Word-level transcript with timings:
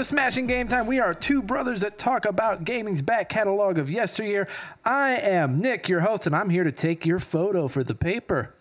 to 0.00 0.04
Smashing 0.04 0.46
Game 0.46 0.66
Time. 0.66 0.86
We 0.86 0.98
are 0.98 1.12
two 1.12 1.42
brothers 1.42 1.82
that 1.82 1.98
talk 1.98 2.24
about 2.24 2.64
gaming's 2.64 3.02
back 3.02 3.28
catalog 3.28 3.76
of 3.76 3.90
yesteryear. 3.90 4.48
I 4.82 5.10
am 5.10 5.58
Nick, 5.58 5.90
your 5.90 6.00
host, 6.00 6.26
and 6.26 6.34
I'm 6.34 6.48
here 6.48 6.64
to 6.64 6.72
take 6.72 7.04
your 7.04 7.20
photo 7.20 7.68
for 7.68 7.84
the 7.84 7.94
paper. 7.94 8.54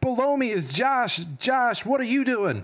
Below 0.00 0.36
me 0.36 0.52
is 0.52 0.72
Josh. 0.72 1.18
Josh, 1.40 1.84
what 1.84 2.00
are 2.00 2.04
you 2.04 2.24
doing? 2.24 2.62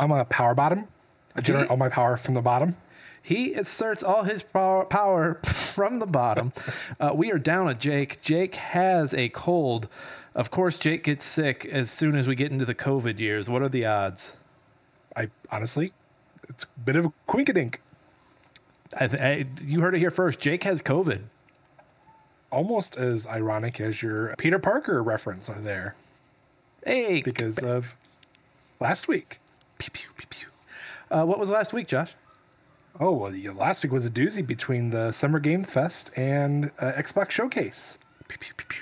I'm 0.00 0.10
on 0.10 0.18
a 0.18 0.24
power 0.24 0.52
bottom. 0.52 0.88
I 1.36 1.40
generate 1.40 1.70
all 1.70 1.76
my 1.76 1.88
power 1.88 2.16
from 2.16 2.34
the 2.34 2.40
bottom. 2.42 2.76
He 3.22 3.54
asserts 3.54 4.02
all 4.02 4.24
his 4.24 4.42
power, 4.42 4.84
power 4.84 5.40
from 5.44 6.00
the 6.00 6.06
bottom. 6.06 6.52
Uh, 6.98 7.12
we 7.14 7.30
are 7.30 7.38
down 7.38 7.68
at 7.68 7.78
Jake. 7.78 8.20
Jake 8.20 8.56
has 8.56 9.14
a 9.14 9.28
cold. 9.28 9.86
Of 10.34 10.50
course, 10.50 10.76
Jake 10.76 11.04
gets 11.04 11.24
sick 11.24 11.64
as 11.66 11.92
soon 11.92 12.16
as 12.16 12.26
we 12.26 12.34
get 12.34 12.50
into 12.50 12.64
the 12.64 12.74
COVID 12.74 13.20
years. 13.20 13.48
What 13.48 13.62
are 13.62 13.68
the 13.68 13.86
odds? 13.86 14.34
I 15.14 15.30
honestly, 15.52 15.92
it's 16.48 16.64
a 16.64 16.80
bit 16.80 16.96
of 16.96 17.06
a 17.06 17.12
quinkadink. 17.28 17.76
I 18.98 19.06
th- 19.06 19.22
I, 19.22 19.46
you 19.62 19.80
heard 19.80 19.94
it 19.94 19.98
here 19.98 20.10
first. 20.10 20.40
Jake 20.40 20.64
has 20.64 20.82
COVID. 20.82 21.22
Almost 22.50 22.96
as 22.96 23.26
ironic 23.26 23.80
as 23.80 24.02
your 24.02 24.34
Peter 24.38 24.58
Parker 24.58 25.02
reference 25.02 25.50
over 25.50 25.60
there 25.60 25.94
Hey, 26.84 27.20
because 27.20 27.58
of 27.58 27.94
last 28.80 29.08
week. 29.08 29.40
Pew, 29.76 29.90
pew, 29.92 30.08
pew, 30.16 30.26
pew. 30.30 30.46
Uh, 31.10 31.24
what 31.26 31.38
was 31.38 31.50
last 31.50 31.72
week, 31.74 31.86
Josh? 31.86 32.14
Oh, 32.98 33.12
well, 33.12 33.34
yeah, 33.34 33.50
last 33.50 33.82
week 33.82 33.92
was 33.92 34.06
a 34.06 34.10
doozy 34.10 34.44
between 34.44 34.90
the 34.90 35.12
Summer 35.12 35.38
Game 35.38 35.64
Fest 35.64 36.10
and 36.16 36.70
uh, 36.78 36.92
Xbox 36.96 37.30
Showcase. 37.30 37.98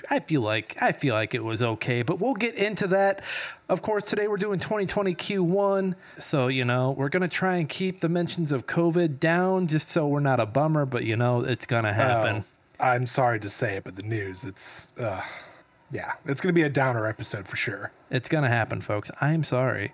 I 0.09 0.19
feel 0.19 0.41
like 0.41 0.81
I 0.81 0.91
feel 0.91 1.13
like 1.13 1.35
it 1.35 1.43
was 1.43 1.61
okay, 1.61 2.01
but 2.01 2.19
we'll 2.19 2.33
get 2.33 2.55
into 2.55 2.87
that. 2.87 3.23
Of 3.69 3.81
course, 3.81 4.05
today 4.05 4.27
we're 4.27 4.37
doing 4.37 4.59
2020 4.59 5.15
Q1, 5.15 5.95
so 6.17 6.47
you 6.47 6.63
know 6.65 6.91
we're 6.91 7.09
gonna 7.09 7.27
try 7.27 7.57
and 7.57 7.67
keep 7.67 7.99
the 7.99 8.09
mentions 8.09 8.51
of 8.51 8.67
COVID 8.67 9.19
down, 9.19 9.67
just 9.67 9.89
so 9.89 10.07
we're 10.07 10.19
not 10.19 10.39
a 10.39 10.45
bummer. 10.45 10.85
But 10.85 11.03
you 11.03 11.15
know 11.17 11.41
it's 11.41 11.65
gonna 11.65 11.93
happen. 11.93 12.45
Oh, 12.47 12.57
I'm 12.79 13.05
sorry 13.05 13.39
to 13.39 13.49
say 13.49 13.75
it, 13.75 13.83
but 13.83 13.95
the 13.95 14.03
news, 14.03 14.43
it's, 14.43 14.91
uh, 14.99 15.21
yeah, 15.91 16.13
it's 16.25 16.41
going 16.41 16.53
to 16.53 16.59
be 16.59 16.63
a 16.63 16.69
downer 16.69 17.07
episode 17.07 17.47
for 17.47 17.55
sure. 17.55 17.91
It's 18.11 18.29
gonna 18.29 18.49
happen, 18.49 18.81
folks. 18.81 19.09
I'm 19.19 19.43
sorry. 19.43 19.93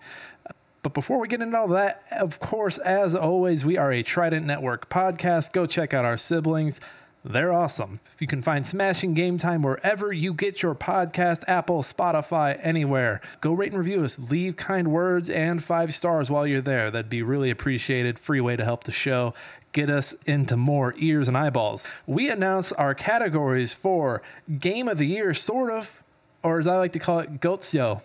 But 0.81 0.93
before 0.93 1.17
we 1.17 1.29
get 1.29 1.41
into 1.41 1.57
all 1.57 1.69
that, 1.69 2.03
of 2.11 2.41
course, 2.41 2.77
as 2.79 3.15
always, 3.15 3.63
we 3.63 3.77
are 3.77 3.91
a 3.93 4.03
Trident 4.03 4.45
Network 4.45 4.89
podcast. 4.89 5.53
Go 5.53 5.65
check 5.65 5.93
out 5.93 6.03
our 6.03 6.17
siblings. 6.17 6.81
They're 7.25 7.53
awesome. 7.53 8.01
You 8.19 8.27
can 8.27 8.41
find 8.41 8.65
Smashing 8.65 9.13
Game 9.13 9.37
Time 9.37 9.61
wherever 9.61 10.11
you 10.11 10.33
get 10.33 10.61
your 10.61 10.75
podcast 10.75 11.47
Apple, 11.47 11.81
Spotify, 11.81 12.59
anywhere. 12.61 13.21
Go 13.39 13.53
rate 13.53 13.69
and 13.69 13.77
review 13.77 14.03
us. 14.03 14.19
Leave 14.19 14.57
kind 14.57 14.89
words 14.89 15.29
and 15.29 15.63
five 15.63 15.95
stars 15.95 16.29
while 16.29 16.45
you're 16.45 16.59
there. 16.59 16.91
That'd 16.91 17.09
be 17.09 17.23
really 17.23 17.49
appreciated. 17.49 18.19
Free 18.19 18.41
way 18.41 18.57
to 18.57 18.65
help 18.65 18.83
the 18.83 18.91
show. 18.91 19.33
Get 19.71 19.89
us 19.89 20.13
into 20.25 20.57
more 20.57 20.93
ears 20.97 21.29
and 21.29 21.37
eyeballs. 21.37 21.87
We 22.05 22.29
announce 22.29 22.73
our 22.73 22.93
categories 22.93 23.73
for 23.73 24.21
Game 24.59 24.89
of 24.89 24.97
the 24.97 25.07
Year, 25.07 25.33
sort 25.33 25.71
of, 25.71 26.03
or 26.43 26.59
as 26.59 26.67
I 26.67 26.77
like 26.77 26.91
to 26.91 26.99
call 26.99 27.19
it, 27.19 27.39
Goatsyo. 27.39 28.01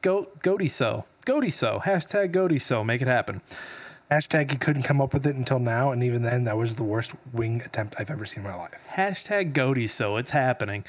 Goat, 0.00 0.42
goaty 0.42 0.68
so. 0.68 1.04
Goaty 1.26 1.50
so. 1.50 1.80
Hashtag 1.84 2.32
goaty 2.32 2.58
so. 2.58 2.82
Make 2.82 3.02
it 3.02 3.06
happen. 3.06 3.42
Hashtag 4.12 4.52
you 4.52 4.58
couldn't 4.58 4.82
come 4.82 5.00
up 5.00 5.14
with 5.14 5.26
it 5.26 5.36
until 5.36 5.58
now, 5.58 5.90
and 5.90 6.04
even 6.04 6.20
then, 6.20 6.44
that 6.44 6.58
was 6.58 6.76
the 6.76 6.82
worst 6.82 7.14
wing 7.32 7.62
attempt 7.62 7.94
I've 7.98 8.10
ever 8.10 8.26
seen 8.26 8.44
in 8.44 8.50
my 8.50 8.54
life. 8.54 8.86
Hashtag 8.90 9.54
goaty 9.54 9.86
so. 9.86 10.18
It's 10.18 10.32
happening. 10.32 10.84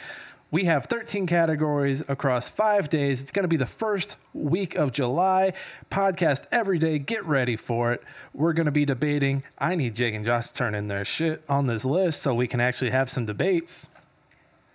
We 0.51 0.65
have 0.65 0.87
13 0.87 1.25
categories 1.25 2.03
across 2.09 2.49
five 2.49 2.89
days. 2.89 3.21
It's 3.21 3.31
going 3.31 3.45
to 3.45 3.47
be 3.47 3.55
the 3.55 3.65
first 3.65 4.17
week 4.33 4.75
of 4.75 4.91
July. 4.91 5.53
Podcast 5.89 6.47
every 6.51 6.77
day. 6.77 6.99
Get 6.99 7.23
ready 7.23 7.55
for 7.55 7.93
it. 7.93 8.03
We're 8.33 8.51
going 8.51 8.65
to 8.65 8.73
be 8.73 8.83
debating. 8.83 9.43
I 9.57 9.75
need 9.75 9.95
Jake 9.95 10.15
and 10.15 10.25
Josh 10.25 10.49
to 10.49 10.53
turn 10.53 10.75
in 10.75 10.87
their 10.87 11.05
shit 11.05 11.45
on 11.47 11.67
this 11.67 11.85
list 11.85 12.21
so 12.21 12.35
we 12.35 12.47
can 12.47 12.59
actually 12.59 12.91
have 12.91 13.09
some 13.09 13.25
debates. 13.25 13.87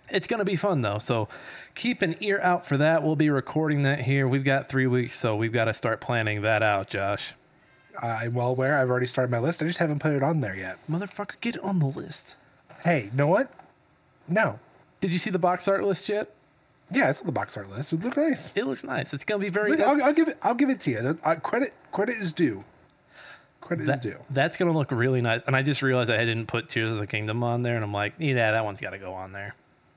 It's 0.09 0.25
going 0.25 0.39
to 0.39 0.45
be 0.45 0.55
fun 0.55 0.81
though. 0.81 0.97
So 0.97 1.27
keep 1.75 2.01
an 2.01 2.15
ear 2.19 2.39
out 2.41 2.65
for 2.65 2.77
that. 2.77 3.03
We'll 3.03 3.15
be 3.15 3.29
recording 3.29 3.83
that 3.83 4.01
here. 4.01 4.27
We've 4.27 4.43
got 4.43 4.69
three 4.69 4.87
weeks, 4.87 5.19
so 5.19 5.35
we've 5.35 5.53
got 5.53 5.65
to 5.65 5.73
start 5.75 6.01
planning 6.01 6.41
that 6.41 6.63
out, 6.63 6.89
Josh. 6.89 7.35
I'm 8.01 8.33
well 8.33 8.47
aware. 8.49 8.77
I've 8.77 8.89
already 8.89 9.05
started 9.05 9.31
my 9.31 9.39
list. 9.39 9.61
I 9.61 9.65
just 9.65 9.79
haven't 9.79 9.99
put 9.99 10.13
it 10.13 10.23
on 10.23 10.41
there 10.41 10.55
yet. 10.55 10.77
Motherfucker, 10.89 11.39
get 11.41 11.55
it 11.55 11.63
on 11.63 11.79
the 11.79 11.85
list. 11.87 12.35
Hey, 12.83 13.05
you 13.11 13.17
know 13.17 13.27
what? 13.27 13.51
No. 14.27 14.59
Did 14.99 15.11
you 15.11 15.17
see 15.17 15.29
the 15.31 15.39
box 15.39 15.67
art 15.67 15.83
list 15.83 16.07
yet? 16.09 16.29
Yeah, 16.91 17.09
it's 17.09 17.19
on 17.21 17.25
the 17.25 17.31
box 17.31 17.55
art 17.57 17.69
list. 17.69 17.93
It 17.93 18.03
looks 18.03 18.17
nice. 18.17 18.53
It 18.55 18.65
looks 18.65 18.83
nice. 18.83 19.13
It's 19.13 19.23
going 19.23 19.39
to 19.41 19.45
be 19.45 19.49
very. 19.51 19.71
Look, 19.71 19.81
I'll, 19.81 20.01
I'll 20.03 20.13
give 20.13 20.27
it. 20.27 20.37
I'll 20.41 20.55
give 20.55 20.69
it 20.69 20.79
to 20.81 20.91
you. 20.91 21.19
Uh, 21.23 21.35
credit. 21.35 21.73
Credit 21.91 22.15
is 22.15 22.33
due. 22.33 22.63
Credit 23.61 23.87
is 23.87 23.99
due. 23.99 24.15
That's 24.31 24.57
gonna 24.57 24.71
look 24.71 24.89
really 24.91 25.21
nice. 25.21 25.43
And 25.43 25.55
I 25.55 25.61
just 25.61 25.83
realized 25.83 26.09
I 26.09 26.25
didn't 26.25 26.47
put 26.47 26.69
Tears 26.69 26.91
of 26.91 26.97
the 26.97 27.05
Kingdom 27.05 27.43
on 27.43 27.61
there, 27.61 27.75
and 27.75 27.83
I'm 27.83 27.93
like, 27.93 28.13
yeah, 28.17 28.51
that 28.51 28.65
one's 28.65 28.81
got 28.81 28.91
to 28.91 28.97
go 28.97 29.13
on 29.13 29.31
there. 29.31 29.53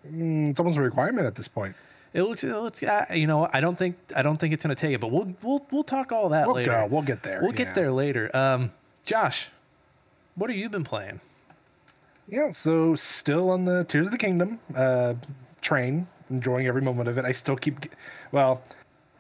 Mm, 0.07 0.51
It's 0.51 0.61
almost 0.61 0.77
a 0.77 0.83
requirement 0.83 1.27
at 1.27 1.37
this 1.37 1.49
point. 1.49 1.75
It 2.15 2.23
looks, 2.25 2.45
it 2.45 2.53
looks, 2.53 2.83
uh, 2.83 3.07
you 3.15 3.27
know, 3.27 3.49
I 3.53 3.61
don't 3.61 3.77
think, 3.79 3.97
I 4.15 4.23
don't 4.23 4.37
think 4.37 4.53
it's 4.53 4.63
gonna 4.63 4.75
take 4.75 4.95
it, 4.95 5.01
but 5.01 5.11
we'll, 5.11 5.35
we'll, 5.43 5.67
we'll 5.71 5.83
talk 5.83 6.13
all 6.13 6.29
that 6.29 6.47
We'll 6.47 6.57
later. 6.57 6.71
go. 6.71 6.87
We'll 6.91 7.03
get 7.03 7.23
there. 7.23 7.41
We'll 7.41 7.53
yeah. 7.53 7.57
get 7.57 7.75
there 7.75 7.91
later. 7.91 8.31
Um, 8.37 8.73
Josh, 9.07 9.49
what 10.35 10.51
have 10.51 10.59
you 10.59 10.69
been 10.69 10.85
playing? 10.85 11.21
Yeah. 12.29 12.51
So 12.51 12.95
still 12.95 13.51
on 13.51 13.65
the 13.65 13.85
Tears 13.85 14.07
of 14.07 14.13
the 14.13 14.19
Kingdom 14.19 14.59
uh, 14.77 15.15
train, 15.61 16.07
enjoying 16.31 16.67
every 16.67 16.83
moment 16.83 17.09
of 17.09 17.19
it. 17.19 17.25
I 17.25 17.33
still 17.33 17.57
keep. 17.57 17.87
Well, 18.31 18.63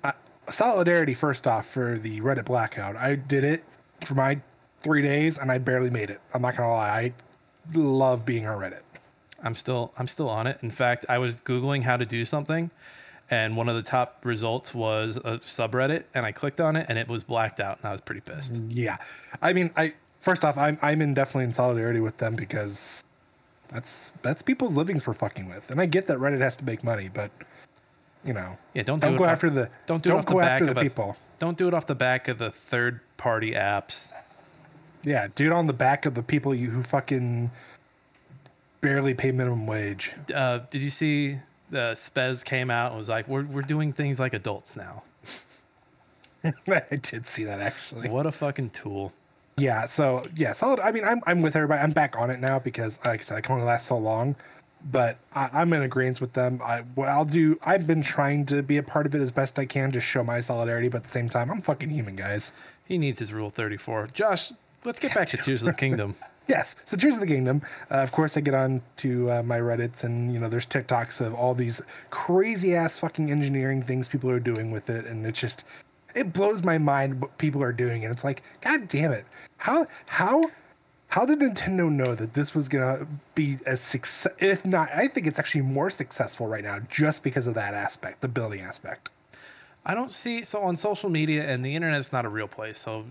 I, 0.04 0.12
solidarity 0.50 1.14
first 1.14 1.46
off 1.46 1.66
for 1.66 1.98
the 1.98 2.20
Reddit 2.20 2.44
blackout. 2.44 2.96
I 2.96 3.16
did 3.16 3.44
it 3.44 3.64
for 4.04 4.14
my 4.14 4.40
three 4.80 5.02
days, 5.02 5.38
and 5.38 5.50
I 5.50 5.58
barely 5.58 5.90
made 5.90 6.10
it. 6.10 6.20
I'm 6.34 6.42
not 6.42 6.56
gonna 6.56 6.70
lie. 6.70 6.88
I 6.90 7.12
love 7.74 8.24
being 8.26 8.46
on 8.46 8.58
Reddit. 8.58 8.80
I'm 9.42 9.54
still, 9.54 9.92
I'm 9.98 10.06
still 10.08 10.28
on 10.28 10.46
it. 10.46 10.58
In 10.62 10.70
fact, 10.70 11.06
I 11.08 11.18
was 11.18 11.40
googling 11.40 11.82
how 11.82 11.96
to 11.96 12.04
do 12.04 12.24
something, 12.24 12.70
and 13.30 13.56
one 13.56 13.68
of 13.68 13.74
the 13.76 13.82
top 13.82 14.20
results 14.24 14.74
was 14.74 15.16
a 15.16 15.38
subreddit, 15.38 16.04
and 16.14 16.24
I 16.26 16.32
clicked 16.32 16.60
on 16.60 16.76
it, 16.76 16.86
and 16.88 16.98
it 16.98 17.08
was 17.08 17.24
blacked 17.24 17.60
out, 17.60 17.78
and 17.78 17.86
I 17.88 17.92
was 17.92 18.00
pretty 18.00 18.20
pissed. 18.20 18.60
Yeah. 18.68 18.98
I 19.40 19.52
mean, 19.52 19.70
I 19.76 19.94
first 20.20 20.44
off, 20.44 20.56
I'm 20.56 20.78
I'm 20.82 21.02
in 21.02 21.14
definitely 21.14 21.44
in 21.44 21.52
solidarity 21.54 22.00
with 22.00 22.18
them 22.18 22.36
because 22.36 23.04
that's 23.68 24.12
that's 24.22 24.42
people's 24.42 24.76
livings 24.76 25.06
we're 25.06 25.14
fucking 25.14 25.48
with, 25.48 25.70
and 25.70 25.80
I 25.80 25.86
get 25.86 26.06
that 26.06 26.18
Reddit 26.18 26.40
has 26.40 26.56
to 26.58 26.64
make 26.64 26.84
money, 26.84 27.08
but 27.12 27.30
you 28.24 28.32
know, 28.32 28.56
Yeah, 28.74 28.84
don't 28.84 29.00
do 29.00 29.08
it 29.08 29.18
go 29.18 29.24
off- 29.24 29.30
after 29.30 29.50
the 29.50 29.68
don't 29.86 30.02
do 30.02 30.10
it 30.10 30.16
off 30.16 30.26
the 30.26 30.32
go 30.32 30.38
back 30.38 30.60
after 30.60 30.68
of 30.68 30.74
the 30.76 30.80
a- 30.80 30.84
people. 30.84 31.16
Don't 31.40 31.58
do 31.58 31.66
it 31.66 31.74
off 31.74 31.86
the 31.86 31.94
back 31.96 32.28
of 32.28 32.38
the 32.38 32.52
third 32.52 33.00
party 33.16 33.50
apps. 33.52 34.12
Yeah, 35.02 35.26
do 35.34 35.46
it 35.46 35.52
on 35.52 35.66
the 35.66 35.72
back 35.72 36.06
of 36.06 36.14
the 36.14 36.22
people 36.22 36.54
you 36.54 36.70
who 36.70 36.84
fucking 36.84 37.50
barely 38.82 39.14
pay 39.14 39.32
minimum 39.32 39.66
wage. 39.66 40.12
Uh, 40.34 40.58
did 40.70 40.82
you 40.82 40.90
see 40.90 41.38
the 41.70 41.92
Spez 41.94 42.44
came 42.44 42.70
out 42.70 42.90
and 42.90 42.98
was 42.98 43.08
like, 43.08 43.26
we're, 43.26 43.44
we're 43.44 43.62
doing 43.62 43.92
things 43.92 44.20
like 44.20 44.34
adults 44.34 44.76
now. 44.76 45.04
I 46.44 46.96
did 46.96 47.26
see 47.26 47.44
that 47.44 47.60
actually. 47.60 48.10
What 48.10 48.26
a 48.26 48.32
fucking 48.32 48.70
tool. 48.70 49.12
Yeah, 49.56 49.86
so 49.86 50.22
yeah, 50.34 50.52
solid. 50.52 50.80
I 50.80 50.90
mean, 50.92 51.04
I'm 51.04 51.20
I'm 51.26 51.42
with 51.42 51.54
everybody. 51.54 51.80
I'm 51.80 51.90
back 51.90 52.18
on 52.18 52.30
it 52.30 52.40
now 52.40 52.58
because, 52.58 52.98
like 53.04 53.20
I 53.20 53.22
said, 53.22 53.38
I 53.38 53.40
can 53.42 53.54
only 53.54 53.66
last 53.66 53.86
so 53.86 53.96
long. 53.96 54.34
But 54.90 55.18
I, 55.34 55.50
I'm 55.52 55.72
in 55.72 55.82
agreement 55.82 56.20
with 56.20 56.32
them. 56.32 56.60
I 56.64 56.80
what 56.94 57.08
I'll 57.08 57.26
do. 57.26 57.60
I've 57.62 57.86
been 57.86 58.02
trying 58.02 58.46
to 58.46 58.62
be 58.62 58.78
a 58.78 58.82
part 58.82 59.06
of 59.06 59.14
it 59.14 59.20
as 59.20 59.30
best 59.30 59.58
I 59.58 59.66
can 59.66 59.92
to 59.92 60.00
show 60.00 60.24
my 60.24 60.40
solidarity, 60.40 60.88
but 60.88 60.98
at 60.98 61.02
the 61.04 61.10
same 61.10 61.28
time, 61.28 61.50
I'm 61.50 61.60
fucking 61.60 61.90
human, 61.90 62.16
guys. 62.16 62.52
He 62.84 62.98
needs 62.98 63.20
his 63.20 63.32
rule 63.32 63.50
34. 63.50 64.08
Josh, 64.12 64.52
let's 64.84 64.98
get 64.98 65.14
back 65.14 65.28
to 65.28 65.36
Tears 65.42 65.62
of 65.62 65.66
the 65.66 65.74
Kingdom. 65.74 66.16
Yes. 66.52 66.76
So 66.84 66.98
Tears 66.98 67.14
of 67.14 67.20
the 67.22 67.26
Kingdom. 67.26 67.62
Uh, 67.90 68.02
of 68.02 68.12
course, 68.12 68.36
I 68.36 68.42
get 68.42 68.52
on 68.52 68.82
to 68.98 69.30
uh, 69.30 69.42
my 69.42 69.58
Reddits, 69.58 70.04
and 70.04 70.34
you 70.34 70.38
know, 70.38 70.50
there's 70.50 70.66
TikToks 70.66 71.24
of 71.26 71.32
all 71.32 71.54
these 71.54 71.80
crazy 72.10 72.76
ass 72.76 72.98
fucking 72.98 73.30
engineering 73.30 73.82
things 73.82 74.06
people 74.06 74.28
are 74.28 74.38
doing 74.38 74.70
with 74.70 74.90
it, 74.90 75.06
and 75.06 75.24
it's 75.26 75.40
just 75.40 75.64
it 76.14 76.34
blows 76.34 76.62
my 76.62 76.76
mind 76.76 77.22
what 77.22 77.38
people 77.38 77.62
are 77.62 77.72
doing, 77.72 78.04
and 78.04 78.12
it's 78.12 78.22
like, 78.22 78.42
god 78.60 78.86
damn 78.86 79.12
it, 79.12 79.24
how 79.56 79.86
how 80.08 80.44
how 81.08 81.24
did 81.24 81.38
Nintendo 81.40 81.90
know 81.90 82.14
that 82.14 82.34
this 82.34 82.54
was 82.54 82.68
gonna 82.68 83.06
be 83.34 83.56
as 83.64 83.80
success? 83.80 84.30
If 84.38 84.66
not, 84.66 84.90
I 84.94 85.08
think 85.08 85.26
it's 85.26 85.38
actually 85.38 85.62
more 85.62 85.88
successful 85.88 86.48
right 86.48 86.64
now 86.64 86.80
just 86.90 87.22
because 87.22 87.46
of 87.46 87.54
that 87.54 87.72
aspect, 87.72 88.20
the 88.20 88.28
building 88.28 88.60
aspect. 88.60 89.08
I 89.86 89.94
don't 89.94 90.10
see, 90.10 90.44
so 90.44 90.60
on 90.64 90.76
social 90.76 91.08
media, 91.08 91.44
and 91.44 91.64
the 91.64 91.74
internet's 91.74 92.12
not 92.12 92.26
a 92.26 92.28
real 92.28 92.46
place, 92.46 92.78
so 92.78 93.06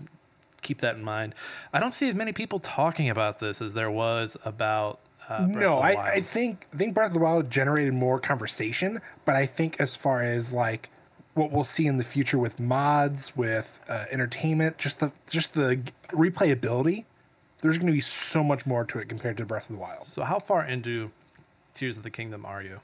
keep 0.62 0.80
that 0.80 0.96
in 0.96 1.04
mind. 1.04 1.34
I 1.72 1.80
don't 1.80 1.92
see 1.92 2.08
as 2.08 2.14
many 2.14 2.32
people 2.32 2.58
talking 2.60 3.10
about 3.10 3.38
this 3.38 3.60
as 3.60 3.74
there 3.74 3.90
was 3.90 4.36
about. 4.44 5.00
Uh, 5.28 5.46
Breath 5.46 5.56
no, 5.56 5.74
of 5.74 5.82
the 5.82 5.84
I, 5.84 5.94
Wild. 5.94 6.08
I 6.08 6.20
think 6.20 6.66
I 6.72 6.76
think 6.76 6.94
Breath 6.94 7.08
of 7.08 7.14
the 7.14 7.20
Wild 7.20 7.50
generated 7.50 7.94
more 7.94 8.18
conversation, 8.18 9.00
but 9.24 9.36
I 9.36 9.46
think 9.46 9.76
as 9.80 9.94
far 9.94 10.22
as 10.22 10.52
like 10.52 10.90
what 11.34 11.50
we'll 11.50 11.64
see 11.64 11.86
in 11.86 11.96
the 11.96 12.04
future 12.04 12.38
with 12.38 12.58
mods, 12.58 13.36
with 13.36 13.80
uh, 13.88 14.06
entertainment, 14.10 14.78
just 14.78 14.98
the 14.98 15.12
just 15.30 15.54
the 15.54 15.80
replayability, 16.08 17.04
there's 17.60 17.78
going 17.78 17.86
to 17.86 17.92
be 17.92 18.00
so 18.00 18.42
much 18.42 18.66
more 18.66 18.84
to 18.84 18.98
it 18.98 19.08
compared 19.08 19.36
to 19.36 19.46
Breath 19.46 19.70
of 19.70 19.76
the 19.76 19.80
Wild. 19.80 20.04
So, 20.04 20.24
how 20.24 20.38
far 20.38 20.64
into 20.64 21.10
Tears 21.74 21.96
of 21.96 22.02
the 22.02 22.10
Kingdom 22.10 22.44
are 22.44 22.62
you? 22.62 22.80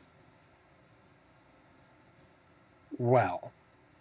Well, 2.97 3.53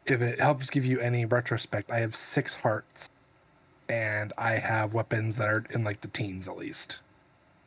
if 0.06 0.21
it 0.21 0.39
helps 0.39 0.69
give 0.69 0.85
you 0.85 1.00
any 1.00 1.25
retrospect, 1.25 1.91
I 1.91 2.00
have 2.00 2.15
six 2.15 2.56
hearts. 2.56 3.09
And 3.89 4.33
I 4.37 4.53
have 4.53 4.93
weapons 4.93 5.37
that 5.37 5.47
are 5.47 5.65
in 5.69 5.83
like 5.83 6.01
the 6.01 6.07
teens 6.07 6.47
at 6.47 6.57
least. 6.57 6.99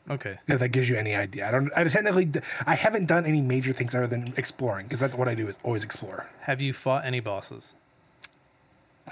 Okay. 0.09 0.39
If 0.49 0.59
that 0.59 0.69
gives 0.71 0.89
you 0.89 0.97
any 0.97 1.15
idea, 1.15 1.47
I 1.47 1.51
don't. 1.51 1.71
I 1.77 1.85
technically, 1.85 2.31
I 2.67 2.75
haven't 2.75 3.07
done 3.07 3.27
any 3.27 3.41
major 3.41 3.73
things 3.73 3.95
other 3.95 4.07
than 4.07 4.33
exploring 4.37 4.87
because 4.87 4.99
that's 4.99 5.15
what 5.15 5.29
I 5.29 5.35
do 5.35 5.47
is 5.49 5.57
always 5.63 5.85
explore. 5.85 6.27
Have 6.41 6.61
you 6.61 6.73
fought 6.73 7.05
any 7.05 7.21
bosses? 7.21 7.77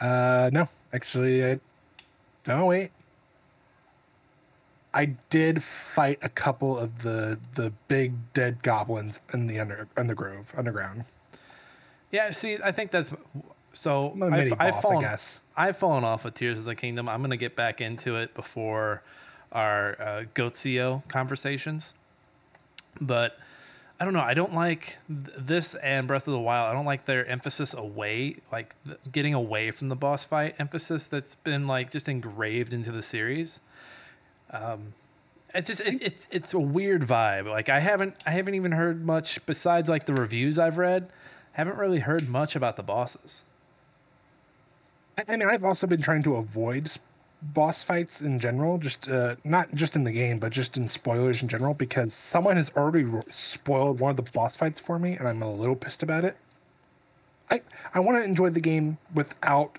Uh, 0.00 0.50
no, 0.52 0.66
actually, 0.92 1.44
I. 1.44 1.60
No, 2.46 2.66
wait. 2.66 2.90
I 4.94 5.14
did 5.28 5.62
fight 5.62 6.18
a 6.22 6.28
couple 6.28 6.76
of 6.76 7.02
the 7.02 7.38
the 7.54 7.72
big 7.86 8.14
dead 8.32 8.62
goblins 8.62 9.20
in 9.32 9.46
the 9.46 9.60
under 9.60 9.86
in 9.96 10.06
the 10.08 10.14
grove 10.14 10.52
underground. 10.56 11.04
Yeah, 12.10 12.30
see, 12.30 12.56
I 12.64 12.72
think 12.72 12.90
that's 12.90 13.12
so. 13.78 14.16
I've, 14.22 14.52
I've 14.58 14.80
fallen, 14.80 15.04
I 15.04 15.10
guess. 15.10 15.40
I've 15.56 15.76
fallen 15.76 16.04
off 16.04 16.24
of 16.24 16.34
Tears 16.34 16.58
of 16.58 16.64
the 16.64 16.74
Kingdom. 16.74 17.08
I'm 17.08 17.22
gonna 17.22 17.36
get 17.36 17.56
back 17.56 17.80
into 17.80 18.16
it 18.16 18.34
before 18.34 19.02
our 19.52 20.00
uh, 20.00 20.24
Goatsio 20.34 21.06
conversations, 21.08 21.94
but 23.00 23.38
I 24.00 24.04
don't 24.04 24.14
know. 24.14 24.20
I 24.20 24.34
don't 24.34 24.54
like 24.54 24.98
th- 25.08 25.36
this 25.36 25.74
and 25.76 26.06
Breath 26.06 26.28
of 26.28 26.32
the 26.32 26.38
Wild. 26.38 26.70
I 26.70 26.72
don't 26.72 26.84
like 26.86 27.04
their 27.04 27.26
emphasis 27.26 27.74
away, 27.74 28.36
like 28.52 28.74
th- 28.84 28.98
getting 29.10 29.34
away 29.34 29.70
from 29.70 29.88
the 29.88 29.96
boss 29.96 30.24
fight 30.24 30.54
emphasis 30.58 31.08
that's 31.08 31.34
been 31.34 31.66
like 31.66 31.90
just 31.90 32.08
engraved 32.08 32.72
into 32.72 32.92
the 32.92 33.02
series. 33.02 33.60
Um, 34.50 34.94
it's 35.54 35.68
just 35.68 35.80
it, 35.80 36.00
it's 36.00 36.28
it's 36.30 36.54
a 36.54 36.60
weird 36.60 37.02
vibe. 37.02 37.46
Like 37.46 37.68
I 37.68 37.80
haven't 37.80 38.16
I 38.24 38.30
haven't 38.30 38.54
even 38.54 38.72
heard 38.72 39.04
much 39.04 39.44
besides 39.46 39.88
like 39.88 40.06
the 40.06 40.14
reviews 40.14 40.58
I've 40.58 40.78
read. 40.78 41.10
Haven't 41.52 41.76
really 41.76 42.00
heard 42.00 42.28
much 42.28 42.54
about 42.54 42.76
the 42.76 42.84
bosses. 42.84 43.44
I 45.26 45.36
mean, 45.36 45.48
I've 45.48 45.64
also 45.64 45.86
been 45.86 46.02
trying 46.02 46.22
to 46.24 46.36
avoid 46.36 46.90
boss 47.40 47.82
fights 47.84 48.20
in 48.20 48.38
general, 48.38 48.78
just 48.78 49.08
uh, 49.08 49.36
not 49.44 49.72
just 49.74 49.96
in 49.96 50.04
the 50.04 50.12
game, 50.12 50.38
but 50.38 50.52
just 50.52 50.76
in 50.76 50.86
spoilers 50.88 51.42
in 51.42 51.48
general, 51.48 51.74
because 51.74 52.12
someone 52.14 52.56
has 52.56 52.70
already 52.76 53.06
spoiled 53.30 54.00
one 54.00 54.10
of 54.10 54.16
the 54.16 54.30
boss 54.32 54.56
fights 54.56 54.80
for 54.80 54.98
me, 54.98 55.14
and 55.16 55.26
I'm 55.28 55.42
a 55.42 55.52
little 55.52 55.76
pissed 55.76 56.02
about 56.02 56.24
it. 56.24 56.36
I 57.50 57.62
I 57.94 58.00
want 58.00 58.18
to 58.18 58.24
enjoy 58.24 58.50
the 58.50 58.60
game 58.60 58.98
without, 59.14 59.78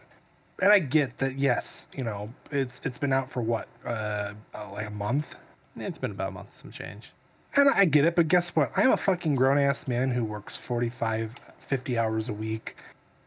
and 0.62 0.72
I 0.72 0.80
get 0.80 1.18
that. 1.18 1.38
Yes, 1.38 1.88
you 1.96 2.04
know, 2.04 2.34
it's 2.52 2.82
it's 2.84 2.98
been 2.98 3.14
out 3.14 3.30
for 3.30 3.42
what, 3.42 3.68
uh, 3.86 4.34
uh, 4.54 4.72
like 4.74 4.88
a 4.88 4.92
month, 4.92 5.36
It's 5.78 6.00
been 6.00 6.12
about 6.12 6.30
a 6.30 6.32
month, 6.32 6.54
some 6.54 6.72
change. 6.72 7.12
and 7.56 7.70
I 7.70 7.86
get 7.86 8.06
it. 8.06 8.16
But 8.16 8.28
guess 8.28 8.56
what? 8.56 8.72
I'm 8.76 8.92
a 8.92 8.98
fucking 8.98 9.36
grown 9.36 9.58
ass 9.58 9.88
man 9.88 10.12
who 10.12 10.24
works 10.24 10.56
45, 10.58 11.36
50 11.60 11.98
hours 11.98 12.30
a 12.30 12.34
week. 12.34 12.76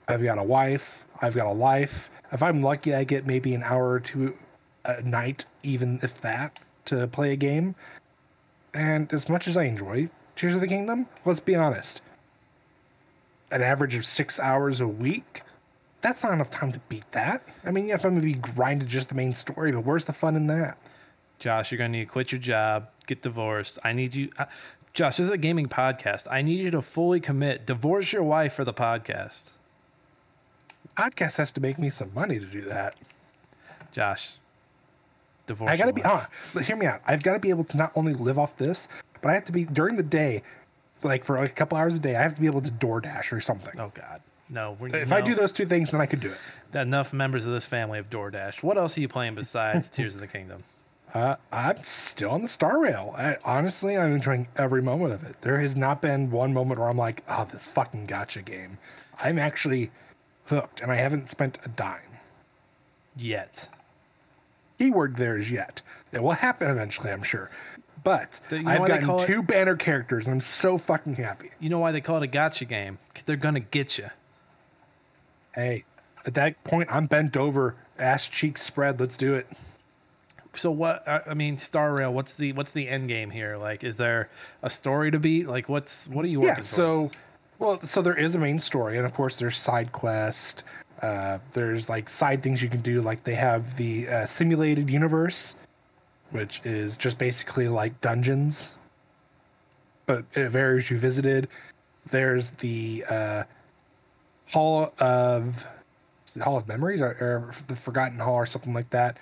I've 0.08 0.22
got 0.22 0.38
a 0.38 0.42
wife. 0.42 1.04
I've 1.22 1.36
got 1.36 1.46
a 1.46 1.52
life. 1.52 2.10
If 2.32 2.42
I'm 2.42 2.62
lucky, 2.62 2.94
I 2.94 3.04
get 3.04 3.26
maybe 3.26 3.54
an 3.54 3.62
hour 3.62 3.90
or 3.90 4.00
two 4.00 4.36
a 4.84 5.00
night, 5.02 5.46
even 5.62 6.00
if 6.02 6.20
that, 6.20 6.60
to 6.86 7.06
play 7.06 7.32
a 7.32 7.36
game. 7.36 7.76
And 8.74 9.12
as 9.12 9.28
much 9.28 9.46
as 9.46 9.56
I 9.56 9.64
enjoy 9.64 10.10
Tears 10.34 10.56
of 10.56 10.60
the 10.60 10.66
Kingdom, 10.66 11.06
let's 11.24 11.40
be 11.40 11.54
honest, 11.54 12.02
an 13.52 13.62
average 13.62 13.94
of 13.94 14.04
six 14.04 14.40
hours 14.40 14.80
a 14.80 14.88
week, 14.88 15.42
that's 16.00 16.24
not 16.24 16.32
enough 16.32 16.50
time 16.50 16.72
to 16.72 16.80
beat 16.88 17.10
that. 17.12 17.42
I 17.64 17.70
mean, 17.70 17.86
yeah, 17.86 17.94
if 17.94 18.04
I'm 18.04 18.14
gonna 18.14 18.22
be 18.22 18.34
grinded 18.34 18.88
just 18.88 19.08
the 19.08 19.14
main 19.14 19.32
story, 19.32 19.70
but 19.70 19.84
where's 19.84 20.06
the 20.06 20.12
fun 20.12 20.34
in 20.34 20.48
that? 20.48 20.76
Josh, 21.38 21.70
you're 21.70 21.78
gonna 21.78 21.90
need 21.90 22.06
to 22.06 22.10
quit 22.10 22.32
your 22.32 22.40
job, 22.40 22.88
get 23.06 23.22
divorced. 23.22 23.78
I 23.84 23.92
need 23.92 24.14
you, 24.14 24.30
uh, 24.38 24.46
Josh. 24.92 25.18
This 25.18 25.26
is 25.26 25.30
a 25.30 25.38
gaming 25.38 25.68
podcast. 25.68 26.26
I 26.30 26.42
need 26.42 26.58
you 26.58 26.70
to 26.72 26.82
fully 26.82 27.20
commit. 27.20 27.66
Divorce 27.66 28.12
your 28.12 28.22
wife 28.24 28.54
for 28.54 28.64
the 28.64 28.74
podcast, 28.74 29.52
Podcast 30.96 31.36
has 31.38 31.52
to 31.52 31.60
make 31.60 31.78
me 31.78 31.90
some 31.90 32.12
money 32.14 32.38
to 32.38 32.46
do 32.46 32.60
that. 32.62 32.96
Josh. 33.92 34.34
Divorce. 35.46 35.70
I 35.70 35.76
gotta 35.76 35.92
be. 35.92 36.02
Ah, 36.04 36.28
hear 36.62 36.76
me 36.76 36.86
out. 36.86 37.00
I've 37.06 37.22
got 37.22 37.34
to 37.34 37.40
be 37.40 37.50
able 37.50 37.64
to 37.64 37.76
not 37.76 37.92
only 37.96 38.14
live 38.14 38.38
off 38.38 38.56
this, 38.56 38.88
but 39.20 39.30
I 39.30 39.34
have 39.34 39.44
to 39.44 39.52
be 39.52 39.64
during 39.64 39.96
the 39.96 40.02
day, 40.02 40.42
like 41.02 41.24
for 41.24 41.36
a 41.36 41.48
couple 41.48 41.76
hours 41.76 41.96
a 41.96 42.00
day. 42.00 42.14
I 42.14 42.22
have 42.22 42.34
to 42.36 42.40
be 42.40 42.46
able 42.46 42.62
to 42.62 42.70
DoorDash 42.70 43.32
or 43.32 43.40
something. 43.40 43.74
Oh 43.80 43.90
God, 43.92 44.20
no. 44.48 44.76
We're, 44.78 44.94
if 44.94 45.10
no. 45.10 45.16
I 45.16 45.20
do 45.20 45.34
those 45.34 45.52
two 45.52 45.66
things, 45.66 45.90
then 45.90 46.00
I 46.00 46.06
could 46.06 46.20
do 46.20 46.30
it. 46.30 46.78
enough 46.78 47.12
members 47.12 47.44
of 47.44 47.52
this 47.52 47.66
family 47.66 47.96
have 47.98 48.08
DoorDash. 48.08 48.62
What 48.62 48.78
else 48.78 48.96
are 48.96 49.00
you 49.00 49.08
playing 49.08 49.34
besides 49.34 49.88
Tears 49.90 50.14
of 50.14 50.20
the 50.20 50.28
Kingdom? 50.28 50.62
Uh, 51.12 51.36
I'm 51.50 51.82
still 51.82 52.30
on 52.30 52.40
the 52.40 52.48
Star 52.48 52.78
Rail. 52.78 53.14
I, 53.18 53.36
honestly, 53.44 53.98
I'm 53.98 54.14
enjoying 54.14 54.48
every 54.56 54.80
moment 54.80 55.12
of 55.12 55.24
it. 55.24 55.42
There 55.42 55.60
has 55.60 55.76
not 55.76 56.00
been 56.00 56.30
one 56.30 56.54
moment 56.54 56.80
where 56.80 56.88
I'm 56.88 56.96
like, 56.96 57.22
"Oh, 57.28 57.44
this 57.50 57.66
fucking 57.68 58.06
gotcha 58.06 58.42
game." 58.42 58.78
I'm 59.20 59.38
actually 59.38 59.90
hooked, 60.52 60.80
and 60.80 60.92
I 60.92 60.96
haven't 60.96 61.28
spent 61.28 61.58
a 61.64 61.68
dime. 61.68 61.98
Yet. 63.16 63.68
Keyword 64.78 65.16
there 65.16 65.36
is 65.36 65.50
yet. 65.50 65.82
It 66.12 66.22
will 66.22 66.32
happen 66.32 66.70
eventually, 66.70 67.10
I'm 67.10 67.22
sure. 67.22 67.50
But 68.04 68.40
You 68.50 68.60
know 68.62 68.70
I've 68.70 68.86
gotten 68.88 69.06
call 69.06 69.22
it- 69.22 69.26
two 69.26 69.42
banner 69.42 69.76
characters, 69.76 70.26
and 70.26 70.34
I'm 70.34 70.40
so 70.40 70.76
fucking 70.78 71.14
happy. 71.16 71.50
You 71.60 71.68
know 71.70 71.78
why 71.78 71.92
they 71.92 72.00
call 72.00 72.16
it 72.16 72.22
a 72.22 72.26
gotcha 72.28 72.64
game? 72.64 72.98
Because 73.08 73.24
they're 73.24 73.36
gonna 73.36 73.60
get 73.60 73.98
you. 73.98 74.10
Hey, 75.54 75.84
at 76.24 76.34
that 76.34 76.62
point, 76.64 76.88
I'm 76.92 77.06
bent 77.06 77.36
over, 77.36 77.76
ass 77.98 78.28
cheeks 78.28 78.62
spread. 78.62 78.98
Let's 79.00 79.16
do 79.16 79.34
it. 79.34 79.46
So 80.54 80.70
what? 80.70 81.06
I 81.08 81.22
I 81.30 81.34
mean, 81.34 81.58
Star 81.58 81.94
Rail. 81.94 82.12
What's 82.12 82.36
the 82.36 82.52
what's 82.52 82.72
the 82.72 82.88
end 82.88 83.08
game 83.08 83.30
here? 83.30 83.56
Like, 83.56 83.84
is 83.84 83.96
there 83.98 84.28
a 84.62 84.68
story 84.70 85.10
to 85.10 85.18
beat? 85.18 85.46
Like, 85.46 85.68
what's 85.68 86.08
what 86.08 86.24
are 86.24 86.28
you 86.28 86.40
working 86.40 86.56
Yeah. 86.56 86.62
So, 86.62 86.94
towards? 86.94 87.18
Well, 87.62 87.80
so 87.84 88.02
there 88.02 88.18
is 88.18 88.34
a 88.34 88.40
main 88.40 88.58
story, 88.58 88.96
and 88.96 89.06
of 89.06 89.14
course, 89.14 89.38
there's 89.38 89.56
side 89.56 89.92
quest. 89.92 90.64
Uh, 91.00 91.38
there's 91.52 91.88
like 91.88 92.08
side 92.08 92.42
things 92.42 92.60
you 92.60 92.68
can 92.68 92.80
do. 92.80 93.00
Like 93.00 93.22
they 93.22 93.36
have 93.36 93.76
the 93.76 94.08
uh, 94.08 94.26
simulated 94.26 94.90
universe, 94.90 95.54
which 96.30 96.60
is 96.64 96.96
just 96.96 97.18
basically 97.18 97.68
like 97.68 98.00
dungeons, 98.00 98.78
but 100.06 100.24
it 100.34 100.48
varies 100.48 100.90
you 100.90 100.98
visited. 100.98 101.46
There's 102.10 102.50
the 102.50 103.04
uh, 103.08 103.44
Hall 104.50 104.92
of 104.98 105.64
Hall 106.42 106.56
of 106.56 106.66
Memories 106.66 107.00
or, 107.00 107.10
or 107.20 107.54
the 107.68 107.76
Forgotten 107.76 108.18
Hall 108.18 108.34
or 108.34 108.46
something 108.46 108.74
like 108.74 108.90
that. 108.90 109.18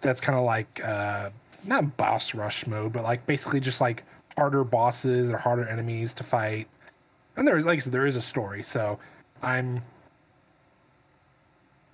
That's 0.00 0.20
kind 0.20 0.38
of 0.38 0.46
like 0.46 0.80
uh, 0.82 1.28
not 1.64 1.94
boss 1.98 2.34
rush 2.34 2.66
mode, 2.66 2.94
but 2.94 3.02
like 3.02 3.26
basically 3.26 3.60
just 3.60 3.82
like 3.82 4.02
harder 4.38 4.64
bosses 4.64 5.30
or 5.30 5.36
harder 5.36 5.68
enemies 5.68 6.14
to 6.14 6.24
fight. 6.24 6.68
And 7.36 7.46
there 7.46 7.56
is, 7.56 7.64
like 7.64 7.76
I 7.76 7.80
said, 7.80 7.92
there 7.92 8.06
is 8.06 8.16
a 8.16 8.20
story. 8.20 8.62
So 8.62 8.98
I'm 9.42 9.82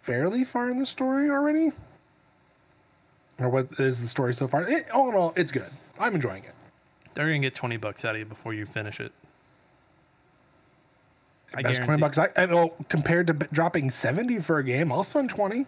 fairly 0.02 0.44
far 0.44 0.70
in 0.70 0.78
the 0.78 0.86
story 0.86 1.30
already. 1.30 1.70
Or 3.38 3.48
what 3.48 3.68
is 3.78 4.00
the 4.00 4.08
story 4.08 4.34
so 4.34 4.48
far? 4.48 4.68
It, 4.68 4.90
all 4.90 5.08
in 5.08 5.14
all, 5.14 5.32
it's 5.36 5.52
good. 5.52 5.70
I'm 5.98 6.14
enjoying 6.14 6.44
it. 6.44 6.54
They're 7.14 7.26
gonna 7.26 7.38
get 7.38 7.54
twenty 7.54 7.76
bucks 7.76 8.04
out 8.04 8.14
of 8.14 8.18
you 8.20 8.24
before 8.24 8.52
you 8.54 8.66
finish 8.66 9.00
it. 9.00 9.12
I 11.54 11.62
That's 11.62 11.78
twenty 11.78 12.00
bucks. 12.00 12.18
I, 12.18 12.28
I 12.36 12.46
well, 12.46 12.74
compared 12.88 13.26
to 13.28 13.34
b- 13.34 13.46
dropping 13.52 13.90
seventy 13.90 14.38
for 14.40 14.58
a 14.58 14.64
game, 14.64 14.92
I'll 14.92 15.04
spend 15.04 15.30
twenty. 15.30 15.66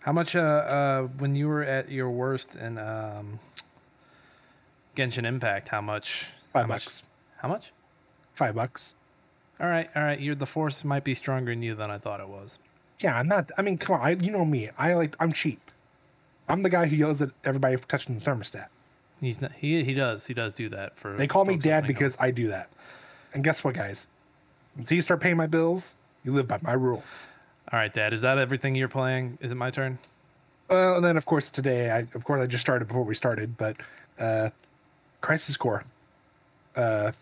How 0.00 0.12
much? 0.12 0.34
Uh, 0.34 0.40
uh, 0.40 1.02
when 1.18 1.34
you 1.34 1.48
were 1.48 1.62
at 1.62 1.90
your 1.90 2.10
worst 2.10 2.56
in 2.56 2.78
um, 2.78 3.38
Genshin 4.96 5.24
Impact, 5.24 5.68
how 5.68 5.80
much? 5.80 6.26
Five 6.52 6.62
how 6.62 6.68
much- 6.68 6.84
bucks. 6.84 7.02
How 7.38 7.48
much? 7.48 7.72
Five 8.34 8.54
bucks. 8.54 8.94
All 9.60 9.68
right, 9.68 9.90
all 9.94 10.02
right. 10.02 10.18
You're 10.18 10.34
the 10.34 10.46
force 10.46 10.84
might 10.84 11.04
be 11.04 11.14
stronger 11.14 11.52
in 11.52 11.62
you 11.62 11.74
than 11.74 11.90
I 11.90 11.98
thought 11.98 12.20
it 12.20 12.28
was. 12.28 12.58
Yeah, 13.00 13.18
I'm 13.18 13.28
not. 13.28 13.50
I 13.58 13.62
mean, 13.62 13.78
come 13.78 13.96
on. 13.96 14.02
I, 14.02 14.10
you 14.10 14.30
know 14.30 14.44
me. 14.44 14.70
I 14.78 14.94
like. 14.94 15.16
I'm 15.20 15.32
cheap. 15.32 15.70
I'm 16.48 16.62
the 16.62 16.70
guy 16.70 16.86
who 16.86 16.96
yells 16.96 17.20
at 17.22 17.30
everybody 17.44 17.76
for 17.76 17.86
touching 17.86 18.18
the 18.18 18.24
thermostat. 18.24 18.66
He's 19.20 19.40
not. 19.40 19.52
He 19.52 19.84
he 19.84 19.92
does. 19.94 20.26
He 20.26 20.34
does 20.34 20.54
do 20.54 20.68
that 20.70 20.96
for. 20.96 21.16
They 21.16 21.26
call 21.26 21.44
me 21.44 21.56
dad 21.56 21.86
because 21.86 22.16
I 22.18 22.30
do 22.30 22.48
that. 22.48 22.70
And 23.34 23.44
guess 23.44 23.62
what, 23.62 23.74
guys? 23.74 24.08
Until 24.76 24.96
you 24.96 25.02
start 25.02 25.20
paying 25.20 25.36
my 25.36 25.46
bills, 25.46 25.96
you 26.24 26.32
live 26.32 26.48
by 26.48 26.58
my 26.62 26.72
rules. 26.72 27.28
All 27.72 27.78
right, 27.78 27.92
Dad. 27.92 28.12
Is 28.12 28.22
that 28.22 28.38
everything 28.38 28.74
you're 28.74 28.88
playing? 28.88 29.38
Is 29.40 29.52
it 29.52 29.56
my 29.56 29.70
turn? 29.70 29.98
Well, 30.68 30.96
and 30.96 31.04
then 31.04 31.16
of 31.16 31.26
course 31.26 31.50
today, 31.50 31.90
I 31.90 31.98
of 32.14 32.24
course 32.24 32.40
I 32.40 32.46
just 32.46 32.62
started 32.62 32.88
before 32.88 33.02
we 33.02 33.14
started, 33.14 33.56
but 33.56 33.76
uh, 34.18 34.50
Crisis 35.20 35.56
Core, 35.56 35.84
uh, 36.76 37.12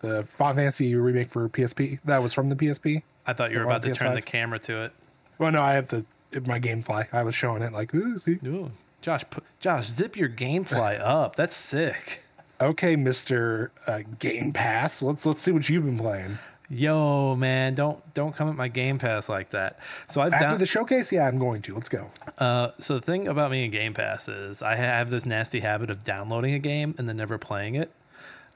the 0.00 0.24
Final 0.24 0.56
Fantasy 0.56 0.94
remake 0.94 1.28
for 1.28 1.48
PSP. 1.48 1.98
That 2.04 2.22
was 2.22 2.32
from 2.32 2.48
the 2.48 2.56
PSP. 2.56 3.02
I 3.26 3.32
thought 3.32 3.50
you 3.50 3.58
were 3.58 3.64
about 3.64 3.82
to 3.82 3.94
turn 3.94 4.14
the 4.14 4.22
camera 4.22 4.58
to 4.60 4.84
it. 4.84 4.92
Well, 5.38 5.52
no, 5.52 5.62
I 5.62 5.74
have 5.74 5.88
the 5.88 6.04
my 6.44 6.60
GameFly. 6.60 7.08
I 7.12 7.22
was 7.22 7.34
showing 7.34 7.62
it 7.62 7.72
like, 7.72 7.94
ooh, 7.94 8.18
see, 8.18 8.38
Ooh, 8.44 8.70
Josh, 9.00 9.24
Josh, 9.60 9.88
zip 9.88 10.16
your 10.16 10.28
GameFly 10.28 11.00
up. 11.04 11.36
That's 11.36 11.54
sick. 11.54 12.22
okay, 12.60 12.96
Mister 12.96 13.72
uh, 13.86 14.02
Game 14.18 14.52
Pass. 14.52 15.02
Let's 15.02 15.24
let's 15.26 15.42
see 15.42 15.52
what 15.52 15.68
you've 15.68 15.84
been 15.84 15.98
playing 15.98 16.38
Yo, 16.68 17.36
man, 17.36 17.74
don't 17.74 18.02
don't 18.14 18.34
come 18.34 18.48
at 18.48 18.56
my 18.56 18.66
Game 18.66 18.98
Pass 18.98 19.28
like 19.28 19.50
that. 19.50 19.78
So 20.08 20.20
I've 20.20 20.32
after 20.32 20.48
down, 20.48 20.58
the 20.58 20.66
showcase. 20.66 21.12
Yeah, 21.12 21.28
I'm 21.28 21.38
going 21.38 21.62
to. 21.62 21.74
Let's 21.74 21.88
go. 21.88 22.08
uh, 22.38 22.70
so 22.80 22.94
the 22.94 23.00
thing 23.00 23.28
about 23.28 23.52
me 23.52 23.64
and 23.64 23.72
Game 23.72 23.94
Pass 23.94 24.28
is 24.28 24.62
I 24.62 24.74
have 24.74 25.10
this 25.10 25.24
nasty 25.24 25.60
habit 25.60 25.90
of 25.90 26.02
downloading 26.02 26.54
a 26.54 26.58
game 26.58 26.94
and 26.98 27.08
then 27.08 27.16
never 27.16 27.38
playing 27.38 27.76
it. 27.76 27.92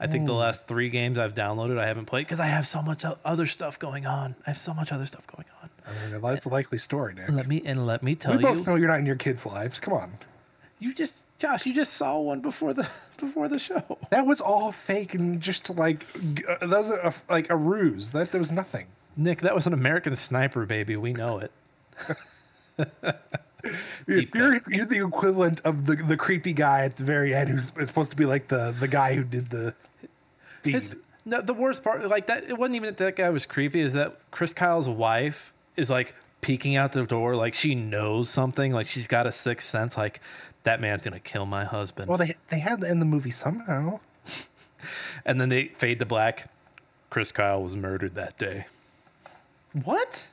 I 0.01 0.07
think 0.07 0.25
the 0.25 0.33
last 0.33 0.67
three 0.67 0.89
games 0.89 1.19
I've 1.19 1.35
downloaded 1.35 1.77
I 1.77 1.85
haven't 1.85 2.05
played 2.05 2.25
because 2.25 2.39
I 2.39 2.47
have 2.47 2.65
so 2.65 2.81
much 2.81 3.05
other 3.23 3.45
stuff 3.45 3.77
going 3.77 4.07
on. 4.07 4.33
I 4.47 4.49
have 4.49 4.57
so 4.57 4.73
much 4.73 4.91
other 4.91 5.05
stuff 5.05 5.27
going 5.27 5.45
on. 5.61 5.69
I 5.85 6.11
mean, 6.11 6.21
that's 6.21 6.45
a 6.45 6.49
likely 6.49 6.79
story, 6.79 7.13
Nick. 7.13 7.29
Let 7.29 7.47
me 7.47 7.61
and 7.63 7.85
let 7.85 8.01
me 8.01 8.15
tell 8.15 8.31
you. 8.33 8.39
We 8.39 8.43
both 8.43 8.57
you, 8.57 8.65
know 8.65 8.75
you're 8.77 8.89
not 8.89 8.97
in 8.97 9.05
your 9.05 9.15
kids' 9.15 9.45
lives. 9.45 9.79
Come 9.79 9.93
on. 9.93 10.13
you 10.79 10.91
just 10.95 11.37
Josh, 11.37 11.67
you 11.67 11.73
just 11.73 11.93
saw 11.93 12.19
one 12.19 12.39
before 12.39 12.73
the 12.73 12.89
before 13.17 13.47
the 13.47 13.59
show. 13.59 13.99
That 14.09 14.25
was 14.25 14.41
all 14.41 14.71
fake 14.71 15.13
and 15.13 15.39
just 15.39 15.69
like 15.77 16.03
uh, 16.49 16.65
that 16.65 16.69
was 16.69 16.89
a, 16.89 17.13
like 17.29 17.51
a 17.51 17.55
ruse. 17.55 18.11
That 18.11 18.31
there 18.31 18.41
was 18.41 18.51
nothing. 18.51 18.87
Nick, 19.15 19.41
that 19.41 19.53
was 19.53 19.67
an 19.67 19.73
American 19.73 20.15
sniper, 20.15 20.65
baby. 20.65 20.95
We 20.95 21.13
know 21.13 21.39
it. 21.39 21.51
You're, 24.07 24.23
you're, 24.33 24.61
you're 24.67 24.85
the 24.85 25.05
equivalent 25.05 25.61
of 25.65 25.85
the 25.85 25.95
the 25.95 26.17
creepy 26.17 26.51
guy 26.51 26.83
at 26.83 26.95
the 26.95 27.03
very 27.03 27.35
end 27.35 27.49
who's 27.49 27.71
it's 27.77 27.91
supposed 27.91 28.09
to 28.09 28.17
be 28.17 28.25
like 28.25 28.47
the 28.47 28.75
the 28.79 28.87
guy 28.87 29.13
who 29.13 29.23
did 29.23 29.51
the 29.51 29.75
No, 31.23 31.39
the 31.41 31.53
worst 31.53 31.83
part, 31.83 32.03
like 32.07 32.27
that, 32.27 32.45
it 32.45 32.57
wasn't 32.57 32.77
even 32.77 32.87
that 32.87 32.97
that 32.97 33.15
guy 33.15 33.29
was 33.29 33.45
creepy. 33.45 33.79
Is 33.79 33.93
that 33.93 34.17
Chris 34.31 34.53
Kyle's 34.53 34.89
wife 34.89 35.53
is 35.75 35.89
like 35.89 36.15
peeking 36.41 36.75
out 36.75 36.93
the 36.93 37.05
door, 37.05 37.35
like 37.35 37.53
she 37.53 37.75
knows 37.75 38.29
something, 38.29 38.71
like 38.71 38.87
she's 38.87 39.07
got 39.07 39.27
a 39.27 39.31
sixth 39.31 39.69
sense, 39.69 39.97
like 39.97 40.19
that 40.63 40.81
man's 40.81 41.03
gonna 41.03 41.19
kill 41.19 41.45
my 41.45 41.63
husband. 41.63 42.09
well, 42.09 42.17
they 42.17 42.33
they 42.49 42.59
had 42.59 42.81
to 42.81 42.89
end 42.89 43.01
the 43.01 43.05
movie 43.05 43.31
somehow. 43.31 43.99
and 45.25 45.39
then 45.39 45.49
they 45.49 45.67
fade 45.77 45.99
to 45.99 46.05
black. 46.05 46.49
Chris 47.11 47.31
Kyle 47.31 47.61
was 47.61 47.75
murdered 47.75 48.15
that 48.15 48.37
day. 48.37 48.65
What? 49.83 50.29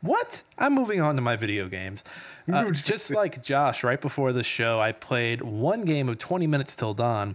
What? 0.00 0.44
I'm 0.56 0.74
moving 0.74 1.00
on 1.00 1.16
to 1.16 1.22
my 1.22 1.34
video 1.36 1.68
games. 1.68 2.04
Uh, 2.50 2.70
just 2.70 3.10
like 3.12 3.42
Josh, 3.42 3.82
right 3.82 4.00
before 4.00 4.32
the 4.32 4.44
show, 4.44 4.80
I 4.80 4.92
played 4.92 5.42
one 5.42 5.82
game 5.82 6.08
of 6.08 6.18
20 6.18 6.46
minutes 6.46 6.74
till 6.76 6.94
dawn. 6.94 7.34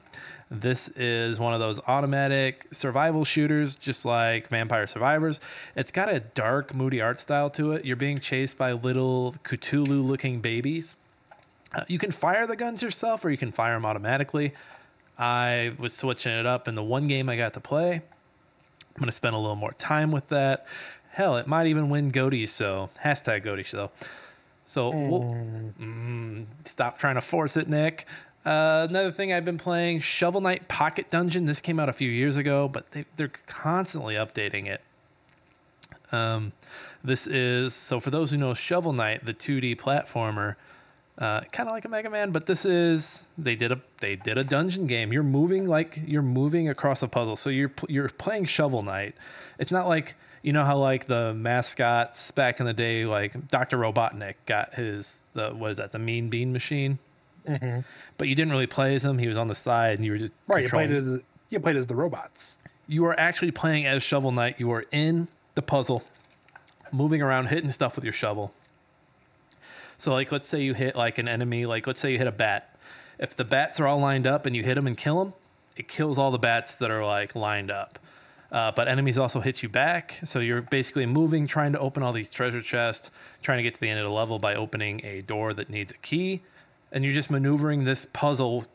This 0.53 0.87
is 0.89 1.39
one 1.39 1.55
of 1.55 1.59
those 1.59 1.79
automatic 1.87 2.67
survival 2.71 3.25
shooters, 3.25 3.73
just 3.73 4.05
like 4.05 4.49
Vampire 4.49 4.85
Survivors. 4.85 5.39
It's 5.75 5.91
got 5.91 6.13
a 6.13 6.19
dark, 6.19 6.75
moody 6.75 7.01
art 7.01 7.19
style 7.19 7.49
to 7.51 7.71
it. 7.71 7.85
You're 7.85 7.95
being 7.95 8.19
chased 8.19 8.55
by 8.55 8.73
little 8.73 9.33
Cthulhu 9.43 10.05
looking 10.05 10.41
babies. 10.41 10.95
Uh, 11.73 11.85
you 11.87 11.97
can 11.97 12.11
fire 12.11 12.45
the 12.45 12.55
guns 12.55 12.83
yourself 12.83 13.25
or 13.25 13.31
you 13.31 13.37
can 13.37 13.51
fire 13.51 13.73
them 13.73 13.83
automatically. 13.83 14.53
I 15.17 15.73
was 15.79 15.91
switching 15.91 16.31
it 16.31 16.45
up 16.45 16.67
in 16.67 16.75
the 16.75 16.83
one 16.83 17.07
game 17.07 17.29
I 17.29 17.35
got 17.35 17.53
to 17.53 17.59
play. 17.59 17.93
I'm 17.95 18.99
going 18.99 19.07
to 19.07 19.11
spend 19.11 19.33
a 19.33 19.39
little 19.39 19.55
more 19.55 19.73
time 19.73 20.11
with 20.11 20.27
that. 20.27 20.67
Hell, 21.09 21.35
it 21.37 21.47
might 21.47 21.65
even 21.65 21.89
win 21.89 22.09
Goaty, 22.09 22.45
so 22.45 22.91
hashtag 23.03 23.41
Goaty 23.41 23.63
show. 23.63 23.89
So 24.65 24.89
we'll, 24.91 25.35
mm, 25.81 26.45
stop 26.65 26.99
trying 26.99 27.15
to 27.15 27.21
force 27.21 27.57
it, 27.57 27.67
Nick. 27.67 28.05
Uh, 28.45 28.87
another 28.89 29.11
thing 29.11 29.31
I've 29.31 29.45
been 29.45 29.57
playing 29.57 30.01
Shovel 30.01 30.41
Knight 30.41 30.67
Pocket 30.67 31.09
Dungeon. 31.09 31.45
This 31.45 31.61
came 31.61 31.79
out 31.79 31.87
a 31.87 31.93
few 31.93 32.09
years 32.09 32.35
ago, 32.35 32.67
but 32.67 32.91
they, 32.91 33.05
they're 33.15 33.31
constantly 33.45 34.15
updating 34.15 34.67
it. 34.67 34.81
Um, 36.11 36.51
this 37.03 37.25
is 37.25 37.73
so 37.73 37.99
for 37.99 38.11
those 38.11 38.31
who 38.31 38.37
know 38.37 38.53
Shovel 38.53 38.93
Knight, 38.93 39.25
the 39.25 39.33
2D 39.33 39.77
platformer, 39.77 40.55
uh, 41.17 41.41
kind 41.51 41.69
of 41.69 41.73
like 41.73 41.85
a 41.85 41.89
Mega 41.89 42.09
Man, 42.09 42.31
but 42.31 42.45
this 42.45 42.65
is 42.65 43.27
they 43.37 43.55
did 43.55 43.71
a 43.71 43.79
they 43.99 44.15
did 44.15 44.37
a 44.37 44.43
dungeon 44.43 44.87
game. 44.87 45.13
You're 45.13 45.23
moving 45.23 45.67
like 45.67 46.01
you're 46.05 46.21
moving 46.21 46.67
across 46.69 47.03
a 47.03 47.07
puzzle, 47.07 47.35
so 47.35 47.49
you're 47.49 47.71
you're 47.87 48.09
playing 48.09 48.45
Shovel 48.45 48.81
Knight. 48.81 49.15
It's 49.59 49.71
not 49.71 49.87
like 49.87 50.15
you 50.41 50.53
know 50.53 50.63
how 50.63 50.77
like 50.77 51.05
the 51.05 51.33
mascots 51.33 52.31
back 52.31 52.59
in 52.59 52.65
the 52.65 52.73
day, 52.73 53.05
like 53.05 53.47
Doctor 53.47 53.77
Robotnik 53.77 54.35
got 54.45 54.73
his 54.73 55.19
the 55.33 55.51
what 55.51 55.71
is 55.71 55.77
that 55.77 55.91
the 55.91 55.99
Mean 55.99 56.29
Bean 56.29 56.51
Machine, 56.51 56.97
but 58.17 58.27
you 58.27 58.35
didn't 58.35 58.51
really 58.51 58.67
play 58.67 58.95
as 58.95 59.03
him. 59.05 59.17
He 59.17 59.27
was 59.27 59.37
on 59.37 59.47
the 59.47 59.55
side, 59.55 59.97
and 59.99 60.05
you 60.05 60.11
were 60.11 60.17
just 60.17 60.33
Right, 60.47 60.63
you 60.63 60.69
played 60.69 60.91
as 60.91 61.19
you 61.49 61.59
played 61.59 61.75
as 61.75 61.87
the 61.87 61.95
robots. 61.95 62.57
you 62.87 63.05
are 63.05 63.17
actually 63.19 63.51
playing 63.51 63.85
as 63.85 64.01
Shovel 64.03 64.31
Knight. 64.31 64.59
You 64.59 64.71
are 64.71 64.85
in 64.91 65.29
the 65.55 65.61
puzzle, 65.61 66.03
moving 66.91 67.21
around, 67.21 67.47
hitting 67.47 67.71
stuff 67.71 67.95
with 67.95 68.03
your 68.03 68.13
shovel. 68.13 68.53
So, 69.97 70.11
like, 70.11 70.31
let's 70.31 70.47
say 70.47 70.61
you 70.61 70.73
hit 70.73 70.95
like 70.95 71.17
an 71.17 71.27
enemy, 71.27 71.65
like 71.65 71.87
let's 71.87 71.99
say 72.01 72.11
you 72.11 72.17
hit 72.17 72.27
a 72.27 72.31
bat. 72.31 72.75
If 73.19 73.35
the 73.35 73.45
bats 73.45 73.79
are 73.79 73.87
all 73.87 73.99
lined 73.99 74.25
up 74.27 74.45
and 74.45 74.55
you 74.55 74.63
hit 74.63 74.75
them 74.75 74.87
and 74.87 74.97
kill 74.97 75.23
them, 75.23 75.33
it 75.77 75.87
kills 75.87 76.17
all 76.17 76.31
the 76.31 76.39
bats 76.39 76.75
that 76.77 76.91
are 76.91 77.05
like 77.05 77.35
lined 77.35 77.71
up. 77.71 77.99
Uh, 78.51 78.71
but 78.71 78.87
enemies 78.87 79.17
also 79.17 79.39
hit 79.39 79.63
you 79.63 79.69
back, 79.69 80.19
so 80.25 80.39
you're 80.39 80.61
basically 80.61 81.05
moving, 81.07 81.47
trying 81.47 81.71
to 81.73 81.79
open 81.79 82.03
all 82.03 82.13
these 82.13 82.29
treasure 82.29 82.61
chests, 82.61 83.09
trying 83.41 83.57
to 83.57 83.63
get 83.63 83.73
to 83.73 83.79
the 83.81 83.89
end 83.89 83.99
of 83.99 84.05
the 84.05 84.11
level 84.11 84.37
by 84.37 84.53
opening 84.53 85.01
a 85.03 85.21
door 85.21 85.53
that 85.53 85.69
needs 85.71 85.91
a 85.91 85.97
key, 85.97 86.41
and 86.93 87.03
you're 87.03 87.13
just 87.13 87.29
maneuvering 87.29 87.83
this 87.83 88.05
puzzle 88.13 88.65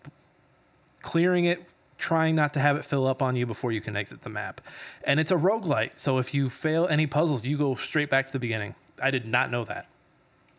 clearing 1.03 1.45
it, 1.45 1.65
trying 1.97 2.35
not 2.35 2.53
to 2.55 2.61
have 2.61 2.77
it 2.77 2.85
fill 2.85 3.07
up 3.07 3.23
on 3.23 3.37
you 3.37 3.47
before 3.47 3.73
you 3.73 3.81
can 3.81 3.97
exit 3.97 4.23
the 4.23 4.29
map. 4.31 4.61
And 5.05 5.19
it's 5.21 5.31
a 5.31 5.37
roguelite, 5.37 5.97
so 5.97 6.19
if 6.19 6.35
you 6.35 6.51
fail 6.51 6.87
any 6.89 7.07
puzzles, 7.07 7.45
you 7.45 7.57
go 7.57 7.75
straight 7.75 8.11
back 8.11 8.27
to 8.27 8.33
the 8.33 8.39
beginning. 8.39 8.75
I 9.03 9.11
did 9.11 9.27
not 9.27 9.51
know 9.51 9.65
that. 9.65 9.89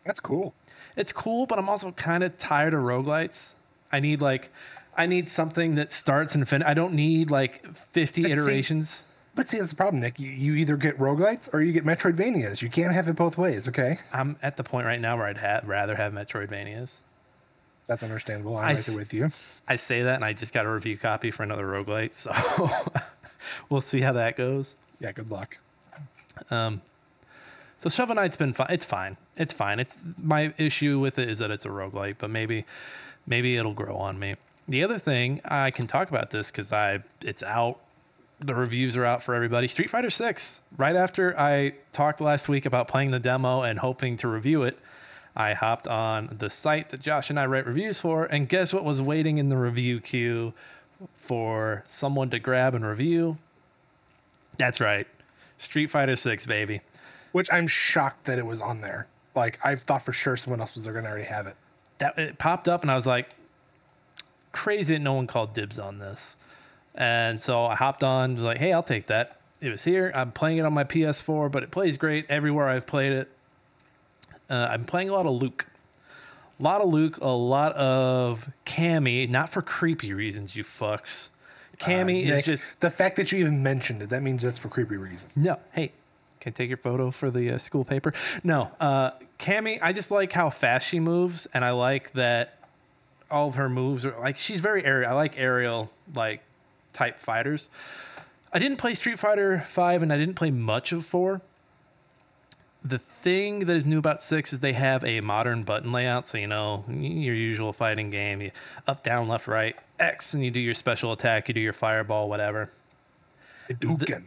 That's 0.04 0.20
cool. 0.20 0.54
It's 0.96 1.12
cool, 1.12 1.46
but 1.46 1.58
I'm 1.58 1.68
also 1.68 1.92
kind 1.92 2.24
of 2.24 2.36
tired 2.38 2.74
of 2.74 2.80
roguelites. 2.80 3.54
I 3.92 4.00
need 4.00 4.20
like 4.20 4.50
I 4.96 5.06
need 5.06 5.28
something 5.28 5.76
that 5.76 5.92
starts 5.92 6.34
and 6.34 6.48
fin 6.48 6.62
I 6.62 6.74
don't 6.74 6.94
need 6.94 7.30
like 7.30 7.64
50 7.92 8.22
But 8.22 8.26
see- 8.28 8.32
iterations. 8.32 9.04
But 9.32 9.48
see, 9.48 9.58
that's 9.58 9.70
the 9.70 9.76
problem, 9.76 10.00
Nick. 10.02 10.18
You, 10.18 10.28
you 10.28 10.54
either 10.56 10.76
get 10.76 10.98
roguelites 10.98 11.48
or 11.54 11.62
you 11.62 11.72
get 11.72 11.84
Metroidvanias. 11.84 12.62
You 12.62 12.68
can't 12.68 12.92
have 12.92 13.06
it 13.06 13.14
both 13.14 13.38
ways, 13.38 13.68
okay? 13.68 13.98
I'm 14.12 14.36
at 14.42 14.56
the 14.56 14.64
point 14.64 14.86
right 14.86 15.00
now 15.00 15.16
where 15.16 15.26
I'd 15.26 15.38
ha- 15.38 15.60
rather 15.64 15.94
have 15.94 16.12
Metroidvanias. 16.12 17.00
That's 17.90 18.04
understandable. 18.04 18.56
I'm 18.56 18.62
I 18.64 18.66
right 18.68 18.78
s- 18.78 18.86
there 18.86 18.96
with 18.96 19.12
you. 19.12 19.30
I 19.66 19.74
say 19.74 20.02
that 20.04 20.14
and 20.14 20.24
I 20.24 20.32
just 20.32 20.54
got 20.54 20.64
a 20.64 20.70
review 20.70 20.96
copy 20.96 21.32
for 21.32 21.42
another 21.42 21.66
roguelite, 21.66 22.14
so 22.14 22.30
we'll 23.68 23.80
see 23.80 24.00
how 24.00 24.12
that 24.12 24.36
goes. 24.36 24.76
Yeah, 25.00 25.10
good 25.10 25.28
luck. 25.28 25.58
Um, 26.52 26.82
so 27.78 27.88
Shovel 27.88 28.14
Knight's 28.14 28.36
been 28.36 28.52
fine. 28.52 28.68
It's 28.70 28.84
fine. 28.84 29.16
It's 29.36 29.52
fine. 29.52 29.80
It's 29.80 30.04
my 30.22 30.54
issue 30.56 31.00
with 31.00 31.18
it 31.18 31.28
is 31.28 31.38
that 31.40 31.50
it's 31.50 31.66
a 31.66 31.68
roguelite, 31.68 32.16
but 32.18 32.30
maybe 32.30 32.64
maybe 33.26 33.56
it'll 33.56 33.74
grow 33.74 33.96
on 33.96 34.20
me. 34.20 34.36
The 34.68 34.84
other 34.84 34.98
thing 35.00 35.40
I 35.44 35.72
can 35.72 35.88
talk 35.88 36.10
about 36.10 36.30
this 36.30 36.52
because 36.52 36.72
I 36.72 37.02
it's 37.22 37.42
out. 37.42 37.80
The 38.38 38.54
reviews 38.54 38.96
are 38.96 39.04
out 39.04 39.20
for 39.20 39.34
everybody. 39.34 39.66
Street 39.66 39.90
Fighter 39.90 40.10
Six. 40.10 40.60
Right 40.76 40.94
after 40.94 41.36
I 41.36 41.72
talked 41.90 42.20
last 42.20 42.48
week 42.48 42.66
about 42.66 42.86
playing 42.86 43.10
the 43.10 43.18
demo 43.18 43.62
and 43.62 43.80
hoping 43.80 44.16
to 44.18 44.28
review 44.28 44.62
it, 44.62 44.78
I 45.36 45.54
hopped 45.54 45.86
on 45.86 46.36
the 46.38 46.50
site 46.50 46.88
that 46.90 47.00
Josh 47.00 47.30
and 47.30 47.38
I 47.38 47.46
write 47.46 47.66
reviews 47.66 48.00
for, 48.00 48.24
and 48.24 48.48
guess 48.48 48.74
what 48.74 48.84
was 48.84 49.00
waiting 49.00 49.38
in 49.38 49.48
the 49.48 49.56
review 49.56 50.00
queue 50.00 50.54
for 51.16 51.82
someone 51.86 52.30
to 52.30 52.38
grab 52.38 52.74
and 52.74 52.84
review? 52.84 53.38
That's 54.58 54.80
right, 54.80 55.06
Street 55.58 55.88
Fighter 55.88 56.16
Six, 56.16 56.46
baby. 56.46 56.80
Which 57.32 57.48
I'm 57.52 57.66
shocked 57.66 58.24
that 58.24 58.38
it 58.38 58.46
was 58.46 58.60
on 58.60 58.80
there. 58.80 59.06
Like, 59.36 59.58
I 59.64 59.76
thought 59.76 60.02
for 60.02 60.12
sure 60.12 60.36
someone 60.36 60.60
else 60.60 60.74
was 60.74 60.86
going 60.86 61.04
to 61.04 61.08
already 61.08 61.24
have 61.24 61.46
it. 61.46 61.54
that 62.00 62.18
it 62.18 62.38
popped 62.38 62.66
up 62.68 62.82
and 62.82 62.90
I 62.90 62.96
was 62.96 63.06
like, 63.06 63.30
crazy 64.52 64.94
that 64.94 65.00
no 65.00 65.12
one 65.12 65.28
called 65.28 65.54
dibs 65.54 65.78
on 65.78 65.98
this. 65.98 66.36
And 66.94 67.40
so 67.40 67.64
I 67.66 67.76
hopped 67.76 68.02
on, 68.02 68.34
was 68.34 68.42
like, 68.42 68.58
hey, 68.58 68.72
I'll 68.72 68.82
take 68.82 69.06
that. 69.06 69.38
It 69.60 69.70
was 69.70 69.84
here. 69.84 70.10
I'm 70.14 70.32
playing 70.32 70.58
it 70.58 70.62
on 70.62 70.72
my 70.72 70.84
PS4, 70.84 71.52
but 71.52 71.62
it 71.62 71.70
plays 71.70 71.96
great 71.98 72.26
everywhere 72.28 72.68
I've 72.68 72.86
played 72.86 73.12
it. 73.12 73.30
Uh, 74.50 74.68
I'm 74.70 74.84
playing 74.84 75.08
a 75.08 75.12
lot 75.12 75.26
of 75.26 75.32
Luke. 75.32 75.66
A 76.58 76.62
lot 76.62 76.82
of 76.82 76.88
Luke, 76.92 77.16
a 77.22 77.28
lot 77.28 77.72
of 77.72 78.50
Cammy, 78.66 79.28
not 79.30 79.48
for 79.48 79.62
creepy 79.62 80.12
reasons, 80.12 80.54
you 80.54 80.62
fucks. 80.64 81.28
Cammy 81.78 82.18
Uh, 82.24 82.28
is 82.28 82.36
Nick, 82.36 82.44
just 82.44 82.80
the 82.80 82.90
fact 82.90 83.16
that 83.16 83.32
you 83.32 83.38
even 83.38 83.62
mentioned 83.62 84.02
it. 84.02 84.10
That 84.10 84.22
means 84.22 84.42
that's 84.42 84.58
for 84.58 84.68
creepy 84.68 84.96
reasons. 84.98 85.34
no. 85.36 85.58
Hey, 85.72 85.92
can 86.40 86.50
I 86.50 86.52
take 86.52 86.68
your 86.68 86.76
photo 86.76 87.10
for 87.10 87.30
the 87.30 87.52
uh, 87.52 87.58
school 87.58 87.84
paper? 87.84 88.12
No. 88.44 88.70
Uh, 88.78 89.12
Cammy, 89.38 89.78
I 89.80 89.94
just 89.94 90.10
like 90.10 90.32
how 90.32 90.50
fast 90.50 90.86
she 90.86 91.00
moves, 91.00 91.46
and 91.54 91.64
I 91.64 91.70
like 91.70 92.12
that 92.12 92.58
all 93.30 93.48
of 93.48 93.54
her 93.54 93.70
moves 93.70 94.04
are 94.04 94.14
like 94.18 94.36
she's 94.36 94.60
very 94.60 94.84
aerial. 94.84 95.10
I 95.10 95.14
like 95.14 95.38
aerial 95.38 95.90
like 96.14 96.42
type 96.92 97.20
fighters. 97.20 97.70
I 98.52 98.58
didn't 98.58 98.76
play 98.78 98.92
Street 98.94 99.18
Fighter 99.18 99.60
Five, 99.66 100.02
and 100.02 100.12
I 100.12 100.18
didn't 100.18 100.34
play 100.34 100.50
much 100.50 100.92
of 100.92 101.06
Four. 101.06 101.40
The 102.82 102.98
thing 102.98 103.60
that 103.60 103.76
is 103.76 103.86
new 103.86 103.98
about 103.98 104.22
six 104.22 104.52
is 104.52 104.60
they 104.60 104.72
have 104.72 105.04
a 105.04 105.20
modern 105.20 105.64
button 105.64 105.92
layout. 105.92 106.26
So 106.26 106.38
you 106.38 106.46
know 106.46 106.84
your 106.88 107.34
usual 107.34 107.72
fighting 107.72 108.10
game: 108.10 108.40
you 108.40 108.50
up, 108.86 109.02
down, 109.02 109.28
left, 109.28 109.46
right, 109.46 109.76
X, 109.98 110.34
and 110.34 110.44
you 110.44 110.50
do 110.50 110.60
your 110.60 110.74
special 110.74 111.12
attack, 111.12 111.48
you 111.48 111.54
do 111.54 111.60
your 111.60 111.74
fireball, 111.74 112.28
whatever. 112.28 112.70
Hadouken. 113.68 114.24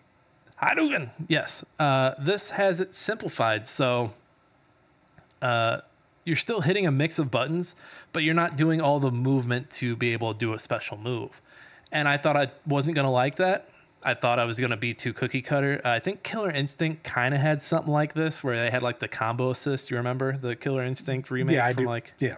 Hadouken. 0.62 1.10
Yes. 1.28 1.66
Uh, 1.80 2.14
this 2.20 2.52
has 2.52 2.80
it 2.80 2.96
simplified. 2.96 3.68
So 3.68 4.14
uh, 5.42 5.82
you're 6.24 6.36
still 6.36 6.62
hitting 6.62 6.88
a 6.88 6.92
mix 6.92 7.20
of 7.20 7.30
buttons, 7.30 7.76
but 8.14 8.24
you're 8.24 8.34
not 8.34 8.56
doing 8.56 8.80
all 8.80 9.00
the 9.00 9.12
movement 9.12 9.70
to 9.72 9.96
be 9.96 10.14
able 10.14 10.34
to 10.34 10.40
do 10.40 10.54
a 10.54 10.60
special 10.60 10.98
move. 10.98 11.42
And 11.92 12.08
I 12.08 12.18
thought 12.18 12.38
I 12.38 12.52
wasn't 12.66 12.96
going 12.96 13.06
to 13.06 13.12
like 13.12 13.36
that. 13.36 13.68
I 14.06 14.14
thought 14.14 14.40
I 14.40 14.46
was 14.46 14.60
going 14.60 14.72
to 14.72 14.78
be 14.78 14.94
too 14.94 15.14
cookie 15.14 15.42
cutter. 15.42 15.80
I 15.86 16.00
think 16.00 16.24
Killer 16.24 16.52
Instinct 16.52 17.04
kind 17.04 17.34
of 17.34 17.40
had 17.42 17.62
something 17.62 17.92
like 17.92 18.14
this 18.14 18.44
where 18.44 18.58
they 18.58 18.70
had 18.70 18.84
like 18.84 19.00
the 19.00 19.08
combo 19.08 19.50
assist. 19.52 19.90
You 19.92 19.98
remember 19.98 20.38
the 20.38 20.56
Killer 20.56 20.84
Instinct 20.84 21.32
remake 21.32 21.56
yeah, 21.56 21.72
from 21.72 21.84
do. 21.84 21.90
like 21.90 22.14
yeah. 22.20 22.36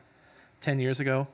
10 0.62 0.80
years 0.80 1.00
ago? 1.00 1.28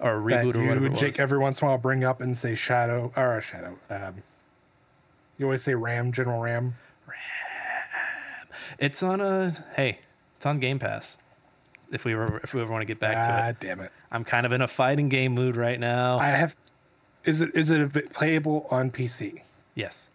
Or 0.00 0.16
a 0.18 0.30
That 0.30 0.44
reboot 0.44 0.54
or 0.56 0.62
you 0.62 0.68
whatever. 0.68 0.90
was. 0.90 1.00
Jake 1.00 1.18
every 1.20 1.38
once 1.38 1.60
in 1.60 1.66
a 1.66 1.70
while 1.70 1.78
bring 1.78 2.04
up 2.04 2.20
and 2.20 2.36
say 2.36 2.54
shadow 2.54 3.12
or 3.16 3.40
shadow. 3.40 3.78
Um, 3.90 4.14
you 5.38 5.46
always 5.46 5.62
say 5.62 5.74
Ram, 5.74 6.12
General 6.12 6.40
Ram. 6.40 6.74
Ram. 7.06 7.16
It's 8.78 9.02
on 9.02 9.20
a 9.20 9.50
hey, 9.76 9.98
it's 10.36 10.46
on 10.46 10.58
Game 10.60 10.78
Pass. 10.78 11.18
If 11.90 12.04
we 12.04 12.14
ever 12.14 12.40
if 12.42 12.54
we 12.54 12.60
ever 12.62 12.70
want 12.72 12.82
to 12.82 12.86
get 12.86 12.98
back 12.98 13.14
to 13.26 13.32
Ah, 13.44 13.48
it, 13.48 13.60
damn 13.60 13.80
it. 13.80 13.92
I'm 14.10 14.24
kind 14.24 14.46
of 14.46 14.52
in 14.52 14.60
a 14.62 14.68
fighting 14.68 15.08
game 15.08 15.32
mood 15.34 15.56
right 15.56 15.78
now. 15.78 16.18
I 16.18 16.28
have. 16.28 16.56
Is 17.24 17.40
it 17.40 17.54
is 17.54 17.70
it 17.70 17.80
a 17.80 17.86
bit 17.86 18.12
playable 18.12 18.66
on 18.70 18.90
PC? 18.90 19.42
Yes, 19.74 20.10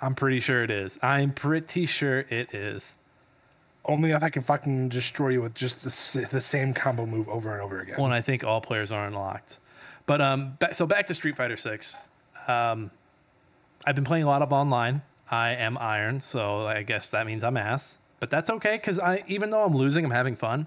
I'm 0.00 0.14
pretty 0.14 0.40
sure 0.40 0.62
it 0.62 0.70
is. 0.70 0.98
I'm 1.02 1.32
pretty 1.32 1.86
sure 1.86 2.20
it 2.28 2.54
is. 2.54 2.96
Only 3.84 4.10
if 4.12 4.22
I 4.22 4.28
can 4.28 4.42
fucking 4.42 4.90
destroy 4.90 5.28
you 5.30 5.42
with 5.42 5.54
just 5.54 5.82
the, 5.82 6.26
the 6.30 6.40
same 6.40 6.74
combo 6.74 7.06
move 7.06 7.28
over 7.28 7.52
and 7.52 7.62
over 7.62 7.80
again. 7.80 7.94
Well, 7.96 8.06
and 8.06 8.14
I 8.14 8.20
think 8.20 8.44
all 8.44 8.60
players 8.60 8.92
are 8.92 9.06
unlocked. 9.06 9.58
But 10.06 10.20
um, 10.20 10.56
ba- 10.58 10.74
so 10.74 10.86
back 10.86 11.06
to 11.06 11.14
Street 11.14 11.36
Fighter 11.36 11.56
Six. 11.56 12.08
Um, 12.46 12.90
I've 13.86 13.94
been 13.94 14.04
playing 14.04 14.24
a 14.24 14.26
lot 14.26 14.42
of 14.42 14.52
online. 14.52 15.02
I 15.30 15.50
am 15.50 15.76
iron, 15.78 16.20
so 16.20 16.66
I 16.66 16.82
guess 16.82 17.10
that 17.10 17.26
means 17.26 17.44
I'm 17.44 17.56
ass. 17.56 17.98
But 18.20 18.30
that's 18.30 18.50
okay 18.50 18.74
because 18.76 18.98
I, 18.98 19.22
even 19.28 19.50
though 19.50 19.64
I'm 19.64 19.76
losing, 19.76 20.04
I'm 20.04 20.10
having 20.10 20.34
fun. 20.34 20.66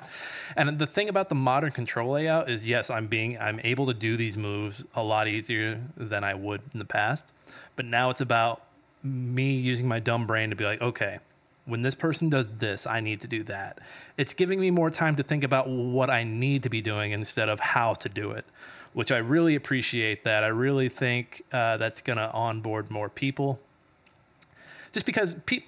And 0.55 0.79
the 0.79 0.87
thing 0.87 1.09
about 1.09 1.29
the 1.29 1.35
modern 1.35 1.71
control 1.71 2.11
layout 2.11 2.49
is, 2.49 2.67
yes, 2.67 2.89
I'm 2.89 3.07
being, 3.07 3.37
I'm 3.37 3.59
able 3.63 3.87
to 3.87 3.93
do 3.93 4.15
these 4.15 4.37
moves 4.37 4.85
a 4.95 5.03
lot 5.03 5.27
easier 5.27 5.81
than 5.97 6.23
I 6.23 6.33
would 6.33 6.61
in 6.73 6.79
the 6.79 6.85
past. 6.85 7.33
But 7.75 7.85
now 7.85 8.09
it's 8.09 8.21
about 8.21 8.63
me 9.03 9.53
using 9.53 9.87
my 9.87 9.99
dumb 9.99 10.27
brain 10.27 10.49
to 10.51 10.55
be 10.55 10.63
like, 10.63 10.81
okay, 10.81 11.19
when 11.65 11.81
this 11.81 11.95
person 11.95 12.29
does 12.29 12.47
this, 12.57 12.87
I 12.87 13.01
need 13.01 13.21
to 13.21 13.27
do 13.27 13.43
that. 13.43 13.79
It's 14.17 14.33
giving 14.33 14.59
me 14.59 14.71
more 14.71 14.89
time 14.89 15.15
to 15.17 15.23
think 15.23 15.43
about 15.43 15.69
what 15.69 16.09
I 16.09 16.23
need 16.23 16.63
to 16.63 16.69
be 16.69 16.81
doing 16.81 17.11
instead 17.11 17.49
of 17.49 17.59
how 17.59 17.93
to 17.95 18.09
do 18.09 18.31
it, 18.31 18.45
which 18.93 19.11
I 19.11 19.17
really 19.17 19.55
appreciate 19.55 20.23
that. 20.23 20.43
I 20.43 20.47
really 20.47 20.89
think 20.89 21.43
uh, 21.51 21.77
that's 21.77 22.01
going 22.01 22.17
to 22.17 22.31
onboard 22.31 22.89
more 22.89 23.09
people. 23.09 23.59
Just 24.91 25.05
because 25.05 25.35
pe- 25.45 25.63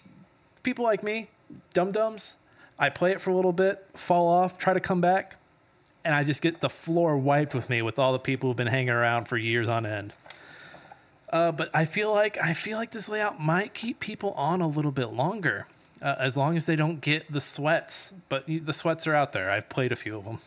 people 0.64 0.84
like 0.84 1.04
me, 1.04 1.30
dum 1.74 1.92
dums, 1.92 2.38
I 2.80 2.90
play 2.90 3.12
it 3.12 3.22
for 3.22 3.30
a 3.30 3.36
little 3.36 3.54
bit, 3.54 3.86
fall 3.94 4.28
off, 4.28 4.58
try 4.58 4.74
to 4.74 4.80
come 4.80 5.02
back, 5.02 5.38
and 6.04 6.14
I 6.14 6.24
just 6.24 6.42
get 6.42 6.60
the 6.60 6.70
floor 6.70 7.18
wiped 7.18 7.54
with 7.54 7.70
me 7.70 7.82
with 7.82 8.00
all 8.00 8.14
the 8.14 8.20
people 8.20 8.50
who've 8.50 8.58
been 8.58 8.68
hanging 8.68 8.90
around 8.90 9.26
for 9.28 9.38
years 9.38 9.70
on 9.70 9.86
end. 9.86 10.14
Uh, 11.32 11.52
but 11.52 11.70
I 11.74 11.86
feel 11.86 12.12
like 12.12 12.38
I 12.38 12.54
feel 12.54 12.78
like 12.78 12.92
this 12.92 13.10
layout 13.10 13.42
might 13.42 13.74
keep 13.74 14.00
people 14.00 14.34
on 14.34 14.62
a 14.62 14.68
little 14.68 14.92
bit 14.92 15.08
longer, 15.08 15.66
uh, 16.02 16.16
as 16.20 16.38
long 16.38 16.56
as 16.56 16.68
they 16.68 16.76
don't 16.76 17.02
get 17.02 17.32
the 17.32 17.42
sweats. 17.42 18.14
But 18.30 18.46
the 18.48 18.74
sweats 18.74 19.08
are 19.08 19.16
out 19.16 19.32
there. 19.32 19.50
I've 19.50 19.68
played 19.68 19.92
a 19.92 19.96
few 19.96 20.16
of 20.16 20.26
them. 20.26 20.40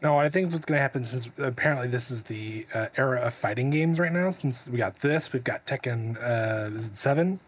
No, 0.00 0.16
I 0.16 0.28
think 0.28 0.52
what's 0.52 0.64
going 0.64 0.78
to 0.78 0.82
happen 0.82 1.04
since 1.04 1.28
apparently 1.38 1.86
this 1.86 2.10
is 2.10 2.24
the 2.24 2.66
uh, 2.74 2.88
era 2.96 3.20
of 3.20 3.34
fighting 3.34 3.70
games 3.70 3.98
right 3.98 4.12
now. 4.12 4.30
Since 4.30 4.68
we 4.68 4.78
got 4.78 5.00
this, 5.00 5.32
we've 5.32 5.44
got 5.44 5.66
Tekken 5.66 6.16
uh, 6.18 6.78
seven. 6.80 7.40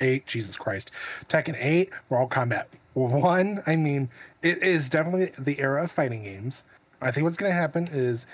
Eight. 0.00 0.26
Jesus 0.26 0.56
Christ, 0.56 0.90
Tekken 1.28 1.56
eight, 1.58 1.90
Mortal 2.10 2.28
Kombat 2.28 2.66
one. 2.94 3.62
I 3.66 3.76
mean, 3.76 4.08
it 4.42 4.62
is 4.62 4.88
definitely 4.88 5.32
the 5.38 5.60
era 5.60 5.84
of 5.84 5.90
fighting 5.90 6.24
games. 6.24 6.64
I 7.00 7.10
think 7.10 7.24
what's 7.24 7.36
going 7.36 7.50
to 7.50 7.56
happen 7.56 7.88
is 7.92 8.26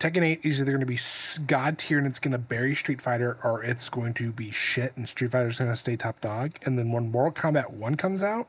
Tekken 0.00 0.22
eight 0.22 0.40
is 0.42 0.60
either 0.60 0.70
going 0.70 0.80
to 0.80 0.86
be 0.86 0.98
god 1.46 1.78
tier 1.78 1.98
and 1.98 2.06
it's 2.06 2.18
going 2.18 2.32
to 2.32 2.38
bury 2.38 2.74
Street 2.74 3.02
Fighter, 3.02 3.38
or 3.42 3.62
it's 3.64 3.88
going 3.88 4.14
to 4.14 4.32
be 4.32 4.50
shit 4.50 4.96
and 4.96 5.08
Street 5.08 5.32
Fighter's 5.32 5.58
going 5.58 5.70
to 5.70 5.76
stay 5.76 5.96
top 5.96 6.20
dog. 6.20 6.52
And 6.62 6.78
then 6.78 6.92
when 6.92 7.10
Mortal 7.10 7.32
Kombat 7.32 7.70
one 7.70 7.96
comes 7.96 8.22
out, 8.22 8.48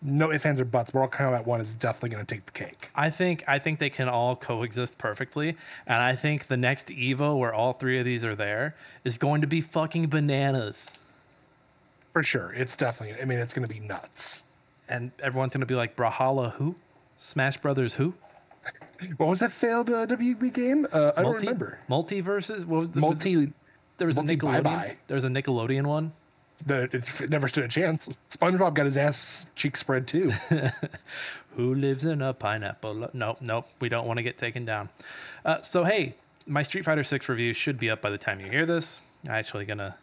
no 0.00 0.30
ifs 0.30 0.44
ands 0.44 0.60
or 0.60 0.64
buts. 0.64 0.92
Mortal 0.94 1.18
Kombat 1.18 1.46
one 1.46 1.60
is 1.60 1.74
definitely 1.74 2.10
going 2.10 2.24
to 2.24 2.34
take 2.34 2.46
the 2.46 2.52
cake. 2.52 2.90
I 2.94 3.10
think 3.10 3.42
I 3.48 3.58
think 3.58 3.78
they 3.78 3.90
can 3.90 4.08
all 4.08 4.36
coexist 4.36 4.98
perfectly, 4.98 5.56
and 5.86 6.02
I 6.02 6.14
think 6.14 6.46
the 6.46 6.56
next 6.56 6.88
Evo 6.88 7.38
where 7.38 7.54
all 7.54 7.72
three 7.72 7.98
of 7.98 8.04
these 8.04 8.24
are 8.24 8.34
there 8.34 8.76
is 9.02 9.18
going 9.18 9.40
to 9.40 9.46
be 9.46 9.60
fucking 9.60 10.08
bananas, 10.08 10.98
For 12.14 12.22
sure. 12.22 12.52
It's 12.54 12.76
definitely, 12.76 13.20
I 13.20 13.26
mean, 13.26 13.38
it's 13.38 13.52
going 13.52 13.66
to 13.68 13.72
be 13.74 13.80
nuts. 13.80 14.44
and 14.88 15.10
everyone's 15.22 15.52
gonna 15.52 15.66
be 15.66 15.74
like 15.74 15.96
Brawlhalla 15.96 16.52
who, 16.52 16.74
Smash 17.18 17.56
Brothers 17.58 17.94
who, 17.94 18.14
What 19.18 19.28
was 19.28 19.40
that 19.40 19.52
failed 19.52 19.90
uh, 19.90 20.06
WB 20.06 20.52
game? 20.54 20.86
Uh, 20.92 21.12
I 21.16 21.22
don't 21.22 21.32
Multi- 21.32 21.46
remember. 21.48 21.78
multiverses. 21.90 22.64
What 22.64 22.78
was 22.78 22.88
the, 22.90 23.00
was- 23.00 23.16
Multi, 23.24 23.52
there 23.98 24.06
was 24.06 24.16
a 24.16 24.22
Nickelodeon. 24.22 24.62
bye-bye. 24.62 24.96
There 25.08 25.14
was 25.16 25.24
a 25.24 25.28
Nickelodeon 25.28 25.86
one. 25.86 26.12
the, 26.66 26.84
it 26.84 27.28
never 27.30 27.48
stood 27.48 27.64
a 27.64 27.68
chance. 27.68 28.08
SpongeBob 28.30 28.74
got 28.74 28.86
his 28.86 28.96
ass 28.96 29.44
cheek 29.56 29.76
spread 29.76 30.06
too. 30.06 30.30
Who 31.56 31.74
lives 31.74 32.04
in 32.04 32.22
a 32.22 32.32
pineapple? 32.32 33.10
Nope, 33.12 33.38
nope. 33.40 33.66
We 33.80 33.88
don't 33.88 34.06
want 34.06 34.18
to 34.18 34.22
get 34.22 34.38
taken 34.38 34.64
down. 34.64 34.88
Uh, 35.44 35.62
so 35.62 35.84
hey, 35.84 36.14
my 36.46 36.62
Street 36.62 36.84
Fighter 36.84 37.04
Six 37.04 37.28
review 37.28 37.52
should 37.54 37.78
be 37.78 37.90
up 37.90 38.00
by 38.00 38.10
the 38.10 38.18
time 38.18 38.40
you 38.40 38.46
hear 38.50 38.66
this. 38.66 39.00
I'm 39.26 39.32
actually 39.32 39.64
gonna, 39.64 39.96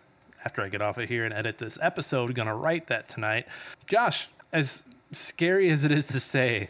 after 0.46 0.62
I 0.62 0.70
get 0.70 0.82
off 0.82 0.98
of 0.98 1.08
here 1.08 1.26
and 1.26 1.34
edit 1.34 1.58
this 1.58 1.78
episode, 1.82 2.34
gonna 2.36 2.56
write 2.56 2.88
that 2.88 3.08
tonight. 3.08 3.48
Josh, 3.90 4.28
as 4.54 4.84
scary 5.12 5.70
as 5.70 5.84
it 5.84 5.92
is 5.92 6.08
to 6.08 6.20
say, 6.20 6.70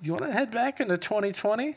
do 0.00 0.06
you 0.06 0.12
want 0.14 0.24
to 0.24 0.32
head 0.32 0.50
back 0.50 0.80
into 0.80 0.96
2020? 0.98 1.76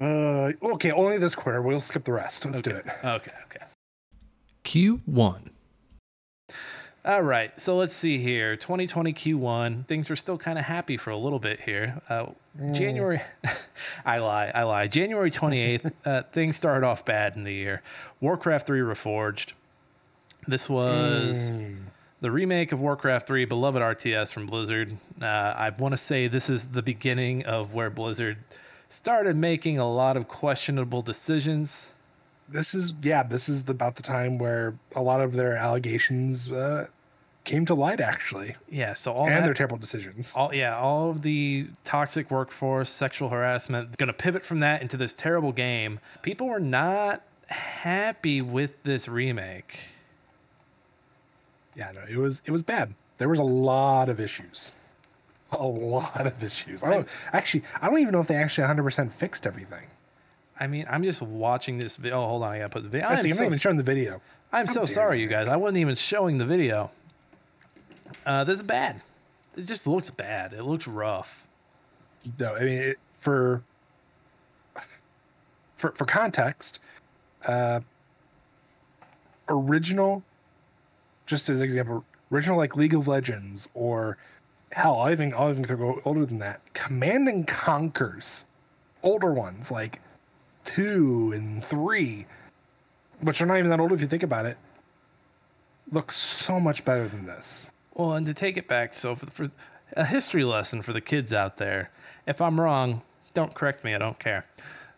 uh, 0.00 0.52
okay, 0.62 0.90
only 0.90 1.18
this 1.18 1.34
quarter. 1.34 1.62
We'll 1.62 1.80
skip 1.80 2.04
the 2.04 2.12
rest. 2.12 2.44
Let's 2.44 2.60
do 2.60 2.70
it. 2.70 2.86
Okay, 3.04 3.32
okay. 3.46 3.64
Q1. 4.64 5.50
All 7.06 7.20
right, 7.20 7.58
so 7.60 7.76
let's 7.76 7.92
see 7.94 8.16
here. 8.16 8.56
2020 8.56 9.12
Q1. 9.12 9.86
Things 9.86 10.08
were 10.08 10.16
still 10.16 10.38
kind 10.38 10.58
of 10.58 10.64
happy 10.64 10.96
for 10.96 11.10
a 11.10 11.16
little 11.18 11.38
bit 11.38 11.60
here. 11.60 12.00
Uh, 12.08 12.28
January, 12.72 13.20
I 14.06 14.18
lie, 14.18 14.50
I 14.54 14.62
lie. 14.62 14.86
January 14.86 15.30
28th, 15.30 15.92
uh, 16.06 16.22
things 16.32 16.56
started 16.56 16.86
off 16.86 17.04
bad 17.04 17.36
in 17.36 17.44
the 17.44 17.52
year. 17.52 17.82
Warcraft 18.22 18.66
3 18.66 18.80
Reforged. 18.80 19.52
This 20.48 20.70
was 20.70 21.52
the 22.22 22.30
remake 22.30 22.72
of 22.72 22.80
Warcraft 22.80 23.26
3, 23.26 23.44
beloved 23.44 23.82
RTS 23.82 24.32
from 24.32 24.46
Blizzard. 24.46 24.96
Uh, 25.20 25.26
I 25.26 25.70
want 25.70 25.92
to 25.92 25.98
say 25.98 26.26
this 26.26 26.48
is 26.48 26.68
the 26.68 26.82
beginning 26.82 27.44
of 27.44 27.74
where 27.74 27.90
Blizzard 27.90 28.38
started 28.88 29.36
making 29.36 29.78
a 29.78 29.90
lot 29.90 30.16
of 30.16 30.26
questionable 30.26 31.02
decisions. 31.02 31.90
This 32.48 32.74
is 32.74 32.94
yeah. 33.02 33.22
This 33.22 33.48
is 33.48 33.68
about 33.68 33.96
the 33.96 34.02
time 34.02 34.38
where 34.38 34.74
a 34.94 35.02
lot 35.02 35.20
of 35.20 35.32
their 35.32 35.56
allegations 35.56 36.52
uh, 36.52 36.86
came 37.44 37.66
to 37.66 37.74
light, 37.74 38.00
actually, 38.00 38.56
Yeah, 38.68 38.94
so 38.94 39.12
all 39.12 39.26
and 39.26 39.36
that- 39.36 39.44
their 39.44 39.54
terrible 39.54 39.76
decisions. 39.76 40.34
all 40.36 40.54
yeah 40.54 40.76
all 40.78 41.10
of 41.10 41.22
the 41.22 41.66
toxic 41.84 42.30
workforce 42.30 42.88
sexual 42.90 43.28
harassment 43.28 43.96
going 43.98 44.06
to 44.08 44.12
pivot 44.14 44.44
from 44.44 44.60
that 44.60 44.80
into 44.82 44.96
this 44.96 45.12
terrible 45.14 45.52
game 45.52 46.00
people 46.22 46.46
were 46.48 46.58
not 46.60 47.22
happy 47.48 48.40
with 48.40 48.82
this 48.84 49.06
remake 49.08 49.90
Yeah, 51.76 51.92
no, 51.92 52.00
it 52.08 52.16
was 52.16 52.40
it 52.46 52.50
was 52.50 52.62
bad. 52.62 52.94
There 53.18 53.28
was 53.28 53.38
a 53.38 53.42
lot 53.44 54.08
of 54.08 54.20
issues. 54.20 54.72
A 55.52 55.62
lot 55.64 56.26
of 56.26 56.42
issues. 56.42 56.82
I 56.82 56.90
don't 56.90 57.08
actually. 57.32 57.62
I 57.80 57.88
don't 57.88 58.00
even 58.00 58.12
know 58.12 58.20
if 58.20 58.26
they 58.26 58.34
actually 58.36 58.62
100 58.62 58.82
percent 58.82 59.12
fixed 59.12 59.46
everything. 59.46 59.86
i 60.58 60.66
mean 60.66 60.84
i'm 60.88 61.02
just 61.04 61.20
watching 61.22 61.78
this 61.78 61.96
video 61.96 62.20
oh 62.22 62.26
hold 62.26 62.42
on 62.42 62.52
i 62.52 62.58
gotta 62.58 62.68
put 62.70 62.82
the 62.84 62.88
video 62.88 63.06
i'm, 63.08 63.18
I'm 63.18 63.28
so, 63.30 63.36
not 63.40 63.46
even 63.46 63.58
showing 63.58 63.76
the 63.76 63.82
video. 63.84 64.20
I'm 64.52 64.66
so 64.66 64.84
sorry 64.84 65.20
you 65.20 65.26
guys 65.28 65.46
i 65.48 65.56
wasn't 65.56 65.78
even 65.78 65.94
showing 65.96 66.38
the 66.38 66.44
video 66.46 66.90
uh, 68.26 68.44
this 68.44 68.56
is 68.56 68.62
bad 68.62 69.00
it 69.56 69.62
just 69.62 69.86
looks 69.86 70.10
bad 70.10 70.52
it 70.52 70.64
looks 70.64 70.86
rough 70.86 71.46
No, 72.38 72.54
I 72.54 72.60
mean 72.60 72.78
it, 72.78 72.98
for 73.18 73.62
for 75.84 75.90
for 75.92 76.04
context, 76.06 76.80
uh, 77.46 77.80
original, 79.48 80.22
just 81.26 81.48
as 81.50 81.60
example, 81.60 82.04
original 82.32 82.56
like 82.56 82.76
League 82.76 82.94
of 82.94 83.06
Legends 83.06 83.68
or 83.74 84.16
hell, 84.72 84.98
I'll 85.00 85.12
even 85.12 85.34
I'll 85.34 85.50
even 85.50 85.62
go 85.62 86.00
older 86.04 86.24
than 86.24 86.38
that. 86.38 86.60
Command 86.72 87.28
and 87.28 87.46
Conquers, 87.46 88.46
older 89.02 89.32
ones 89.32 89.70
like 89.70 90.00
two 90.64 91.32
and 91.34 91.62
three, 91.62 92.26
which 93.20 93.42
are 93.42 93.46
not 93.46 93.58
even 93.58 93.70
that 93.70 93.80
old 93.80 93.92
if 93.92 94.00
you 94.00 94.06
think 94.08 94.22
about 94.22 94.46
it, 94.46 94.56
look 95.92 96.10
so 96.12 96.58
much 96.58 96.84
better 96.84 97.08
than 97.08 97.26
this. 97.26 97.70
Well, 97.94 98.14
and 98.14 98.26
to 98.26 98.34
take 98.34 98.56
it 98.56 98.66
back, 98.66 98.92
so 98.94 99.14
for, 99.14 99.26
for 99.26 99.50
a 99.96 100.04
history 100.04 100.44
lesson 100.44 100.82
for 100.82 100.92
the 100.92 101.00
kids 101.00 101.32
out 101.32 101.58
there, 101.58 101.90
if 102.26 102.40
I'm 102.40 102.60
wrong, 102.60 103.02
don't 103.34 103.54
correct 103.54 103.84
me. 103.84 103.94
I 103.94 103.98
don't 103.98 104.18
care. 104.18 104.46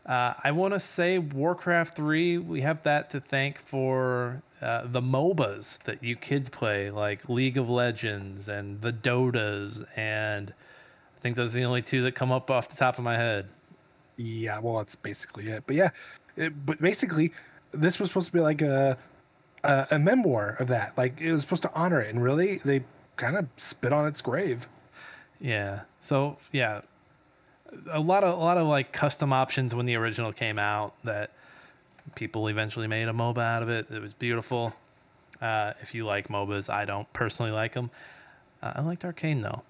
Uh, 0.07 0.35
I 0.45 0.53
want 0.53 0.73
to 0.73 0.81
say 0.81 1.19
Warcraft 1.19 1.97
3, 1.97 2.39
we 2.39 2.61
have 2.61 2.83
that 2.85 3.11
to 3.11 3.21
thank 3.21 3.59
for 3.59 4.41
uh, 4.63 4.87
the 4.87 5.01
MOBAs 5.01 5.83
that 5.83 6.03
you 6.03 6.15
kids 6.15 6.49
play, 6.49 6.91
like 6.91 7.29
League 7.29 7.59
of 7.59 7.69
Legends 7.69 8.49
and 8.49 8.81
the 8.81 8.93
Dotas. 8.93 9.85
And 9.97 10.55
I 11.17 11.21
think 11.21 11.35
those 11.37 11.55
are 11.55 11.59
the 11.59 11.65
only 11.65 11.83
two 11.83 12.03
that 12.03 12.13
come 12.13 12.31
up 12.31 12.51
off 12.51 12.69
the 12.69 12.77
top 12.77 12.99
of 12.99 13.05
my 13.05 13.17
head. 13.17 13.49
Yeah, 14.17 14.61
well, 14.61 14.79
that's 14.79 14.95
basically 14.95 15.49
it. 15.49 15.65
But 15.67 15.77
yeah, 15.77 15.91
it, 16.37 16.65
but 16.65 16.81
basically, 16.81 17.33
this 17.73 17.99
was 17.99 18.09
supposed 18.09 18.29
to 18.29 18.33
be 18.33 18.41
like 18.41 18.63
a, 18.63 18.97
a 19.65 19.87
a 19.93 19.99
memoir 19.99 20.57
of 20.59 20.69
that. 20.69 20.97
Like 20.97 21.21
it 21.21 21.33
was 21.33 21.43
supposed 21.43 21.63
to 21.63 21.73
honor 21.75 22.01
it, 22.01 22.13
and 22.13 22.23
really, 22.23 22.61
they 22.65 22.85
kind 23.17 23.37
of 23.37 23.47
spit 23.57 23.93
on 23.93 24.07
its 24.07 24.21
grave. 24.21 24.69
Yeah. 25.41 25.81
So 26.01 26.39
yeah, 26.53 26.83
a 27.91 28.01
lot 28.01 28.25
of 28.25 28.39
a 28.39 28.43
lot 28.43 28.59
of 28.59 28.67
like 28.67 28.93
custom 28.93 29.33
options 29.33 29.75
when 29.75 29.87
the 29.87 29.97
original 29.97 30.33
came 30.33 30.59
out 30.59 30.95
that 31.05 31.31
people 32.15 32.49
eventually 32.49 32.87
made 32.87 33.09
a 33.09 33.13
MOBA 33.13 33.43
out 33.43 33.63
of 33.63 33.69
it. 33.69 33.91
It 33.91 34.01
was 34.01 34.15
beautiful. 34.15 34.75
Uh, 35.41 35.75
if 35.81 35.95
you 35.95 36.05
like 36.07 36.29
MOBAs, 36.29 36.73
I 36.73 36.85
don't 36.85 37.11
personally 37.13 37.53
like 37.53 37.75
them. 37.75 37.91
Uh, 38.63 38.75
I 38.77 38.81
liked 38.83 39.05
Arcane 39.05 39.43
though. 39.43 39.63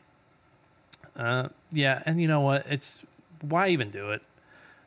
Uh, 1.16 1.48
yeah, 1.72 2.02
and 2.06 2.20
you 2.20 2.28
know 2.28 2.40
what? 2.40 2.66
It's 2.68 3.02
why 3.40 3.68
even 3.68 3.90
do 3.90 4.10
it? 4.10 4.22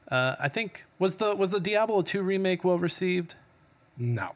Uh, 0.09 0.35
I 0.39 0.47
think 0.47 0.85
was 0.97 1.15
the 1.15 1.35
was 1.35 1.51
the 1.51 1.59
Diablo 1.59 2.01
2 2.01 2.21
remake 2.21 2.63
well 2.63 2.79
received? 2.79 3.35
No. 3.97 4.31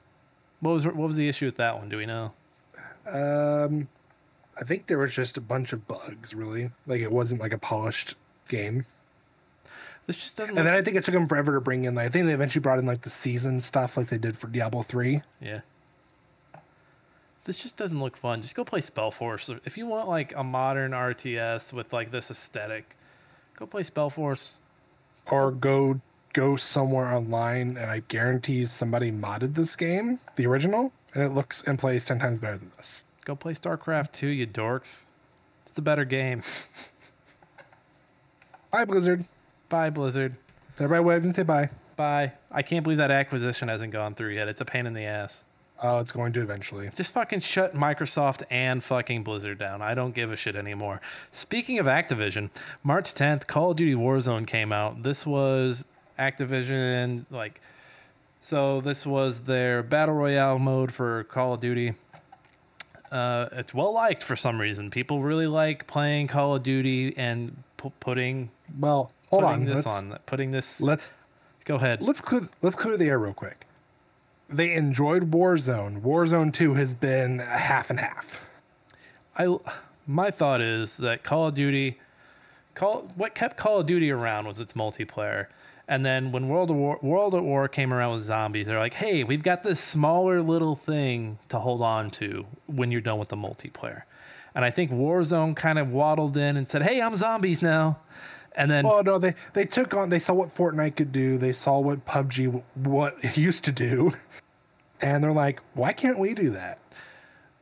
What 0.63 0.71
was 0.71 0.86
what 0.86 0.95
was 0.95 1.17
the 1.17 1.28
issue 1.28 1.45
with 1.45 1.58
that 1.58 1.78
one? 1.78 1.89
Do 1.89 1.97
we 1.97 2.06
know? 2.06 2.32
Um, 3.06 3.89
I 4.60 4.63
think 4.63 4.88
there 4.88 4.97
was 4.97 5.13
just 5.13 5.36
a 5.36 5.41
bunch 5.41 5.73
of 5.73 5.88
bugs, 5.89 6.34
really. 6.34 6.71
Like 6.88 7.02
it 7.02 7.12
wasn't 7.12 7.41
like 7.41 7.52
a 7.52 7.58
polished 7.58 8.15
game. 8.47 8.86
This 10.08 10.15
just 10.15 10.38
doesn't. 10.38 10.58
And 10.58 10.65
then 10.65 10.73
I 10.73 10.82
think 10.82 10.95
it 10.95 11.04
took 11.04 11.13
them 11.13 11.28
forever 11.28 11.54
to 11.54 11.62
bring 11.62 11.84
in. 11.84 11.95
Like, 11.95 12.06
I 12.06 12.10
think 12.10 12.28
they 12.28 12.34
eventually 12.34 12.62
brought 12.62 12.80
in 12.80 12.86
like 12.86 13.02
the 13.02 13.10
season 13.10 13.60
stuff, 13.60 13.97
like 13.97 14.08
they 14.08 14.17
did 14.17 14.38
for 14.38 14.47
Diablo 14.47 14.84
three. 14.84 15.21
yeah. 15.41 15.62
This 17.45 17.62
just 17.62 17.76
doesn't 17.76 17.99
look 17.99 18.15
fun. 18.15 18.41
Just 18.41 18.56
go 18.56 18.63
play 18.63 18.80
Spellforce. 18.80 19.60
If 19.65 19.78
you 19.78 19.86
want 19.86 20.08
like 20.08 20.34
a 20.34 20.45
modern 20.45 20.91
RTS 20.91 21.73
with 21.73 21.91
like 21.91 22.10
this 22.10 22.32
aesthetic, 22.32 22.95
go 23.58 23.65
play 23.65 23.84
Spellforce. 23.84 24.60
Or 25.30 25.52
go 25.52 25.99
go 26.34 26.56
somewhere 26.56 27.13
online, 27.13 27.78
and 27.78 27.89
I 27.89 28.02
guarantee 28.08 28.56
you 28.56 28.65
somebody 28.65 29.12
modded 29.12 29.56
this 29.56 29.76
game, 29.76 30.19
the 30.36 30.46
original, 30.46 30.91
and 31.13 31.24
it 31.24 31.30
looks 31.30 31.63
and 31.63 31.80
plays 31.80 32.06
ten 32.06 32.19
times 32.19 32.39
better 32.39 32.58
than 32.58 32.72
this. 32.78 33.04
Go 33.26 33.36
play 33.36 33.54
StarCraft 33.54 34.12
2, 34.12 34.28
you 34.28 34.46
dorks. 34.46 35.06
It's 35.62 35.72
the 35.72 35.82
better 35.82 36.04
game. 36.04 36.43
Bye, 38.72 38.86
Blizzard. 38.86 39.26
Bye, 39.69 39.89
Blizzard. 39.89 40.36
Everybody 40.80 41.04
wave 41.04 41.24
and 41.24 41.36
say 41.36 41.43
bye. 41.43 41.69
Bye. 41.96 42.34
I 42.52 42.63
can't 42.63 42.84
believe 42.84 42.98
that 42.98 43.12
acquisition 43.12 43.67
hasn't 43.67 43.93
gone 43.93 44.15
through 44.15 44.34
yet. 44.34 44.48
It's 44.48 44.62
a 44.62 44.65
pain 44.65 44.88
in 44.88 44.93
the 44.93 45.04
ass. 45.04 45.46
Oh, 45.82 46.00
it's 46.00 46.12
going 46.12 46.34
to 46.34 46.41
eventually. 46.41 46.89
Just 46.96 47.12
fucking 47.13 47.41
shut 47.41 47.76
Microsoft 47.76 48.43
and 48.50 48.84
fucking 48.84 49.24
Blizzard 49.24 49.58
down. 49.58 49.82
I 49.82 49.93
don't 49.93 50.15
give 50.15 50.32
a 50.32 50.36
shit 50.36 50.56
anymore. 50.56 51.02
Speaking 51.32 51.78
of 51.78 51.86
Activision, 51.86 52.50
March 52.84 53.13
10th, 53.13 53.48
Call 53.48 53.72
of 53.72 53.78
Duty 53.78 53.93
Warzone 53.93 54.48
came 54.48 54.72
out. 54.72 55.04
This 55.04 55.26
was 55.26 55.86
Activision, 56.19 57.26
like, 57.30 57.62
so 58.41 58.82
this 58.82 59.06
was 59.06 59.41
their 59.41 59.84
battle 59.84 60.15
royale 60.15 60.60
mode 60.60 60.91
for 60.93 61.23
Call 61.26 61.54
of 61.54 61.60
Duty. 61.60 61.93
Uh, 63.12 63.47
it's 63.54 63.73
well 63.73 63.93
liked 63.93 64.23
for 64.23 64.36
some 64.36 64.60
reason. 64.60 64.89
People 64.89 65.21
really 65.21 65.47
like 65.47 65.86
playing 65.88 66.28
Call 66.28 66.56
of 66.56 66.63
Duty 66.63 67.15
and 67.17 67.56
pu- 67.78 67.91
putting 67.99 68.49
Well, 68.80 69.12
hold 69.30 69.43
putting 69.43 69.60
on. 69.62 69.65
this 69.65 69.76
let's, 69.86 69.88
on, 69.97 70.17
putting 70.26 70.52
this. 70.52 70.82
Let's 70.82 71.12
Go 71.65 71.76
ahead. 71.76 72.02
let's 72.02 72.19
clear 72.21 72.49
let's 72.62 72.76
clear 72.76 72.97
the 72.97 73.08
air 73.10 73.19
real 73.19 73.34
quick. 73.34 73.65
They 74.49 74.73
enjoyed 74.73 75.32
Warzone. 75.32 76.02
Warzone 76.02 76.52
Two 76.54 76.73
has 76.73 76.93
been 76.93 77.39
a 77.39 77.45
half 77.45 77.89
and 77.89 77.99
half. 77.99 78.49
I 79.38 79.58
my 80.06 80.30
thought 80.32 80.60
is 80.62 80.97
that 80.97 81.23
Call 81.23 81.47
of 81.47 81.54
Duty, 81.56 81.99
Call 82.76 83.10
what 83.15 83.36
kept 83.36 83.58
Call 83.58 83.80
of 83.80 83.86
Duty 83.86 84.12
around 84.12 84.47
was 84.47 84.60
its 84.60 84.73
multiplayer, 84.73 85.47
and 85.88 86.06
then 86.06 86.32
when 86.32 86.48
World 86.48 86.69
of 86.69 86.76
War 86.76 87.00
World 87.02 87.36
at 87.36 87.43
War 87.43 87.67
came 87.67 87.93
around 87.93 88.15
with 88.15 88.24
zombies, 88.24 88.67
they're 88.67 88.80
like, 88.80 88.93
hey, 88.93 89.24
we've 89.24 89.43
got 89.43 89.63
this 89.63 89.80
smaller 89.80 90.41
little 90.41 90.76
thing 90.76 91.39
to 91.50 91.60
hold 91.60 91.82
on 91.82 92.10
to 92.12 92.46
when 92.67 92.91
you're 92.91 93.02
done 93.02 93.19
with 93.19 93.30
the 93.30 93.36
multiplayer, 93.36 94.04
and 94.56 94.63
I 94.63 94.72
think 94.72 94.91
Warzone 94.91 95.56
kind 95.56 95.80
of 95.80 95.91
waddled 95.91 96.38
in 96.38 96.58
and 96.58 96.67
said, 96.67 96.84
hey, 96.84 97.02
I'm 97.02 97.15
zombies 97.15 97.62
now, 97.62 98.00
and 98.56 98.69
then 98.72 98.86
Well, 98.86 99.04
no, 99.04 99.17
they 99.17 99.36
they 99.54 99.65
took 99.65 99.93
on. 99.93 100.10
They 100.10 100.19
saw 100.19 100.34
what 100.34 100.54
Fortnite 100.54 100.96
could 100.96 101.12
do. 101.12 101.38
They 101.38 101.52
saw 101.52 101.80
what 101.80 102.06
PUBG 102.06 102.63
what 102.76 103.38
used 103.38 103.63
to 103.65 103.72
do, 103.72 104.12
and 105.02 105.24
they're 105.24 105.32
like, 105.32 105.62
why 105.74 105.93
can't 105.93 106.19
we 106.19 106.34
do 106.34 106.50
that? 106.52 106.80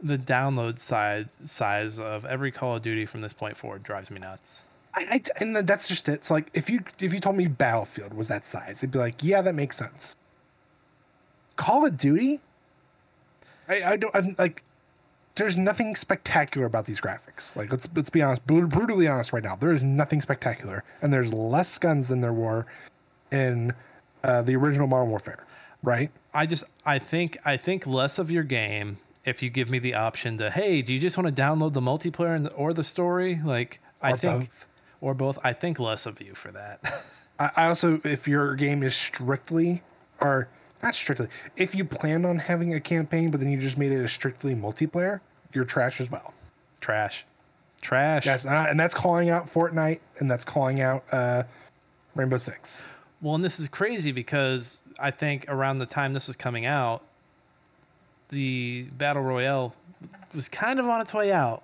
the 0.03 0.17
download 0.17 0.79
size 0.79 1.37
size 1.41 1.99
of 1.99 2.25
every 2.25 2.51
Call 2.51 2.75
of 2.75 2.81
Duty 2.81 3.05
from 3.05 3.21
this 3.21 3.33
point 3.33 3.57
forward 3.57 3.83
drives 3.83 4.09
me 4.11 4.19
nuts. 4.19 4.65
I, 4.93 5.01
I 5.01 5.21
and 5.41 5.55
that's 5.55 5.87
just 5.87 6.09
it. 6.09 6.23
So 6.25 6.33
like, 6.33 6.49
if 6.53 6.69
you 6.69 6.83
if 6.99 7.13
you 7.13 7.19
told 7.19 7.35
me 7.35 7.47
Battlefield 7.47 8.13
was 8.13 8.27
that 8.27 8.45
size, 8.45 8.83
I'd 8.83 8.91
be 8.91 8.99
like, 8.99 9.23
yeah, 9.23 9.41
that 9.41 9.55
makes 9.55 9.77
sense. 9.77 10.15
Call 11.55 11.85
of 11.85 11.97
Duty, 11.97 12.41
I 13.67 13.83
I 13.83 13.97
don't 13.97 14.15
I'm, 14.15 14.35
like. 14.37 14.63
There's 15.37 15.55
nothing 15.55 15.95
spectacular 15.95 16.67
about 16.67 16.83
these 16.83 16.99
graphics. 16.99 17.55
Like 17.55 17.71
let's 17.71 17.87
let's 17.95 18.09
be 18.09 18.21
honest, 18.21 18.45
bru- 18.45 18.67
brutally 18.67 19.07
honest 19.07 19.31
right 19.31 19.41
now. 19.41 19.55
There 19.55 19.71
is 19.71 19.81
nothing 19.81 20.19
spectacular, 20.19 20.83
and 21.01 21.13
there's 21.13 21.33
less 21.33 21.77
guns 21.77 22.09
than 22.09 22.19
there 22.19 22.33
were 22.33 22.65
in 23.31 23.73
uh, 24.25 24.41
the 24.41 24.57
original 24.57 24.87
Modern 24.87 25.09
Warfare, 25.09 25.45
right? 25.83 26.11
I 26.33 26.45
just 26.45 26.65
I 26.85 26.99
think 26.99 27.37
I 27.45 27.55
think 27.55 27.87
less 27.87 28.19
of 28.19 28.29
your 28.29 28.43
game 28.43 28.97
if 29.23 29.41
you 29.43 29.49
give 29.49 29.69
me 29.69 29.79
the 29.79 29.93
option 29.93 30.37
to 30.37 30.49
hey, 30.51 30.81
do 30.81 30.93
you 30.93 30.99
just 30.99 31.17
want 31.17 31.33
to 31.33 31.41
download 31.41 31.73
the 31.73 31.81
multiplayer 31.81 32.35
and 32.35 32.45
the, 32.45 32.53
or 32.53 32.73
the 32.73 32.83
story? 32.83 33.39
Like 33.43 33.79
I 34.01 34.17
think 34.17 34.49
both. 34.49 34.67
Or 35.01 35.13
both. 35.13 35.37
I 35.43 35.53
think 35.53 35.79
less 35.79 36.05
of 36.05 36.21
you 36.21 36.33
for 36.33 36.51
that. 36.51 37.03
I, 37.39 37.49
I 37.57 37.65
also, 37.67 37.99
if 38.03 38.27
your 38.27 38.55
game 38.55 38.83
is 38.83 38.95
strictly, 38.95 39.81
or 40.21 40.47
not 40.81 40.95
strictly, 40.95 41.27
if 41.57 41.75
you 41.75 41.83
plan 41.83 42.23
on 42.23 42.39
having 42.39 42.73
a 42.73 42.79
campaign, 42.79 43.31
but 43.31 43.39
then 43.39 43.49
you 43.49 43.57
just 43.57 43.77
made 43.77 43.91
it 43.91 44.03
a 44.03 44.07
strictly 44.07 44.55
multiplayer, 44.55 45.19
you're 45.53 45.65
trash 45.65 45.99
as 45.99 46.09
well. 46.09 46.33
Trash. 46.79 47.25
Trash. 47.81 48.25
Yes, 48.25 48.45
and, 48.45 48.53
and 48.53 48.79
that's 48.79 48.93
calling 48.93 49.29
out 49.29 49.47
Fortnite, 49.47 49.99
and 50.19 50.29
that's 50.29 50.45
calling 50.45 50.81
out 50.81 51.03
uh, 51.11 51.43
Rainbow 52.15 52.37
Six. 52.37 52.83
Well, 53.21 53.35
and 53.35 53.43
this 53.43 53.59
is 53.59 53.67
crazy 53.67 54.11
because 54.11 54.79
I 54.99 55.11
think 55.11 55.45
around 55.47 55.79
the 55.79 55.85
time 55.85 56.13
this 56.13 56.27
was 56.27 56.35
coming 56.35 56.65
out, 56.65 57.03
the 58.29 58.83
battle 58.97 59.23
royale 59.23 59.75
was 60.33 60.47
kind 60.47 60.79
of 60.79 60.87
on 60.87 61.01
its 61.01 61.13
way 61.13 61.31
out. 61.31 61.63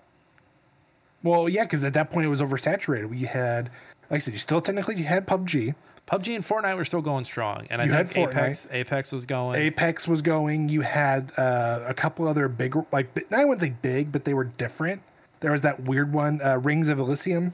Well, 1.27 1.49
yeah, 1.49 1.63
because 1.63 1.83
at 1.83 1.93
that 1.93 2.09
point 2.11 2.25
it 2.25 2.29
was 2.29 2.41
oversaturated. 2.41 3.09
We 3.09 3.21
had, 3.21 3.69
like 4.09 4.17
I 4.17 4.19
said, 4.19 4.33
you 4.33 4.39
still 4.39 4.61
technically 4.61 4.95
you 4.95 5.03
had 5.05 5.27
PUBG, 5.27 5.75
PUBG 6.07 6.35
and 6.35 6.43
Fortnite 6.43 6.77
were 6.77 6.85
still 6.85 7.01
going 7.01 7.25
strong, 7.25 7.67
and 7.69 7.81
I 7.81 7.85
You 7.85 7.91
think 7.93 8.07
had 8.07 8.29
Fortnite. 8.29 8.37
Apex 8.37 8.67
Apex 8.71 9.11
was 9.11 9.25
going. 9.25 9.59
Apex 9.59 10.07
was 10.07 10.21
going. 10.21 10.69
You 10.69 10.81
had 10.81 11.31
uh, 11.37 11.83
a 11.87 11.93
couple 11.93 12.27
other 12.27 12.47
big, 12.47 12.75
like 12.91 13.07
I 13.33 13.43
wouldn't 13.45 13.61
say 13.61 13.73
big, 13.81 14.11
but 14.11 14.23
they 14.25 14.33
were 14.33 14.45
different. 14.45 15.01
There 15.41 15.51
was 15.51 15.61
that 15.61 15.81
weird 15.83 16.13
one, 16.13 16.41
uh, 16.43 16.57
Rings 16.57 16.87
of 16.87 16.97
Elysium. 16.99 17.53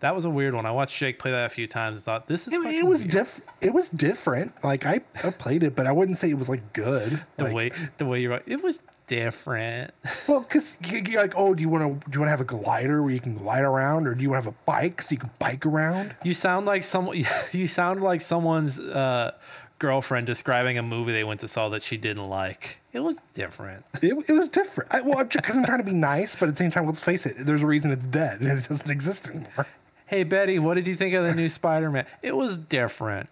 that 0.00 0.14
was 0.14 0.24
a 0.24 0.30
weird 0.30 0.54
one. 0.54 0.64
I 0.66 0.70
watched 0.70 0.96
Jake 0.96 1.18
play 1.18 1.30
that 1.32 1.46
a 1.46 1.48
few 1.48 1.66
times 1.66 1.96
and 1.96 2.04
thought 2.04 2.26
this 2.28 2.46
is 2.46 2.52
It, 2.54 2.60
it 2.66 2.86
was 2.86 3.00
weird. 3.00 3.10
diff. 3.10 3.40
It 3.62 3.72
was 3.74 3.88
different. 3.88 4.52
Like 4.62 4.84
I, 4.86 5.00
I 5.24 5.30
played 5.30 5.62
it, 5.62 5.74
but 5.74 5.86
I 5.86 5.92
wouldn't 5.92 6.18
say 6.18 6.28
it 6.30 6.38
was 6.38 6.48
like 6.50 6.72
good. 6.74 7.24
the 7.38 7.44
Like, 7.44 7.54
way 7.54 7.70
the 7.96 8.04
way 8.04 8.20
you're 8.20 8.40
it 8.46 8.62
was 8.62 8.80
different. 9.06 9.92
well, 10.28 10.40
because 10.40 10.76
you're 10.90 11.20
like, 11.20 11.34
oh, 11.36 11.54
do 11.54 11.62
you 11.62 11.68
want 11.68 12.02
to 12.02 12.10
do 12.10 12.16
you 12.16 12.20
want 12.20 12.26
to 12.28 12.30
have 12.30 12.40
a 12.40 12.44
glider 12.44 13.02
where 13.02 13.12
you 13.12 13.20
can 13.20 13.34
glide 13.36 13.64
around, 13.64 14.06
or 14.06 14.14
do 14.14 14.22
you 14.22 14.30
want 14.30 14.42
to 14.42 14.50
have 14.50 14.54
a 14.54 14.64
bike 14.66 15.02
so 15.02 15.12
you 15.12 15.18
can 15.18 15.30
bike 15.38 15.64
around? 15.66 16.14
You 16.24 16.34
sound 16.34 16.66
like 16.66 16.82
someone. 16.82 17.24
You 17.52 17.68
sound 17.68 18.02
like 18.02 18.20
someone's 18.20 18.78
uh, 18.78 19.32
girlfriend 19.78 20.26
describing 20.26 20.78
a 20.78 20.82
movie 20.82 21.12
they 21.12 21.24
went 21.24 21.40
to 21.40 21.48
saw 21.48 21.68
that 21.70 21.82
she 21.82 21.96
didn't 21.96 22.28
like. 22.28 22.80
It 22.92 23.00
was 23.00 23.16
different. 23.34 23.84
It, 24.02 24.14
it 24.28 24.32
was 24.32 24.48
different. 24.48 24.92
I, 24.94 25.00
well, 25.02 25.24
because 25.24 25.56
I'm 25.56 25.64
trying 25.64 25.78
to 25.78 25.84
be 25.84 25.92
nice, 25.92 26.36
but 26.36 26.48
at 26.48 26.52
the 26.52 26.58
same 26.58 26.70
time, 26.70 26.86
let's 26.86 27.00
face 27.00 27.26
it, 27.26 27.36
there's 27.38 27.62
a 27.62 27.66
reason 27.66 27.90
it's 27.90 28.06
dead 28.06 28.40
and 28.40 28.58
it 28.58 28.68
doesn't 28.68 28.90
exist 28.90 29.28
anymore. 29.28 29.66
Hey 30.06 30.22
Betty, 30.22 30.58
what 30.58 30.74
did 30.74 30.86
you 30.86 30.94
think 30.94 31.14
of 31.14 31.24
the 31.24 31.34
new 31.34 31.48
Spider-Man? 31.48 32.06
It 32.22 32.36
was 32.36 32.58
different. 32.58 33.28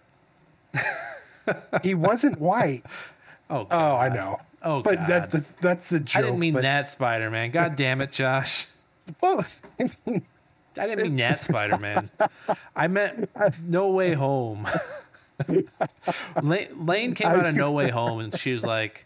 He 1.83 1.93
wasn't 1.93 2.39
white. 2.41 2.83
Oh, 3.49 3.67
Oh, 3.69 3.95
I 3.95 4.09
know. 4.09 4.39
Oh, 4.65 4.81
but 4.81 4.95
God. 4.95 5.07
that, 5.07 5.31
that's 5.31 5.51
that's 5.61 5.89
the 5.89 5.99
joke. 5.99 6.19
I 6.19 6.25
didn't 6.25 6.39
mean 6.39 6.53
but, 6.55 6.63
that 6.63 6.89
Spider-Man. 6.89 7.51
God 7.51 7.75
damn 7.75 8.01
it, 8.01 8.11
Josh. 8.11 8.67
Well, 9.21 9.45
I 9.79 9.91
mean, 10.07 10.25
I 10.79 10.87
didn't 10.87 11.03
mean 11.03 11.15
that 11.17 11.39
Spider-Man. 11.39 12.09
I 12.75 12.87
meant 12.87 13.29
No 13.63 13.89
Way 13.89 14.13
Home. 14.15 14.67
Lane, 16.41 16.85
Lane 16.85 17.13
came 17.13 17.27
out 17.27 17.45
of 17.45 17.53
No 17.53 17.71
Way 17.71 17.91
Home, 17.91 18.19
and 18.19 18.35
she 18.35 18.51
was 18.51 18.65
like, 18.65 19.05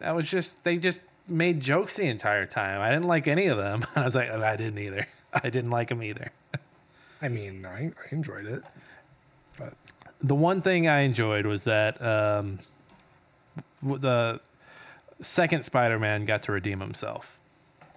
"That 0.00 0.16
was 0.16 0.28
just 0.28 0.64
they 0.64 0.76
just 0.76 1.04
made 1.28 1.60
jokes 1.60 1.94
the 1.94 2.06
entire 2.06 2.46
time. 2.46 2.80
I 2.80 2.88
didn't 2.90 3.06
like 3.06 3.28
any 3.28 3.46
of 3.46 3.58
them." 3.58 3.86
I 3.94 4.02
was 4.02 4.16
like, 4.16 4.28
"I 4.28 4.56
didn't 4.56 4.80
either. 4.80 5.06
I 5.32 5.50
didn't 5.50 5.70
like 5.70 5.90
them 5.90 6.02
either." 6.02 6.32
I 7.22 7.28
mean, 7.28 7.64
I, 7.64 7.86
I 7.86 7.92
enjoyed 8.10 8.46
it, 8.46 8.64
but 9.56 9.74
the 10.20 10.34
one 10.34 10.62
thing 10.62 10.88
I 10.88 11.02
enjoyed 11.02 11.46
was 11.46 11.62
that 11.62 12.02
um, 12.02 12.58
the 13.82 14.40
second 15.20 15.64
Spider-Man 15.64 16.22
got 16.22 16.42
to 16.42 16.52
redeem 16.52 16.80
himself, 16.80 17.38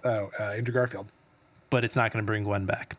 oh, 0.04 0.30
uh, 0.38 0.42
Andrew 0.42 0.74
Garfield. 0.74 1.06
but 1.70 1.84
it's 1.84 1.96
not 1.96 2.12
going 2.12 2.22
to 2.24 2.26
bring 2.26 2.44
Gwen 2.44 2.66
back. 2.66 2.96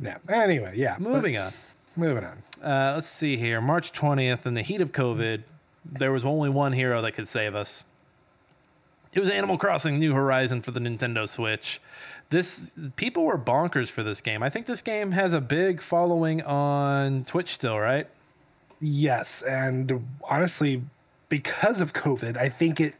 Yeah. 0.00 0.18
Anyway, 0.28 0.74
yeah. 0.76 0.96
Moving 0.98 1.36
on. 1.38 1.52
Moving 1.96 2.24
on. 2.24 2.38
Uh, 2.62 2.92
let's 2.94 3.06
see 3.06 3.36
here. 3.36 3.60
March 3.60 3.92
20th, 3.92 4.46
in 4.46 4.54
the 4.54 4.62
heat 4.62 4.80
of 4.80 4.92
COVID, 4.92 5.42
there 5.84 6.12
was 6.12 6.24
only 6.24 6.48
one 6.50 6.72
hero 6.72 7.00
that 7.02 7.12
could 7.12 7.28
save 7.28 7.54
us. 7.54 7.84
It 9.12 9.20
was 9.20 9.30
Animal 9.30 9.58
Crossing 9.58 10.00
New 10.00 10.12
Horizon 10.12 10.60
for 10.60 10.72
the 10.72 10.80
Nintendo 10.80 11.28
Switch. 11.28 11.80
This 12.30 12.76
people 12.96 13.22
were 13.24 13.38
bonkers 13.38 13.90
for 13.92 14.02
this 14.02 14.20
game. 14.20 14.42
I 14.42 14.48
think 14.48 14.66
this 14.66 14.82
game 14.82 15.12
has 15.12 15.32
a 15.32 15.40
big 15.40 15.80
following 15.80 16.42
on 16.42 17.22
Twitch 17.24 17.50
still, 17.54 17.78
right? 17.78 18.08
Yes, 18.80 19.42
and 19.42 20.04
honestly, 20.24 20.82
because 21.28 21.80
of 21.80 21.92
COVID, 21.92 22.36
I 22.36 22.48
think 22.48 22.80
it 22.80 22.94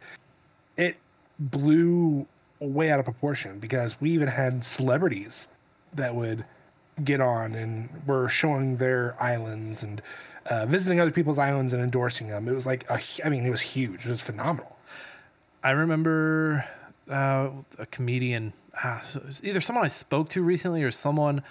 it 0.77 0.97
blew 1.39 2.27
way 2.61 2.91
out 2.91 2.99
of 2.99 3.05
proportion 3.05 3.59
because 3.59 4.01
we 4.01 4.11
even 4.11 4.29
had 4.29 4.65
celebrities 4.65 5.49
that 5.93 6.15
would 6.15 6.45
get 7.03 7.21
on 7.21 7.55
and 7.55 7.89
were 8.07 8.29
showing 8.29 8.77
their 8.77 9.21
islands 9.21 9.83
and 9.83 10.01
uh, 10.47 10.67
visiting 10.67 11.01
other 11.01 11.11
people's 11.11 11.39
islands 11.39 11.73
and 11.73 11.83
endorsing 11.83 12.29
them. 12.29 12.49
It 12.49 12.53
was 12.55 12.67
like 12.67 12.89
a, 12.91 13.01
I 13.25 13.29
mean, 13.29 13.45
it 13.45 13.51
was 13.51 13.61
huge. 13.61 14.07
It 14.07 14.11
was 14.11 14.21
phenomenal. 14.21 14.77
I 15.63 15.71
remember 15.71 16.65
uh, 17.11 17.51
a 17.79 17.87
comedian, 17.87 18.53
ah, 18.83 19.01
so 19.03 19.23
either 19.43 19.61
someone 19.61 19.85
I 19.85 19.89
spoke 19.89 20.29
to 20.31 20.43
recently 20.43 20.83
or 20.83 20.91
someone 20.91 21.43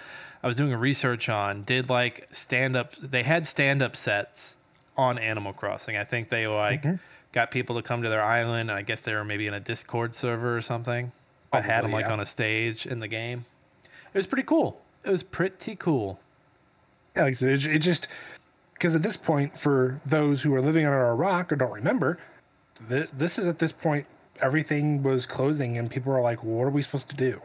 I 0.42 0.46
was 0.46 0.56
doing 0.56 0.74
research 0.74 1.28
on, 1.28 1.62
did 1.62 1.90
like 1.90 2.28
stand 2.30 2.76
up. 2.76 2.94
They 2.96 3.22
had 3.22 3.46
stand 3.46 3.82
up 3.82 3.96
sets 3.96 4.56
on 4.96 5.18
Animal 5.18 5.52
Crossing. 5.52 5.96
I 5.96 6.04
think 6.04 6.28
they 6.28 6.46
like 6.46 6.82
mm-hmm. 6.82 6.96
got 7.32 7.50
people 7.50 7.76
to 7.76 7.82
come 7.82 8.02
to 8.02 8.08
their 8.08 8.22
island. 8.22 8.70
And 8.70 8.78
I 8.78 8.82
guess 8.82 9.02
they 9.02 9.14
were 9.14 9.24
maybe 9.24 9.46
in 9.46 9.54
a 9.54 9.60
Discord 9.60 10.14
server 10.14 10.56
or 10.56 10.62
something, 10.62 11.12
but 11.50 11.64
had 11.64 11.84
them 11.84 11.90
Probably, 11.90 12.04
like 12.04 12.12
on 12.12 12.20
a 12.20 12.26
stage 12.26 12.86
in 12.86 13.00
the 13.00 13.08
game. 13.08 13.44
It 14.12 14.18
was 14.18 14.26
pretty 14.26 14.44
cool. 14.44 14.80
It 15.04 15.10
was 15.10 15.22
pretty 15.22 15.76
cool. 15.76 16.20
Yeah, 17.16 17.22
like 17.22 17.30
I 17.30 17.34
said, 17.34 17.48
it, 17.50 17.66
it 17.66 17.78
just 17.80 18.08
because 18.74 18.94
at 18.94 19.02
this 19.02 19.16
point, 19.16 19.58
for 19.58 20.00
those 20.04 20.42
who 20.42 20.54
are 20.54 20.60
living 20.60 20.84
under 20.84 21.06
a 21.06 21.14
rock 21.14 21.52
or 21.52 21.56
don't 21.56 21.72
remember, 21.72 22.18
th- 22.88 23.08
this 23.12 23.38
is 23.38 23.46
at 23.46 23.58
this 23.58 23.72
point 23.72 24.06
everything 24.40 25.02
was 25.02 25.26
closing 25.26 25.78
and 25.78 25.90
people 25.90 26.12
were 26.12 26.20
like, 26.20 26.42
"What 26.42 26.64
are 26.64 26.70
we 26.70 26.82
supposed 26.82 27.10
to 27.10 27.16
do?" 27.16 27.40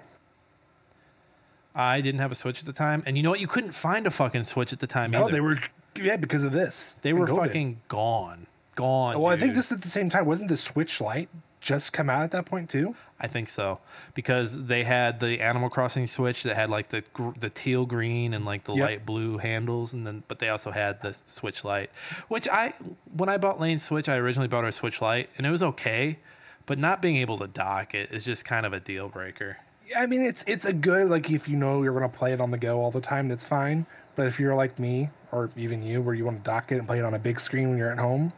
I 1.75 2.01
didn't 2.01 2.19
have 2.19 2.31
a 2.31 2.35
Switch 2.35 2.59
at 2.59 2.65
the 2.65 2.73
time, 2.73 3.03
and 3.05 3.15
you 3.15 3.23
know 3.23 3.29
what? 3.29 3.39
You 3.39 3.47
couldn't 3.47 3.71
find 3.71 4.07
a 4.07 4.11
fucking 4.11 4.45
Switch 4.45 4.73
at 4.73 4.79
the 4.79 4.87
time 4.87 5.13
Oh, 5.13 5.23
either. 5.23 5.31
they 5.31 5.41
were 5.41 5.59
yeah 5.99 6.17
because 6.17 6.43
of 6.43 6.51
this. 6.51 6.95
They 7.01 7.13
were 7.13 7.27
fucking 7.27 7.81
gone, 7.87 8.47
gone. 8.75 9.19
Well, 9.19 9.31
I 9.31 9.37
think 9.37 9.53
this 9.55 9.71
at 9.71 9.81
the 9.81 9.87
same 9.87 10.09
time. 10.09 10.25
Wasn't 10.25 10.49
the 10.49 10.57
Switch 10.57 10.99
Lite 11.01 11.29
just 11.61 11.91
come 11.91 12.09
out 12.09 12.23
at 12.23 12.31
that 12.31 12.45
point 12.45 12.69
too? 12.69 12.95
I 13.21 13.27
think 13.27 13.49
so 13.49 13.79
because 14.13 14.65
they 14.67 14.85
had 14.85 15.19
the 15.19 15.41
Animal 15.41 15.69
Crossing 15.69 16.07
Switch 16.07 16.43
that 16.43 16.55
had 16.55 16.69
like 16.69 16.87
the 16.89 17.03
the 17.37 17.49
teal 17.49 17.85
green 17.85 18.33
and 18.33 18.45
like 18.45 18.63
the 18.63 18.73
Yep. 18.73 18.87
light 18.87 19.05
blue 19.05 19.37
handles, 19.37 19.93
and 19.93 20.05
then 20.05 20.23
but 20.29 20.39
they 20.39 20.47
also 20.49 20.71
had 20.71 21.01
the 21.01 21.17
Switch 21.25 21.65
Lite, 21.65 21.91
which 22.29 22.47
I 22.47 22.73
when 23.13 23.27
I 23.27 23.37
bought 23.37 23.59
Lane's 23.59 23.83
Switch, 23.83 24.07
I 24.07 24.15
originally 24.15 24.47
bought 24.47 24.63
her 24.63 24.71
Switch 24.71 25.01
Lite, 25.01 25.29
and 25.37 25.45
it 25.45 25.51
was 25.51 25.61
okay, 25.61 26.19
but 26.65 26.77
not 26.77 27.01
being 27.01 27.17
able 27.17 27.37
to 27.39 27.47
dock 27.47 27.93
it 27.93 28.11
is 28.11 28.23
just 28.23 28.45
kind 28.45 28.65
of 28.65 28.71
a 28.71 28.79
deal 28.79 29.09
breaker. 29.09 29.57
Yeah, 29.85 29.99
I 30.01 30.05
mean, 30.05 30.21
it's 30.21 30.45
it's 30.47 30.63
a 30.63 30.71
good 30.71 31.09
like 31.09 31.29
if 31.29 31.49
you 31.49 31.57
know 31.57 31.83
you're 31.83 31.93
gonna 31.93 32.07
play 32.07 32.31
it 32.31 32.39
on 32.39 32.51
the 32.51 32.57
go 32.57 32.79
all 32.79 32.91
the 32.91 33.01
time, 33.01 33.27
that's 33.27 33.43
fine. 33.43 33.85
But 34.15 34.27
if 34.27 34.39
you're 34.39 34.55
like 34.55 34.79
me 34.79 35.09
or 35.31 35.49
even 35.55 35.83
you, 35.83 36.01
where 36.01 36.15
you 36.15 36.25
want 36.25 36.37
to 36.37 36.43
dock 36.43 36.71
it 36.71 36.77
and 36.77 36.87
play 36.87 36.99
it 36.99 37.05
on 37.05 37.13
a 37.13 37.19
big 37.19 37.39
screen 37.39 37.69
when 37.69 37.77
you're 37.77 37.91
at 37.91 37.99
home, 37.99 38.33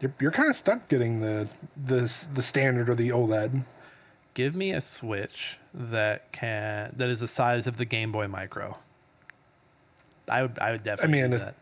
you're 0.00 0.12
you're 0.20 0.32
kind 0.32 0.48
of 0.48 0.56
stuck 0.56 0.88
getting 0.88 1.20
the 1.20 1.48
the 1.84 2.00
the 2.34 2.42
standard 2.42 2.88
or 2.88 2.94
the 2.94 3.10
OLED. 3.10 3.62
Give 4.34 4.56
me 4.56 4.72
a 4.72 4.80
Switch 4.80 5.58
that 5.74 6.32
can 6.32 6.92
that 6.96 7.08
is 7.08 7.20
the 7.20 7.28
size 7.28 7.66
of 7.66 7.76
the 7.76 7.84
Game 7.84 8.12
Boy 8.12 8.26
Micro. 8.28 8.78
I 10.28 10.42
would 10.42 10.58
I 10.58 10.72
would 10.72 10.82
definitely 10.82 11.22
I 11.22 11.28
mean, 11.28 11.30
that. 11.38 11.54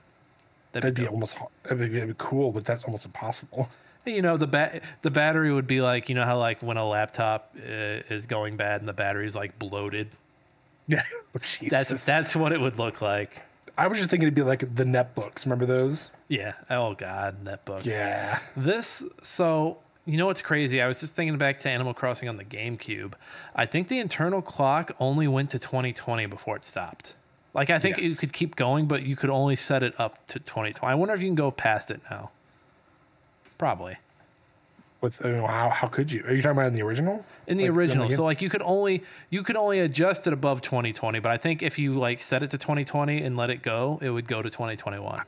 That'd 0.73 0.95
be 0.95 1.03
dope. 1.03 1.13
almost 1.13 1.37
that'd 1.65 1.79
be, 1.79 1.89
that'd 1.89 2.09
be 2.09 2.15
cool, 2.17 2.53
but 2.53 2.65
that's 2.65 2.85
almost 2.85 3.05
impossible. 3.05 3.69
you 4.07 4.23
know 4.23 4.37
the 4.37 4.47
ba- 4.47 4.81
the 5.03 5.11
battery 5.11 5.53
would 5.53 5.67
be 5.67 5.81
like 5.81 6.09
you 6.09 6.15
know 6.15 6.25
how 6.25 6.39
like 6.39 6.63
when 6.63 6.77
a 6.77 6.87
laptop 6.87 7.55
uh, 7.59 8.07
is 8.09 8.27
going 8.27 8.57
bad 8.57 8.81
and 8.81 8.89
the 8.89 8.93
battery's 8.93 9.35
like 9.35 9.59
bloated 9.59 10.09
Yeah, 10.87 11.03
oh, 11.35 11.41
that's 11.69 12.07
that's 12.07 12.37
what 12.37 12.53
it 12.53 12.61
would 12.61 12.79
look 12.79 13.03
like 13.03 13.43
I 13.79 13.87
was 13.87 13.99
just 13.99 14.11
thinking 14.11 14.27
it'd 14.27 14.35
be 14.35 14.43
like 14.43 14.61
the 14.75 14.85
netbooks. 14.85 15.45
Remember 15.45 15.67
those? 15.67 16.11
yeah. 16.29 16.53
Oh 16.69 16.95
god. 16.95 17.45
Netbooks. 17.45 17.85
Yeah. 17.87 18.39
this 18.57 19.03
so 19.23 19.79
you 20.07 20.17
know 20.17 20.27
what's 20.27 20.43
crazy? 20.43 20.81
I 20.83 20.87
was 20.87 20.99
just 21.01 21.15
thinking 21.15 21.37
back 21.39 21.59
to 21.61 21.69
animal 21.71 21.95
crossing 21.95 22.29
on 22.29 22.37
the 22.37 22.45
gamecube. 22.45 23.13
I 23.55 23.67
think 23.67 23.89
the 23.89 23.99
internal 24.01 24.43
clock 24.43 24.93
only 24.99 25.29
went 25.29 25.51
to 25.51 25.59
2020 25.59 26.27
before 26.27 26.57
it 26.57 26.65
stopped. 26.65 27.15
Like 27.55 27.69
i 27.71 27.79
think 27.81 27.99
Yes. 27.99 28.21
could 28.21 28.33
keep 28.33 28.55
going 28.57 28.87
but 28.87 29.03
you 29.03 29.17
could 29.17 29.31
only 29.31 29.57
set 29.57 29.83
it 29.83 29.99
up 29.99 30.25
to 30.29 30.39
2020 30.39 30.93
i 30.93 30.95
wonder 30.95 31.15
if 31.15 31.21
you 31.21 31.27
can 31.29 31.35
go 31.35 31.51
past 31.51 31.91
it 31.91 32.01
now. 32.11 32.31
Probably 33.59 33.97
With 35.01 35.25
I 35.25 35.31
mean, 35.31 35.43
how 35.43 35.71
how 35.71 35.89
could 35.89 36.13
you? 36.13 36.23
Are 36.27 36.33
you 36.35 36.43
talking 36.43 36.59
about 36.59 36.67
in 36.69 36.75
the 36.75 36.83
original? 36.83 37.25
in 37.47 37.57
the 37.57 37.65
Like, 37.65 37.77
original. 37.77 38.11
So 38.11 38.23
like 38.25 38.43
you 38.43 38.51
could 38.51 38.63
only 38.63 39.03
you 39.31 39.43
could 39.43 39.57
only 39.57 39.81
adjust 39.81 40.27
it 40.27 40.33
above 40.33 40.61
2020, 40.61 41.19
but 41.21 41.31
I 41.33 41.37
think 41.39 41.63
if 41.63 41.79
you 41.79 41.95
like 41.95 42.21
set 42.21 42.43
it 42.43 42.51
to 42.51 42.59
2020 42.59 43.23
and 43.23 43.37
let 43.37 43.49
it 43.51 43.63
go, 43.63 43.99
it 44.03 44.11
would 44.11 44.29
go 44.29 44.43
to 44.43 44.51
2021. 44.51 45.23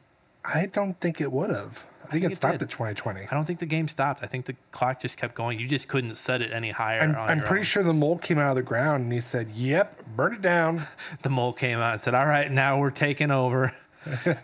I 0.45 0.67
don't 0.67 0.99
think 1.01 1.21
it 1.21 1.33
would 1.33 1.51
have. 1.51 1.87
I 2.05 2.07
think, 2.13 2.23
think 2.25 2.33
it 2.33 2.37
stopped 2.37 2.59
did. 2.59 2.63
at 2.65 2.71
2020. 2.71 3.21
I 3.23 3.27
don't 3.35 3.47
think 3.47 3.61
the 3.61 3.65
game 3.67 3.89
stopped. 3.89 4.23
I 4.23 4.27
think 4.27 4.45
the 4.45 4.57
clock 4.73 5.01
just 5.01 5.17
kept 5.17 5.35
going. 5.35 5.59
You 5.59 5.67
just 5.67 5.89
couldn't 5.89 6.17
set 6.17 6.43
it 6.43 6.53
any 6.53 6.71
higher. 6.71 7.01
I'm, 7.01 7.15
I'm 7.17 7.41
pretty 7.41 7.61
own. 7.61 7.65
sure 7.65 7.83
the 7.83 7.95
mole 7.95 8.19
came 8.19 8.39
out 8.39 8.51
of 8.51 8.57
the 8.57 8.63
ground 8.63 9.05
and 9.05 9.13
he 9.13 9.21
said, 9.21 9.49
"Yep, 9.55 10.05
burn 10.17 10.35
it 10.35 10.43
down." 10.43 10.83
the 11.23 11.31
mole 11.31 11.55
came 11.55 11.79
out 11.79 11.93
and 11.93 12.01
said, 12.01 12.15
"All 12.15 12.27
right, 12.27 12.51
now 12.53 12.79
we're 12.79 12.91
taking 12.91 13.31
over." 13.31 13.73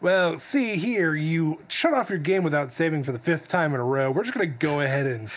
Well, 0.00 0.38
see 0.38 0.76
here, 0.76 1.14
you 1.14 1.58
shut 1.68 1.94
off 1.94 2.10
your 2.10 2.18
game 2.18 2.42
without 2.42 2.72
saving 2.72 3.04
for 3.04 3.12
the 3.12 3.18
fifth 3.18 3.48
time 3.48 3.74
in 3.74 3.80
a 3.80 3.84
row. 3.84 4.10
We're 4.10 4.24
just 4.24 4.34
gonna 4.34 4.46
go 4.46 4.80
ahead 4.80 5.06
and 5.06 5.28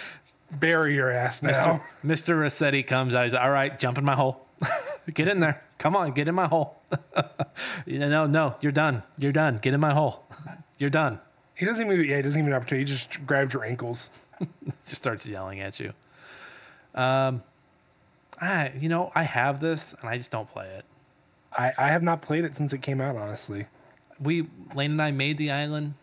bury 0.51 0.95
your 0.95 1.11
ass 1.11 1.43
now. 1.43 1.51
Mr. 1.51 1.81
Mr. 2.03 2.35
Resetti 2.35 2.85
comes 2.85 3.13
out. 3.13 3.23
He's 3.23 3.33
like, 3.33 3.43
"All 3.43 3.51
right, 3.51 3.77
jump 3.77 3.97
in 3.97 4.05
my 4.05 4.15
hole. 4.15 4.45
get 5.13 5.27
in 5.27 5.39
there. 5.39 5.61
Come 5.77 5.95
on, 5.95 6.13
get 6.13 6.27
in 6.27 6.35
my 6.35 6.47
hole." 6.47 6.81
no, 7.85 8.25
no, 8.25 8.55
you're 8.61 8.71
done. 8.71 9.03
You're 9.17 9.31
done. 9.31 9.59
Get 9.61 9.73
in 9.73 9.79
my 9.79 9.93
hole. 9.93 10.25
You're 10.77 10.89
done. 10.89 11.19
He 11.53 11.65
doesn't 11.65 11.85
even. 11.85 12.05
Yeah, 12.05 12.17
he 12.17 12.21
doesn't 12.21 12.39
even 12.39 12.51
have 12.51 12.61
an 12.61 12.63
opportunity. 12.63 12.89
He 12.89 12.97
just 12.97 13.25
grabs 13.25 13.53
your 13.53 13.63
ankles. 13.63 14.09
just 14.85 14.95
starts 14.95 15.27
yelling 15.27 15.59
at 15.59 15.79
you. 15.79 15.93
Um, 16.93 17.43
I 18.41 18.71
you 18.79 18.89
know 18.89 19.11
I 19.13 19.23
have 19.23 19.59
this 19.59 19.93
and 19.99 20.09
I 20.09 20.17
just 20.17 20.31
don't 20.31 20.49
play 20.49 20.67
it. 20.67 20.85
I, 21.57 21.71
I 21.77 21.87
have 21.89 22.03
not 22.03 22.21
played 22.21 22.43
it 22.45 22.53
since 22.53 22.73
it 22.73 22.81
came 22.81 22.99
out. 22.99 23.15
Honestly, 23.15 23.67
We 24.19 24.47
Lane 24.73 24.91
and 24.91 25.01
I 25.01 25.11
made 25.11 25.37
the 25.37 25.51
island, 25.51 25.95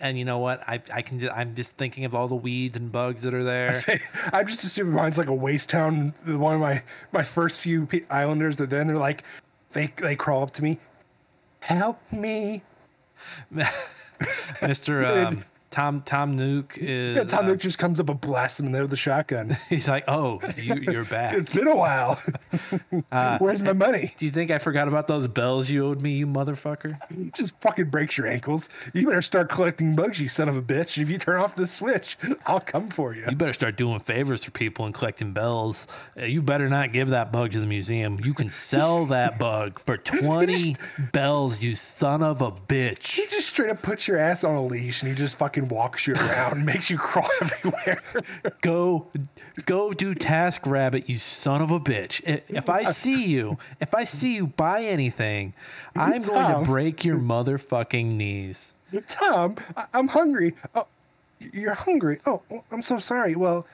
and 0.00 0.18
you 0.18 0.24
know 0.24 0.38
what? 0.38 0.60
I 0.68 0.80
I 0.92 1.02
can 1.02 1.18
just, 1.18 1.32
I'm 1.32 1.54
just 1.54 1.76
thinking 1.76 2.04
of 2.04 2.14
all 2.14 2.28
the 2.28 2.34
weeds 2.36 2.76
and 2.76 2.90
bugs 2.90 3.22
that 3.22 3.34
are 3.34 3.44
there. 3.44 3.80
I'm 4.32 4.46
just 4.46 4.64
assuming 4.64 4.94
mine's 4.94 5.18
like 5.18 5.28
a 5.28 5.34
waste 5.34 5.70
town. 5.70 6.14
One 6.26 6.54
of 6.54 6.60
my 6.60 6.82
my 7.12 7.22
first 7.22 7.60
few 7.60 7.88
islanders. 8.10 8.56
That 8.56 8.70
then 8.70 8.86
they're 8.86 8.96
like, 8.96 9.24
they 9.72 9.92
they 9.96 10.16
crawl 10.16 10.42
up 10.42 10.52
to 10.52 10.62
me, 10.62 10.78
help 11.60 12.00
me. 12.12 12.62
Mister 14.62 15.04
um, 15.26 15.44
Tom 15.76 16.00
Tom 16.00 16.34
Nook 16.36 16.78
is 16.78 17.16
Yeah, 17.18 17.24
Tom 17.24 17.44
uh, 17.44 17.48
Nook 17.48 17.58
just 17.58 17.78
comes 17.78 18.00
up 18.00 18.08
and 18.08 18.18
blasts 18.18 18.58
him 18.58 18.64
in 18.64 18.72
there 18.72 18.80
with 18.80 18.94
a 18.94 18.96
shotgun. 18.96 19.58
he's 19.68 19.86
like, 19.86 20.04
oh, 20.08 20.40
you, 20.56 20.76
you're 20.76 21.04
back. 21.16 21.34
it's 21.34 21.52
been 21.52 21.68
a 21.68 21.76
while. 21.76 22.18
Uh, 23.12 23.36
Where's 23.40 23.62
my 23.62 23.74
money? 23.74 24.14
Do 24.16 24.24
you 24.24 24.30
think 24.30 24.50
I 24.50 24.56
forgot 24.56 24.88
about 24.88 25.06
those 25.06 25.28
bells 25.28 25.68
you 25.68 25.84
owed 25.86 26.00
me, 26.00 26.12
you 26.12 26.26
motherfucker? 26.26 26.98
It 27.10 27.34
just 27.34 27.60
fucking 27.60 27.90
breaks 27.90 28.16
your 28.16 28.26
ankles. 28.26 28.70
You 28.94 29.06
better 29.06 29.20
start 29.20 29.50
collecting 29.50 29.94
bugs, 29.94 30.18
you 30.18 30.30
son 30.30 30.48
of 30.48 30.56
a 30.56 30.62
bitch. 30.62 30.96
If 30.96 31.10
you 31.10 31.18
turn 31.18 31.42
off 31.42 31.56
the 31.56 31.66
switch, 31.66 32.16
I'll 32.46 32.60
come 32.60 32.88
for 32.88 33.14
you. 33.14 33.26
You 33.28 33.36
better 33.36 33.52
start 33.52 33.76
doing 33.76 34.00
favors 34.00 34.44
for 34.44 34.52
people 34.52 34.86
and 34.86 34.94
collecting 34.94 35.34
bells. 35.34 35.86
Uh, 36.18 36.24
You 36.24 36.40
better 36.40 36.70
not 36.70 36.94
give 36.94 37.10
that 37.10 37.32
bug 37.32 37.50
to 37.50 37.60
the 37.60 37.66
museum. 37.66 38.18
You 38.24 38.32
can 38.32 38.48
sell 38.48 39.04
that 39.06 39.38
bug 39.38 39.78
for 39.80 39.98
20 39.98 40.74
bells, 41.12 41.62
you 41.62 41.74
son 41.74 42.22
of 42.22 42.40
a 42.40 42.50
bitch. 42.50 43.16
He 43.16 43.26
just 43.26 43.50
straight 43.50 43.68
up 43.68 43.82
puts 43.82 44.08
your 44.08 44.16
ass 44.16 44.42
on 44.42 44.54
a 44.54 44.64
leash 44.64 45.02
and 45.02 45.10
he 45.10 45.14
just 45.14 45.36
fucking 45.36 45.65
walks 45.68 46.06
you 46.06 46.14
around, 46.14 46.64
makes 46.64 46.90
you 46.90 46.98
crawl 46.98 47.28
everywhere. 47.40 48.02
Go 48.60 49.06
go 49.64 49.92
do 49.92 50.14
Task 50.14 50.66
Rabbit, 50.66 51.08
you 51.08 51.16
son 51.18 51.62
of 51.62 51.70
a 51.70 51.80
bitch. 51.80 52.20
If 52.48 52.68
I 52.68 52.84
see 52.84 53.26
you, 53.26 53.58
if 53.80 53.94
I 53.94 54.04
see 54.04 54.34
you 54.36 54.46
buy 54.48 54.82
anything, 54.84 55.54
I'm 55.94 56.22
going 56.22 56.54
to 56.64 56.68
break 56.68 57.04
your 57.04 57.18
motherfucking 57.18 58.06
knees. 58.16 58.74
Tom, 59.08 59.56
I- 59.76 59.86
I'm 59.94 60.08
hungry. 60.08 60.54
Oh, 60.74 60.86
you're 61.40 61.74
hungry. 61.74 62.18
Oh, 62.26 62.42
oh, 62.50 62.64
I'm 62.70 62.82
so 62.82 62.98
sorry. 62.98 63.34
Well, 63.34 63.66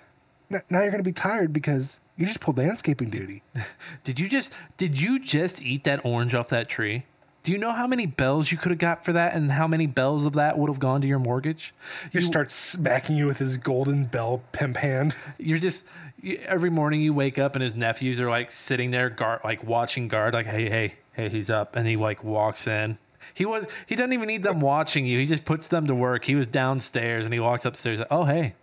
n- 0.51 0.63
now 0.71 0.83
you're 0.83 0.91
gonna 0.91 1.03
be 1.03 1.13
tired 1.13 1.53
because 1.53 2.01
you 2.17 2.27
just 2.27 2.41
pulled 2.41 2.59
landscaping 2.59 3.11
duty. 3.11 3.43
Did 4.05 4.19
you 4.19 4.29
just 4.29 4.53
did 4.77 5.01
you 5.01 5.19
just 5.19 5.63
eat 5.63 5.85
that 5.85 6.05
orange 6.05 6.35
off 6.35 6.49
that 6.49 6.69
tree? 6.69 7.05
Do 7.43 7.51
you 7.51 7.59
know 7.59 7.73
how 7.73 7.89
many 7.89 8.07
bells 8.07 8.53
you 8.53 8.59
could 8.59 8.71
have 8.71 8.79
got 8.79 9.05
for 9.05 9.13
that 9.15 9.35
and 9.35 9.51
how 9.51 9.67
many 9.67 9.87
bells 9.87 10.25
of 10.25 10.35
that 10.35 10.59
would 10.59 10.71
have 10.71 10.79
gone 10.79 11.01
to 11.01 11.09
your 11.09 11.19
mortgage? 11.19 11.75
He 12.13 12.19
just 12.21 12.29
starts 12.29 12.55
smacking 12.55 13.17
you 13.17 13.27
with 13.27 13.39
his 13.39 13.57
golden 13.57 14.05
bell 14.05 14.43
pimp 14.53 14.77
hand. 14.77 15.17
You're 15.39 15.59
just 15.59 15.85
you, 16.21 16.39
every 16.47 16.71
morning 16.71 17.01
you 17.01 17.13
wake 17.13 17.41
up 17.41 17.57
and 17.57 17.63
his 17.63 17.75
nephews 17.75 18.21
are 18.21 18.31
like 18.31 18.53
sitting 18.53 18.93
there 18.93 19.11
guard 19.11 19.41
like 19.43 19.65
watching 19.65 20.07
guard 20.07 20.35
like 20.35 20.47
hey 20.47 20.69
hey 20.69 20.95
hey 21.15 21.29
he's 21.29 21.51
up 21.51 21.75
and 21.75 21.89
he 21.89 21.97
like 21.97 22.23
walks 22.23 22.69
in. 22.69 22.97
He 23.35 23.45
was 23.45 23.67
he 23.87 23.97
doesn't 23.97 24.13
even 24.13 24.29
need 24.29 24.45
them 24.45 24.61
watching 24.61 25.05
you. 25.05 25.19
He 25.19 25.27
just 25.27 25.45
puts 25.45 25.67
them 25.67 25.89
to 25.89 25.97
work. 25.97 26.25
He 26.25 26.37
was 26.37 26.47
downstairs 26.47 27.25
and 27.25 27.35
he 27.35 27.41
walks 27.41 27.65
upstairs 27.65 27.99
like, 27.99 28.09
"Oh, 28.11 28.25
hey. 28.25 28.55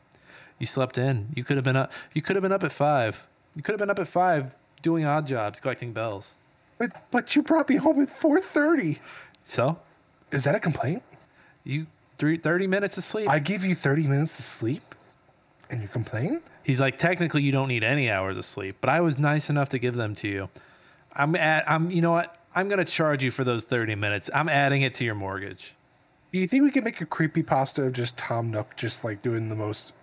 You 0.57 0.65
slept 0.65 0.97
in. 0.97 1.29
You 1.35 1.43
could 1.43 1.57
have 1.57 1.63
been 1.65 1.75
up 1.75 1.91
you 2.13 2.21
could 2.21 2.37
have 2.37 2.43
been 2.43 2.53
up 2.53 2.63
at 2.63 2.71
5. 2.71 3.27
You 3.55 3.61
could 3.61 3.73
have 3.73 3.79
been 3.79 3.89
up 3.89 3.99
at 3.99 4.07
5 4.07 4.55
doing 4.81 5.03
odd 5.03 5.27
jobs, 5.27 5.59
collecting 5.59 5.91
bells." 5.91 6.37
But 6.79 7.11
but 7.11 7.35
you 7.35 7.43
brought 7.43 7.69
me 7.69 7.75
home 7.75 8.01
at 8.01 8.09
4:30. 8.09 8.97
So, 9.43 9.77
Is 10.31 10.45
that 10.45 10.55
a 10.55 10.59
complaint? 10.59 11.03
you 11.63 11.85
three, 12.17 12.37
30 12.37 12.67
minutes 12.67 12.97
of 12.97 13.03
sleep. 13.03 13.29
I 13.29 13.39
give 13.39 13.63
you 13.63 13.75
30 13.75 14.07
minutes 14.07 14.39
of 14.39 14.45
sleep. 14.45 14.95
And 15.69 15.81
you 15.81 15.87
complain? 15.87 16.41
He's 16.63 16.81
like, 16.81 16.97
technically, 16.97 17.43
you 17.43 17.51
don't 17.51 17.67
need 17.67 17.83
any 17.83 18.09
hours 18.09 18.37
of 18.37 18.45
sleep, 18.45 18.77
but 18.81 18.89
I 18.89 19.01
was 19.01 19.19
nice 19.19 19.49
enough 19.49 19.69
to 19.69 19.79
give 19.79 19.95
them 19.95 20.15
to 20.15 20.27
you. 20.27 20.49
I'm 21.13 21.35
at, 21.35 21.69
I'm, 21.69 21.91
you 21.91 22.01
know 22.01 22.11
what? 22.11 22.35
I'm 22.55 22.67
gonna 22.69 22.85
charge 22.85 23.23
you 23.23 23.29
for 23.31 23.43
those 23.43 23.65
30 23.65 23.95
minutes. 23.95 24.29
I'm 24.33 24.49
adding 24.49 24.81
it 24.81 24.93
to 24.95 25.05
your 25.05 25.15
mortgage. 25.15 25.75
Do 26.31 26.39
you 26.39 26.47
think 26.47 26.63
we 26.63 26.71
could 26.71 26.83
make 26.83 27.01
a 27.01 27.05
creepy 27.05 27.43
pasta 27.43 27.83
of 27.83 27.93
just 27.93 28.17
Tom 28.17 28.51
Nook 28.51 28.75
just 28.75 29.03
like 29.03 29.21
doing 29.21 29.49
the 29.49 29.55
most 29.55 29.93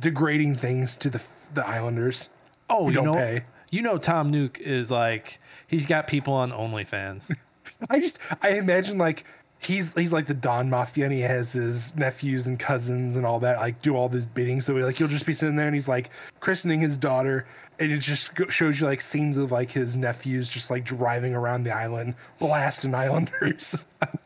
degrading 0.00 0.56
things 0.56 0.96
to 0.96 1.10
the 1.10 1.20
the 1.54 1.66
Islanders? 1.66 2.28
Oh, 2.68 2.88
you 2.88 2.94
don't 2.94 3.04
know, 3.06 3.14
pay. 3.14 3.44
You 3.70 3.82
know, 3.82 3.98
Tom 3.98 4.30
Nook 4.30 4.60
is 4.60 4.90
like, 4.90 5.38
he's 5.66 5.86
got 5.86 6.06
people 6.06 6.34
on 6.34 6.52
OnlyFans. 6.52 7.34
I 7.90 7.98
just 7.98 8.18
I 8.42 8.50
imagine 8.50 8.96
like 8.96 9.24
he's 9.58 9.92
he's 9.94 10.12
like 10.12 10.26
the 10.26 10.34
Don 10.34 10.70
Mafia 10.70 11.04
and 11.04 11.12
he 11.12 11.20
has 11.20 11.52
his 11.52 11.96
nephews 11.96 12.46
and 12.46 12.58
cousins 12.58 13.16
and 13.16 13.26
all 13.26 13.40
that 13.40 13.58
like 13.58 13.82
do 13.82 13.96
all 13.96 14.08
this 14.08 14.26
bidding. 14.26 14.60
So 14.60 14.74
like 14.74 14.96
he'll 14.96 15.08
just 15.08 15.26
be 15.26 15.32
sitting 15.32 15.56
there 15.56 15.66
and 15.66 15.74
he's 15.74 15.88
like 15.88 16.10
christening 16.40 16.80
his 16.80 16.96
daughter, 16.96 17.46
and 17.78 17.90
it 17.90 17.98
just 17.98 18.30
shows 18.48 18.80
you 18.80 18.86
like 18.86 19.00
scenes 19.00 19.36
of 19.36 19.52
like 19.52 19.70
his 19.70 19.96
nephews 19.96 20.48
just 20.48 20.70
like 20.70 20.84
driving 20.84 21.34
around 21.34 21.64
the 21.64 21.72
island 21.72 22.14
blasting 22.38 22.94
Islanders. 22.94 23.84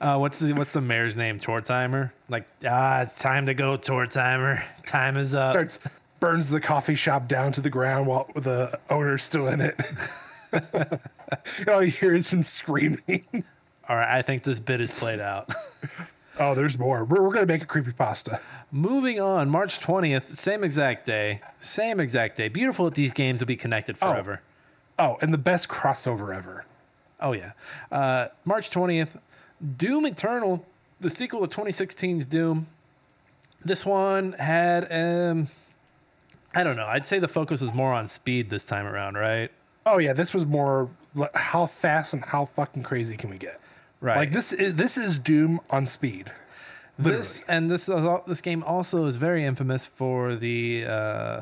Uh, 0.00 0.16
what's 0.16 0.38
the 0.38 0.52
what's 0.52 0.72
the 0.72 0.80
mayor's 0.80 1.16
name? 1.16 1.40
Tortimer. 1.40 2.12
Like, 2.28 2.46
ah, 2.64 3.02
it's 3.02 3.18
time 3.18 3.46
to 3.46 3.54
go, 3.54 3.76
Tortimer. 3.76 4.62
Time 4.86 5.16
is 5.16 5.34
up. 5.34 5.50
Starts 5.50 5.80
burns 6.20 6.48
the 6.48 6.60
coffee 6.60 6.94
shop 6.94 7.28
down 7.28 7.52
to 7.52 7.60
the 7.60 7.70
ground 7.70 8.06
while 8.06 8.30
the 8.34 8.78
owner's 8.90 9.22
still 9.22 9.48
in 9.48 9.60
it. 9.60 9.80
all 11.68 11.82
you 11.82 11.90
hear 11.90 12.14
is 12.14 12.32
him 12.32 12.42
screaming. 12.42 13.24
All 13.88 13.96
right, 13.96 14.18
I 14.18 14.22
think 14.22 14.42
this 14.42 14.60
bit 14.60 14.80
is 14.80 14.90
played 14.90 15.20
out. 15.20 15.50
Oh, 16.40 16.54
there's 16.54 16.78
more. 16.78 17.04
We're, 17.04 17.20
we're 17.20 17.34
gonna 17.34 17.46
make 17.46 17.62
a 17.62 17.66
creepy 17.66 17.92
pasta. 17.92 18.40
Moving 18.70 19.20
on, 19.20 19.48
March 19.48 19.80
20th, 19.80 20.30
same 20.30 20.62
exact 20.62 21.04
day, 21.04 21.40
same 21.58 21.98
exact 21.98 22.36
day. 22.36 22.48
Beautiful 22.48 22.84
that 22.84 22.94
these 22.94 23.12
games 23.12 23.40
will 23.40 23.48
be 23.48 23.56
connected 23.56 23.98
forever. 23.98 24.40
Oh, 24.98 25.18
and 25.20 25.32
the 25.32 25.38
best 25.38 25.68
crossover 25.68 26.34
ever. 26.34 26.64
Oh, 27.20 27.32
yeah. 27.32 27.52
Uh, 27.90 28.28
March 28.44 28.70
20th, 28.70 29.18
Doom 29.76 30.06
Eternal, 30.06 30.64
the 31.00 31.10
sequel 31.10 31.44
to 31.46 31.60
2016's 31.60 32.24
Doom. 32.26 32.68
This 33.64 33.84
one 33.84 34.34
had, 34.34 34.86
um, 34.92 35.48
I 36.54 36.64
don't 36.64 36.76
know, 36.76 36.86
I'd 36.86 37.06
say 37.06 37.18
the 37.18 37.28
focus 37.28 37.60
was 37.60 37.74
more 37.74 37.92
on 37.92 38.06
speed 38.06 38.50
this 38.50 38.64
time 38.64 38.86
around, 38.86 39.16
right? 39.16 39.50
Oh 39.84 39.98
yeah, 39.98 40.12
this 40.12 40.34
was 40.34 40.46
more 40.46 40.90
how 41.34 41.66
fast 41.66 42.12
and 42.12 42.24
how 42.24 42.44
fucking 42.44 42.82
crazy 42.82 43.16
can 43.16 43.30
we 43.30 43.38
get? 43.38 43.60
Right. 44.00 44.16
Like 44.16 44.32
this 44.32 44.52
is 44.52 44.74
this 44.74 44.96
is 44.96 45.18
Doom 45.18 45.60
on 45.70 45.86
speed. 45.86 46.30
Literally. 46.98 47.18
This 47.18 47.42
and 47.48 47.70
this 47.70 47.86
this 48.26 48.40
game 48.40 48.62
also 48.62 49.06
is 49.06 49.16
very 49.16 49.44
infamous 49.44 49.86
for 49.86 50.34
the 50.34 50.84
uh, 50.86 51.40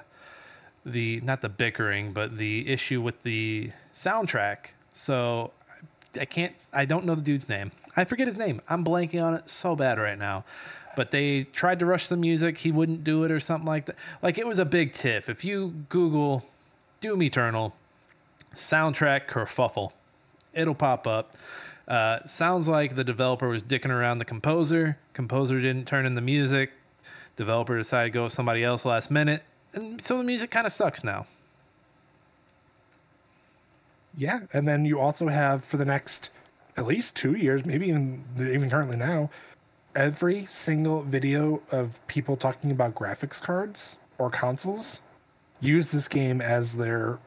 the 0.85 1.21
not 1.23 1.41
the 1.41 1.49
bickering, 1.49 2.13
but 2.13 2.39
the 2.39 2.69
issue 2.69 3.01
with 3.03 3.23
the 3.23 3.73
soundtrack. 3.95 4.73
So 4.93 5.53
I 6.19 6.25
can't. 6.25 6.55
I 6.73 6.85
don't 6.85 7.05
know 7.05 7.15
the 7.15 7.23
dude's 7.23 7.49
name. 7.49 7.73
I 7.97 8.05
forget 8.05 8.27
his 8.27 8.37
name. 8.37 8.61
I'm 8.69 8.85
blanking 8.85 9.23
on 9.23 9.35
it 9.35 9.49
so 9.49 9.75
bad 9.77 9.99
right 9.99 10.19
now. 10.19 10.45
But 10.97 11.13
they 11.13 11.45
tried 11.45 11.79
to 11.79 11.87
rush 11.87 12.09
the 12.09 12.17
music. 12.17 12.59
He 12.59 12.73
wouldn't 12.73 13.05
do 13.05 13.23
it 13.23 13.31
or 13.31 13.39
something 13.39 13.67
like 13.67 13.87
that. 13.87 13.97
Like 14.23 14.39
it 14.39 14.47
was 14.47 14.59
a 14.59 14.65
big 14.65 14.93
tiff. 14.93 15.29
If 15.29 15.45
you 15.45 15.85
Google 15.89 16.45
Doom 17.01 17.23
Eternal 17.23 17.77
soundtrack 18.55 19.29
kerfuffle, 19.29 19.93
it'll 20.53 20.75
pop 20.75 21.07
up. 21.07 21.37
Uh, 21.87 22.25
sounds 22.25 22.67
like 22.67 22.97
the 22.97 23.05
developer 23.05 23.49
was 23.49 23.63
dicking 23.63 23.91
around 23.91 24.19
the 24.19 24.25
composer. 24.25 24.99
Composer 25.13 25.61
didn't 25.61 25.87
turn 25.87 26.05
in 26.05 26.17
the 26.17 26.21
music. 26.21 26.73
Developer 27.37 27.77
decided 27.77 28.13
to 28.13 28.15
go 28.19 28.25
with 28.25 28.33
somebody 28.33 28.65
else 28.65 28.85
last 28.85 29.11
minute. 29.11 29.43
And 29.75 30.01
so 30.01 30.19
the 30.19 30.25
music 30.25 30.51
kind 30.51 30.67
of 30.67 30.73
sucks 30.73 31.05
now. 31.05 31.27
Yeah, 34.17 34.41
and 34.53 34.67
then 34.67 34.87
you 34.87 34.99
also 34.99 35.29
have 35.29 35.65
for 35.65 35.77
the 35.77 35.85
next 35.85 36.31
at 36.77 36.87
least 36.87 37.15
two 37.15 37.35
years, 37.35 37.65
maybe 37.65 37.89
even 37.89 38.25
even 38.39 38.71
currently 38.71 38.97
now, 38.97 39.31
every 39.97 40.45
single 40.47 41.03
video 41.03 41.63
of 41.73 42.07
people 42.07 42.37
talking 42.37 42.71
about 42.71 42.95
graphics 42.95 43.43
cards 43.43 43.99
or 44.19 44.31
consoles 44.31 45.01
use 45.61 45.91
this 45.91 46.07
game 46.07 46.41
as 46.41 46.77
their 46.77 47.19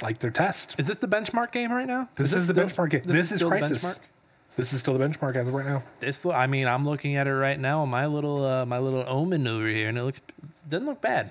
like 0.00 0.20
their 0.20 0.30
test. 0.30 0.76
Is 0.78 0.86
this 0.86 0.98
the 0.98 1.08
benchmark 1.08 1.52
game 1.52 1.72
right 1.72 1.86
now? 1.86 2.08
This 2.16 2.32
is, 2.32 2.46
the 2.46 2.54
still- 2.54 2.66
benchmark 2.66 2.90
game. 2.90 3.02
This, 3.04 3.30
is 3.32 3.38
still 3.38 3.50
the 3.50 3.56
Crysis. 3.56 3.84
benchmark? 3.84 3.98
This 4.56 4.72
is 4.72 4.80
still 4.80 4.96
the 4.96 5.04
benchmark 5.04 5.36
as 5.36 5.48
of 5.48 5.54
right 5.54 5.66
now. 5.66 5.82
This, 6.00 6.24
I 6.24 6.46
mean, 6.46 6.68
I'm 6.68 6.84
looking 6.84 7.16
at 7.16 7.26
it 7.26 7.34
right 7.34 7.58
now 7.58 7.82
on 7.82 7.88
my 7.88 8.06
little, 8.06 8.44
uh, 8.44 8.64
my 8.64 8.78
little 8.78 9.04
Omen 9.06 9.46
over 9.46 9.66
here, 9.66 9.88
and 9.88 9.98
it 9.98 10.04
looks, 10.04 10.18
it 10.18 10.68
doesn't 10.68 10.86
look 10.86 11.00
bad. 11.00 11.30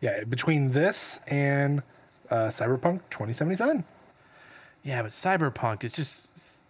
Yeah, 0.00 0.24
between 0.24 0.72
this 0.72 1.20
and 1.28 1.82
uh, 2.28 2.48
Cyberpunk 2.48 3.02
2077. 3.10 3.84
Yeah, 4.82 5.02
but 5.02 5.10
Cyberpunk 5.10 5.84
is 5.84 5.92
just 5.92 6.60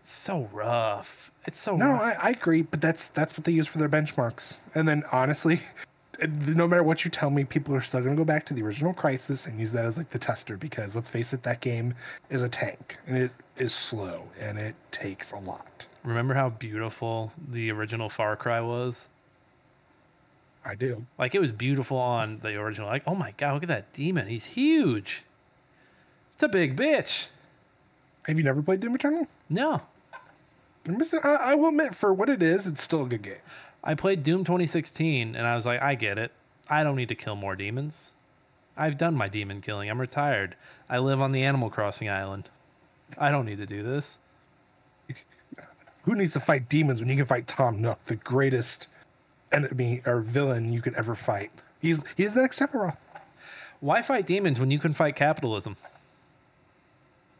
so 0.00 0.48
rough. 0.52 1.30
It's 1.48 1.58
so 1.58 1.76
No. 1.76 1.92
I, 1.92 2.14
I 2.20 2.30
agree, 2.32 2.60
but 2.60 2.82
that's 2.82 3.08
that's 3.08 3.34
what 3.34 3.44
they 3.44 3.52
use 3.52 3.66
for 3.66 3.78
their 3.78 3.88
benchmarks. 3.88 4.60
And 4.74 4.86
then 4.86 5.02
honestly, 5.10 5.60
no 6.28 6.68
matter 6.68 6.82
what 6.82 7.06
you 7.06 7.10
tell 7.10 7.30
me, 7.30 7.44
people 7.44 7.74
are 7.74 7.80
still 7.80 8.00
going 8.00 8.14
to 8.14 8.20
go 8.20 8.24
back 8.24 8.44
to 8.46 8.54
the 8.54 8.62
original 8.62 8.92
Crysis 8.92 9.46
and 9.46 9.58
use 9.58 9.72
that 9.72 9.86
as 9.86 9.96
like 9.96 10.10
the 10.10 10.18
tester 10.18 10.58
because 10.58 10.94
let's 10.94 11.08
face 11.08 11.32
it, 11.32 11.42
that 11.44 11.62
game 11.62 11.94
is 12.28 12.42
a 12.42 12.50
tank 12.50 12.98
and 13.06 13.16
it 13.16 13.30
is 13.56 13.72
slow 13.72 14.24
and 14.38 14.58
it 14.58 14.74
takes 14.90 15.32
a 15.32 15.38
lot. 15.38 15.86
Remember 16.04 16.34
how 16.34 16.50
beautiful 16.50 17.32
the 17.50 17.70
original 17.70 18.10
Far 18.10 18.36
Cry 18.36 18.60
was? 18.60 19.08
I 20.66 20.74
do. 20.74 21.06
Like 21.16 21.34
it 21.34 21.40
was 21.40 21.50
beautiful 21.50 21.96
on 21.96 22.40
the 22.40 22.56
original. 22.56 22.88
Like, 22.88 23.04
oh 23.06 23.14
my 23.14 23.32
god, 23.38 23.54
look 23.54 23.62
at 23.62 23.70
that 23.70 23.94
demon. 23.94 24.26
He's 24.26 24.44
huge. 24.44 25.24
It's 26.34 26.42
a 26.42 26.48
big 26.48 26.76
bitch. 26.76 27.28
Have 28.24 28.36
you 28.36 28.44
never 28.44 28.60
played 28.60 28.80
Doom 28.80 28.96
Eternal? 28.96 29.26
No. 29.48 29.80
I, 30.88 31.38
I 31.40 31.54
will 31.54 31.68
admit, 31.68 31.94
for 31.94 32.12
what 32.12 32.28
it 32.28 32.42
is, 32.42 32.66
it's 32.66 32.82
still 32.82 33.02
a 33.02 33.08
good 33.08 33.22
game. 33.22 33.36
I 33.82 33.94
played 33.94 34.22
Doom 34.22 34.44
2016 34.44 35.36
and 35.36 35.46
I 35.46 35.54
was 35.54 35.66
like, 35.66 35.80
I 35.80 35.94
get 35.94 36.18
it. 36.18 36.32
I 36.68 36.84
don't 36.84 36.96
need 36.96 37.08
to 37.08 37.14
kill 37.14 37.36
more 37.36 37.56
demons. 37.56 38.14
I've 38.76 38.96
done 38.96 39.14
my 39.14 39.28
demon 39.28 39.60
killing. 39.60 39.90
I'm 39.90 40.00
retired. 40.00 40.56
I 40.88 40.98
live 40.98 41.20
on 41.20 41.32
the 41.32 41.42
Animal 41.42 41.70
Crossing 41.70 42.08
island. 42.08 42.48
I 43.16 43.30
don't 43.30 43.46
need 43.46 43.58
to 43.58 43.66
do 43.66 43.82
this. 43.82 44.18
Who 46.02 46.14
needs 46.14 46.32
to 46.34 46.40
fight 46.40 46.68
demons 46.68 47.00
when 47.00 47.08
you 47.08 47.16
can 47.16 47.26
fight 47.26 47.46
Tom 47.46 47.80
Nook, 47.80 48.04
the 48.04 48.16
greatest 48.16 48.88
enemy 49.50 50.02
or 50.06 50.20
villain 50.20 50.72
you 50.72 50.80
could 50.80 50.94
ever 50.94 51.14
fight? 51.14 51.50
He's 51.80 52.04
he's 52.16 52.34
the 52.34 52.42
next 52.42 52.58
Sephiroth. 52.58 52.98
Why 53.80 54.02
fight 54.02 54.26
demons 54.26 54.60
when 54.60 54.70
you 54.70 54.78
can 54.78 54.92
fight 54.92 55.16
capitalism? 55.16 55.76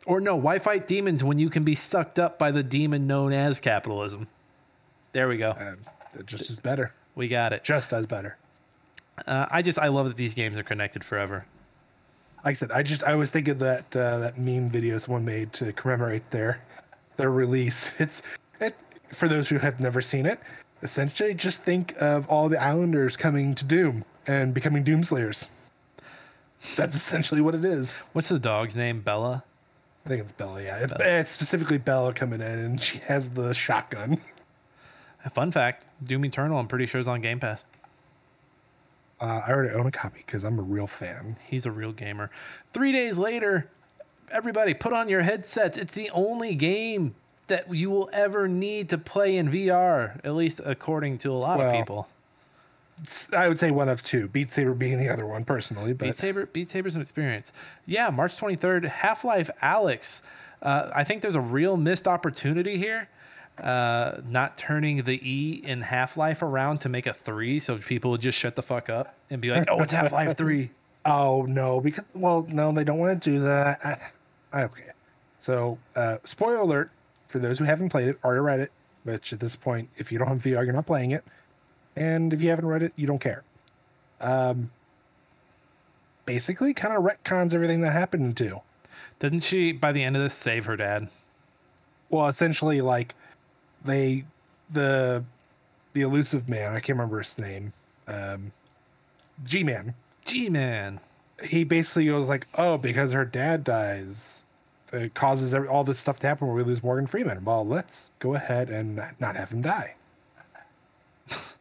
Or 0.08 0.22
no, 0.22 0.36
why 0.36 0.58
fight 0.58 0.86
demons 0.86 1.22
when 1.22 1.38
you 1.38 1.50
can 1.50 1.64
be 1.64 1.74
sucked 1.74 2.18
up 2.18 2.38
by 2.38 2.50
the 2.50 2.62
demon 2.62 3.06
known 3.06 3.34
as 3.34 3.60
capitalism? 3.60 4.26
There 5.12 5.28
we 5.28 5.36
go. 5.36 5.54
It 6.18 6.24
just 6.24 6.48
is 6.48 6.60
better. 6.60 6.94
We 7.14 7.28
got 7.28 7.52
it. 7.52 7.62
Just 7.62 7.92
as 7.92 8.06
better. 8.06 8.38
Uh, 9.26 9.44
I 9.50 9.60
just 9.60 9.78
I 9.78 9.88
love 9.88 10.06
that 10.06 10.16
these 10.16 10.32
games 10.32 10.56
are 10.56 10.62
connected 10.62 11.04
forever. 11.04 11.44
like 12.42 12.52
I 12.52 12.54
said, 12.54 12.72
I 12.72 12.82
just 12.82 13.04
I 13.04 13.12
always 13.12 13.30
think 13.30 13.48
of 13.48 13.58
that 13.58 13.94
uh, 13.94 14.18
that 14.20 14.38
meme 14.38 14.70
video 14.70 14.96
someone 14.96 15.26
made 15.26 15.52
to 15.54 15.74
commemorate 15.74 16.30
their 16.30 16.58
their 17.18 17.30
release. 17.30 17.92
It's 17.98 18.22
it 18.60 18.76
for 19.12 19.28
those 19.28 19.46
who 19.50 19.58
have 19.58 19.78
never 19.78 20.00
seen 20.00 20.24
it. 20.24 20.40
Essentially, 20.82 21.34
just 21.34 21.64
think 21.64 21.94
of 22.00 22.26
all 22.30 22.48
the 22.48 22.58
Islanders 22.62 23.14
coming 23.14 23.54
to 23.56 23.64
Doom 23.66 24.06
and 24.26 24.54
becoming 24.54 24.84
Doomslayers. 24.84 25.48
That's 26.76 26.96
essentially 26.96 27.42
what 27.42 27.54
it 27.54 27.64
is. 27.66 27.98
What's 28.14 28.30
the 28.30 28.38
dog's 28.38 28.74
name? 28.74 29.02
Bella. 29.02 29.44
I 30.08 30.12
think 30.12 30.22
it's 30.22 30.32
Bella. 30.32 30.62
Yeah, 30.62 30.78
it's, 30.78 30.94
it's 30.98 31.30
specifically 31.30 31.76
Bella 31.76 32.14
coming 32.14 32.40
in, 32.40 32.58
and 32.58 32.80
she 32.80 32.96
has 33.00 33.28
the 33.28 33.52
shotgun. 33.52 34.18
Fun 35.34 35.52
fact: 35.52 35.84
Doom 36.02 36.24
Eternal. 36.24 36.58
I'm 36.58 36.66
pretty 36.66 36.86
sure 36.86 36.98
is 36.98 37.06
on 37.06 37.20
Game 37.20 37.38
Pass. 37.38 37.66
Uh, 39.20 39.42
I 39.46 39.50
already 39.50 39.74
own 39.74 39.86
a 39.86 39.90
copy 39.90 40.22
because 40.24 40.44
I'm 40.44 40.58
a 40.58 40.62
real 40.62 40.86
fan. 40.86 41.36
He's 41.46 41.66
a 41.66 41.70
real 41.70 41.92
gamer. 41.92 42.30
Three 42.72 42.90
days 42.90 43.18
later, 43.18 43.68
everybody 44.30 44.72
put 44.72 44.94
on 44.94 45.10
your 45.10 45.20
headsets. 45.20 45.76
It's 45.76 45.92
the 45.92 46.08
only 46.08 46.54
game 46.54 47.14
that 47.48 47.74
you 47.74 47.90
will 47.90 48.08
ever 48.14 48.48
need 48.48 48.88
to 48.88 48.96
play 48.96 49.36
in 49.36 49.50
VR, 49.50 50.24
at 50.24 50.34
least 50.34 50.62
according 50.64 51.18
to 51.18 51.32
a 51.32 51.36
lot 51.36 51.60
of 51.60 51.70
people. 51.70 52.08
I 53.32 53.48
would 53.48 53.58
say 53.58 53.70
one 53.70 53.88
of 53.88 54.02
two. 54.02 54.28
Beat 54.28 54.50
Saber 54.50 54.74
being 54.74 54.98
the 54.98 55.08
other 55.08 55.26
one, 55.26 55.44
personally. 55.44 55.92
But 55.92 56.06
Beat 56.06 56.16
Saber, 56.16 56.46
Beat 56.46 56.68
Saber's 56.68 56.94
an 56.96 57.00
experience. 57.02 57.52
Yeah, 57.86 58.10
March 58.10 58.36
23rd, 58.36 58.84
Half 58.86 59.24
Life 59.24 59.50
Alyx. 59.62 60.22
Uh, 60.62 60.90
I 60.94 61.04
think 61.04 61.22
there's 61.22 61.36
a 61.36 61.40
real 61.40 61.76
missed 61.76 62.08
opportunity 62.08 62.76
here. 62.78 63.08
Uh, 63.62 64.20
not 64.24 64.56
turning 64.56 65.02
the 65.02 65.20
E 65.28 65.60
in 65.64 65.80
Half 65.82 66.16
Life 66.16 66.42
around 66.42 66.78
to 66.82 66.88
make 66.88 67.06
a 67.06 67.12
three, 67.12 67.58
so 67.58 67.76
people 67.78 68.12
would 68.12 68.20
just 68.20 68.38
shut 68.38 68.54
the 68.54 68.62
fuck 68.62 68.88
up 68.88 69.16
and 69.30 69.40
be 69.40 69.50
like, 69.50 69.68
"Oh, 69.68 69.80
it's 69.80 69.92
Half 69.92 70.12
Life 70.12 70.36
Three. 70.36 70.70
Oh 71.04 71.42
no, 71.48 71.80
because 71.80 72.04
well, 72.14 72.44
no, 72.50 72.70
they 72.70 72.84
don't 72.84 72.98
want 72.98 73.22
to 73.22 73.30
do 73.30 73.40
that. 73.40 73.80
I, 73.82 73.98
I- 74.52 74.62
okay, 74.64 74.82
so 75.38 75.78
uh, 75.96 76.18
spoiler 76.24 76.56
alert 76.56 76.90
for 77.28 77.38
those 77.38 77.58
who 77.58 77.64
haven't 77.64 77.88
played 77.88 78.08
it 78.08 78.18
or 78.22 78.40
read 78.42 78.60
it, 78.60 78.70
which 79.04 79.32
at 79.32 79.40
this 79.40 79.56
point, 79.56 79.88
if 79.96 80.12
you 80.12 80.18
don't 80.18 80.28
have 80.28 80.42
VR, 80.42 80.64
you're 80.64 80.72
not 80.72 80.86
playing 80.86 81.12
it. 81.12 81.24
And 81.98 82.32
if 82.32 82.40
you 82.40 82.48
haven't 82.50 82.68
read 82.68 82.84
it, 82.84 82.92
you 82.94 83.08
don't 83.08 83.20
care. 83.20 83.42
Um, 84.20 84.70
basically, 86.26 86.72
kind 86.72 86.96
of 86.96 87.02
retcons 87.02 87.54
everything 87.54 87.80
that 87.80 87.92
happened 87.92 88.36
to. 88.36 88.60
Didn't 89.18 89.40
she, 89.40 89.72
by 89.72 89.90
the 89.90 90.04
end 90.04 90.14
of 90.14 90.22
this, 90.22 90.32
save 90.32 90.66
her 90.66 90.76
dad? 90.76 91.08
Well, 92.08 92.28
essentially, 92.28 92.80
like 92.80 93.16
they 93.84 94.24
the 94.70 95.24
the 95.92 96.02
elusive 96.02 96.48
man. 96.48 96.68
I 96.70 96.78
can't 96.78 96.96
remember 96.96 97.18
his 97.18 97.36
name. 97.36 97.72
Um, 98.06 98.52
G 99.44 99.64
Man. 99.64 99.94
G 100.24 100.48
Man. 100.48 101.00
He 101.42 101.64
basically 101.64 102.06
goes 102.06 102.28
like, 102.28 102.46
"Oh, 102.54 102.78
because 102.78 103.10
her 103.12 103.24
dad 103.24 103.64
dies, 103.64 104.44
it 104.92 105.14
causes 105.14 105.52
every, 105.52 105.66
all 105.66 105.82
this 105.82 105.98
stuff 105.98 106.20
to 106.20 106.28
happen 106.28 106.46
where 106.46 106.56
we 106.56 106.62
lose 106.62 106.82
Morgan 106.82 107.08
Freeman. 107.08 107.44
Well, 107.44 107.66
let's 107.66 108.12
go 108.20 108.34
ahead 108.34 108.70
and 108.70 109.02
not 109.18 109.34
have 109.34 109.50
him 109.50 109.62
die." 109.62 109.94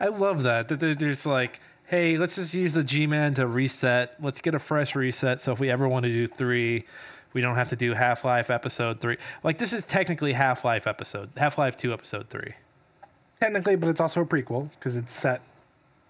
I 0.00 0.08
love 0.08 0.42
that. 0.42 0.68
That 0.68 0.80
they're 0.80 0.94
just 0.94 1.26
like, 1.26 1.60
hey, 1.84 2.16
let's 2.16 2.36
just 2.36 2.54
use 2.54 2.74
the 2.74 2.84
G 2.84 3.06
Man 3.06 3.34
to 3.34 3.46
reset. 3.46 4.14
Let's 4.22 4.40
get 4.40 4.54
a 4.54 4.58
fresh 4.58 4.94
reset. 4.94 5.40
So 5.40 5.52
if 5.52 5.60
we 5.60 5.70
ever 5.70 5.88
want 5.88 6.04
to 6.04 6.10
do 6.10 6.26
three, 6.26 6.84
we 7.32 7.40
don't 7.40 7.56
have 7.56 7.68
to 7.68 7.76
do 7.76 7.94
Half 7.94 8.24
Life 8.24 8.50
episode 8.50 9.00
three. 9.00 9.16
Like 9.42 9.58
this 9.58 9.72
is 9.72 9.86
technically 9.86 10.32
Half 10.32 10.64
Life 10.64 10.86
episode, 10.86 11.30
Half 11.36 11.58
Life 11.58 11.76
two 11.76 11.92
episode 11.92 12.28
three. 12.28 12.54
Technically, 13.40 13.76
but 13.76 13.88
it's 13.88 14.00
also 14.00 14.22
a 14.22 14.26
prequel 14.26 14.70
because 14.72 14.96
it's 14.96 15.12
set 15.12 15.40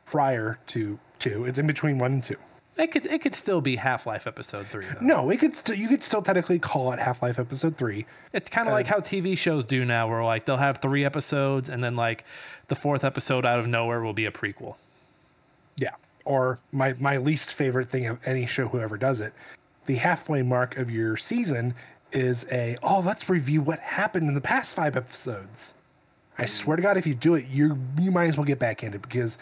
prior 0.07 0.59
to 0.69 0.99
two. 1.19 1.45
It's 1.45 1.59
in 1.59 1.67
between 1.67 1.99
one 1.99 2.13
and 2.13 2.25
two. 2.25 2.37
It 2.79 2.93
could 2.93 3.07
it 3.07 3.21
could 3.21 3.35
still 3.35 3.61
be 3.61 3.75
Half 3.75 4.07
Life 4.07 4.29
episode 4.29 4.69
three 4.69 4.85
though. 4.85 5.01
No, 5.05 5.31
it 5.31 5.39
could 5.39 5.57
st- 5.57 5.79
you 5.79 5.89
could 5.89 6.03
still 6.03 6.23
technically 6.23 6.61
call 6.61 6.93
it 6.93 7.01
Half 7.01 7.23
Life 7.23 7.41
Episode 7.41 7.77
Three. 7.77 8.07
It's 8.33 8.49
kind 8.49 8.69
of 8.69 8.73
uh, 8.73 8.77
like 8.77 8.87
how 8.87 8.99
TV 8.99 9.37
shows 9.37 9.65
do 9.65 9.85
now, 9.85 10.09
where 10.09 10.23
like 10.23 10.45
they'll 10.45 10.57
have 10.57 10.79
three 10.79 11.05
episodes 11.05 11.69
and 11.69 11.83
then 11.83 11.97
like 11.97 12.25
the 12.69 12.77
fourth 12.77 13.03
episode 13.03 13.45
out 13.45 13.59
of 13.59 13.67
nowhere 13.67 14.01
will 14.01 14.13
be 14.13 14.27
a 14.27 14.31
prequel. 14.31 14.77
Yeah. 15.77 15.95
Or 16.25 16.61
my 16.71 16.95
my 17.01 17.17
least 17.17 17.55
favorite 17.55 17.89
thing 17.89 18.07
of 18.07 18.21
any 18.25 18.47
show 18.47 18.69
who 18.69 18.79
ever 18.79 18.97
does 18.97 19.21
it, 19.21 19.33
the 19.87 19.97
halfway 19.97 20.43
mark 20.43 20.77
of 20.77 20.89
your 20.89 21.17
season 21.17 21.75
is 22.13 22.47
a 22.53 22.77
oh 22.85 23.01
let's 23.01 23.29
review 23.29 23.61
what 23.61 23.81
happened 23.81 24.29
in 24.29 24.35
the 24.35 24.41
past 24.41 24.77
five 24.77 24.97
episodes. 24.97 25.75
I 26.39 26.47
swear 26.47 26.77
to 26.77 26.83
God, 26.83 26.97
if 26.97 27.09
you 27.09 27.17
do 27.17 27.35
it, 27.35 27.47
you 27.47 27.77
you 27.99 28.13
might 28.13 28.27
as 28.27 28.37
well 28.37 28.47
get 28.47 28.61
back 28.61 28.85
in 28.85 28.93
because 28.93 29.39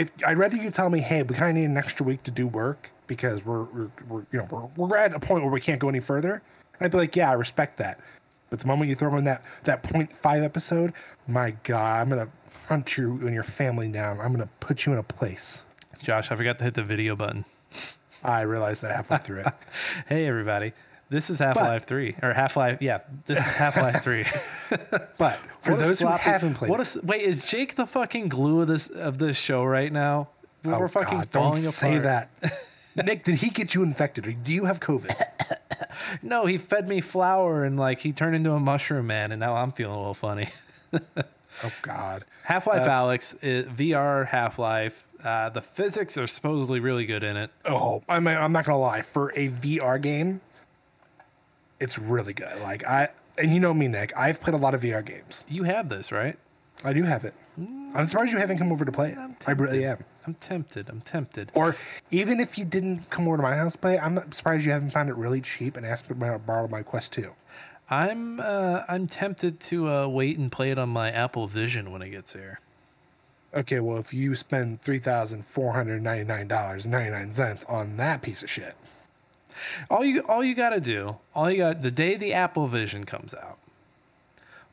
if 0.00 0.12
I'd 0.26 0.38
rather 0.38 0.56
you 0.56 0.70
tell 0.70 0.88
me, 0.88 1.00
hey, 1.00 1.22
we 1.22 1.34
kind 1.34 1.50
of 1.50 1.56
need 1.56 1.68
an 1.68 1.76
extra 1.76 2.04
week 2.06 2.22
to 2.24 2.30
do 2.30 2.46
work 2.46 2.90
because 3.06 3.44
we're 3.44 3.64
we're, 3.64 3.90
we're 4.08 4.26
you 4.32 4.38
know 4.38 4.48
we're, 4.50 4.86
we're 4.86 4.96
at 4.96 5.14
a 5.14 5.20
point 5.20 5.44
where 5.44 5.52
we 5.52 5.60
can't 5.60 5.78
go 5.78 5.88
any 5.88 6.00
further. 6.00 6.42
I'd 6.80 6.90
be 6.90 6.96
like, 6.96 7.14
yeah, 7.14 7.30
I 7.30 7.34
respect 7.34 7.76
that. 7.76 8.00
But 8.48 8.60
the 8.60 8.66
moment 8.66 8.88
you 8.88 8.94
throw 8.94 9.14
in 9.16 9.24
that 9.24 9.44
that 9.64 9.82
point 9.82 10.14
five 10.14 10.42
episode, 10.42 10.94
my 11.28 11.52
God, 11.64 12.00
I'm 12.00 12.08
gonna 12.08 12.28
hunt 12.66 12.96
you 12.96 13.18
and 13.22 13.34
your 13.34 13.44
family 13.44 13.88
down. 13.90 14.20
I'm 14.20 14.32
gonna 14.32 14.48
put 14.60 14.86
you 14.86 14.92
in 14.92 14.98
a 14.98 15.02
place. 15.02 15.64
Josh, 16.02 16.30
I 16.30 16.36
forgot 16.36 16.58
to 16.58 16.64
hit 16.64 16.74
the 16.74 16.82
video 16.82 17.14
button. 17.14 17.44
I 18.24 18.42
realized 18.42 18.82
that 18.82 18.94
halfway 18.94 19.18
through 19.18 19.40
it. 19.40 19.46
Hey 20.08 20.26
everybody, 20.26 20.72
this 21.10 21.28
is 21.28 21.38
Half 21.38 21.56
Life 21.56 21.86
three 21.86 22.16
or 22.22 22.32
Half 22.32 22.56
Life. 22.56 22.78
Yeah, 22.80 23.00
this 23.26 23.38
is 23.38 23.44
Half 23.54 23.76
Life 23.76 24.02
three. 24.02 24.24
But 25.18 25.38
for 25.60 25.74
those 25.74 25.98
who 26.00 26.06
sloppy- 26.06 26.22
haven't 26.22 26.54
played, 26.54 26.70
what 26.70 26.80
a 26.80 27.00
wait 27.04 27.22
is 27.22 27.50
Jake 27.50 27.74
the 27.74 27.86
fucking 27.86 28.28
glue 28.28 28.60
of 28.62 28.68
this 28.68 28.88
of 28.88 29.18
this 29.18 29.36
show 29.36 29.64
right 29.64 29.92
now? 29.92 30.28
We're 30.64 30.84
oh 30.84 30.88
fucking 30.88 31.18
God, 31.18 31.28
falling 31.30 31.62
don't 31.62 31.72
say 31.72 31.98
that. 31.98 32.30
Nick, 32.96 33.24
did 33.24 33.36
he 33.36 33.50
get 33.50 33.74
you 33.74 33.82
infected? 33.82 34.26
Or 34.26 34.32
do 34.32 34.52
you 34.52 34.64
have 34.64 34.80
COVID? 34.80 35.14
No, 36.22 36.46
he 36.46 36.58
fed 36.58 36.88
me 36.88 37.00
flour 37.00 37.64
and 37.64 37.78
like 37.78 38.00
he 38.00 38.12
turned 38.12 38.36
into 38.36 38.52
a 38.52 38.60
mushroom 38.60 39.06
man, 39.06 39.32
and 39.32 39.40
now 39.40 39.56
I'm 39.56 39.72
feeling 39.72 39.94
a 39.94 39.98
little 39.98 40.14
funny. 40.14 40.48
oh 40.92 41.72
God. 41.82 42.24
Half 42.44 42.66
Life 42.66 42.86
Alyx 42.86 43.42
is 43.42 43.66
VR 43.66 44.26
Half 44.26 44.58
Life. 44.58 45.06
Uh, 45.22 45.48
the 45.50 45.62
physics 45.62 46.16
are 46.18 46.26
supposedly 46.26 46.80
really 46.80 47.06
good 47.06 47.22
in 47.22 47.36
it. 47.36 47.50
Oh, 47.64 48.02
I'm 48.08 48.26
I'm 48.26 48.52
not 48.52 48.64
gonna 48.64 48.78
lie. 48.78 49.02
For 49.02 49.30
a 49.36 49.48
VR 49.48 50.00
game, 50.00 50.40
it's 51.80 51.98
really 51.98 52.32
good. 52.32 52.60
Like 52.62 52.84
I 52.86 53.08
and 53.38 53.52
you 53.52 53.60
know 53.60 53.74
me, 53.74 53.88
Nick. 53.88 54.16
I've 54.16 54.40
played 54.40 54.54
a 54.54 54.58
lot 54.58 54.74
of 54.74 54.82
VR 54.82 55.04
games. 55.04 55.46
You 55.48 55.64
have 55.64 55.88
this, 55.88 56.12
right? 56.12 56.38
I 56.84 56.92
do 56.92 57.02
have 57.02 57.24
it. 57.24 57.34
I'm 57.94 58.04
surprised 58.04 58.32
you 58.32 58.38
haven't 58.38 58.58
come 58.58 58.72
over 58.72 58.84
to 58.84 58.92
play 58.92 59.10
it. 59.10 59.18
I 59.46 59.52
really 59.52 59.84
am. 59.84 60.04
I'm 60.26 60.34
tempted. 60.34 60.88
I'm 60.88 61.00
tempted. 61.00 61.50
Or 61.54 61.76
even 62.10 62.40
if 62.40 62.56
you 62.56 62.64
didn't 62.64 63.10
come 63.10 63.26
over 63.26 63.38
to 63.38 63.42
my 63.42 63.56
house 63.56 63.72
to 63.72 63.78
play, 63.78 63.98
I'm 63.98 64.14
not 64.14 64.32
surprised 64.32 64.64
you 64.64 64.72
haven't 64.72 64.90
found 64.90 65.08
it 65.08 65.16
really 65.16 65.40
cheap 65.40 65.76
and 65.76 65.84
asked 65.84 66.08
me 66.08 66.16
to 66.16 66.38
borrow 66.38 66.68
my 66.68 66.82
Quest 66.82 67.12
2. 67.14 67.32
I'm 67.90 68.38
uh, 68.38 68.84
I'm 68.88 69.08
tempted 69.08 69.58
to 69.60 69.88
uh, 69.88 70.06
wait 70.06 70.38
and 70.38 70.50
play 70.52 70.70
it 70.70 70.78
on 70.78 70.88
my 70.90 71.10
Apple 71.10 71.48
Vision 71.48 71.90
when 71.90 72.02
it 72.02 72.10
gets 72.10 72.34
here. 72.34 72.60
Okay, 73.52 73.80
well, 73.80 73.98
if 73.98 74.14
you 74.14 74.36
spend 74.36 74.80
three 74.80 75.00
thousand 75.00 75.44
four 75.44 75.72
hundred 75.72 76.00
ninety 76.00 76.22
nine 76.22 76.46
dollars 76.46 76.86
ninety 76.86 77.10
nine 77.10 77.32
cents 77.32 77.64
on 77.64 77.96
that 77.96 78.22
piece 78.22 78.44
of 78.44 78.50
shit, 78.50 78.76
All 79.90 80.04
you 80.04 80.22
all 80.28 80.42
you 80.42 80.54
got 80.54 80.70
to 80.70 80.80
do, 80.80 81.16
all 81.34 81.50
you 81.50 81.58
got 81.58 81.82
the 81.82 81.90
day 81.90 82.16
the 82.16 82.32
Apple 82.32 82.66
Vision 82.66 83.04
comes 83.04 83.34
out, 83.34 83.58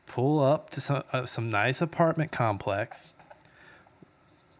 pull 0.06 0.40
up 0.40 0.70
to 0.70 0.80
some 0.80 1.02
uh, 1.12 1.26
some 1.26 1.50
nice 1.50 1.80
apartment 1.80 2.32
complex. 2.32 3.12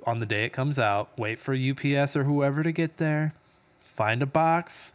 On 0.06 0.20
the 0.20 0.26
day 0.26 0.44
it 0.44 0.52
comes 0.52 0.78
out, 0.78 1.10
wait 1.18 1.38
for 1.38 1.54
UPS 1.54 2.16
or 2.16 2.24
whoever 2.24 2.62
to 2.62 2.72
get 2.72 2.96
there. 2.96 3.34
Find 3.80 4.22
a 4.22 4.26
box. 4.26 4.92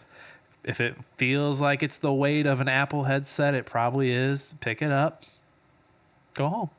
If 0.63 0.79
it 0.79 0.95
feels 1.17 1.59
like 1.59 1.83
it's 1.83 1.97
the 1.97 2.13
weight 2.13 2.45
of 2.45 2.61
an 2.61 2.69
Apple 2.69 3.03
headset, 3.03 3.53
it 3.53 3.65
probably 3.65 4.11
is. 4.11 4.55
Pick 4.61 4.81
it 4.81 4.91
up. 4.91 5.23
Go 6.33 6.47
home. 6.47 6.69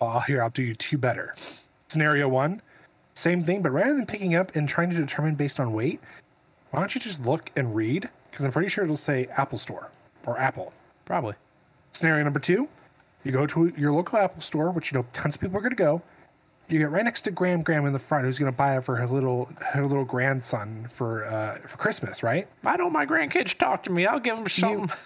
oh, 0.00 0.20
here 0.20 0.42
I'll 0.42 0.50
do 0.50 0.62
you 0.62 0.74
two 0.74 0.98
better. 0.98 1.34
Scenario 1.88 2.28
one, 2.28 2.62
same 3.14 3.44
thing, 3.44 3.62
but 3.62 3.70
rather 3.70 3.94
than 3.94 4.06
picking 4.06 4.34
up 4.34 4.54
and 4.56 4.68
trying 4.68 4.90
to 4.90 4.96
determine 4.96 5.34
based 5.34 5.58
on 5.60 5.72
weight, 5.72 6.00
why 6.70 6.80
don't 6.80 6.94
you 6.94 7.00
just 7.00 7.24
look 7.24 7.50
and 7.56 7.74
read? 7.74 8.08
Because 8.30 8.44
I'm 8.44 8.52
pretty 8.52 8.68
sure 8.68 8.84
it'll 8.84 8.96
say 8.96 9.26
Apple 9.36 9.58
Store 9.58 9.90
or 10.26 10.38
Apple. 10.38 10.72
Probably. 11.04 11.34
Scenario 11.92 12.22
number 12.24 12.40
two, 12.40 12.68
you 13.24 13.32
go 13.32 13.46
to 13.46 13.72
your 13.76 13.92
local 13.92 14.18
Apple 14.18 14.42
store, 14.42 14.70
which 14.70 14.92
you 14.92 14.98
know 14.98 15.06
tons 15.12 15.34
of 15.34 15.40
people 15.40 15.56
are 15.56 15.60
going 15.60 15.70
to 15.70 15.76
go. 15.76 16.02
You 16.68 16.78
get 16.78 16.90
right 16.90 17.04
next 17.04 17.22
to 17.22 17.30
Graham 17.30 17.62
Graham 17.62 17.86
in 17.86 17.94
the 17.94 17.98
front, 17.98 18.26
who's 18.26 18.38
going 18.38 18.52
to 18.52 18.56
buy 18.56 18.76
it 18.76 18.84
for 18.84 18.96
her 18.96 19.06
little 19.06 19.46
her 19.60 19.86
little 19.86 20.04
grandson 20.04 20.86
for 20.92 21.24
uh, 21.24 21.58
for 21.66 21.78
Christmas, 21.78 22.22
right? 22.22 22.46
Why 22.60 22.76
don't 22.76 22.92
my 22.92 23.06
grandkids 23.06 23.56
talk 23.56 23.82
to 23.84 23.92
me? 23.92 24.06
I'll 24.06 24.20
give 24.20 24.36
them 24.36 24.48
something. 24.48 24.90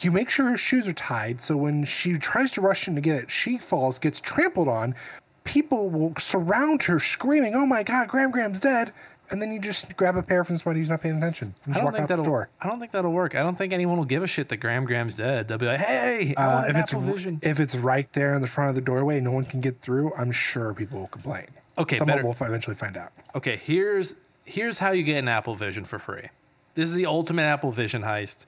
You 0.00 0.10
make 0.10 0.28
sure 0.28 0.48
her 0.48 0.56
shoes 0.56 0.88
are 0.88 0.92
tied, 0.92 1.40
so 1.40 1.56
when 1.56 1.84
she 1.84 2.18
tries 2.18 2.50
to 2.52 2.60
rush 2.60 2.88
in 2.88 2.96
to 2.96 3.00
get 3.00 3.16
it, 3.16 3.30
she 3.30 3.58
falls, 3.58 4.00
gets 4.00 4.20
trampled 4.20 4.66
on. 4.66 4.96
People 5.44 5.88
will 5.88 6.14
surround 6.18 6.82
her, 6.84 6.98
screaming, 6.98 7.54
"Oh 7.54 7.64
my 7.64 7.84
God, 7.84 8.08
Graham 8.08 8.32
Graham's 8.32 8.58
dead!" 8.58 8.92
And 9.30 9.40
then 9.40 9.52
you 9.52 9.58
just 9.58 9.96
grab 9.96 10.16
a 10.16 10.22
pair 10.22 10.44
from 10.44 10.58
somebody 10.58 10.80
who's 10.80 10.90
not 10.90 11.00
paying 11.00 11.16
attention 11.16 11.54
and 11.64 11.74
I 11.74 11.78
don't 11.78 11.86
walk 11.86 11.94
think 11.94 12.08
that'll. 12.08 12.24
store. 12.24 12.50
I 12.60 12.68
don't 12.68 12.78
think 12.78 12.92
that'll 12.92 13.10
work. 13.12 13.34
I 13.34 13.42
don't 13.42 13.56
think 13.56 13.72
anyone 13.72 13.96
will 13.96 14.04
give 14.04 14.22
a 14.22 14.26
shit 14.26 14.48
that 14.48 14.58
Graham 14.58 14.84
Graham's 14.84 15.16
dead. 15.16 15.48
They'll 15.48 15.56
be 15.58 15.66
like, 15.66 15.80
"Hey, 15.80 16.34
Uh, 16.36 16.64
if 16.68 16.76
it's 16.76 16.92
Apple 16.92 17.00
Vision." 17.00 17.38
if 17.42 17.58
it's 17.58 17.74
right 17.74 18.12
there 18.12 18.34
in 18.34 18.42
the 18.42 18.46
front 18.48 18.68
of 18.70 18.74
the 18.76 18.82
doorway, 18.82 19.20
no 19.20 19.32
one 19.32 19.44
can 19.46 19.60
get 19.60 19.80
through. 19.80 20.12
I'm 20.14 20.30
sure 20.30 20.74
people 20.74 21.00
will 21.00 21.06
complain. 21.08 21.46
Okay, 21.78 21.96
someone 21.96 22.16
better- 22.18 22.26
will 22.28 22.36
eventually 22.38 22.76
find 22.76 22.96
out. 22.96 23.12
Okay, 23.34 23.56
here's 23.56 24.14
here's 24.44 24.78
how 24.78 24.90
you 24.90 25.02
get 25.02 25.18
an 25.18 25.28
Apple 25.28 25.54
Vision 25.54 25.84
for 25.86 25.98
free. 25.98 26.28
This 26.74 26.90
is 26.90 26.94
the 26.94 27.06
ultimate 27.06 27.42
Apple 27.44 27.72
Vision 27.72 28.02
heist. 28.02 28.44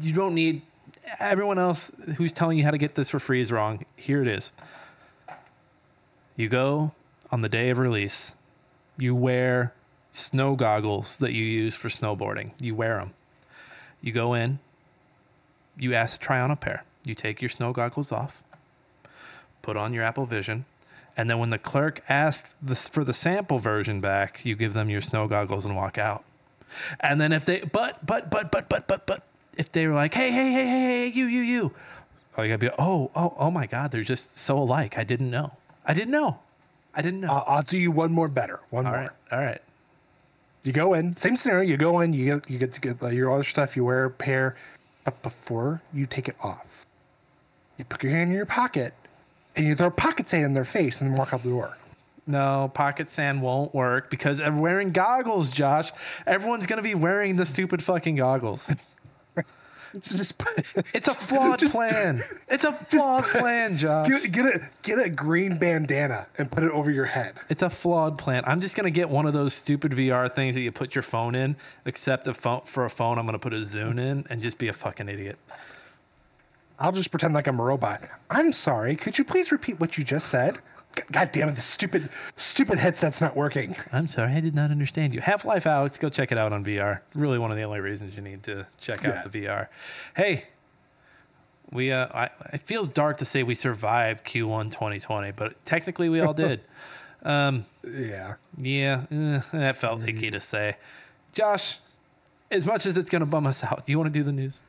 You 0.00 0.12
don't 0.14 0.34
need 0.34 0.62
everyone 1.18 1.58
else 1.58 1.90
who's 2.16 2.32
telling 2.32 2.56
you 2.58 2.64
how 2.64 2.70
to 2.70 2.78
get 2.78 2.94
this 2.94 3.10
for 3.10 3.18
free 3.18 3.40
is 3.40 3.50
wrong. 3.50 3.82
Here 3.96 4.22
it 4.22 4.28
is. 4.28 4.52
You 6.36 6.48
go 6.48 6.92
on 7.30 7.40
the 7.40 7.48
day 7.48 7.70
of 7.70 7.78
release. 7.78 8.34
You 8.96 9.14
wear 9.14 9.74
snow 10.10 10.54
goggles 10.54 11.16
that 11.16 11.32
you 11.32 11.44
use 11.44 11.74
for 11.74 11.88
snowboarding. 11.88 12.52
You 12.60 12.74
wear 12.74 12.98
them. 12.98 13.12
You 14.00 14.12
go 14.12 14.34
in. 14.34 14.60
You 15.76 15.94
ask 15.94 16.20
to 16.20 16.24
try 16.24 16.40
on 16.40 16.50
a 16.50 16.56
pair. 16.56 16.84
You 17.04 17.14
take 17.14 17.42
your 17.42 17.48
snow 17.48 17.72
goggles 17.72 18.12
off. 18.12 18.42
Put 19.62 19.76
on 19.76 19.92
your 19.92 20.04
Apple 20.04 20.26
Vision. 20.26 20.66
And 21.16 21.30
then 21.30 21.38
when 21.38 21.50
the 21.50 21.58
clerk 21.58 22.02
asks 22.08 22.54
for 22.88 23.04
the 23.04 23.12
sample 23.12 23.58
version 23.58 24.00
back, 24.00 24.44
you 24.44 24.56
give 24.56 24.72
them 24.72 24.90
your 24.90 25.00
snow 25.00 25.26
goggles 25.28 25.64
and 25.64 25.76
walk 25.76 25.98
out. 25.98 26.24
And 27.00 27.20
then 27.20 27.32
if 27.32 27.44
they 27.44 27.60
but 27.60 28.04
but 28.04 28.30
but 28.30 28.50
but 28.50 28.68
but 28.68 28.88
but 28.88 29.06
but 29.06 29.22
if 29.56 29.70
they 29.70 29.86
were 29.86 29.94
like, 29.94 30.14
hey, 30.14 30.30
hey, 30.32 30.52
hey, 30.52 30.64
hey, 30.64 30.80
hey, 30.80 31.06
you, 31.06 31.26
you, 31.26 31.42
you, 31.42 31.62
you 31.62 31.72
gotta 32.36 32.58
be 32.58 32.70
oh, 32.78 33.10
oh, 33.14 33.34
oh 33.38 33.50
my 33.50 33.66
god, 33.66 33.92
they're 33.92 34.02
just 34.02 34.38
so 34.38 34.58
alike. 34.58 34.98
I 34.98 35.04
didn't 35.04 35.30
know. 35.30 35.52
I 35.86 35.94
didn't 35.94 36.10
know. 36.10 36.40
I 36.96 37.02
didn't 37.02 37.20
know. 37.20 37.28
I'll, 37.28 37.44
I'll 37.46 37.62
do 37.62 37.78
you 37.78 37.90
one 37.90 38.12
more 38.12 38.28
better. 38.28 38.60
One 38.70 38.86
all 38.86 38.92
more. 38.92 39.00
right. 39.00 39.10
All 39.32 39.38
right. 39.38 39.60
You 40.62 40.72
go 40.72 40.94
in, 40.94 41.16
same 41.16 41.36
scenario. 41.36 41.68
You 41.68 41.76
go 41.76 42.00
in, 42.00 42.12
you 42.14 42.24
get 42.24 42.50
you 42.50 42.58
get 42.58 42.72
to 42.72 42.80
get 42.80 43.02
uh, 43.02 43.08
your 43.08 43.32
other 43.32 43.44
stuff. 43.44 43.76
You 43.76 43.84
wear 43.84 44.06
a 44.06 44.10
pair, 44.10 44.56
but 45.04 45.22
before 45.22 45.82
you 45.92 46.06
take 46.06 46.28
it 46.28 46.36
off, 46.42 46.86
you 47.76 47.84
put 47.84 48.02
your 48.02 48.12
hand 48.12 48.30
in 48.30 48.36
your 48.36 48.46
pocket, 48.46 48.94
and 49.56 49.66
you 49.66 49.74
throw 49.74 49.90
pocket 49.90 50.26
sand 50.26 50.44
in 50.46 50.54
their 50.54 50.64
face, 50.64 51.00
and 51.02 51.10
then 51.10 51.18
walk 51.18 51.34
out 51.34 51.42
the 51.42 51.50
door. 51.50 51.76
No, 52.26 52.70
pocket 52.72 53.10
sand 53.10 53.42
won't 53.42 53.74
work 53.74 54.08
because 54.08 54.40
I'm 54.40 54.58
wearing 54.60 54.90
goggles, 54.92 55.50
Josh. 55.50 55.90
Everyone's 56.26 56.66
gonna 56.66 56.80
be 56.80 56.94
wearing 56.94 57.36
the 57.36 57.44
stupid 57.44 57.82
fucking 57.82 58.16
goggles. 58.16 58.98
It's 59.94 60.12
just 60.12 60.42
It's 60.94 61.08
a 61.08 61.14
flawed 61.14 61.58
just- 61.60 61.74
plan. 61.74 62.20
It's 62.48 62.64
a 62.64 62.72
flawed 62.90 63.24
plan, 63.24 63.76
Josh. 63.76 64.08
Get, 64.08 64.32
get 64.32 64.44
a 64.46 64.68
get 64.82 64.98
a 64.98 65.08
green 65.08 65.58
bandana 65.58 66.26
and 66.36 66.50
put 66.50 66.62
it 66.64 66.70
over 66.70 66.90
your 66.90 67.06
head. 67.06 67.34
It's 67.48 67.62
a 67.62 67.70
flawed 67.70 68.18
plan. 68.18 68.42
I'm 68.46 68.60
just 68.60 68.76
gonna 68.76 68.90
get 68.90 69.08
one 69.08 69.26
of 69.26 69.32
those 69.32 69.54
stupid 69.54 69.92
VR 69.92 70.32
things 70.32 70.54
that 70.56 70.60
you 70.62 70.72
put 70.72 70.94
your 70.94 71.02
phone 71.02 71.34
in. 71.34 71.56
Except 71.84 72.26
a 72.26 72.34
phone 72.34 72.62
for 72.64 72.84
a 72.84 72.90
phone, 72.90 73.18
I'm 73.18 73.26
gonna 73.26 73.38
put 73.38 73.54
a 73.54 73.64
Zoom 73.64 73.98
in 73.98 74.26
and 74.28 74.42
just 74.42 74.58
be 74.58 74.68
a 74.68 74.72
fucking 74.72 75.08
idiot. 75.08 75.38
I'll 76.78 76.92
just 76.92 77.10
pretend 77.10 77.34
like 77.34 77.46
I'm 77.46 77.60
a 77.60 77.62
robot. 77.62 78.02
I'm 78.30 78.52
sorry. 78.52 78.96
Could 78.96 79.16
you 79.16 79.24
please 79.24 79.52
repeat 79.52 79.78
what 79.78 79.96
you 79.96 80.02
just 80.04 80.28
said? 80.28 80.58
G- 80.96 81.02
God 81.10 81.32
damn 81.32 81.48
it! 81.48 81.54
This 81.56 81.64
stupid 81.64 82.08
stupid 82.36 82.78
headset's 82.78 83.20
not 83.20 83.36
working. 83.36 83.74
I'm 83.92 84.08
sorry, 84.08 84.32
I 84.32 84.40
did 84.40 84.54
not 84.54 84.70
understand 84.70 85.14
you. 85.14 85.20
Half 85.20 85.44
Life 85.44 85.64
Alyx, 85.64 85.98
go 85.98 86.08
check 86.08 86.30
it 86.32 86.38
out 86.38 86.52
on 86.52 86.64
VR. 86.64 87.00
Really, 87.14 87.38
one 87.38 87.50
of 87.50 87.56
the 87.56 87.62
only 87.64 87.80
reasons 87.80 88.14
you 88.16 88.22
need 88.22 88.42
to 88.44 88.66
check 88.80 89.04
out 89.04 89.14
Yeah. 89.14 89.22
the 89.26 89.46
VR. 89.46 89.68
Hey, 90.16 90.44
we 91.72 91.90
uh, 91.92 92.06
I, 92.14 92.30
it 92.52 92.60
feels 92.62 92.88
dark 92.88 93.18
to 93.18 93.24
say 93.24 93.42
we 93.42 93.54
survived 93.54 94.24
Q1 94.24 94.70
2020, 94.70 95.32
but 95.32 95.64
technically 95.64 96.08
we 96.08 96.20
all 96.20 96.34
did. 96.34 96.60
um, 97.24 97.66
Yeah. 97.88 98.34
Yeah, 98.56 99.04
eh, 99.10 99.40
that 99.52 99.76
felt 99.76 100.06
icky 100.06 100.30
to 100.30 100.40
say. 100.40 100.76
Josh, 101.32 101.78
as 102.50 102.64
much 102.66 102.86
as 102.86 102.96
it's 102.96 103.10
gonna 103.10 103.26
bum 103.26 103.46
us 103.46 103.64
out, 103.64 103.84
do 103.84 103.92
you 103.92 103.98
want 103.98 104.12
to 104.12 104.18
do 104.18 104.22
the 104.22 104.32
news? 104.32 104.62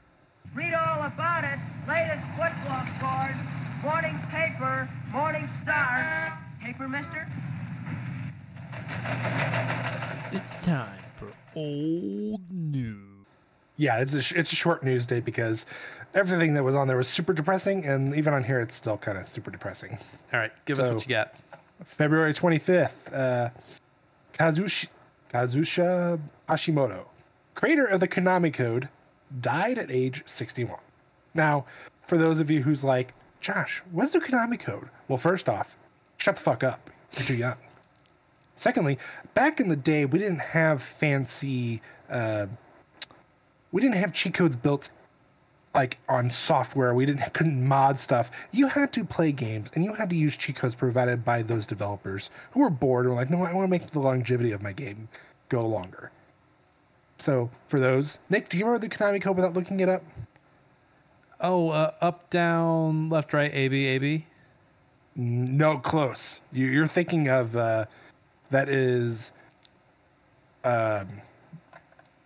Read 0.55 0.73
all 0.73 1.03
about 1.05 1.43
it. 1.43 1.59
Latest 1.87 2.23
football 2.37 2.83
scores. 2.97 3.35
Morning 3.85 4.19
paper. 4.31 4.89
Morning 5.11 5.47
star. 5.61 6.35
Paper, 6.59 6.87
mister? 6.87 7.27
It's 10.31 10.65
time 10.65 10.97
for 11.15 11.31
old 11.55 12.41
news. 12.49 13.27
Yeah, 13.77 13.99
it's 13.99 14.15
a 14.15 14.23
sh- 14.23 14.31
it's 14.31 14.51
a 14.51 14.55
short 14.55 14.83
news 14.83 15.05
day 15.05 15.19
because 15.19 15.67
everything 16.15 16.55
that 16.55 16.63
was 16.63 16.73
on 16.73 16.87
there 16.87 16.97
was 16.97 17.07
super 17.07 17.31
depressing, 17.31 17.85
and 17.85 18.15
even 18.15 18.33
on 18.33 18.43
here, 18.43 18.59
it's 18.59 18.75
still 18.75 18.97
kind 18.97 19.19
of 19.19 19.27
super 19.27 19.51
depressing. 19.51 19.99
All 20.33 20.39
right, 20.39 20.51
give 20.65 20.79
us 20.79 20.89
what 20.89 21.03
you 21.03 21.09
got. 21.09 21.35
February 21.83 22.33
25th, 22.33 23.13
uh, 23.13 23.49
Kazushi, 24.33 24.87
Kazusha 25.31 26.19
Hashimoto, 26.49 27.05
creator 27.53 27.85
of 27.85 27.99
the 27.99 28.07
Konami 28.07 28.51
Code, 28.51 28.89
died 29.41 29.77
at 29.77 29.91
age 29.91 30.23
61. 30.25 30.79
Now, 31.35 31.65
for 32.07 32.17
those 32.17 32.39
of 32.39 32.49
you 32.49 32.63
who's 32.63 32.83
like, 32.83 33.13
Josh, 33.45 33.83
what's 33.91 34.11
the 34.11 34.19
Konami 34.19 34.59
Code? 34.59 34.89
Well, 35.07 35.19
first 35.19 35.47
off, 35.47 35.77
shut 36.17 36.37
the 36.37 36.41
fuck 36.41 36.63
up. 36.63 36.89
You're 37.15 37.27
too 37.27 37.35
young. 37.35 37.57
Secondly, 38.55 38.97
back 39.35 39.59
in 39.59 39.69
the 39.69 39.75
day, 39.75 40.05
we 40.05 40.17
didn't 40.17 40.39
have 40.39 40.81
fancy, 40.81 41.79
uh, 42.09 42.47
we 43.71 43.81
didn't 43.83 43.97
have 43.97 44.13
cheat 44.13 44.33
codes 44.33 44.55
built 44.55 44.89
like 45.75 45.99
on 46.09 46.31
software. 46.31 46.95
We 46.95 47.05
didn't 47.05 47.35
couldn't 47.35 47.63
mod 47.63 47.99
stuff. 47.99 48.31
You 48.51 48.65
had 48.65 48.91
to 48.93 49.05
play 49.05 49.31
games 49.31 49.69
and 49.75 49.85
you 49.85 49.93
had 49.93 50.09
to 50.09 50.15
use 50.15 50.35
cheat 50.35 50.55
codes 50.55 50.73
provided 50.73 51.23
by 51.23 51.43
those 51.43 51.67
developers 51.67 52.31
who 52.49 52.61
were 52.61 52.71
bored 52.71 53.05
and 53.05 53.13
were 53.13 53.21
like, 53.21 53.29
no, 53.29 53.43
I 53.43 53.53
want 53.53 53.67
to 53.67 53.69
make 53.69 53.91
the 53.91 53.99
longevity 53.99 54.53
of 54.53 54.63
my 54.63 54.71
game 54.71 55.07
go 55.49 55.67
longer. 55.67 56.09
So 57.17 57.51
for 57.67 57.79
those, 57.79 58.17
Nick, 58.27 58.49
do 58.49 58.57
you 58.57 58.65
remember 58.65 58.87
the 58.87 58.95
Konami 58.95 59.21
code 59.21 59.35
without 59.35 59.53
looking 59.53 59.81
it 59.81 59.89
up? 59.89 60.01
Oh, 61.41 61.69
uh, 61.69 61.91
up, 62.01 62.29
down, 62.29 63.09
left, 63.09 63.33
right, 63.33 63.53
A, 63.53 63.67
B, 63.67 63.85
A, 63.87 63.97
B. 63.97 64.25
No, 65.15 65.77
close. 65.77 66.41
You, 66.51 66.67
you're 66.67 66.87
thinking 66.87 67.27
of 67.29 67.55
uh, 67.55 67.85
that 68.49 68.69
is, 68.69 69.31
um, 70.63 71.07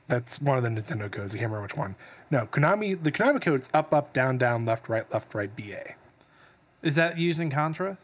that's 0.08 0.42
one 0.42 0.58
of 0.58 0.64
the 0.64 0.70
Nintendo 0.70 1.12
codes. 1.12 1.34
I 1.34 1.38
can't 1.38 1.52
remember 1.52 1.62
which 1.64 1.76
one. 1.78 1.96
No, 2.32 2.46
Konami. 2.48 3.02
The 3.02 3.12
Konami 3.12 3.42
code 3.42 3.62
is 3.62 3.70
up, 3.74 3.94
up, 3.94 4.14
down, 4.14 4.38
down, 4.38 4.66
left, 4.66 4.90
right, 4.90 5.12
left, 5.14 5.34
right, 5.34 5.54
BA. 5.56 5.94
Is 6.84 6.96
that 6.96 7.18
used 7.18 7.40
in 7.40 7.50
Contra? 7.50 7.98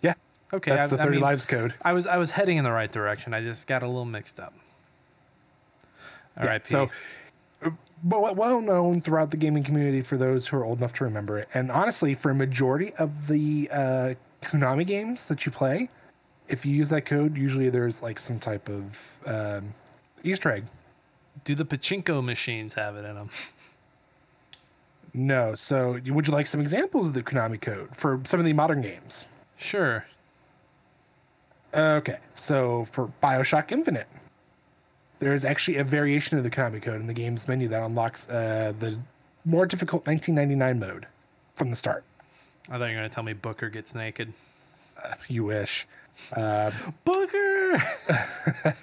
Yeah. 0.00 0.14
Okay, 0.52 0.70
That's 0.70 0.92
I- 0.92 0.96
the 0.96 1.02
I 1.02 1.04
30 1.04 1.10
mean- 1.16 1.20
lives 1.20 1.46
code. 1.46 1.74
I 1.82 1.92
was 1.92 2.06
I 2.06 2.16
was 2.16 2.32
heading 2.32 2.56
in 2.56 2.64
the 2.64 2.72
right 2.72 2.90
direction. 2.90 3.32
I 3.34 3.42
just 3.42 3.66
got 3.66 3.82
a 3.82 3.86
little 3.86 4.04
mixed 4.06 4.40
up. 4.40 4.54
All 6.38 6.46
right, 6.46 6.66
So, 6.66 6.88
well 8.04 8.60
known 8.60 9.00
throughout 9.00 9.30
the 9.30 9.36
gaming 9.36 9.62
community 9.62 10.02
for 10.02 10.16
those 10.16 10.48
who 10.48 10.56
are 10.56 10.64
old 10.64 10.78
enough 10.78 10.94
to 10.94 11.04
remember 11.04 11.38
it. 11.38 11.48
And 11.54 11.70
honestly, 11.70 12.14
for 12.14 12.30
a 12.30 12.34
majority 12.34 12.92
of 12.94 13.28
the 13.28 13.68
uh, 13.72 14.14
Konami 14.42 14.86
games 14.86 15.26
that 15.26 15.46
you 15.46 15.52
play, 15.52 15.88
if 16.48 16.66
you 16.66 16.74
use 16.74 16.88
that 16.90 17.02
code, 17.06 17.36
usually 17.36 17.70
there's 17.70 18.02
like 18.02 18.18
some 18.18 18.38
type 18.38 18.68
of 18.68 19.18
um, 19.26 19.74
Easter 20.24 20.50
egg. 20.52 20.64
do 21.44 21.54
the 21.54 21.64
pachinko 21.64 22.22
machines 22.22 22.74
have 22.74 22.96
it 22.96 23.04
in 23.04 23.14
them? 23.14 23.30
No. 25.14 25.54
So, 25.54 25.98
would 26.06 26.26
you 26.26 26.32
like 26.32 26.46
some 26.46 26.60
examples 26.60 27.08
of 27.08 27.14
the 27.14 27.22
Konami 27.22 27.60
code 27.60 27.94
for 27.94 28.20
some 28.24 28.40
of 28.40 28.46
the 28.46 28.52
modern 28.52 28.80
games? 28.80 29.26
Sure. 29.56 30.06
Okay. 31.74 32.18
So, 32.34 32.86
for 32.90 33.12
Bioshock 33.22 33.72
Infinite, 33.72 34.08
there 35.22 35.34
is 35.34 35.44
actually 35.44 35.76
a 35.76 35.84
variation 35.84 36.36
of 36.36 36.42
the 36.42 36.50
Konami 36.50 36.82
code 36.82 37.00
in 37.00 37.06
the 37.06 37.12
game's 37.12 37.46
menu 37.46 37.68
that 37.68 37.80
unlocks 37.80 38.28
uh, 38.28 38.72
the 38.80 38.98
more 39.44 39.66
difficult 39.66 40.04
1999 40.04 40.80
mode 40.80 41.06
from 41.54 41.70
the 41.70 41.76
start. 41.76 42.02
I 42.68 42.72
thought 42.72 42.86
you 42.86 42.96
were 42.96 43.02
gonna 43.02 43.08
tell 43.08 43.22
me 43.22 43.32
Booker 43.32 43.68
gets 43.68 43.94
naked. 43.94 44.32
You 45.28 45.44
wish. 45.44 45.86
Booker. 47.04 47.82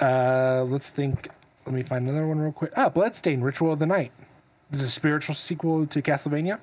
Uh, 0.00 0.66
let's 0.66 0.90
think. 0.90 1.28
Let 1.64 1.72
me 1.72 1.84
find 1.84 2.08
another 2.08 2.26
one 2.26 2.40
real 2.40 2.50
quick. 2.50 2.72
Ah, 2.76 2.88
Bloodstained, 2.88 3.44
Ritual 3.44 3.72
of 3.72 3.78
the 3.78 3.86
Night. 3.86 4.10
This 4.68 4.80
is 4.80 4.88
a 4.88 4.90
spiritual 4.90 5.36
sequel 5.36 5.86
to 5.86 6.02
Castlevania. 6.02 6.58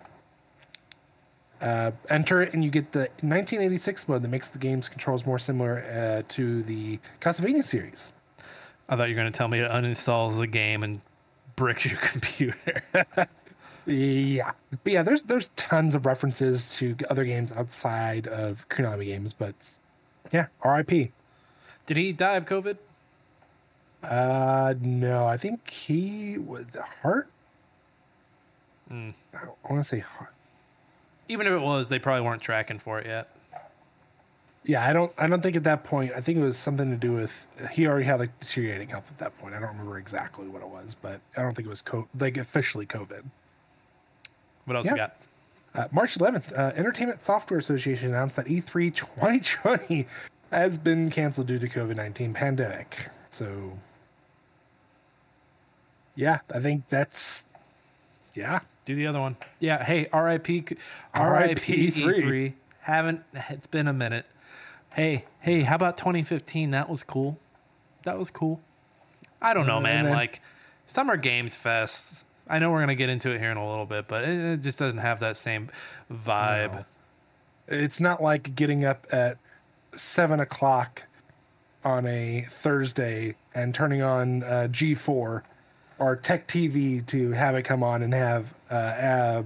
Uh, 1.61 1.91
enter 2.09 2.41
it 2.41 2.53
and 2.53 2.61
you 2.61 2.69
get 2.69 2.91
the 2.91 3.07
1986 3.21 4.09
mode 4.09 4.21
that 4.21 4.27
makes 4.27 4.49
the 4.49 4.59
game's 4.59 4.89
controls 4.89 5.25
more 5.25 5.39
similar 5.39 5.85
uh, 5.85 6.23
to 6.27 6.61
the 6.63 6.99
Castlevania 7.21 7.63
series. 7.63 8.11
I 8.91 8.97
thought 8.97 9.07
you 9.09 9.15
were 9.15 9.21
gonna 9.21 9.31
tell 9.31 9.47
me 9.47 9.59
it 9.59 9.71
uninstalls 9.71 10.37
the 10.37 10.47
game 10.47 10.83
and 10.83 10.99
bricks 11.55 11.85
your 11.85 11.99
computer. 12.01 12.83
Yeah, 13.85 14.51
but 14.83 14.93
yeah, 14.93 15.01
there's 15.01 15.23
there's 15.23 15.49
tons 15.55 15.95
of 15.95 16.05
references 16.05 16.69
to 16.77 16.95
other 17.09 17.23
games 17.23 17.51
outside 17.53 18.27
of 18.27 18.67
Konami 18.69 19.05
games, 19.05 19.33
but 19.33 19.55
yeah, 20.31 20.47
R.I.P. 20.61 21.11
Did 21.87 21.97
he 21.97 22.11
die 22.11 22.35
of 22.35 22.45
COVID? 22.45 22.77
Uh, 24.03 24.75
no, 24.81 25.25
I 25.25 25.37
think 25.37 25.69
he 25.69 26.37
was 26.37 26.67
the 26.67 26.83
heart. 26.83 27.27
I 28.91 29.13
want 29.69 29.81
to 29.81 29.83
say 29.83 29.99
heart. 29.99 30.33
Even 31.29 31.47
if 31.47 31.53
it 31.53 31.61
was, 31.61 31.87
they 31.87 31.97
probably 31.97 32.25
weren't 32.25 32.41
tracking 32.41 32.77
for 32.77 32.99
it 32.99 33.05
yet. 33.05 33.29
Yeah, 34.63 34.85
I 34.87 34.93
don't. 34.93 35.11
I 35.17 35.27
don't 35.27 35.41
think 35.41 35.55
at 35.55 35.63
that 35.63 35.83
point. 35.83 36.11
I 36.15 36.21
think 36.21 36.37
it 36.37 36.41
was 36.41 36.55
something 36.57 36.91
to 36.91 36.97
do 36.97 37.13
with 37.13 37.47
he 37.71 37.87
already 37.87 38.05
had 38.05 38.19
like 38.19 38.37
deteriorating 38.39 38.89
health 38.89 39.05
at 39.09 39.17
that 39.17 39.37
point. 39.39 39.55
I 39.55 39.59
don't 39.59 39.69
remember 39.69 39.97
exactly 39.97 40.47
what 40.47 40.61
it 40.61 40.67
was, 40.67 40.95
but 41.01 41.19
I 41.35 41.41
don't 41.41 41.55
think 41.55 41.65
it 41.65 41.69
was 41.69 41.81
co- 41.81 42.07
like 42.19 42.37
officially 42.37 42.85
COVID. 42.85 43.23
What 44.65 44.77
else 44.77 44.85
Yeah. 44.85 44.91
you 44.91 44.97
got? 44.97 45.15
Uh, 45.73 45.87
March 45.91 46.17
11th, 46.17 46.51
uh, 46.57 46.73
Entertainment 46.75 47.23
Software 47.23 47.57
Association 47.57 48.09
announced 48.09 48.35
that 48.35 48.47
E 48.51 48.61
E3 48.61 48.93
2020 48.93 50.05
has 50.51 50.77
been 50.77 51.09
canceled 51.09 51.47
due 51.47 51.57
to 51.59 51.67
COVID 51.67 51.95
19 51.95 52.33
pandemic. 52.33 53.09
So, 53.31 53.71
yeah, 56.15 56.39
I 56.53 56.59
think 56.59 56.87
that's 56.89 57.47
yeah. 58.35 58.59
Do 58.85 58.95
the 58.95 59.07
other 59.07 59.19
one. 59.19 59.37
Yeah. 59.59 59.83
Hey, 59.83 60.07
R.I.P. 60.13 60.59
RIP 60.59 60.77
R.I.P. 61.13 61.87
E3. 61.87 62.21
E3. 62.21 62.53
Haven't. 62.81 63.23
It's 63.49 63.67
been 63.67 63.87
a 63.87 63.93
minute. 63.93 64.25
Hey, 64.93 65.25
hey. 65.39 65.61
How 65.61 65.75
about 65.75 65.97
2015? 65.97 66.71
That 66.71 66.89
was 66.89 67.03
cool. 67.03 67.37
That 68.03 68.17
was 68.17 68.29
cool. 68.31 68.61
I 69.41 69.53
don't 69.53 69.67
know, 69.67 69.77
Uh, 69.77 69.81
man. 69.81 70.03
then- 70.05 70.13
Like 70.13 70.41
Summer 70.85 71.17
Games 71.17 71.55
Fest. 71.55 72.25
I 72.47 72.59
know 72.59 72.69
we're 72.71 72.81
gonna 72.81 72.95
get 72.95 73.09
into 73.09 73.31
it 73.31 73.39
here 73.39 73.51
in 73.51 73.57
a 73.57 73.67
little 73.67 73.85
bit, 73.85 74.07
but 74.07 74.23
it, 74.25 74.37
it 74.37 74.57
just 74.57 74.77
doesn't 74.77 74.97
have 74.99 75.19
that 75.21 75.37
same 75.37 75.69
vibe. 76.11 76.73
No. 76.73 76.85
It's 77.69 77.99
not 78.01 78.21
like 78.21 78.55
getting 78.55 78.83
up 78.83 79.07
at 79.11 79.37
seven 79.93 80.39
o'clock 80.41 81.03
on 81.85 82.05
a 82.05 82.41
Thursday 82.49 83.35
and 83.55 83.73
turning 83.73 84.01
on 84.01 84.43
uh, 84.43 84.67
G4 84.69 85.43
or 85.99 86.15
Tech 86.17 86.47
TV 86.47 87.05
to 87.07 87.31
have 87.31 87.55
it 87.55 87.63
come 87.63 87.83
on 87.83 88.01
and 88.03 88.13
have 88.13 88.53
uh, 88.69 88.73
uh, 88.73 89.43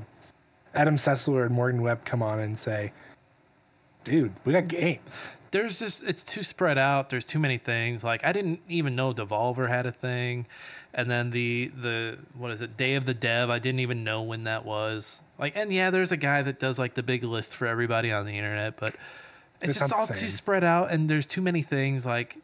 Adam 0.74 0.96
Sessler 0.96 1.46
and 1.46 1.54
Morgan 1.54 1.82
Webb 1.84 2.04
come 2.06 2.24
on 2.24 2.40
and 2.40 2.58
say, 2.58 2.92
"Dude, 4.06 4.32
we 4.46 4.54
got 4.54 4.70
games." 4.70 5.32
there's 5.56 5.80
just 5.80 6.04
it's 6.04 6.22
too 6.22 6.44
spread 6.44 6.78
out. 6.78 7.10
There's 7.10 7.24
too 7.24 7.40
many 7.40 7.58
things. 7.58 8.04
Like 8.04 8.26
I 8.26 8.34
didn't 8.34 8.60
even 8.68 8.94
know 8.94 9.14
Devolver 9.14 9.70
had 9.70 9.86
a 9.86 9.92
thing, 9.92 10.48
and 10.94 11.10
then 11.10 11.32
the 11.32 11.72
the 11.80 12.18
what 12.38 12.52
is 12.52 12.60
it? 12.60 12.76
Day 12.76 12.96
of 12.96 13.06
the 13.06 13.14
Dev. 13.14 13.50
I 13.50 13.60
didn't 13.60 13.80
even 13.80 14.04
know 14.04 14.22
when 14.22 14.44
that 14.44 14.66
was. 14.66 15.22
Like, 15.40 15.56
and 15.56 15.72
yeah, 15.72 15.92
there's 15.92 16.12
a 16.12 16.18
guy 16.18 16.42
that 16.42 16.60
does 16.60 16.78
like 16.78 16.94
the 16.96 17.04
big 17.04 17.24
list 17.24 17.56
for 17.56 17.68
everybody 17.68 18.12
on 18.12 18.26
the 18.26 18.38
internet, 18.38 18.76
but 18.78 18.96
it's, 19.62 19.72
It's 19.72 19.80
just 19.80 19.94
all 19.94 20.08
too 20.08 20.28
spread 20.28 20.66
out, 20.66 20.92
and 20.92 21.10
there's 21.10 21.26
too 21.26 21.42
many 21.42 21.62
things. 21.62 22.06
Like 22.06 22.38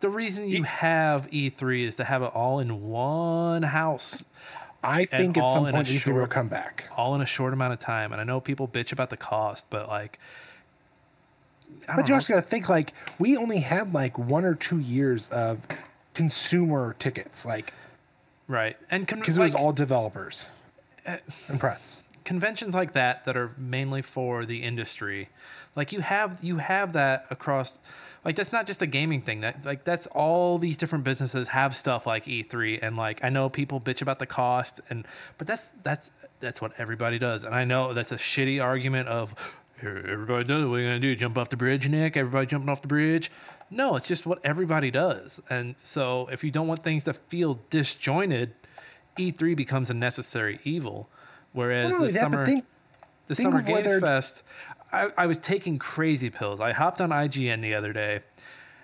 the 0.00 0.08
reason 0.08 0.48
you 0.48 0.62
have 0.62 1.30
E3 1.30 1.82
is 1.82 1.96
to 1.96 2.04
have 2.04 2.22
it 2.22 2.32
all 2.34 2.58
in 2.58 2.88
one 2.88 3.64
house. 3.64 4.24
I 4.82 5.04
think 5.04 5.36
at 5.36 5.50
some 5.50 5.70
point 5.70 5.88
E3 5.88 6.14
will 6.14 6.26
come 6.26 6.48
back. 6.48 6.88
all 6.96 7.14
in 7.14 7.20
a 7.20 7.26
short 7.26 7.52
amount 7.52 7.74
of 7.74 7.80
time. 7.80 8.12
And 8.12 8.20
I 8.20 8.24
know 8.24 8.40
people 8.40 8.66
bitch 8.66 8.92
about 8.92 9.10
the 9.10 9.16
cost, 9.16 9.66
but 9.68 9.88
like, 9.88 10.18
But 11.94 12.08
you 12.08 12.14
also 12.14 12.34
got 12.34 12.40
to 12.42 12.46
think 12.48 12.68
like 12.68 12.92
we 13.18 13.36
only 13.36 13.58
had 13.58 13.92
like 13.94 14.18
one 14.18 14.44
or 14.44 14.54
two 14.54 14.78
years 14.78 15.30
of 15.30 15.58
consumer 16.14 16.94
tickets, 16.98 17.44
like 17.44 17.72
right? 18.48 18.76
And 18.90 19.06
con- 19.06 19.20
because 19.20 19.36
it 19.36 19.42
was 19.42 19.54
all 19.54 19.72
developers 19.72 20.48
Uh, 21.06 21.16
and 21.48 21.60
press. 21.60 22.02
conventions 22.24 22.74
like 22.74 22.92
that 22.92 23.24
that 23.26 23.36
are 23.36 23.52
mainly 23.56 24.02
for 24.02 24.44
the 24.44 24.62
industry 24.62 25.28
like 25.76 25.92
you 25.92 26.00
have 26.00 26.42
you 26.42 26.56
have 26.56 26.94
that 26.94 27.24
across 27.30 27.78
like 28.24 28.34
that's 28.34 28.50
not 28.52 28.66
just 28.66 28.82
a 28.82 28.86
gaming 28.86 29.20
thing 29.20 29.42
that 29.42 29.64
like 29.64 29.84
that's 29.84 30.08
all 30.08 30.58
these 30.58 30.76
different 30.76 31.04
businesses 31.04 31.46
have 31.48 31.76
stuff 31.76 32.04
like 32.06 32.24
E3 32.24 32.82
and 32.82 32.96
like 32.96 33.22
I 33.22 33.28
know 33.28 33.48
people 33.48 33.78
bitch 33.80 34.02
about 34.02 34.18
the 34.18 34.26
cost 34.26 34.80
and 34.90 35.06
but 35.38 35.46
that's 35.46 35.72
that's 35.84 36.10
that's 36.40 36.60
what 36.60 36.72
everybody 36.78 37.18
does 37.20 37.44
and 37.44 37.54
I 37.54 37.62
know 37.64 37.92
that's 37.92 38.10
a 38.10 38.16
shitty 38.16 38.60
argument 38.60 39.06
of 39.08 39.32
"Here, 39.38 39.52
everybody 39.82 40.44
does 40.44 40.62
it. 40.62 40.66
what 40.66 40.76
are 40.76 40.80
you 40.80 40.88
gonna 40.88 40.98
do 40.98 41.14
jump 41.14 41.36
off 41.36 41.50
the 41.50 41.56
bridge 41.56 41.88
Nick 41.88 42.16
everybody 42.16 42.46
jumping 42.46 42.68
off 42.68 42.82
the 42.82 42.88
bridge 42.88 43.30
no 43.70 43.96
it's 43.96 44.08
just 44.08 44.26
what 44.26 44.38
everybody 44.44 44.90
does 44.90 45.40
and 45.50 45.78
so 45.78 46.28
if 46.32 46.42
you 46.42 46.50
don't 46.50 46.66
want 46.66 46.82
things 46.82 47.04
to 47.04 47.12
feel 47.12 47.60
disjointed 47.70 48.54
E3 49.18 49.56
becomes 49.56 49.90
a 49.90 49.94
necessary 49.94 50.60
evil 50.64 51.08
whereas 51.52 51.98
the 51.98 52.10
summer 52.10 52.44
think 52.44 52.64
the 53.26 53.34
think 53.34 53.48
Summer 53.48 53.62
Games 53.62 53.98
Fest, 53.98 54.42
I, 54.92 55.10
I 55.16 55.26
was 55.26 55.38
taking 55.38 55.78
crazy 55.78 56.30
pills. 56.30 56.60
I 56.60 56.72
hopped 56.72 57.00
on 57.00 57.10
IGN 57.10 57.60
the 57.60 57.74
other 57.74 57.92
day, 57.92 58.20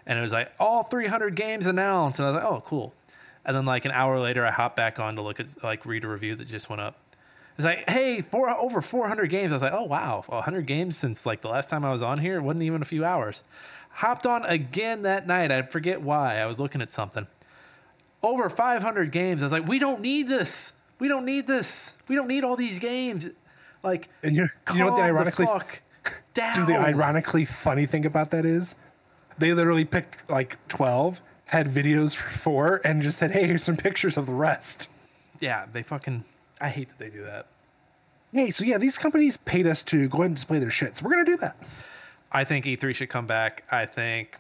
and 0.06 0.18
it 0.18 0.22
was 0.22 0.32
like 0.32 0.52
all 0.58 0.82
300 0.84 1.34
games 1.36 1.66
announced, 1.66 2.18
and 2.18 2.26
I 2.26 2.30
was 2.32 2.42
like, 2.42 2.52
oh, 2.52 2.60
cool. 2.62 2.92
And 3.44 3.56
then 3.56 3.64
like 3.64 3.84
an 3.84 3.92
hour 3.92 4.18
later, 4.18 4.44
I 4.44 4.50
hopped 4.50 4.76
back 4.76 5.00
on 5.00 5.16
to 5.16 5.22
look 5.22 5.40
at 5.40 5.62
like 5.62 5.86
read 5.86 6.04
a 6.04 6.08
review 6.08 6.34
that 6.36 6.48
just 6.48 6.68
went 6.68 6.82
up. 6.82 6.96
It's 7.58 7.64
like, 7.64 7.88
hey, 7.88 8.22
four 8.22 8.48
over 8.48 8.80
400 8.80 9.26
games. 9.28 9.52
I 9.52 9.56
was 9.56 9.62
like, 9.62 9.72
oh 9.74 9.84
wow, 9.84 10.24
100 10.26 10.66
games 10.66 10.96
since 10.96 11.26
like 11.26 11.42
the 11.42 11.48
last 11.48 11.68
time 11.68 11.84
I 11.84 11.92
was 11.92 12.02
on 12.02 12.18
here. 12.18 12.38
It 12.38 12.42
wasn't 12.42 12.62
even 12.62 12.82
a 12.82 12.86
few 12.86 13.04
hours. 13.04 13.42
Hopped 13.90 14.24
on 14.26 14.44
again 14.46 15.02
that 15.02 15.26
night. 15.26 15.52
I 15.52 15.62
forget 15.62 16.00
why. 16.00 16.38
I 16.38 16.46
was 16.46 16.58
looking 16.58 16.80
at 16.80 16.90
something. 16.90 17.26
Over 18.22 18.48
500 18.48 19.12
games. 19.12 19.42
I 19.42 19.46
was 19.46 19.52
like, 19.52 19.66
we 19.66 19.78
don't 19.78 20.00
need 20.00 20.28
this. 20.28 20.72
We 20.98 21.08
don't 21.08 21.24
need 21.26 21.46
this. 21.46 21.94
We 22.08 22.14
don't 22.14 22.28
need 22.28 22.44
all 22.44 22.56
these 22.56 22.78
games. 22.78 23.28
Like, 23.82 24.08
And 24.22 24.36
you, 24.36 24.48
you 24.72 24.78
know 24.78 24.86
what 24.86 24.96
the 24.96 25.02
ironically 25.02 25.46
fuck 25.46 25.82
down. 26.34 26.54
Dude, 26.54 26.68
the 26.68 26.78
ironically 26.78 27.44
funny 27.44 27.84
thing 27.86 28.06
about 28.06 28.30
that 28.30 28.44
is 28.46 28.76
they 29.38 29.52
literally 29.52 29.84
picked 29.84 30.30
like 30.30 30.56
12, 30.68 31.20
had 31.46 31.66
videos 31.66 32.14
for 32.14 32.30
four, 32.30 32.80
and 32.84 33.02
just 33.02 33.18
said, 33.18 33.32
hey, 33.32 33.46
here's 33.46 33.62
some 33.64 33.76
pictures 33.76 34.16
of 34.16 34.26
the 34.26 34.34
rest. 34.34 34.88
Yeah, 35.40 35.66
they 35.72 35.82
fucking. 35.82 36.24
I 36.62 36.68
hate 36.68 36.88
that 36.88 36.98
they 36.98 37.10
do 37.10 37.24
that. 37.24 37.46
Hey, 38.32 38.50
so 38.50 38.64
yeah, 38.64 38.78
these 38.78 38.96
companies 38.96 39.36
paid 39.36 39.66
us 39.66 39.82
to 39.84 40.08
go 40.08 40.18
ahead 40.18 40.26
and 40.26 40.36
display 40.36 40.60
their 40.60 40.70
shit. 40.70 40.96
So 40.96 41.04
we're 41.04 41.12
going 41.12 41.26
to 41.26 41.32
do 41.32 41.36
that. 41.38 41.56
I 42.30 42.44
think 42.44 42.64
E3 42.64 42.94
should 42.94 43.10
come 43.10 43.26
back. 43.26 43.64
I 43.70 43.84
think 43.84 44.38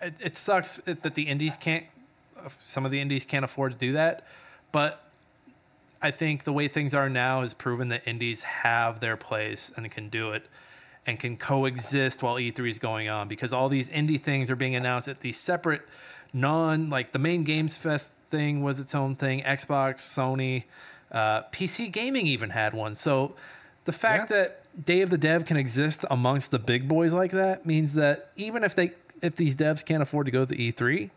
it, 0.00 0.14
it 0.20 0.36
sucks 0.36 0.76
that 0.76 1.14
the 1.14 1.24
indies 1.24 1.56
can't. 1.58 1.84
Some 2.62 2.84
of 2.84 2.90
the 2.90 3.00
indies 3.00 3.26
can't 3.26 3.44
afford 3.44 3.72
to 3.72 3.78
do 3.78 3.92
that, 3.94 4.26
but 4.70 5.02
I 6.00 6.10
think 6.10 6.44
the 6.44 6.52
way 6.52 6.68
things 6.68 6.94
are 6.94 7.08
now 7.08 7.40
has 7.40 7.54
proven 7.54 7.88
that 7.88 8.06
indies 8.06 8.42
have 8.42 9.00
their 9.00 9.16
place 9.16 9.72
and 9.76 9.90
can 9.90 10.10
do 10.10 10.32
it 10.32 10.44
and 11.06 11.18
can 11.18 11.36
coexist 11.36 12.22
while 12.22 12.36
E3 12.36 12.68
is 12.68 12.78
going 12.78 13.08
on 13.08 13.28
because 13.28 13.52
all 13.52 13.68
these 13.68 13.88
indie 13.90 14.20
things 14.20 14.50
are 14.50 14.56
being 14.56 14.74
announced 14.74 15.08
at 15.08 15.20
these 15.20 15.38
separate 15.38 15.82
non 16.34 16.90
like 16.90 17.12
the 17.12 17.18
main 17.18 17.44
games 17.44 17.76
fest 17.78 18.24
thing 18.24 18.62
was 18.62 18.80
its 18.80 18.92
own 18.92 19.14
thing 19.14 19.40
xbox 19.42 19.98
sony 19.98 20.64
uh, 21.14 21.42
pc 21.52 21.90
gaming 21.90 22.26
even 22.26 22.50
had 22.50 22.74
one 22.74 22.94
so 22.94 23.34
the 23.86 23.92
fact 23.92 24.30
Yeah. 24.30 24.36
that 24.36 24.84
day 24.84 25.00
of 25.00 25.08
the 25.10 25.16
dev 25.18 25.46
can 25.46 25.56
exist 25.56 26.04
amongst 26.10 26.50
the 26.50 26.58
big 26.58 26.88
boys 26.88 27.12
like 27.14 27.30
that 27.30 27.64
means 27.64 27.94
that 27.94 28.30
even 28.36 28.62
if 28.64 28.74
they 28.76 28.90
if 29.22 29.36
these 29.36 29.56
devs 29.56 29.82
can't 29.84 30.02
afford 30.02 30.26
to 30.26 30.32
go 30.32 30.44
to 30.44 30.54
e3 30.56 31.10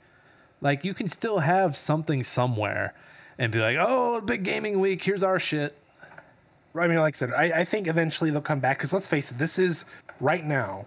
like 0.62 0.86
you 0.86 0.94
can 0.94 1.08
still 1.08 1.40
have 1.40 1.76
something 1.76 2.24
somewhere 2.24 2.94
and 3.40 3.52
be 3.52 3.60
like 3.60 3.76
oh 3.80 4.22
big 4.22 4.44
gaming 4.44 4.80
week 4.80 5.04
here's 5.04 5.24
our 5.24 5.40
shit 5.40 5.76
I 6.76 6.86
mean, 6.88 7.00
like 7.00 7.16
I 7.16 7.18
said, 7.18 7.34
I, 7.34 7.62
I 7.62 7.64
think 7.66 7.88
eventually 7.88 8.30
they'll 8.30 8.40
come 8.40 8.60
back 8.60 8.78
because 8.78 8.94
let's 8.94 9.08
face 9.08 9.32
it, 9.32 9.40
this 9.40 9.58
is 9.58 9.84
right 10.20 10.46
now 10.46 10.86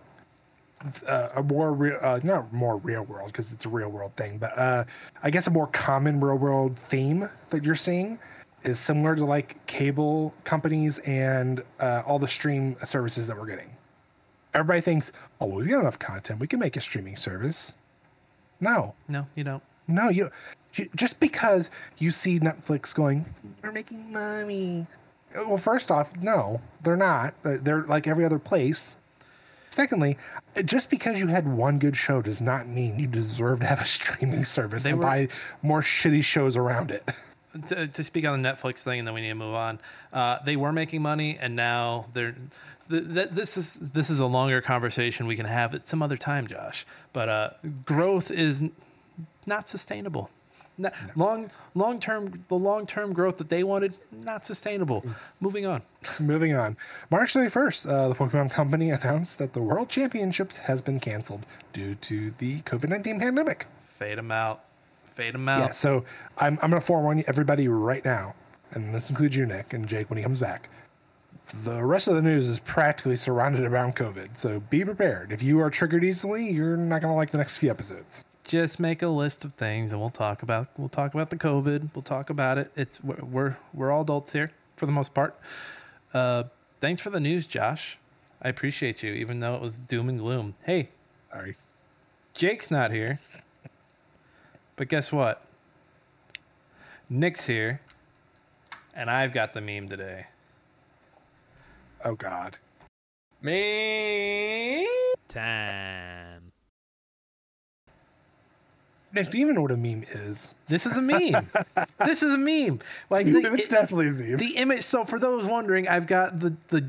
uh, 1.05 1.31
a 1.35 1.43
more 1.43 1.73
real, 1.73 1.99
uh, 2.01 2.21
not 2.23 2.53
more 2.53 2.77
real 2.77 3.03
world 3.03 3.27
because 3.33 3.51
it's 3.51 3.67
a 3.67 3.69
real 3.69 3.89
world 3.89 4.15
thing, 4.17 4.39
but 4.39 4.57
uh, 4.57 4.85
I 5.25 5.31
guess 5.31 5.49
a 5.49 5.51
more 5.51 5.67
common 5.67 6.21
real 6.21 6.37
world 6.39 6.79
theme 6.79 7.29
that 7.51 7.65
you're 7.65 7.75
seeing 7.75 8.21
is 8.63 8.79
similar 8.79 9.15
to 9.17 9.25
like 9.25 9.65
cable 9.67 10.35
companies 10.45 10.99
and 11.01 11.63
uh, 11.79 12.03
all 12.07 12.19
the 12.19 12.29
stream 12.29 12.77
services 12.85 13.27
that 13.27 13.39
we're 13.39 13.47
getting. 13.47 13.71
Everybody 14.53 14.81
thinks, 14.81 15.13
oh, 15.41 15.47
well, 15.47 15.59
we 15.59 15.67
got 15.67 15.81
enough 15.81 15.99
content, 15.99 16.41
we 16.41 16.47
can 16.47 16.59
make 16.59 16.77
a 16.77 16.81
streaming 16.81 17.17
service. 17.17 17.75
No, 18.61 18.95
no 19.09 19.27
you 19.35 19.45
don't 19.45 19.63
no, 19.91 20.09
you, 20.09 20.31
you 20.75 20.89
just 20.95 21.21
because 21.21 21.71
you 21.99 22.11
see 22.11 22.39
Netflix 22.39 22.95
going, 22.95 23.27
we're 23.63 23.73
making 23.73 24.13
money. 24.13 24.87
Well, 25.35 25.59
first 25.59 25.91
off, 25.91 26.17
no, 26.21 26.61
they're 26.83 26.97
not. 26.97 27.35
They're, 27.43 27.59
they're 27.59 27.83
like 27.83 28.07
every 28.07 28.25
other 28.25 28.39
place. 28.39 28.97
Secondly, 29.69 30.19
just 30.65 30.91
because 30.91 31.21
you 31.21 31.29
had 31.29 31.47
one 31.47 31.79
good 31.79 31.97
show 31.97 32.21
does 32.21 32.41
not 32.41 32.67
mean 32.67 32.99
you 32.99 33.07
deserve 33.07 33.61
to 33.61 33.67
have 33.67 33.81
a 33.81 33.85
streaming 33.87 34.45
service 34.45 34.83
They 34.83 34.91
and 34.91 34.99
were- 34.99 35.05
buy 35.05 35.29
more 35.63 35.83
shitty 35.83 36.25
shows 36.25 36.57
around 36.57 36.91
it. 36.91 37.09
To, 37.67 37.87
to 37.89 38.05
speak 38.05 38.25
on 38.25 38.41
the 38.43 38.49
Netflix 38.49 38.81
thing, 38.81 38.99
and 39.01 39.07
then 39.09 39.15
we 39.15 39.21
need 39.21 39.29
to 39.29 39.35
move 39.35 39.55
on. 39.55 39.79
Uh, 40.13 40.39
they 40.45 40.57
were 40.57 40.73
making 40.73 41.03
money, 41.03 41.39
and 41.41 41.57
now 41.57 42.07
they're. 42.13 42.35
Th- 42.89 43.05
th- 43.15 43.29
this 43.31 43.57
is 43.57 43.75
this 43.75 44.11
is 44.11 44.19
a 44.19 44.27
longer 44.27 44.61
conversation 44.61 45.27
we 45.27 45.37
can 45.37 45.47
have 45.47 45.75
at 45.75 45.87
some 45.87 46.03
other 46.03 46.17
time, 46.17 46.47
Josh. 46.47 46.85
But 47.13 47.29
uh, 47.29 47.51
growth 47.85 48.31
is 48.31 48.63
n- 48.63 48.73
not 49.47 49.69
sustainable. 49.69 50.31
Not, 50.79 50.95
Long 51.15 51.51
long 51.75 52.01
term, 52.01 52.45
the 52.49 52.55
long 52.57 52.87
term 52.87 53.13
growth 53.13 53.37
that 53.37 53.49
they 53.51 53.63
wanted, 53.63 53.97
not 54.25 54.47
sustainable. 54.47 55.05
Moving 55.39 55.67
on. 55.67 55.83
Moving 56.21 56.57
on. 56.57 56.77
March 57.11 57.35
31st, 57.35 57.89
uh, 57.89 58.09
the 58.09 58.15
Pokemon 58.15 58.51
Company 58.51 58.91
announced 58.91 59.39
that 59.39 59.53
the 59.53 59.61
World 59.61 59.89
Championships 59.91 60.57
has 60.57 60.81
been 60.81 60.99
canceled 60.99 61.45
due 61.73 61.95
to 61.97 62.33
the 62.39 62.61
COVID 62.63 62.89
19 62.89 63.21
pandemic. 63.21 63.67
Fade 63.85 64.17
them 64.19 64.33
out. 64.33 64.65
Fade 65.21 65.37
out. 65.37 65.59
Yeah, 65.59 65.71
so 65.71 66.05
I'm, 66.39 66.59
I'm 66.63 66.71
going 66.71 66.81
to 66.81 66.87
forewarn 66.87 67.23
everybody 67.27 67.69
right 67.69 68.05
now, 68.05 68.35
and 68.73 68.95
this 68.95 69.11
includes 69.11 69.37
you, 69.37 69.45
Nick, 69.45 69.75
and 69.75 69.87
Jake 69.87 70.09
when 70.09 70.17
he 70.17 70.23
comes 70.23 70.39
back. 70.39 70.71
The 71.65 71.85
rest 71.85 72.09
of 72.09 72.15
the 72.15 72.23
news 72.23 72.49
is 72.49 72.61
practically 72.61 73.17
surrounded 73.17 73.65
around 73.65 73.97
COVID, 73.97 74.39
so 74.39 74.61
be 74.71 74.85
prepared. 74.85 75.31
If 75.31 75.43
you 75.43 75.61
are 75.61 75.69
triggered 75.69 76.05
easily, 76.05 76.51
you're 76.51 76.77
not 76.77 77.03
going 77.03 77.13
to 77.13 77.17
like 77.17 77.33
the 77.33 77.39
next 77.39 77.59
few 77.59 77.71
episodes. 77.71 78.25
just 78.45 78.81
make 78.81 79.03
a 79.03 79.09
list 79.09 79.45
of 79.45 79.53
things 79.53 79.93
and 79.93 80.01
we'll 80.01 80.11
talk 80.11 80.43
about 80.43 80.69
we'll 80.79 80.89
talk 80.89 81.15
about 81.15 81.31
the 81.31 81.37
covid 81.37 81.89
we'll 81.95 82.03
talk 82.03 82.31
about 82.31 82.59
it 82.59 82.73
it's 82.75 83.05
we're 83.05 83.23
we're, 83.23 83.57
we're 83.75 83.91
all 83.93 84.01
adults 84.03 84.33
here 84.33 84.51
for 84.77 84.87
the 84.87 84.93
most 84.93 85.15
part 85.15 85.39
uh 86.15 86.43
thanks 86.81 87.01
for 87.01 87.11
the 87.11 87.21
news 87.21 87.47
josh 87.47 87.99
i 88.43 88.49
appreciate 88.49 89.03
you 89.05 89.13
even 89.13 89.39
though 89.41 89.55
it 89.55 89.61
was 89.61 89.79
doom 89.79 90.09
and 90.09 90.19
gloom 90.19 90.55
hey 90.65 90.89
Sorry. 91.31 91.55
jake's 92.35 92.71
not 92.73 92.91
here 92.91 93.21
but 94.81 94.89
guess 94.89 95.13
what 95.13 95.43
nick's 97.11 97.45
here 97.45 97.83
and 98.95 99.11
i've 99.11 99.31
got 99.31 99.53
the 99.53 99.61
meme 99.61 99.91
today 99.91 100.25
Oh, 102.03 102.15
God. 102.15 102.57
me 103.43 104.89
Time. 105.29 106.51
Nick, 109.13 109.29
do 109.31 109.37
you 109.37 109.45
even 109.45 109.57
know 109.57 109.61
what 109.61 109.71
a 109.71 109.77
meme 109.77 110.07
is? 110.13 110.55
this 110.67 110.87
is 110.87 110.97
a 110.97 111.03
meme 111.03 111.47
this 112.07 112.23
is 112.23 112.33
a 112.33 112.39
meme 112.39 112.79
like 113.11 113.27
the, 113.27 113.53
it's 113.53 113.65
it- 113.65 113.71
definitely 113.71 114.09
a 114.09 114.13
meme. 114.13 114.37
the 114.39 114.57
image 114.57 114.81
so 114.81 115.05
for 115.05 115.19
those 115.19 115.45
wondering 115.45 115.87
i've 115.89 116.07
got 116.07 116.41
the 116.41 116.57
the 116.69 116.89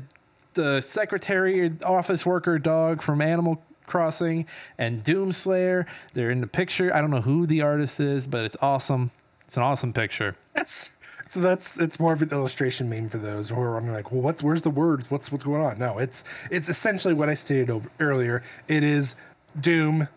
the 0.54 0.80
secretary 0.80 1.70
office 1.84 2.24
worker 2.24 2.58
dog 2.58 3.02
from 3.02 3.20
animal 3.20 3.62
crossing 3.92 4.46
and 4.78 5.04
doomslayer 5.04 5.84
they're 6.14 6.30
in 6.30 6.40
the 6.40 6.46
picture 6.46 6.88
i 6.96 7.00
don't 7.00 7.10
know 7.10 7.20
who 7.20 7.46
the 7.46 7.60
artist 7.60 8.00
is 8.00 8.26
but 8.26 8.44
it's 8.44 8.56
awesome 8.62 9.10
it's 9.46 9.56
an 9.58 9.62
awesome 9.62 9.92
picture 9.92 10.34
That's 10.54 10.92
so 11.28 11.40
that's 11.40 11.78
it's 11.78 11.98
more 11.98 12.12
of 12.12 12.20
an 12.20 12.30
illustration 12.30 12.90
meme 12.90 13.08
for 13.08 13.16
those 13.18 13.48
who 13.48 13.58
are 13.58 13.80
like, 13.80 14.12
well, 14.12 14.20
what's 14.20 14.42
where's 14.42 14.60
the 14.60 14.70
words? 14.70 15.10
What's 15.10 15.32
what's 15.32 15.44
going 15.44 15.62
on? 15.62 15.78
No, 15.78 15.98
it's 15.98 16.24
it's 16.50 16.68
essentially 16.68 17.14
what 17.14 17.30
I 17.30 17.34
stated 17.34 17.70
over, 17.70 17.88
earlier. 18.00 18.42
It 18.68 18.82
is 18.82 19.14
Doom 19.58 20.08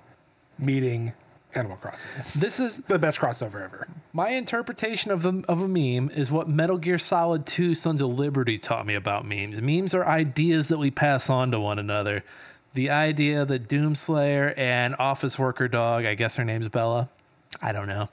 meeting 0.59 1.13
Animal 1.53 1.77
Crossing. 1.77 2.11
this 2.35 2.59
is 2.59 2.79
the 2.79 2.99
best 2.99 3.19
crossover 3.19 3.63
ever. 3.63 3.87
my 4.11 4.29
interpretation 4.31 5.09
of 5.09 5.21
the 5.21 5.41
of 5.47 5.61
a 5.61 5.67
meme 5.69 6.09
is 6.13 6.31
what 6.31 6.49
metal 6.49 6.77
gear 6.77 6.97
solid 6.97 7.45
2 7.45 7.75
sons 7.75 8.01
of 8.01 8.09
liberty 8.19 8.57
taught 8.59 8.85
me 8.85 8.93
about 8.93 9.25
memes 9.25 9.61
memes 9.61 9.93
are 9.93 10.05
ideas 10.05 10.67
that 10.67 10.79
we 10.79 10.91
pass 10.91 11.29
on 11.29 11.51
to 11.51 11.59
one 11.61 11.79
another 11.79 12.25
the 12.75 12.91
idea 12.91 13.43
that 13.45 13.67
doomslayer 13.67 14.53
and 14.57 14.95
office 14.99 15.39
worker 15.39 15.67
dog 15.67 16.05
i 16.05 16.13
guess 16.13 16.35
her 16.35 16.45
name's 16.45 16.69
bella 16.69 17.09
i 17.61 17.71
don't 17.71 17.87
know 17.87 18.07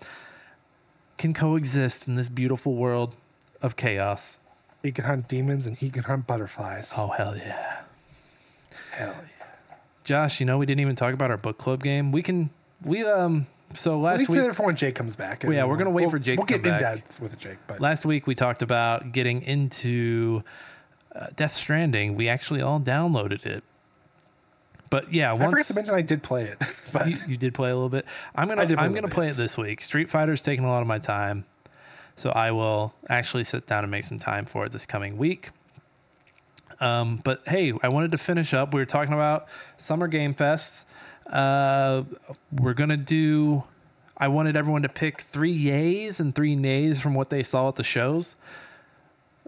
can 1.18 1.34
coexist 1.34 2.08
in 2.08 2.16
this 2.16 2.28
beautiful 2.28 2.74
world 2.74 3.14
of 3.60 3.76
chaos. 3.76 4.40
He 4.82 4.90
can 4.90 5.04
hunt 5.04 5.28
demons 5.28 5.68
and 5.68 5.76
he 5.76 5.88
can 5.88 6.02
hunt 6.02 6.26
butterflies. 6.26 6.92
Oh 6.98 7.08
hell 7.08 7.36
yeah. 7.36 7.82
hell 8.90 9.14
yeah! 9.16 9.76
Josh, 10.02 10.40
you 10.40 10.46
know 10.46 10.58
we 10.58 10.66
didn't 10.66 10.80
even 10.80 10.96
talk 10.96 11.14
about 11.14 11.30
our 11.30 11.36
book 11.36 11.58
club 11.58 11.82
game. 11.84 12.10
We 12.10 12.22
can 12.22 12.50
we 12.82 13.04
um 13.04 13.46
so 13.72 13.98
last 14.00 14.18
We 14.20 14.24
last 14.24 14.26
can 14.34 14.46
week 14.46 14.54
for 14.56 14.66
when 14.66 14.74
Jake 14.74 14.96
comes 14.96 15.14
back. 15.14 15.44
Well, 15.44 15.52
yeah, 15.52 15.64
we're 15.64 15.76
gonna 15.76 15.90
wait 15.90 16.02
We'll- 16.06 16.10
for 16.10 16.18
Jake 16.18 16.38
We'll 16.40 16.46
to 16.48 16.58
get 16.58 16.66
in 16.66 16.80
depth 16.80 17.20
with 17.20 17.38
Jake, 17.38 17.58
but 17.68 17.78
last 17.78 18.04
week 18.04 18.26
we 18.26 18.34
talked 18.34 18.62
about 18.62 19.12
getting 19.12 19.42
into 19.42 20.42
uh, 21.14 21.26
Death 21.36 21.52
Stranding. 21.52 22.16
We 22.16 22.28
actually 22.28 22.62
all 22.62 22.80
downloaded 22.80 23.46
it. 23.46 23.62
But 24.93 25.11
yeah, 25.11 25.32
I 25.32 25.36
forgot 25.36 25.53
once 25.53 25.68
to 25.68 25.74
mention 25.74 25.95
I 25.95 26.03
did 26.03 26.22
play 26.22 26.45
it. 26.45 26.59
but 26.93 27.09
you, 27.09 27.16
you 27.26 27.36
did 27.38 27.55
play 27.55 27.70
a 27.70 27.74
little 27.74 27.88
bit. 27.88 28.05
I'm 28.34 28.47
gonna 28.47 28.61
I 28.61 28.64
did 28.66 28.76
play 28.76 28.84
a 28.84 28.86
I'm 28.86 28.95
gonna 28.95 29.09
play 29.09 29.24
bit. 29.24 29.36
it 29.36 29.36
this 29.38 29.57
week. 29.57 29.80
Street 29.80 30.11
Fighter's 30.11 30.43
taking 30.43 30.66
a 30.66 30.68
lot 30.68 30.82
of 30.82 30.86
my 30.86 30.99
time, 30.99 31.47
so 32.14 32.28
I 32.28 32.51
will 32.51 32.93
actually 33.09 33.45
sit 33.45 33.66
down 33.66 33.84
and 33.84 33.90
make 33.90 34.05
some 34.05 34.18
time 34.18 34.45
for 34.45 34.66
it 34.66 34.72
this 34.72 34.84
coming 34.84 35.16
week. 35.16 35.49
Um, 36.78 37.22
but 37.24 37.40
hey, 37.49 37.72
I 37.82 37.88
wanted 37.88 38.12
to 38.12 38.18
finish 38.18 38.53
up. 38.53 38.74
We 38.74 38.82
were 38.82 38.86
talking 38.86 39.14
about 39.14 39.49
Summer 39.78 40.09
Game 40.09 40.34
Fest. 40.34 40.86
Uh, 41.26 42.03
we're 42.61 42.74
gonna 42.74 42.99
do. 42.99 43.64
I 44.18 44.28
wanted 44.28 44.57
everyone 44.57 44.82
to 44.82 44.90
pick 44.90 45.22
three 45.22 45.59
yays 45.59 46.20
and 46.20 46.34
three 46.34 46.55
nays 46.55 47.01
from 47.01 47.14
what 47.14 47.30
they 47.30 47.43
saw 47.43 47.68
at 47.68 47.76
the 47.76 47.82
shows. 47.82 48.36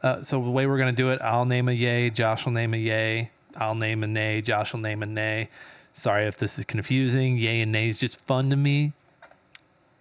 Uh, 0.02 0.22
so 0.22 0.42
the 0.42 0.50
way 0.50 0.66
we're 0.66 0.78
gonna 0.78 0.92
do 0.92 1.10
it, 1.10 1.20
I'll 1.20 1.44
name 1.44 1.68
a 1.68 1.72
yay, 1.72 2.08
Josh 2.08 2.46
will 2.46 2.52
name 2.52 2.72
a 2.72 2.78
yay, 2.78 3.30
I'll 3.56 3.74
name 3.74 4.02
a 4.02 4.06
nay, 4.06 4.40
Josh 4.40 4.72
will 4.72 4.80
name 4.80 5.02
a 5.02 5.06
nay. 5.06 5.48
Sorry 5.92 6.26
if 6.26 6.38
this 6.38 6.58
is 6.58 6.64
confusing. 6.64 7.38
Yay 7.38 7.60
and 7.60 7.72
nay 7.72 7.88
is 7.88 7.98
just 7.98 8.24
fun 8.26 8.50
to 8.50 8.56
me. 8.56 8.92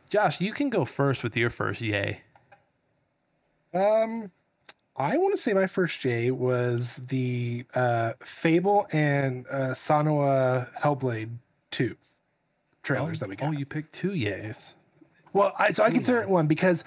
Josh, 0.10 0.41
you 0.41 0.54
can 0.54 0.70
go 0.70 0.86
first 0.86 1.24
with 1.24 1.38
your 1.38 1.49
first 1.49 1.82
yay. 1.82 2.22
Um, 3.74 4.32
I 4.95 5.18
want 5.18 5.34
to 5.36 5.41
say 5.41 5.54
my 5.54 5.68
first 5.68 6.04
yay 6.06 6.32
was 6.32 6.97
the 7.08 7.66
uh, 7.74 8.14
Fable 8.22 8.88
and 8.91 9.45
uh, 9.49 9.72
Senua 9.72 10.72
Hellblade 10.76 11.32
2 11.72 11.95
trailers 12.84 13.20
that 13.20 13.30
we 13.30 13.36
got. 13.36 13.49
Oh, 13.49 13.51
you 13.51 13.66
picked 13.66 13.93
two 13.93 14.12
yays. 14.12 14.76
Well, 15.32 15.54
I, 15.58 15.72
so 15.72 15.84
I 15.84 15.89
consider 15.89 16.22
it 16.22 16.30
one 16.30 16.45
because 16.47 16.84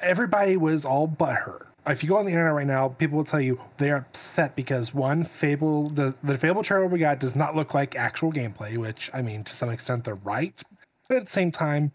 everybody 0.00 0.56
was 0.56 0.84
all 0.84 1.06
butthurt. 1.06 1.66
If 1.86 2.02
you 2.02 2.08
go 2.08 2.16
on 2.16 2.24
the 2.24 2.32
internet 2.32 2.54
right 2.54 2.66
now, 2.66 2.88
people 2.88 3.18
will 3.18 3.24
tell 3.24 3.40
you 3.40 3.60
they're 3.76 3.96
upset 3.96 4.56
because 4.56 4.94
one 4.94 5.24
Fable, 5.24 5.90
the 5.90 6.14
the 6.22 6.38
Fable 6.38 6.62
trailer 6.62 6.86
we 6.86 6.98
got 6.98 7.20
does 7.20 7.36
not 7.36 7.54
look 7.54 7.74
like 7.74 7.94
actual 7.94 8.32
gameplay. 8.32 8.78
Which 8.78 9.10
I 9.12 9.20
mean, 9.20 9.44
to 9.44 9.54
some 9.54 9.68
extent, 9.70 10.04
they're 10.04 10.14
right, 10.16 10.62
but 11.08 11.18
at 11.18 11.24
the 11.26 11.30
same 11.30 11.50
time, 11.50 11.92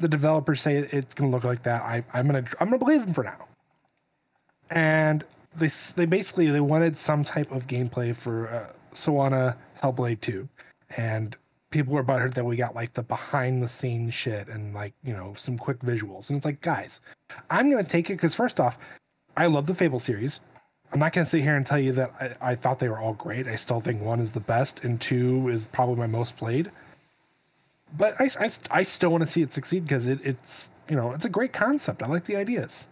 the 0.00 0.08
developers 0.08 0.60
say 0.62 0.78
it's 0.78 1.14
going 1.14 1.30
to 1.30 1.34
look 1.36 1.44
like 1.44 1.62
that. 1.62 1.82
I, 1.82 2.02
I'm 2.12 2.26
gonna 2.26 2.44
I'm 2.58 2.68
gonna 2.68 2.78
believe 2.78 3.04
them 3.04 3.14
for 3.14 3.24
now. 3.24 3.46
And 4.70 5.24
they 5.56 5.68
they 5.94 6.06
basically 6.06 6.50
they 6.50 6.60
wanted 6.60 6.96
some 6.96 7.22
type 7.22 7.52
of 7.52 7.66
gameplay 7.66 8.16
for 8.16 8.48
uh, 8.48 8.72
Senua 8.94 9.56
Hellblade 9.80 10.20
2, 10.20 10.48
and 10.96 11.36
people 11.70 11.94
were 11.94 12.02
butthurt 12.02 12.34
that 12.34 12.44
we 12.44 12.56
got 12.56 12.74
like 12.74 12.92
the 12.94 13.02
behind 13.02 13.62
the 13.62 13.68
scenes 13.68 14.12
shit 14.12 14.48
and 14.48 14.74
like 14.74 14.92
you 15.04 15.12
know 15.12 15.34
some 15.36 15.58
quick 15.58 15.78
visuals. 15.80 16.30
And 16.30 16.36
it's 16.36 16.46
like, 16.46 16.60
guys, 16.60 17.00
I'm 17.50 17.70
gonna 17.70 17.84
take 17.84 18.10
it 18.10 18.14
because 18.14 18.34
first 18.34 18.58
off, 18.58 18.78
I 19.36 19.46
love 19.46 19.66
the 19.66 19.74
Fable 19.74 19.98
series. 19.98 20.40
I'm 20.92 20.98
not 20.98 21.12
gonna 21.12 21.26
sit 21.26 21.42
here 21.42 21.56
and 21.56 21.64
tell 21.64 21.78
you 21.78 21.92
that 21.92 22.36
I, 22.40 22.50
I 22.50 22.54
thought 22.56 22.78
they 22.80 22.88
were 22.88 22.98
all 22.98 23.14
great. 23.14 23.46
I 23.46 23.54
still 23.56 23.80
think 23.80 24.02
one 24.02 24.20
is 24.20 24.32
the 24.32 24.40
best 24.40 24.84
and 24.84 25.00
two 25.00 25.48
is 25.48 25.66
probably 25.68 25.96
my 25.96 26.06
most 26.08 26.36
played. 26.36 26.70
But 27.96 28.20
I, 28.20 28.28
I, 28.38 28.48
I 28.70 28.82
still 28.82 29.10
want 29.10 29.22
to 29.22 29.26
see 29.26 29.42
it 29.42 29.52
succeed 29.52 29.84
because 29.84 30.06
it, 30.06 30.20
it's 30.24 30.70
you 30.88 30.96
know 30.96 31.12
it's 31.12 31.24
a 31.24 31.28
great 31.28 31.52
concept. 31.52 32.02
I 32.02 32.06
like 32.06 32.24
the 32.24 32.36
ideas. 32.36 32.86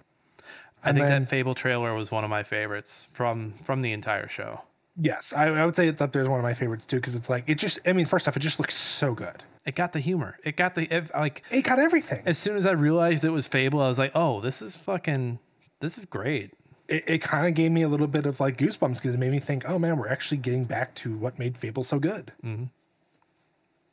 I 0.84 0.90
And 0.90 0.96
think 0.98 1.08
then- 1.08 1.22
that 1.24 1.28
Fable 1.30 1.54
trailer 1.54 1.94
was 1.94 2.10
one 2.12 2.24
of 2.24 2.30
my 2.30 2.42
favorites 2.44 3.08
from 3.12 3.52
from 3.62 3.80
the 3.80 3.92
entire 3.92 4.28
show. 4.28 4.62
Yes, 5.00 5.32
I, 5.32 5.46
I 5.46 5.64
would 5.64 5.76
say 5.76 5.86
it's 5.86 6.02
up 6.02 6.10
there 6.12 6.22
as 6.22 6.28
one 6.28 6.40
of 6.40 6.42
my 6.44 6.54
favorites 6.54 6.84
too 6.84 6.96
because 6.96 7.14
it's 7.14 7.30
like 7.30 7.44
it 7.46 7.54
just. 7.56 7.78
I 7.86 7.92
mean, 7.92 8.06
first 8.06 8.26
off, 8.26 8.36
it 8.36 8.40
just 8.40 8.58
looks 8.58 8.74
so 8.76 9.14
good. 9.14 9.44
It 9.64 9.76
got 9.76 9.92
the 9.92 10.00
humor. 10.00 10.36
It 10.44 10.56
got 10.56 10.74
the 10.74 10.92
it, 10.92 11.10
like 11.14 11.42
It 11.52 11.62
got 11.62 11.78
everything. 11.78 12.22
as 12.26 12.38
soon 12.38 12.56
as 12.56 12.66
I 12.66 12.72
realized 12.72 13.24
it 13.24 13.30
was 13.30 13.46
Fable, 13.46 13.80
I 13.80 13.86
was 13.88 13.98
like, 13.98 14.12
"Oh, 14.16 14.40
this 14.40 14.60
is 14.60 14.76
fucking 14.76 15.38
this 15.80 15.98
is 15.98 16.04
great." 16.04 16.52
it, 16.88 17.04
it 17.06 17.18
kind 17.18 17.46
of 17.46 17.54
gave 17.54 17.70
me 17.70 17.82
a 17.82 17.88
little 17.88 18.06
bit 18.06 18.26
of 18.26 18.40
like 18.40 18.56
goosebumps 18.56 18.94
because 18.94 19.14
it 19.14 19.18
made 19.18 19.30
me 19.30 19.38
think, 19.38 19.68
oh 19.68 19.78
man, 19.78 19.98
we're 19.98 20.08
actually 20.08 20.38
getting 20.38 20.64
back 20.64 20.94
to 20.96 21.16
what 21.16 21.38
made 21.38 21.56
Fable 21.56 21.82
so 21.82 21.98
good. 21.98 22.32
Mm-hmm. 22.44 22.64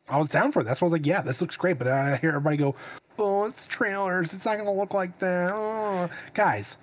I 0.07 0.17
was 0.17 0.29
down 0.29 0.51
for 0.51 0.61
it. 0.61 0.65
That's 0.65 0.81
why 0.81 0.85
I 0.85 0.89
was 0.89 0.93
like, 0.93 1.05
yeah, 1.05 1.21
this 1.21 1.41
looks 1.41 1.57
great. 1.57 1.77
But 1.77 1.85
then 1.85 1.93
I 1.93 2.15
hear 2.17 2.29
everybody 2.29 2.57
go, 2.57 2.75
oh, 3.17 3.45
it's 3.45 3.67
trailers. 3.67 4.33
It's 4.33 4.45
not 4.45 4.53
going 4.53 4.65
to 4.65 4.71
look 4.71 4.93
like 4.93 5.17
that. 5.19 5.51
Oh. 5.51 6.09
Guys, 6.33 6.77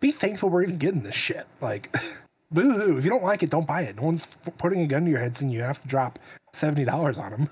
be 0.00 0.10
thankful 0.10 0.50
we're 0.50 0.64
even 0.64 0.78
getting 0.78 1.02
this 1.02 1.14
shit. 1.14 1.46
Like, 1.60 1.96
boo 2.50 2.72
hoo. 2.72 2.98
If 2.98 3.04
you 3.04 3.10
don't 3.10 3.22
like 3.22 3.44
it, 3.44 3.50
don't 3.50 3.66
buy 3.66 3.82
it. 3.82 3.96
No 3.96 4.02
one's 4.02 4.26
putting 4.58 4.80
a 4.80 4.86
gun 4.86 5.04
to 5.04 5.10
your 5.10 5.20
head 5.20 5.36
saying 5.36 5.52
you 5.52 5.62
have 5.62 5.80
to 5.82 5.88
drop 5.88 6.18
$70 6.52 7.18
on 7.18 7.30
them. 7.30 7.50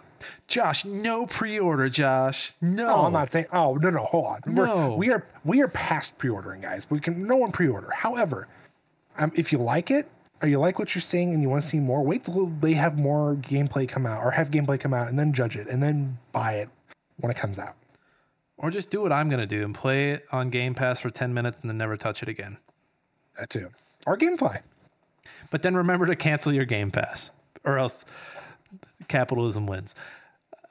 Josh, 0.49 0.85
no 0.85 1.27
pre-order, 1.27 1.89
Josh. 1.89 2.53
No. 2.61 2.87
No, 2.87 2.95
I'm 3.05 3.13
not 3.13 3.31
saying. 3.31 3.47
Oh 3.53 3.75
no, 3.75 3.91
no, 3.91 4.05
hold 4.05 4.27
on. 4.27 4.41
We're- 4.55 4.69
No. 4.69 4.95
we 4.97 5.11
are 5.11 5.27
we 5.45 5.63
are 5.63 5.69
past 5.69 6.19
pre-ordering, 6.19 6.61
guys. 6.61 6.87
We 6.91 7.01
can 7.01 7.27
no 7.27 7.37
one 7.37 7.53
pre-order. 7.53 7.91
However, 7.95 8.49
um, 9.19 9.33
if 9.35 9.53
you 9.53 9.59
like 9.59 9.91
it 9.91 10.09
or 10.43 10.49
you 10.49 10.59
like 10.59 10.79
what 10.79 10.95
you're 10.95 11.03
seeing 11.03 11.33
and 11.33 11.43
you 11.43 11.49
want 11.49 11.63
to 11.63 11.69
see 11.69 11.81
more, 11.81 12.03
wait 12.03 12.25
till 12.25 12.47
they 12.61 12.75
have 12.75 12.99
more 12.99 13.35
gameplay 13.37 13.89
come 13.89 14.07
out 14.07 14.23
or 14.25 14.33
have 14.33 14.51
gameplay 14.51 14.79
come 14.79 14.93
out 14.95 15.09
and 15.09 15.19
then 15.19 15.33
judge 15.33 15.57
it 15.57 15.69
and 15.69 15.83
then 15.83 16.19
buy 16.33 16.55
it 16.55 16.69
when 17.19 17.31
it 17.31 17.37
comes 17.37 17.59
out. 17.59 17.75
Or 18.57 18.71
just 18.71 18.91
do 18.91 19.03
what 19.03 19.13
I'm 19.13 19.29
going 19.29 19.41
to 19.41 19.47
do 19.47 19.65
and 19.65 19.75
play 19.75 20.13
it 20.13 20.25
on 20.33 20.49
Game 20.49 20.75
Pass 20.75 21.01
for 21.01 21.11
10 21.11 21.35
minutes 21.35 21.61
and 21.61 21.69
then 21.71 21.77
never 21.79 21.97
touch 21.97 22.23
it 22.23 22.29
again. 22.29 22.59
That 23.39 23.51
too. 23.51 23.71
Or 24.07 24.17
GameFly. 24.17 24.61
But 25.51 25.63
then 25.63 25.75
remember 25.77 26.07
to 26.07 26.17
cancel 26.17 26.53
your 26.53 26.65
Game 26.65 26.91
Pass 26.91 27.31
or 27.65 27.79
else 27.79 28.05
capitalism 29.09 29.67
wins. 29.67 29.95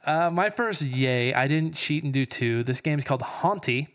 Uh, 0.06 0.30
my 0.30 0.50
first 0.50 0.82
yay, 0.82 1.34
I 1.34 1.48
didn't 1.48 1.76
cheat 1.76 2.04
and 2.04 2.14
do 2.14 2.26
two. 2.26 2.64
This 2.64 2.82
game's 2.82 3.04
called 3.04 3.22
Hauntii. 3.22 3.88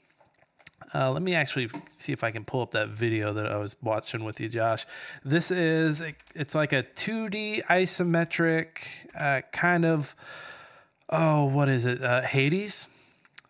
Uh, 0.95 1.11
let 1.11 1.23
me 1.23 1.35
actually 1.35 1.69
see 1.89 2.13
if 2.13 2.25
I 2.25 2.31
can 2.31 2.45
pull 2.45 2.63
up 2.63 2.71
that 2.71 2.89
video 2.89 3.35
that 3.35 3.47
I 3.47 3.59
was 3.59 3.77
watching 3.83 4.25
with 4.25 4.41
you, 4.41 4.49
Josh. 4.49 4.87
This 5.23 5.51
is, 5.51 6.03
it's 6.35 6.55
like 6.55 6.73
a 6.73 6.83
2D 6.83 7.65
isometric 7.67 9.07
uh, 9.19 9.43
kind 9.53 9.85
of, 9.85 10.15
oh, 11.11 11.45
what 11.45 11.69
is 11.69 11.85
it? 11.85 12.03
Uh, 12.03 12.23
Hades. 12.23 12.89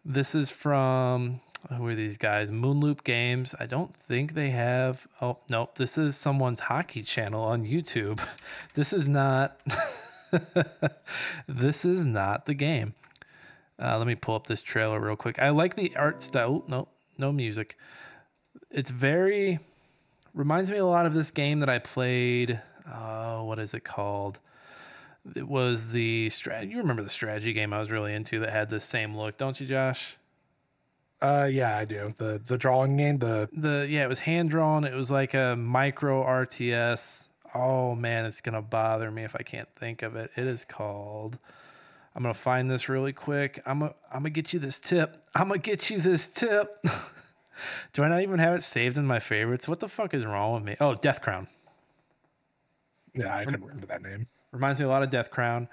This 0.05 0.35
is 0.35 0.51
from 0.51 1.41
who 1.77 1.87
are 1.87 1.95
these 1.95 2.17
guys? 2.17 2.51
Moonloop 2.51 3.05
Games. 3.05 3.55
I 3.61 3.67
don't 3.67 3.95
think 3.95 4.35
they 4.35 4.51
have. 4.51 5.07
Oh 5.21 5.39
nope, 5.51 5.77
this 5.77 5.99
is 5.99 6.17
someone's 6.17 6.61
hockey 6.61 7.03
channel 7.03 7.43
on 7.45 7.65
YouTube. 7.67 8.21
This 8.75 8.93
is 8.93 9.09
not. 9.09 9.61
this 11.49 11.85
is 11.85 12.07
not 12.07 12.47
the 12.47 12.55
game. 12.55 12.95
Uh, 13.81 13.97
let 13.99 14.07
me 14.07 14.15
pull 14.15 14.35
up 14.35 14.47
this 14.47 14.63
trailer 14.63 15.01
real 15.01 15.17
quick. 15.17 15.39
I 15.39 15.51
like 15.51 15.77
the 15.77 15.95
art 15.97 16.23
style. 16.23 16.65
No, 16.67 16.89
no 17.17 17.33
music. 17.33 17.77
It's 18.71 18.91
very 18.91 19.61
reminds 20.35 20.71
me 20.71 20.79
a 20.79 20.87
lot 20.87 21.07
of 21.07 21.15
this 21.15 21.31
game 21.31 21.61
that 21.61 21.69
I 21.69 21.79
played. 21.79 22.61
Uh, 22.87 23.41
what 23.41 23.59
is 23.59 23.75
it 23.75 23.85
called? 23.85 24.39
It 25.35 25.47
was 25.47 25.91
the 25.93 26.29
strat. 26.29 26.71
You 26.71 26.79
remember 26.79 27.03
the 27.03 27.11
strategy 27.11 27.53
game 27.53 27.73
I 27.73 27.81
was 27.81 27.91
really 27.91 28.15
into 28.15 28.39
that 28.41 28.51
had 28.51 28.71
the 28.71 28.81
same 28.81 29.17
look, 29.17 29.37
don't 29.37 29.61
you, 29.61 29.67
Josh? 29.67 30.17
Uh, 31.21 31.49
yeah, 31.51 31.77
I 31.77 31.85
do. 31.85 32.15
The 32.17 32.41
the 32.45 32.57
drawing 32.57 32.97
game. 32.97 33.19
The 33.19 33.49
The 33.53 33.87
yeah, 33.91 34.05
it 34.05 34.09
was 34.09 34.21
hand 34.21 34.51
drawn. 34.51 34.85
It 34.85 34.95
was 34.95 35.11
like 35.11 35.35
a 35.35 35.57
micro 35.57 36.25
RTS. 36.25 37.29
Oh 37.55 37.95
man, 37.95 38.25
it's 38.25 38.41
gonna 38.41 38.63
bother 38.63 39.11
me 39.11 39.25
if 39.25 39.35
I 39.35 39.43
can't 39.43 39.69
think 39.77 40.03
of 40.03 40.17
it. 40.17 40.31
It 40.37 40.47
is 40.47 40.65
called. 40.65 41.39
I'm 42.15 42.23
gonna 42.23 42.35
find 42.35 42.71
this 42.71 42.89
really 42.89 43.13
quick. 43.13 43.61
I'm 43.65 43.81
gonna 43.81 43.95
I'm 44.13 44.21
gonna 44.21 44.31
get 44.31 44.53
you 44.53 44.59
this 44.59 44.81
tip. 44.81 45.23
I'm 45.35 45.49
gonna 45.49 45.59
get 45.59 45.91
you 45.91 46.01
this 46.01 46.29
tip. 46.29 46.83
Do 47.93 48.05
I 48.05 48.09
not 48.09 48.23
even 48.23 48.39
have 48.39 48.55
it 48.55 48.63
saved 48.63 48.99
in 48.99 49.07
my 49.07 49.19
favorites? 49.19 49.67
What 49.67 49.81
the 49.81 49.89
fuck 49.89 50.15
is 50.15 50.25
wrong 50.25 50.55
with 50.55 50.63
me? 50.63 50.77
Oh, 50.81 50.95
Deathcrown. 50.95 51.49
yeah, 53.15 53.37
I 53.37 53.45
couldn't 53.45 53.63
remember 53.63 53.87
that 53.87 54.03
name. 54.03 54.27
Reminds 54.53 54.79
me 54.81 54.87
a 54.87 54.89
lot 54.89 55.03
of 55.03 55.11
Deathcrown. 55.11 55.69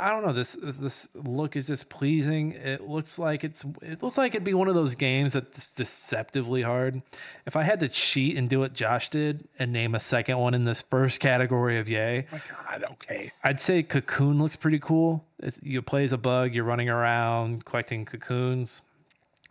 I 0.00 0.10
don't 0.10 0.26
know. 0.26 0.32
This 0.32 0.56
this 0.60 1.08
look 1.14 1.56
is 1.56 1.66
just 1.66 1.88
pleasing. 1.88 2.52
It 2.52 2.86
looks 2.86 3.18
like 3.18 3.42
it's 3.42 3.64
it 3.80 4.02
looks 4.02 4.18
like 4.18 4.34
it'd 4.34 4.44
be 4.44 4.52
one 4.52 4.68
of 4.68 4.74
those 4.74 4.94
games 4.94 5.32
that's 5.32 5.68
deceptively 5.68 6.60
hard. 6.60 7.00
If 7.46 7.56
I 7.56 7.62
had 7.62 7.80
to 7.80 7.88
cheat 7.88 8.36
and 8.36 8.50
do 8.50 8.60
what 8.60 8.74
Josh 8.74 9.08
did 9.08 9.48
and 9.58 9.72
name 9.72 9.94
a 9.94 10.00
second 10.00 10.38
one 10.38 10.52
in 10.52 10.64
this 10.64 10.82
first 10.82 11.20
category 11.20 11.78
of 11.78 11.88
yay, 11.88 12.26
My 12.30 12.40
God, 12.70 12.84
okay. 12.92 13.32
I'd 13.42 13.60
say 13.60 13.82
Cocoon 13.82 14.38
looks 14.38 14.56
pretty 14.56 14.78
cool. 14.78 15.24
It's, 15.38 15.58
you 15.62 15.80
play 15.80 16.04
as 16.04 16.12
a 16.12 16.18
bug. 16.18 16.54
You're 16.54 16.64
running 16.64 16.90
around 16.90 17.64
collecting 17.64 18.04
cocoons. 18.04 18.82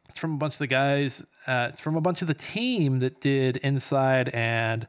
It's 0.09 0.19
from 0.19 0.35
a 0.35 0.37
bunch 0.37 0.53
of 0.53 0.59
the 0.59 0.67
guys. 0.67 1.25
Uh, 1.47 1.69
it's 1.71 1.81
from 1.81 1.95
a 1.95 2.01
bunch 2.01 2.21
of 2.21 2.27
the 2.27 2.33
team 2.33 2.99
that 2.99 3.21
did 3.21 3.57
Inside 3.57 4.29
and 4.29 4.87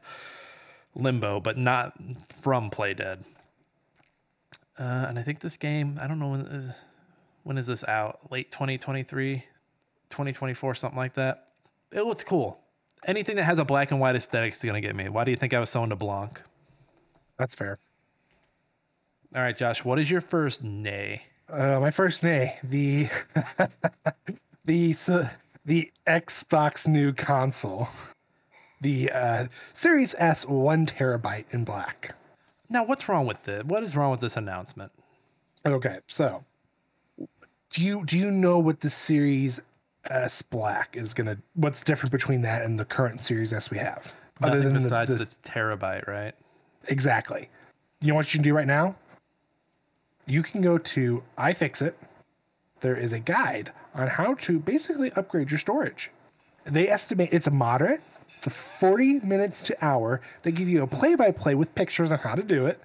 Limbo, 0.95 1.39
but 1.39 1.57
not 1.57 1.93
from 2.41 2.69
Playdead. 2.69 3.19
Uh, 4.79 5.05
and 5.09 5.19
I 5.19 5.23
think 5.23 5.39
this 5.41 5.57
game, 5.57 5.99
I 6.01 6.07
don't 6.07 6.19
know 6.19 6.29
when 6.29 6.41
is 6.41 6.79
when 7.43 7.57
is 7.57 7.67
this 7.67 7.83
out? 7.87 8.31
Late 8.31 8.49
2023, 8.51 9.43
2024, 10.09 10.75
something 10.75 10.97
like 10.97 11.13
that. 11.15 11.47
It 11.91 12.03
looks 12.03 12.23
cool. 12.23 12.59
anything 13.05 13.35
that 13.37 13.43
has 13.43 13.59
a 13.59 13.65
black 13.65 13.91
and 13.91 13.99
white 13.99 14.15
aesthetic 14.15 14.53
is 14.53 14.63
gonna 14.63 14.81
get 14.81 14.95
me. 14.95 15.09
Why 15.09 15.23
do 15.25 15.31
you 15.31 15.37
think 15.37 15.53
I 15.53 15.59
was 15.59 15.69
so 15.69 15.83
into 15.83 15.95
Blanc? 15.95 16.41
That's 17.37 17.55
fair. 17.55 17.77
All 19.35 19.41
right, 19.41 19.55
Josh, 19.55 19.83
what 19.85 19.99
is 19.99 20.09
your 20.09 20.21
first 20.21 20.63
nay? 20.63 21.23
Uh, 21.49 21.79
my 21.79 21.91
first 21.91 22.23
nay, 22.23 22.57
the 22.63 23.09
the 24.65 24.91
s- 24.91 25.09
the 25.65 25.91
Xbox 26.07 26.87
new 26.87 27.11
console, 27.13 27.87
the 28.81 29.11
uh, 29.11 29.47
Series 29.73 30.15
S 30.17 30.45
one 30.47 30.85
terabyte 30.85 31.45
in 31.51 31.63
black. 31.63 32.15
Now, 32.69 32.83
what's 32.85 33.09
wrong 33.09 33.25
with 33.25 33.47
it? 33.47 33.65
What 33.65 33.83
is 33.83 33.95
wrong 33.95 34.11
with 34.11 34.19
this 34.19 34.37
announcement? 34.37 34.91
Okay, 35.65 35.97
so 36.07 36.43
do 37.71 37.83
you 37.83 38.05
do 38.05 38.17
you 38.17 38.31
know 38.31 38.59
what 38.59 38.79
the 38.79 38.89
Series 38.89 39.59
S 40.09 40.41
Black 40.41 40.95
is 40.95 41.13
gonna? 41.13 41.37
What's 41.55 41.83
different 41.83 42.11
between 42.11 42.41
that 42.43 42.63
and 42.63 42.79
the 42.79 42.85
current 42.85 43.21
Series 43.21 43.51
S 43.53 43.69
we 43.69 43.77
have? 43.77 44.13
Nothing 44.41 44.59
other 44.59 44.69
than 44.69 44.83
besides 44.83 45.17
this- 45.17 45.29
the 45.29 45.35
terabyte, 45.49 46.07
right? 46.07 46.33
exactly. 46.87 47.49
You 48.01 48.07
know 48.09 48.15
what 48.15 48.33
you 48.33 48.37
can 48.37 48.43
do 48.43 48.55
right 48.55 48.65
now? 48.65 48.95
You 50.25 50.41
can 50.41 50.61
go 50.61 50.77
to 50.77 51.21
iFixit. 51.37 51.93
There 52.79 52.95
is 52.95 53.11
a 53.11 53.19
guide 53.19 53.73
on 53.93 54.07
how 54.07 54.35
to 54.35 54.59
basically 54.59 55.11
upgrade 55.11 55.51
your 55.51 55.57
storage. 55.59 56.09
They 56.63 56.87
estimate 56.87 57.29
it's 57.33 57.47
a 57.47 57.51
moderate. 57.51 58.01
It's 58.39 58.47
a 58.47 58.51
40 58.51 59.19
minutes 59.19 59.63
to 59.63 59.85
hour. 59.85 60.21
They 60.43 60.53
give 60.53 60.69
you 60.69 60.81
a 60.81 60.87
play 60.87 61.15
by 61.15 61.31
play 61.31 61.55
with 61.55 61.75
pictures 61.75 62.09
on 62.09 62.19
how 62.19 62.35
to 62.35 62.41
do 62.41 62.67
it. 62.67 62.79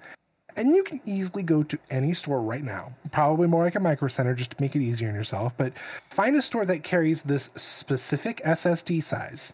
And 0.57 0.73
you 0.73 0.83
can 0.83 0.99
easily 1.05 1.43
go 1.43 1.63
to 1.63 1.79
any 1.89 2.13
store 2.13 2.41
right 2.41 2.61
now, 2.61 2.91
probably 3.13 3.47
more 3.47 3.63
like 3.63 3.75
a 3.75 3.79
micro 3.79 4.09
center 4.09 4.35
just 4.35 4.51
to 4.51 4.57
make 4.59 4.75
it 4.75 4.81
easier 4.81 5.07
on 5.07 5.15
yourself. 5.15 5.53
But 5.55 5.71
find 6.09 6.35
a 6.35 6.41
store 6.41 6.65
that 6.65 6.83
carries 6.83 7.23
this 7.23 7.51
specific 7.55 8.41
SSD 8.43 9.01
size. 9.01 9.53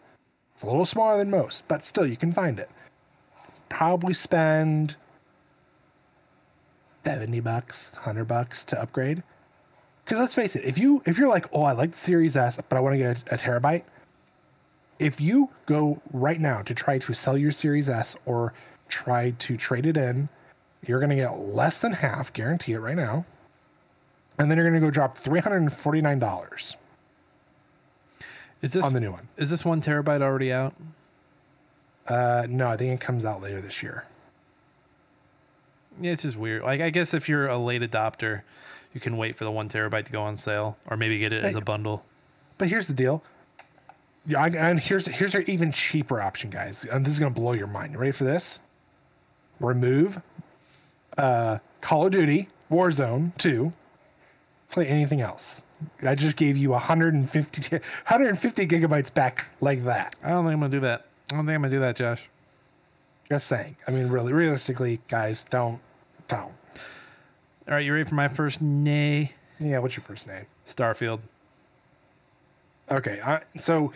It's 0.54 0.64
a 0.64 0.66
little 0.66 0.84
smaller 0.84 1.18
than 1.18 1.30
most, 1.30 1.68
but 1.68 1.84
still 1.84 2.04
you 2.04 2.16
can 2.16 2.32
find 2.32 2.58
it. 2.58 2.68
Probably 3.68 4.12
spend 4.12 4.96
70 7.04 7.38
bucks, 7.38 7.92
100 7.94 8.24
bucks 8.24 8.64
to 8.64 8.82
upgrade. 8.82 9.22
Because 10.04 10.18
let's 10.18 10.34
face 10.34 10.56
it, 10.56 10.64
if 10.64 10.78
you 10.78 11.00
if 11.06 11.16
you're 11.16 11.28
like, 11.28 11.46
oh, 11.52 11.62
I 11.62 11.72
like 11.72 11.92
the 11.92 11.98
Series 11.98 12.36
S, 12.36 12.58
but 12.68 12.76
I 12.76 12.80
want 12.80 12.94
to 12.94 12.98
get 12.98 13.22
a, 13.30 13.36
a 13.36 13.38
terabyte, 13.38 13.84
if 15.02 15.20
you 15.20 15.50
go 15.66 16.00
right 16.12 16.40
now 16.40 16.62
to 16.62 16.74
try 16.74 16.98
to 16.98 17.12
sell 17.12 17.36
your 17.36 17.50
Series 17.50 17.88
S 17.88 18.16
or 18.24 18.52
try 18.88 19.30
to 19.30 19.56
trade 19.56 19.86
it 19.86 19.96
in, 19.96 20.28
you're 20.86 20.98
going 21.00 21.10
to 21.10 21.16
get 21.16 21.38
less 21.38 21.78
than 21.78 21.92
half, 21.92 22.32
guarantee 22.32 22.72
it 22.72 22.78
right 22.78 22.96
now. 22.96 23.24
And 24.38 24.50
then 24.50 24.58
you're 24.58 24.68
going 24.68 24.80
to 24.80 24.86
go 24.86 24.90
drop 24.90 25.18
$349 25.18 26.76
Is 28.62 28.72
this 28.72 28.84
on 28.84 28.92
the 28.94 29.00
new 29.00 29.12
one. 29.12 29.28
is 29.36 29.50
this 29.50 29.64
one 29.64 29.80
terabyte 29.80 30.22
already 30.22 30.52
out? 30.52 30.74
Uh, 32.08 32.46
no, 32.48 32.68
I 32.68 32.76
think 32.76 33.00
it 33.00 33.04
comes 33.04 33.24
out 33.24 33.40
later 33.42 33.60
this 33.60 33.82
year. 33.82 34.04
Yeah, 36.00 36.12
it's 36.12 36.22
just 36.22 36.36
weird. 36.36 36.62
Like, 36.62 36.80
I 36.80 36.90
guess 36.90 37.14
if 37.14 37.28
you're 37.28 37.46
a 37.46 37.58
late 37.58 37.82
adopter, 37.82 38.42
you 38.94 39.00
can 39.00 39.16
wait 39.16 39.36
for 39.36 39.44
the 39.44 39.50
one 39.52 39.68
terabyte 39.68 40.06
to 40.06 40.12
go 40.12 40.22
on 40.22 40.36
sale, 40.36 40.76
or 40.88 40.96
maybe 40.96 41.18
get 41.18 41.32
it 41.32 41.44
as 41.44 41.54
a 41.54 41.60
bundle. 41.60 42.04
But 42.58 42.68
here's 42.68 42.86
the 42.86 42.94
deal. 42.94 43.22
Yeah, 44.26 44.44
and 44.44 44.78
here's 44.78 45.06
here's 45.06 45.34
our 45.34 45.40
even 45.42 45.72
cheaper 45.72 46.20
option, 46.20 46.50
guys. 46.50 46.84
And 46.84 47.04
this 47.04 47.12
is 47.14 47.18
gonna 47.18 47.32
blow 47.32 47.54
your 47.54 47.66
mind. 47.66 47.92
You 47.92 47.98
ready 47.98 48.12
for 48.12 48.24
this? 48.24 48.60
Remove 49.58 50.22
uh, 51.18 51.58
Call 51.80 52.06
of 52.06 52.12
Duty 52.12 52.48
Warzone 52.70 53.36
2. 53.38 53.72
Play 54.70 54.86
anything 54.86 55.20
else. 55.20 55.64
I 56.02 56.14
just 56.14 56.36
gave 56.36 56.56
you 56.56 56.70
150 56.70 57.76
150 57.76 58.66
gigabytes 58.68 59.12
back 59.12 59.48
like 59.60 59.84
that. 59.84 60.14
I 60.22 60.30
don't 60.30 60.44
think 60.44 60.54
I'm 60.54 60.60
gonna 60.60 60.70
do 60.70 60.80
that. 60.80 61.06
I 61.30 61.36
don't 61.36 61.46
think 61.46 61.56
I'm 61.56 61.62
gonna 61.62 61.74
do 61.74 61.80
that, 61.80 61.96
Josh. 61.96 62.28
Just 63.28 63.46
saying. 63.46 63.76
I 63.88 63.90
mean, 63.90 64.08
really, 64.08 64.32
realistically, 64.32 65.00
guys, 65.08 65.44
don't, 65.44 65.80
don't. 66.28 66.52
All 67.68 67.74
right, 67.74 67.84
you 67.84 67.92
ready 67.92 68.04
for 68.04 68.14
my 68.14 68.28
first 68.28 68.60
nay? 68.60 69.32
Yeah, 69.58 69.78
what's 69.78 69.96
your 69.96 70.04
first 70.04 70.26
name? 70.26 70.46
Starfield. 70.66 71.20
Okay, 72.90 73.20
I, 73.24 73.40
so 73.58 73.92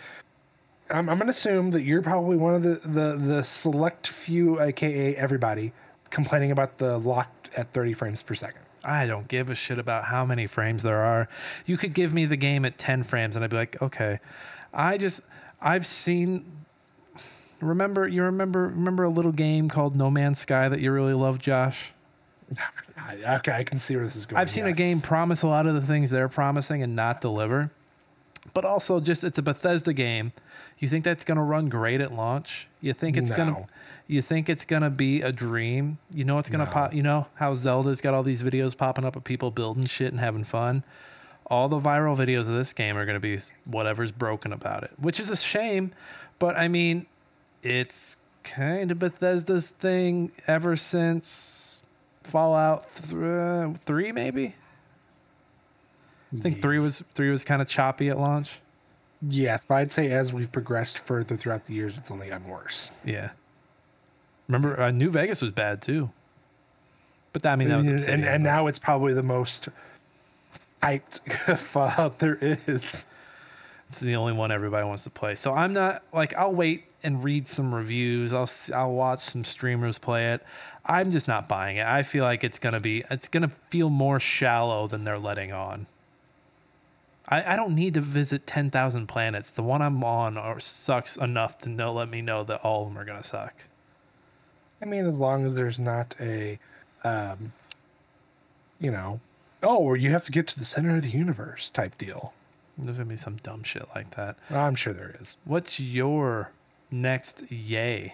I'm, 0.89 1.09
I'm 1.09 1.17
gonna 1.17 1.31
assume 1.31 1.71
that 1.71 1.83
you're 1.83 2.01
probably 2.01 2.37
one 2.37 2.55
of 2.55 2.63
the 2.63 2.75
the 2.75 3.15
the 3.15 3.43
select 3.43 4.07
few, 4.07 4.59
aka 4.61 5.15
everybody, 5.15 5.73
complaining 6.09 6.51
about 6.51 6.77
the 6.77 6.97
locked 6.97 7.49
at 7.55 7.71
30 7.73 7.93
frames 7.93 8.21
per 8.21 8.33
second. 8.33 8.61
I 8.83 9.05
don't 9.05 9.27
give 9.27 9.49
a 9.49 9.55
shit 9.55 9.79
about 9.79 10.05
how 10.05 10.25
many 10.25 10.47
frames 10.47 10.83
there 10.83 11.01
are. 11.01 11.27
You 11.65 11.77
could 11.77 11.93
give 11.93 12.13
me 12.13 12.25
the 12.25 12.37
game 12.37 12.63
at 12.63 12.77
10 12.77 13.03
frames 13.03 13.35
and 13.35 13.43
I'd 13.43 13.49
be 13.49 13.57
like, 13.57 13.81
okay. 13.81 14.19
I 14.73 14.97
just, 14.97 15.21
I've 15.61 15.85
seen. 15.85 16.45
Remember, 17.59 18.07
you 18.07 18.23
remember, 18.23 18.67
remember 18.67 19.03
a 19.03 19.09
little 19.09 19.31
game 19.31 19.67
called 19.67 19.95
No 19.95 20.11
Man's 20.11 20.39
Sky 20.39 20.69
that 20.69 20.79
you 20.79 20.91
really 20.91 21.15
loved, 21.15 21.41
Josh? 21.41 21.91
Okay, 23.27 23.51
I 23.51 23.63
can 23.63 23.77
see 23.77 23.95
where 23.95 24.05
this 24.05 24.15
is 24.15 24.25
going. 24.25 24.39
I've 24.39 24.49
seen 24.49 24.67
a 24.67 24.73
game 24.73 25.01
promise 25.01 25.41
a 25.41 25.47
lot 25.47 25.65
of 25.65 25.73
the 25.73 25.81
things 25.81 26.11
they're 26.11 26.29
promising 26.29 26.83
and 26.83 26.95
not 26.95 27.19
deliver. 27.19 27.71
But 28.53 28.65
also, 28.65 28.99
just 28.99 29.23
it's 29.23 29.37
a 29.37 29.41
Bethesda 29.41 29.93
game. 29.93 30.31
You 30.79 30.87
think 30.87 31.03
that's 31.03 31.23
going 31.23 31.37
to 31.37 31.43
run 31.43 31.69
great 31.69 32.01
at 32.01 32.13
launch? 32.13 32.67
You 32.81 32.93
think 32.93 33.17
it's 33.17 33.31
going 33.31 33.53
to 33.55 33.65
you 34.07 34.21
think 34.21 34.47
it's 34.49 34.63
going 34.65 34.83
to 34.83 34.89
be 34.89 35.21
a 35.21 35.31
dream? 35.31 35.97
You 36.13 36.23
know 36.23 36.37
it's 36.39 36.49
going 36.49 36.59
to 36.59 36.65
No. 36.65 36.71
pop, 36.71 36.93
you 36.93 37.03
know 37.03 37.27
how 37.35 37.53
Zelda's 37.53 37.99
got 38.01 38.13
all 38.13 38.23
these 38.23 38.41
videos 38.41 38.75
popping 38.77 39.03
up 39.05 39.15
of 39.15 39.23
people 39.23 39.51
building 39.51 39.85
shit 39.85 40.11
and 40.11 40.19
having 40.19 40.43
fun. 40.43 40.83
All 41.47 41.67
the 41.69 41.79
viral 41.79 42.15
videos 42.17 42.41
of 42.41 42.55
this 42.55 42.73
game 42.73 42.97
are 42.97 43.05
going 43.05 43.15
to 43.15 43.19
be 43.19 43.37
whatever's 43.65 44.11
broken 44.11 44.51
about 44.53 44.83
it, 44.83 44.91
which 44.97 45.19
is 45.19 45.29
a 45.29 45.35
shame, 45.37 45.91
but 46.39 46.57
I 46.57 46.67
mean, 46.67 47.05
it's 47.63 48.17
kind 48.43 48.91
of 48.91 48.99
Bethesda's 48.99 49.69
thing 49.71 50.31
ever 50.45 50.75
since 50.75 51.81
Fallout 52.23 52.85
th- 52.95 53.77
3 53.77 54.11
maybe? 54.11 54.55
I 56.35 56.41
think 56.41 56.61
3 56.61 56.79
was 56.79 57.03
3 57.13 57.29
was 57.29 57.43
kind 57.43 57.61
of 57.61 57.67
choppy 57.67 58.09
at 58.09 58.17
launch. 58.17 58.59
Yes, 59.21 59.65
but 59.67 59.75
I'd 59.75 59.91
say 59.91 60.11
as 60.11 60.33
we've 60.33 60.51
progressed 60.51 60.99
further 60.99 61.37
throughout 61.37 61.65
the 61.65 61.73
years, 61.73 61.97
it's 61.97 62.11
only 62.11 62.29
gotten 62.29 62.47
worse. 62.47 62.91
Yeah. 63.03 63.31
Remember, 64.47 64.79
uh, 64.79 64.91
New 64.91 65.09
Vegas 65.09 65.41
was 65.41 65.51
bad 65.51 65.81
too. 65.81 66.11
But 67.33 67.43
that, 67.43 67.53
I 67.53 67.55
mean, 67.55 67.69
that 67.69 67.77
was 67.77 67.87
and, 67.87 67.99
and, 67.99 68.25
and 68.25 68.43
now 68.43 68.67
it's 68.67 68.79
probably 68.79 69.13
the 69.13 69.23
most 69.23 69.69
hyped 70.81 71.19
Fallout 71.57 72.19
there 72.19 72.35
is. 72.35 73.07
it's 73.87 73.99
the 73.99 74.15
only 74.15 74.33
one 74.33 74.51
everybody 74.51 74.85
wants 74.85 75.03
to 75.03 75.09
play. 75.09 75.35
So 75.35 75.53
I'm 75.53 75.73
not 75.73 76.03
like 76.13 76.33
I'll 76.35 76.53
wait 76.53 76.85
and 77.03 77.23
read 77.23 77.47
some 77.47 77.73
reviews. 77.73 78.33
I'll 78.33 78.49
I'll 78.73 78.93
watch 78.93 79.25
some 79.25 79.43
streamers 79.43 79.99
play 79.99 80.33
it. 80.33 80.43
I'm 80.85 81.11
just 81.11 81.27
not 81.27 81.47
buying 81.47 81.77
it. 81.77 81.85
I 81.85 82.03
feel 82.03 82.23
like 82.23 82.43
it's 82.43 82.59
gonna 82.59 82.79
be 82.79 83.03
it's 83.11 83.27
gonna 83.27 83.51
feel 83.69 83.89
more 83.89 84.19
shallow 84.19 84.87
than 84.87 85.03
they're 85.03 85.19
letting 85.19 85.51
on. 85.51 85.87
I, 87.29 87.53
I 87.53 87.55
don't 87.55 87.75
need 87.75 87.93
to 87.95 88.01
visit 88.01 88.47
ten 88.47 88.69
thousand 88.69 89.07
planets. 89.07 89.51
The 89.51 89.63
one 89.63 89.81
I'm 89.81 90.03
on 90.03 90.37
or 90.37 90.59
sucks 90.59 91.17
enough 91.17 91.57
to 91.59 91.69
know 91.69 91.93
let 91.93 92.09
me 92.09 92.21
know 92.21 92.43
that 92.45 92.61
all 92.61 92.83
of 92.83 92.89
them 92.89 92.97
are 92.97 93.05
gonna 93.05 93.23
suck. 93.23 93.53
I 94.81 94.85
mean, 94.85 95.05
as 95.05 95.17
long 95.17 95.45
as 95.45 95.55
there's 95.55 95.79
not 95.79 96.15
a, 96.19 96.59
um, 97.03 97.51
you 98.79 98.91
know, 98.91 99.19
oh, 99.63 99.77
or 99.77 99.97
you 99.97 100.11
have 100.11 100.23
to 100.25 100.31
get 100.31 100.47
to 100.47 100.59
the 100.59 100.65
center 100.65 100.95
of 100.95 101.01
the 101.01 101.09
universe 101.09 101.69
type 101.69 101.97
deal. 101.97 102.33
There's 102.77 102.99
gonna 102.99 103.09
be 103.09 103.17
some 103.17 103.37
dumb 103.37 103.63
shit 103.63 103.87
like 103.95 104.11
that. 104.15 104.37
I'm 104.51 104.75
sure 104.75 104.93
there 104.93 105.15
is. 105.19 105.37
What's 105.45 105.79
your 105.79 106.51
next 106.91 107.51
yay? 107.51 108.13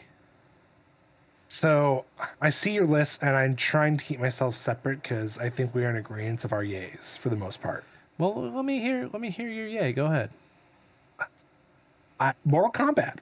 So 1.50 2.06
I 2.42 2.50
see 2.50 2.74
your 2.74 2.88
list, 2.88 3.22
and 3.22 3.36
I'm 3.36 3.56
trying 3.56 3.98
to 3.98 4.04
keep 4.04 4.20
myself 4.20 4.56
separate 4.56 5.04
because 5.04 5.38
I 5.38 5.50
think 5.50 5.76
we 5.76 5.86
are 5.86 5.90
in 5.90 5.98
agreement 5.98 6.46
of 6.46 6.54
our 6.54 6.64
yays 6.64 7.18
for 7.20 7.30
the 7.30 7.36
most 7.36 7.62
part. 7.62 7.84
Well, 8.24 8.52
let 8.52 8.64
me 8.66 8.80
hear. 8.80 9.10
Let 9.12 9.22
me 9.22 9.30
hear 9.30 9.50
your 9.50 9.68
yay. 9.68 9.92
Go 9.92 10.06
ahead, 10.06 10.30
I, 12.20 12.34
Mortal 12.46 12.72
Kombat. 12.72 13.18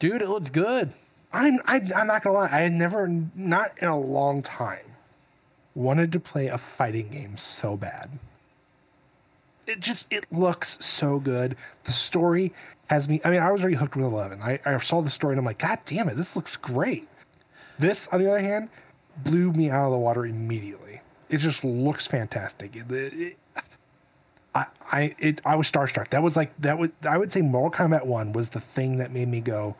dude. 0.00 0.20
It 0.20 0.28
looks 0.28 0.50
good. 0.50 0.92
I'm 1.32 1.60
I, 1.66 1.76
I'm 1.94 2.08
not 2.08 2.24
gonna 2.24 2.36
lie. 2.38 2.48
I 2.50 2.62
had 2.62 2.72
never, 2.72 3.06
not 3.36 3.72
in 3.80 3.86
a 3.88 3.98
long 3.98 4.42
time, 4.42 4.84
wanted 5.76 6.10
to 6.12 6.20
play 6.20 6.48
a 6.48 6.58
fighting 6.58 7.10
game 7.10 7.36
so 7.36 7.76
bad. 7.76 8.10
It 9.68 9.78
just 9.78 10.12
it 10.12 10.26
looks 10.32 10.76
so 10.84 11.20
good. 11.20 11.56
The 11.84 11.92
story 11.92 12.52
has 12.88 13.08
me. 13.08 13.20
I 13.24 13.30
mean, 13.30 13.40
I 13.40 13.52
was 13.52 13.62
already 13.62 13.76
hooked 13.76 13.94
with 13.94 14.04
Eleven. 14.06 14.42
I, 14.42 14.58
I 14.66 14.76
saw 14.78 15.02
the 15.02 15.10
story 15.10 15.34
and 15.34 15.38
I'm 15.38 15.44
like, 15.46 15.58
God 15.58 15.78
damn 15.86 16.08
it, 16.08 16.16
this 16.16 16.34
looks 16.34 16.56
great. 16.56 17.08
This, 17.78 18.08
on 18.08 18.20
the 18.20 18.28
other 18.28 18.40
hand, 18.40 18.70
blew 19.18 19.52
me 19.52 19.70
out 19.70 19.84
of 19.86 19.92
the 19.92 19.98
water 19.98 20.26
immediately. 20.26 21.00
It 21.30 21.38
just 21.38 21.64
looks 21.64 22.08
fantastic. 22.08 22.74
It, 22.76 22.90
it- 22.92 23.36
I, 24.54 24.66
I, 24.90 25.14
it, 25.18 25.40
I 25.44 25.56
was 25.56 25.70
starstruck. 25.70 26.08
That 26.08 26.22
was 26.22 26.36
like 26.36 26.52
that 26.60 26.78
was. 26.78 26.90
I 27.08 27.16
would 27.16 27.32
say 27.32 27.40
Mortal 27.40 27.86
Kombat 27.86 28.04
One 28.04 28.32
was 28.32 28.50
the 28.50 28.60
thing 28.60 28.98
that 28.98 29.10
made 29.10 29.28
me 29.28 29.40
go, 29.40 29.76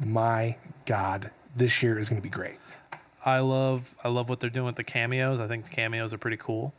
my 0.00 0.56
God, 0.86 1.30
this 1.54 1.82
year 1.82 1.98
is 1.98 2.08
going 2.08 2.20
to 2.20 2.22
be 2.22 2.30
great. 2.30 2.56
I 3.24 3.40
love. 3.40 3.94
I 4.02 4.08
love 4.08 4.28
what 4.28 4.40
they're 4.40 4.50
doing 4.50 4.66
with 4.66 4.76
the 4.76 4.84
cameos. 4.84 5.40
I 5.40 5.46
think 5.46 5.64
the 5.64 5.70
cameos 5.70 6.12
are 6.12 6.18
pretty 6.18 6.36
cool. 6.36 6.72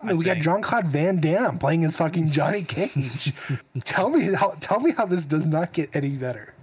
I 0.00 0.06
mean, 0.06 0.16
we 0.16 0.24
got 0.24 0.38
John 0.38 0.62
Claude 0.62 0.86
Van 0.86 1.20
Damme 1.20 1.58
playing 1.58 1.84
as 1.84 1.96
fucking 1.96 2.30
Johnny 2.30 2.62
Cage. 2.62 3.32
tell 3.84 4.10
me 4.10 4.32
how 4.32 4.50
tell 4.60 4.78
me 4.78 4.92
how 4.92 5.06
this 5.06 5.26
does 5.26 5.46
not 5.46 5.72
get 5.72 5.90
any 5.94 6.10
better. 6.10 6.54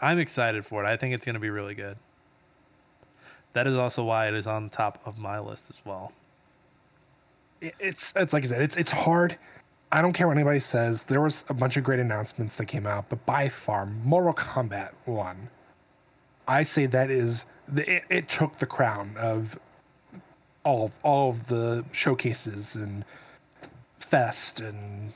I'm 0.00 0.18
excited 0.18 0.66
for 0.66 0.84
it. 0.84 0.86
I 0.86 0.96
think 0.96 1.14
it's 1.14 1.24
going 1.24 1.34
to 1.34 1.40
be 1.40 1.50
really 1.50 1.74
good. 1.74 1.96
That 3.52 3.66
is 3.66 3.76
also 3.76 4.04
why 4.04 4.28
it 4.28 4.34
is 4.34 4.46
on 4.46 4.68
top 4.68 5.00
of 5.06 5.18
my 5.18 5.38
list 5.38 5.70
as 5.70 5.80
well. 5.84 6.12
It- 7.62 7.74
It's 7.78 8.12
it's 8.16 8.32
like 8.32 8.44
I 8.44 8.48
said, 8.48 8.62
it's 8.62 8.76
it's 8.76 8.90
hard. 8.90 9.38
I 9.90 10.00
don't 10.02 10.12
care 10.14 10.26
what 10.26 10.36
anybody 10.36 10.60
says. 10.60 11.04
There 11.04 11.20
was 11.20 11.44
a 11.48 11.54
bunch 11.54 11.76
of 11.76 11.84
great 11.84 12.00
announcements 12.00 12.56
that 12.56 12.66
came 12.66 12.86
out, 12.86 13.08
but 13.08 13.24
by 13.26 13.48
far, 13.48 13.86
Mortal 13.86 14.34
Kombat 14.34 14.92
One, 15.04 15.48
I 16.48 16.62
say 16.62 16.86
that 16.86 17.10
is 17.10 17.44
the, 17.68 17.96
it, 17.96 18.04
it 18.10 18.28
took 18.28 18.56
the 18.56 18.66
crown 18.66 19.14
of 19.18 19.58
all 20.64 20.86
of, 20.86 20.92
all 21.02 21.30
of 21.30 21.46
the 21.48 21.84
showcases 21.92 22.74
and 22.74 23.04
fest 23.98 24.60
and 24.60 25.12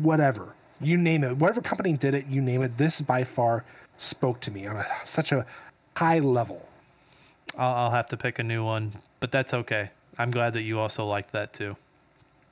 whatever 0.00 0.54
you 0.80 0.96
name 0.96 1.22
it. 1.24 1.36
Whatever 1.36 1.60
company 1.60 1.92
did 1.92 2.14
it, 2.14 2.26
you 2.26 2.40
name 2.40 2.62
it. 2.62 2.78
This 2.78 3.00
by 3.00 3.22
far 3.24 3.64
spoke 3.98 4.40
to 4.40 4.50
me 4.50 4.66
on 4.66 4.76
a, 4.76 4.86
such 5.04 5.30
a 5.32 5.44
high 5.96 6.18
level. 6.18 6.66
I'll, 7.58 7.74
I'll 7.74 7.90
have 7.90 8.06
to 8.08 8.16
pick 8.16 8.38
a 8.38 8.42
new 8.42 8.64
one, 8.64 8.94
but 9.20 9.30
that's 9.30 9.52
okay. 9.54 9.90
I'm 10.20 10.30
glad 10.30 10.52
that 10.52 10.62
you 10.62 10.78
also 10.78 11.06
liked 11.06 11.32
that 11.32 11.52
too. 11.52 11.76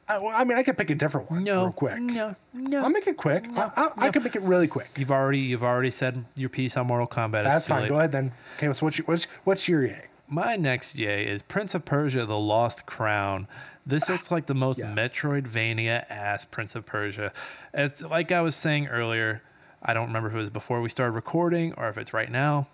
I, 0.09 0.17
well, 0.17 0.33
I 0.35 0.45
mean, 0.45 0.57
I 0.57 0.63
could 0.63 0.79
pick 0.79 0.89
a 0.89 0.95
different 0.95 1.31
one 1.31 1.45
no, 1.45 1.65
real 1.65 1.73
quick. 1.73 2.01
no, 2.01 2.35
no. 2.55 2.83
I'll 2.83 2.89
make 2.89 3.07
it 3.07 3.19
quick. 3.19 3.45
I, 3.55 3.71
I, 3.77 4.07
I 4.07 4.11
can 4.11 4.23
make 4.23 4.35
it 4.35 4.41
really 4.41 4.67
quick. 4.67 4.89
You've 4.97 5.11
already 5.11 5.41
you've 5.41 5.63
already 5.63 5.91
said 5.91 6.25
your 6.35 6.49
piece 6.49 6.79
on 6.79 6.87
Mortal 6.87 7.07
Kombat. 7.07 7.45
That's 7.45 7.69
fine. 7.69 7.83
late. 7.83 7.89
Go 7.91 7.99
ahead 7.99 8.13
then. 8.13 8.33
Okay, 8.57 8.73
so 8.73 8.87
what's 8.87 8.97
your, 8.97 9.05
what's, 9.05 9.25
what's 9.45 9.69
your 9.69 9.85
yay? 9.85 10.07
My 10.27 10.57
next 10.57 10.97
yay 10.97 11.27
is 11.27 11.43
Prince 11.43 11.75
of 11.75 11.85
Persia: 11.85 12.25
The 12.25 12.39
Lost 12.39 12.87
Crown. 12.87 13.47
This 13.85 14.09
looks 14.09 14.31
like 14.31 14.47
the 14.47 14.55
most 14.55 14.79
Yes. 14.79 14.97
Metroidvania 14.97 16.05
ass 16.11 16.47
Prince 16.47 16.75
of 16.75 16.87
Persia. 16.87 17.33
It's 17.75 18.03
like 18.03 18.33
I 18.33 18.41
was 18.41 18.55
saying 18.57 18.87
earlier. 18.89 19.43
I 19.83 19.93
don't 19.93 20.07
remember 20.07 20.29
if 20.29 20.35
it 20.35 20.39
was 20.39 20.51
before 20.51 20.81
we 20.81 20.89
started 20.89 21.13
recording 21.13 21.75
or 21.75 21.89
if 21.89 21.99
it's 21.99 22.15
right 22.15 22.31
now. 22.31 22.69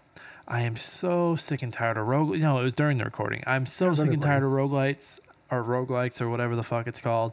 I 0.47 0.61
am 0.63 0.77
so 0.77 1.37
sick 1.37 1.63
and 1.63 1.73
tired 1.73 1.97
of 1.97 2.07
rogue. 2.07 2.39
No, 2.39 2.59
it 2.61 2.65
was 2.65 2.75
during 2.75 2.99
the 2.99 3.05
recording. 3.05 3.43
I'm 3.47 3.65
so 3.67 3.95
sick 3.95 4.11
and 4.13 4.21
tired 4.21 4.43
of 4.43 4.51
roguelites 4.51 5.21
or 5.51 5.63
roguelikes 5.63 6.21
or 6.21 6.29
whatever 6.29 6.55
the 6.57 6.63
fuck 6.63 6.87
it's 6.87 7.01
called. 7.01 7.33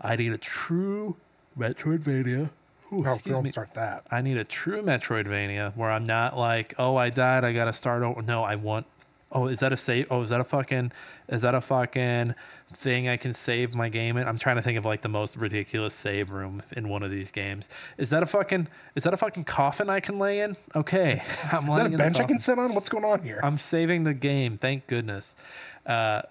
I 0.00 0.14
need 0.16 0.32
a 0.32 0.38
true 0.38 1.16
Metroidvania. 1.58 2.50
Ooh, 2.92 3.04
Oh, 3.06 3.12
excuse 3.12 3.40
me. 3.40 3.50
start 3.50 3.74
that. 3.74 4.06
I 4.10 4.20
need 4.22 4.36
a 4.38 4.44
true 4.44 4.82
Metroidvania 4.82 5.76
where 5.76 5.90
I'm 5.90 6.04
not 6.04 6.38
like, 6.38 6.74
oh, 6.78 6.96
I 6.96 7.10
died, 7.10 7.44
I 7.44 7.52
gotta 7.52 7.72
start 7.72 8.02
over. 8.02 8.22
No, 8.22 8.44
I 8.44 8.54
want. 8.54 8.86
Oh, 9.30 9.46
is 9.46 9.60
that 9.60 9.72
a 9.74 9.76
save? 9.76 10.06
Oh, 10.10 10.22
is 10.22 10.30
that 10.30 10.40
a 10.40 10.44
fucking? 10.44 10.90
Is 11.28 11.42
that 11.42 11.54
a 11.54 11.60
fucking 11.60 12.34
thing 12.72 13.08
I 13.08 13.18
can 13.18 13.34
save 13.34 13.74
my 13.74 13.90
game 13.90 14.16
in? 14.16 14.26
I'm 14.26 14.38
trying 14.38 14.56
to 14.56 14.62
think 14.62 14.78
of 14.78 14.86
like 14.86 15.02
the 15.02 15.10
most 15.10 15.36
ridiculous 15.36 15.92
save 15.92 16.30
room 16.30 16.62
in 16.74 16.88
one 16.88 17.02
of 17.02 17.10
these 17.10 17.30
games. 17.30 17.68
Is 17.98 18.08
that 18.10 18.22
a 18.22 18.26
fucking? 18.26 18.68
Is 18.94 19.04
that 19.04 19.12
a 19.12 19.18
fucking 19.18 19.44
coffin 19.44 19.90
I 19.90 20.00
can 20.00 20.18
lay 20.18 20.40
in? 20.40 20.56
Okay, 20.74 21.22
I'm 21.52 21.64
Is 21.64 21.66
that 21.66 21.70
laying 21.70 21.86
a 21.86 21.90
in 21.90 21.98
bench 21.98 22.20
I 22.20 22.24
can 22.24 22.38
sit 22.38 22.58
on? 22.58 22.74
What's 22.74 22.88
going 22.88 23.04
on 23.04 23.22
here? 23.22 23.40
I'm 23.42 23.58
saving 23.58 24.04
the 24.04 24.14
game. 24.14 24.56
Thank 24.56 24.86
goodness. 24.86 25.36
Uh, 25.84 26.22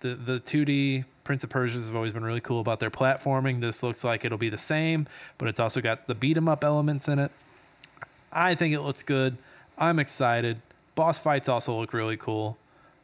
the 0.00 0.14
the 0.14 0.38
2D 0.38 1.06
Prince 1.24 1.44
of 1.44 1.48
Persia's 1.48 1.86
have 1.86 1.96
always 1.96 2.12
been 2.12 2.24
really 2.24 2.42
cool 2.42 2.60
about 2.60 2.78
their 2.78 2.90
platforming. 2.90 3.62
This 3.62 3.82
looks 3.82 4.04
like 4.04 4.26
it'll 4.26 4.36
be 4.36 4.50
the 4.50 4.58
same, 4.58 5.06
but 5.38 5.48
it's 5.48 5.58
also 5.58 5.80
got 5.80 6.06
the 6.08 6.14
beat 6.14 6.36
'em 6.36 6.48
up 6.50 6.62
elements 6.62 7.08
in 7.08 7.18
it. 7.18 7.32
I 8.30 8.54
think 8.54 8.74
it 8.74 8.80
looks 8.80 9.02
good. 9.02 9.38
I'm 9.78 9.98
excited. 9.98 10.60
Boss 10.94 11.18
fights 11.18 11.48
also 11.48 11.78
look 11.78 11.92
really 11.92 12.16
cool. 12.16 12.56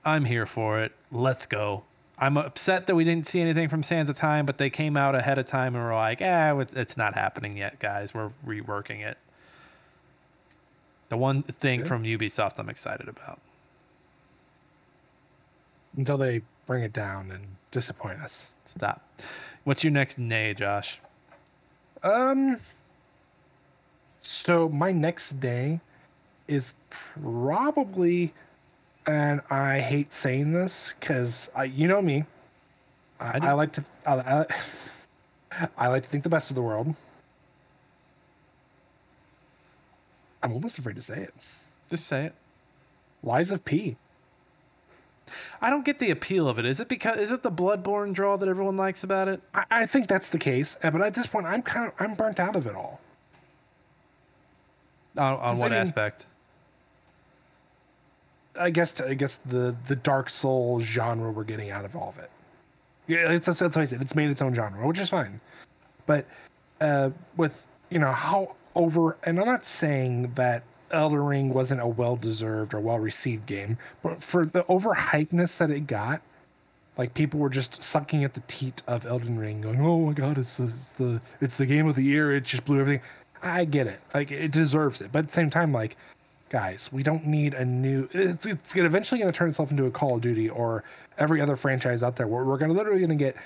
I'm 0.05 0.25
here 0.25 0.47
for 0.47 0.81
it. 0.81 0.93
Let's 1.11 1.47
go. 1.47 1.85
I'm 2.19 2.37
upset 2.37 2.87
that 2.87 2.95
we 2.95 3.05
didn't 3.05 3.27
see 3.27 3.41
anything 3.41 3.69
from 3.69 3.83
Sands 3.83 4.11
of 4.11 4.17
Time, 4.17 4.45
but 4.45 4.59
they 4.59 4.69
came 4.69 4.97
out 4.97 5.15
ahead 5.15 5.39
of 5.39 5.47
time 5.47 5.75
and 5.75 5.83
were 5.83 5.95
like, 5.95 6.21
"Ah, 6.23 6.59
it's, 6.59 6.75
it's 6.75 6.97
not 6.97 7.15
happening 7.15 7.57
yet, 7.57 7.79
guys. 7.79 8.13
We're 8.13 8.31
reworking 8.47 9.01
it." 9.01 9.17
The 11.09 11.17
one 11.17 11.43
thing 11.43 11.85
from 11.85 12.05
Ubisoft 12.05 12.59
I'm 12.59 12.69
excited 12.69 13.09
about. 13.09 13.41
Until 15.97 16.19
they 16.19 16.43
bring 16.67 16.85
it 16.85 16.93
down 16.93 17.33
and 17.33 17.43
disappoint 17.71 18.21
us. 18.21 18.53
Stop. 18.65 19.03
What's 19.65 19.83
your 19.83 19.91
next 19.93 20.19
nay, 20.19 20.55
Josh? 20.55 21.01
Um. 22.03 22.59
So 24.21 24.69
my 24.69 24.93
next 24.93 25.41
day 25.41 25.81
is 26.51 26.75
probably, 26.91 28.35
and 29.07 29.41
I 29.51 29.79
hate 29.79 30.13
saying 30.13 30.53
this 30.53 30.95
because 30.99 31.51
you 31.73 31.89
know 31.89 32.03
me, 32.03 32.25
I, 33.21 33.39
I. 33.39 33.49
I 33.51 33.53
like 33.53 33.73
to, 33.75 33.85
I, 34.07 34.15
I, 34.15 34.47
I 35.79 35.87
like 35.89 36.03
to 36.03 36.09
think 36.09 36.25
the 36.25 36.31
best 36.31 36.51
of 36.51 36.57
the 36.57 36.63
world. 36.63 36.95
I'm 40.43 40.53
almost 40.53 40.79
afraid 40.79 40.97
to 40.97 41.03
say 41.03 41.19
it. 41.19 41.35
Just 41.89 42.07
say 42.07 42.27
it. 42.27 42.35
Lies 43.23 43.53
of 43.53 43.65
P. 43.65 43.97
I 45.61 45.71
don't 45.71 45.85
get 45.85 45.99
the 45.99 46.11
appeal 46.11 46.49
of 46.49 46.59
it. 46.59 46.65
Is 46.65 46.81
it 46.81 46.89
because 46.89 47.19
is 47.19 47.31
it 47.31 47.43
the 47.43 47.53
Bloodborne 47.53 48.13
draw 48.13 48.37
that 48.37 48.49
everyone 48.49 48.77
likes 48.77 49.05
about 49.05 49.29
it? 49.29 49.41
I, 49.55 49.65
I 49.71 49.87
think 49.87 50.09
that's 50.09 50.31
the 50.31 50.39
case, 50.39 50.77
uh, 50.83 50.91
but 50.91 51.03
at 51.03 51.15
this 51.15 51.27
point, 51.27 51.47
I'm 51.47 51.63
kind 51.63 51.89
of 51.89 51.95
I'm 52.01 52.15
burnt 52.15 52.41
out 52.41 52.57
of 52.57 52.67
it 52.67 52.75
all. 52.75 53.01
On, 55.19 55.37
on 55.37 55.59
what 55.59 55.73
aspect? 55.73 56.27
I 58.61 58.71
guess 58.71 59.01
I 59.01 59.15
guess 59.15 59.37
the 59.37 59.75
the 59.87 59.97
Dark 59.97 60.31
Souls 60.31 60.83
genre 60.83 61.31
we're 61.31 61.45
getting 61.45 61.71
out 61.71 61.85
of 61.85 61.97
all 61.97 62.11
of 62.11 62.19
it. 62.19 62.31
Yeah, 63.07 63.33
it's 63.33 63.47
that's 63.47 63.61
what 63.61 63.77
I 63.77 63.85
said. 63.87 64.03
It's 64.03 64.15
made 64.15 64.31
its 64.31 64.43
own 64.43 64.55
genre, 64.55 64.87
which 64.87 65.01
is 65.01 65.09
fine. 65.09 65.41
But 66.07 66.27
uh, 66.81 67.11
with 67.37 67.65
you 67.91 67.99
know 67.99 68.13
how 68.13 68.55
over, 68.75 69.17
and 69.25 69.39
I'm 69.41 69.47
not 69.47 69.65
saying 69.65 70.33
that 70.35 70.63
Elden 70.91 71.19
Ring 71.19 71.53
wasn't 71.53 71.81
a 71.81 71.87
well 71.87 72.17
deserved 72.17 72.75
or 72.75 72.81
well 72.81 72.99
received 72.99 73.47
game, 73.47 73.79
but 74.03 74.23
for 74.23 74.45
the 74.45 74.63
overhypeness 74.65 75.59
that 75.59 75.71
it 75.71 75.87
got, 75.87 76.21
like 76.99 77.15
people 77.15 77.41
were 77.41 77.51
just 77.51 77.83
sucking 77.83 78.25
at 78.25 78.35
the 78.35 78.43
teat 78.47 78.83
of 78.87 79.07
Elden 79.07 79.39
Ring, 79.39 79.61
going, 79.63 79.81
"Oh 79.81 80.07
my 80.07 80.13
god, 80.13 80.39
it's, 80.39 80.61
it's 80.61 80.89
the 80.89 81.21
it's 81.41 81.57
the 81.57 81.67
game 81.67 81.89
of 81.89 81.97
the 81.97 82.03
year. 82.03 82.35
It 82.35 82.45
just 82.45 82.65
blew 82.65 82.81
everything." 82.81 83.03
I 83.43 83.65
get 83.65 83.87
it, 83.87 84.01
like 84.13 84.31
it 84.31 84.53
deserves 84.53 85.01
it, 85.01 85.11
but 85.13 85.21
at 85.21 85.27
the 85.29 85.33
same 85.33 85.49
time, 85.49 85.73
like 85.73 85.97
guys, 86.51 86.91
we 86.93 87.03
don't 87.03 87.27
need 87.27 87.55
a 87.55 87.65
new. 87.65 88.09
It's 88.13 88.45
it's 88.45 88.75
gonna 88.75 88.87
eventually 88.87 89.21
going 89.21 89.33
to 89.33 89.37
turn 89.37 89.49
itself 89.49 89.71
into 89.71 89.87
a 89.87 89.91
Call 89.91 90.17
of 90.17 90.21
Duty 90.21 90.51
or 90.51 90.85
every 91.17 91.41
other 91.41 91.57
franchise 91.57 92.03
out 92.03 92.17
there. 92.17 92.27
Where 92.27 92.45
we're 92.45 92.59
going 92.59 92.71
to 92.71 92.77
literally 92.77 92.99
going 92.99 93.17
to 93.17 93.25
get 93.25 93.37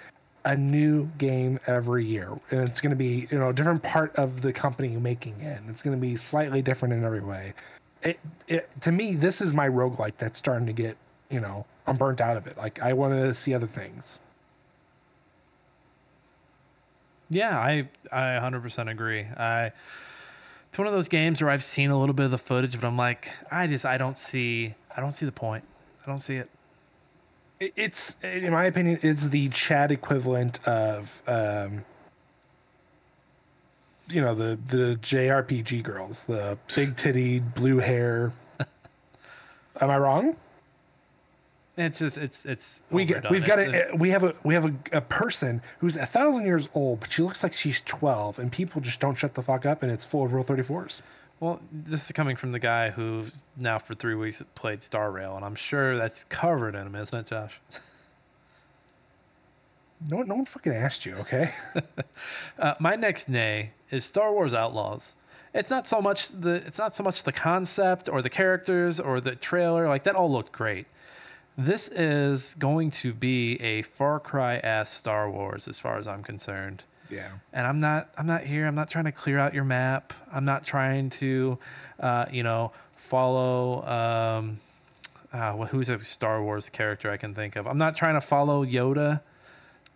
a 0.44 0.56
new 0.56 1.08
game 1.18 1.60
every 1.66 2.04
year, 2.04 2.30
and 2.50 2.68
it's 2.68 2.80
going 2.80 2.90
to 2.90 2.96
be 2.96 3.28
you 3.30 3.38
know 3.38 3.50
a 3.50 3.52
different 3.52 3.82
part 3.82 4.16
of 4.16 4.42
the 4.42 4.52
company 4.52 4.88
making 4.96 5.40
it. 5.40 5.60
It's 5.68 5.82
going 5.82 5.96
to 5.96 6.00
be 6.00 6.16
slightly 6.16 6.62
different 6.62 6.94
in 6.94 7.04
every 7.04 7.20
way. 7.20 7.54
It, 8.02 8.18
it 8.48 8.68
to 8.80 8.90
me, 8.90 9.14
this 9.14 9.40
is 9.40 9.54
my 9.54 9.68
roguelike 9.68 10.16
that's 10.16 10.38
starting 10.38 10.66
to 10.66 10.72
get 10.72 10.96
you 11.30 11.40
know 11.40 11.66
I'm 11.86 11.96
burnt 11.96 12.20
out 12.20 12.36
of 12.36 12.46
it. 12.46 12.56
Like 12.56 12.82
I 12.82 12.94
want 12.94 13.14
to 13.14 13.34
see 13.34 13.54
other 13.54 13.66
things. 13.66 14.18
Yeah, 17.30 17.58
I 17.58 17.88
I 18.12 18.38
100% 18.40 18.90
agree. 18.90 19.26
I 19.36 19.72
it's 20.74 20.78
one 20.80 20.88
of 20.88 20.92
those 20.92 21.08
games 21.08 21.40
where 21.40 21.52
I've 21.52 21.62
seen 21.62 21.90
a 21.90 21.96
little 22.00 22.16
bit 22.16 22.24
of 22.24 22.32
the 22.32 22.36
footage, 22.38 22.74
but 22.80 22.84
I'm 22.84 22.96
like, 22.96 23.30
I 23.48 23.68
just 23.68 23.84
I 23.86 23.96
don't 23.96 24.18
see 24.18 24.74
I 24.96 25.00
don't 25.00 25.12
see 25.14 25.24
the 25.24 25.30
point. 25.30 25.62
I 26.04 26.10
don't 26.10 26.18
see 26.18 26.34
it. 26.34 26.50
It- 27.60 27.74
It's 27.76 28.16
in 28.24 28.50
my 28.52 28.64
opinion, 28.64 28.98
it's 29.00 29.28
the 29.28 29.50
Chad 29.50 29.92
equivalent 29.92 30.58
of 30.66 31.22
um, 31.28 31.84
you 34.10 34.20
know 34.20 34.34
the 34.34 34.58
the 34.66 34.96
JRPG 35.00 35.84
girls, 35.84 36.24
the 36.24 36.58
big 36.74 36.96
titty, 36.96 37.38
blue 37.38 37.78
hair. 37.78 38.32
Am 39.80 39.90
I 39.90 39.96
wrong? 39.96 40.34
It's 41.76 41.98
just 41.98 42.18
it's 42.18 42.44
it's 42.44 42.82
we 42.90 43.04
get, 43.04 43.28
we've 43.30 43.44
got 43.44 43.58
It's- 43.58 43.90
a 43.92 43.96
we 43.96 44.10
have 44.10 44.22
a 44.22 44.34
we 44.44 44.54
have 44.54 44.64
a, 44.66 44.74
a 44.92 45.00
person 45.00 45.60
who's 45.78 45.96
a 45.96 46.06
thousand 46.06 46.46
years 46.46 46.68
old, 46.74 47.00
but 47.00 47.10
she 47.10 47.22
looks 47.22 47.42
like 47.42 47.52
she's 47.52 47.80
twelve, 47.80 48.38
and 48.38 48.52
people 48.52 48.80
just 48.80 49.00
don't 49.00 49.16
shut 49.16 49.34
the 49.34 49.42
fuck 49.42 49.66
up, 49.66 49.82
and 49.82 49.90
it's 49.90 50.04
full 50.04 50.24
of 50.24 50.32
Rule 50.32 50.44
Thirty 50.44 50.62
Fours. 50.62 51.02
Well, 51.40 51.60
this 51.72 52.06
is 52.06 52.12
coming 52.12 52.36
from 52.36 52.52
the 52.52 52.60
guy 52.60 52.90
who 52.90 53.24
now 53.56 53.78
for 53.78 53.94
three 53.94 54.14
weeks 54.14 54.40
played 54.54 54.84
Star 54.84 55.10
Rail, 55.10 55.34
and 55.34 55.44
I'm 55.44 55.56
sure 55.56 55.96
that's 55.96 56.22
covered 56.24 56.76
in 56.76 56.86
him, 56.86 56.94
isn't 56.94 57.18
it, 57.18 57.26
Josh? 57.26 57.60
No 60.06 60.18
one, 60.18 60.28
no 60.28 60.34
one 60.34 60.44
freaking 60.44 60.74
asked 60.74 61.06
you, 61.06 61.14
okay? 61.16 61.50
Uh, 62.58 62.74
my 62.78 62.94
next 62.94 63.28
nay 63.28 63.70
is 63.90 64.04
Star 64.04 64.32
Wars 64.32 64.54
Outlaws. 64.54 65.16
It's 65.52 65.70
not 65.70 65.86
so 65.86 66.00
much 66.00 66.28
the 66.28 66.54
it's 66.66 66.78
not 66.78 66.94
so 66.94 67.02
much 67.02 67.22
the 67.24 67.32
concept 67.32 68.08
or 68.08 68.22
the 68.22 68.30
characters 68.30 69.00
or 69.00 69.20
the 69.20 69.34
trailer 69.34 69.88
like 69.88 70.02
that 70.04 70.14
all 70.14 70.30
looked 70.30 70.52
great. 70.52 70.86
This 71.56 71.88
is 71.88 72.54
going 72.56 72.90
to 72.92 73.12
be 73.12 73.60
a 73.60 73.82
Far 73.82 74.18
Cry 74.18 74.56
ass 74.56 74.90
Star 74.90 75.30
Wars 75.30 75.68
as 75.68 75.78
far 75.78 75.96
as 75.98 76.08
I'm 76.08 76.22
concerned. 76.22 76.82
yeah. 77.10 77.28
And 77.52 77.66
I'm 77.66 77.78
not 77.78 78.08
I'm 78.18 78.26
not 78.26 78.42
here. 78.42 78.66
I'm 78.66 78.74
not 78.74 78.90
trying 78.90 79.04
to 79.04 79.12
clear 79.12 79.38
out 79.38 79.54
your 79.54 79.64
map. 79.64 80.12
I'm 80.32 80.44
not 80.44 80.64
trying 80.64 81.10
to 81.10 81.58
uh, 82.00 82.26
you 82.30 82.42
know 82.42 82.72
follow 82.96 83.84
um, 83.86 84.58
uh, 85.32 85.52
wh- 85.52 85.68
who's 85.68 85.88
a 85.88 86.04
Star 86.04 86.42
Wars 86.42 86.68
character 86.68 87.10
I 87.10 87.16
can 87.18 87.34
think 87.34 87.54
of. 87.56 87.66
I'm 87.68 87.78
not 87.78 87.94
trying 87.94 88.14
to 88.14 88.20
follow 88.20 88.64
Yoda 88.64 89.20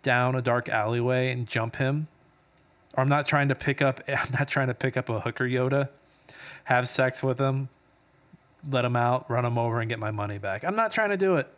down 0.02 0.36
a 0.36 0.42
dark 0.42 0.68
alleyway 0.68 1.32
and 1.32 1.46
jump 1.48 1.76
him. 1.76 2.06
Or 2.94 3.02
I'm 3.02 3.08
not 3.08 3.26
trying 3.26 3.48
to 3.48 3.54
pick 3.56 3.82
up 3.82 4.00
I'm 4.08 4.30
not 4.38 4.46
trying 4.46 4.68
to 4.68 4.74
pick 4.74 4.96
up 4.96 5.08
a 5.08 5.20
hooker 5.20 5.44
Yoda 5.44 5.88
have 6.64 6.88
sex 6.88 7.22
with 7.22 7.38
him, 7.38 7.68
let 8.68 8.82
them 8.82 8.96
out, 8.96 9.30
run 9.30 9.44
them 9.44 9.58
over, 9.58 9.80
and 9.80 9.88
get 9.88 9.98
my 9.98 10.10
money 10.10 10.38
back. 10.38 10.64
I'm 10.64 10.76
not 10.76 10.90
trying 10.90 11.10
to 11.10 11.16
do 11.16 11.36
it. 11.36 11.48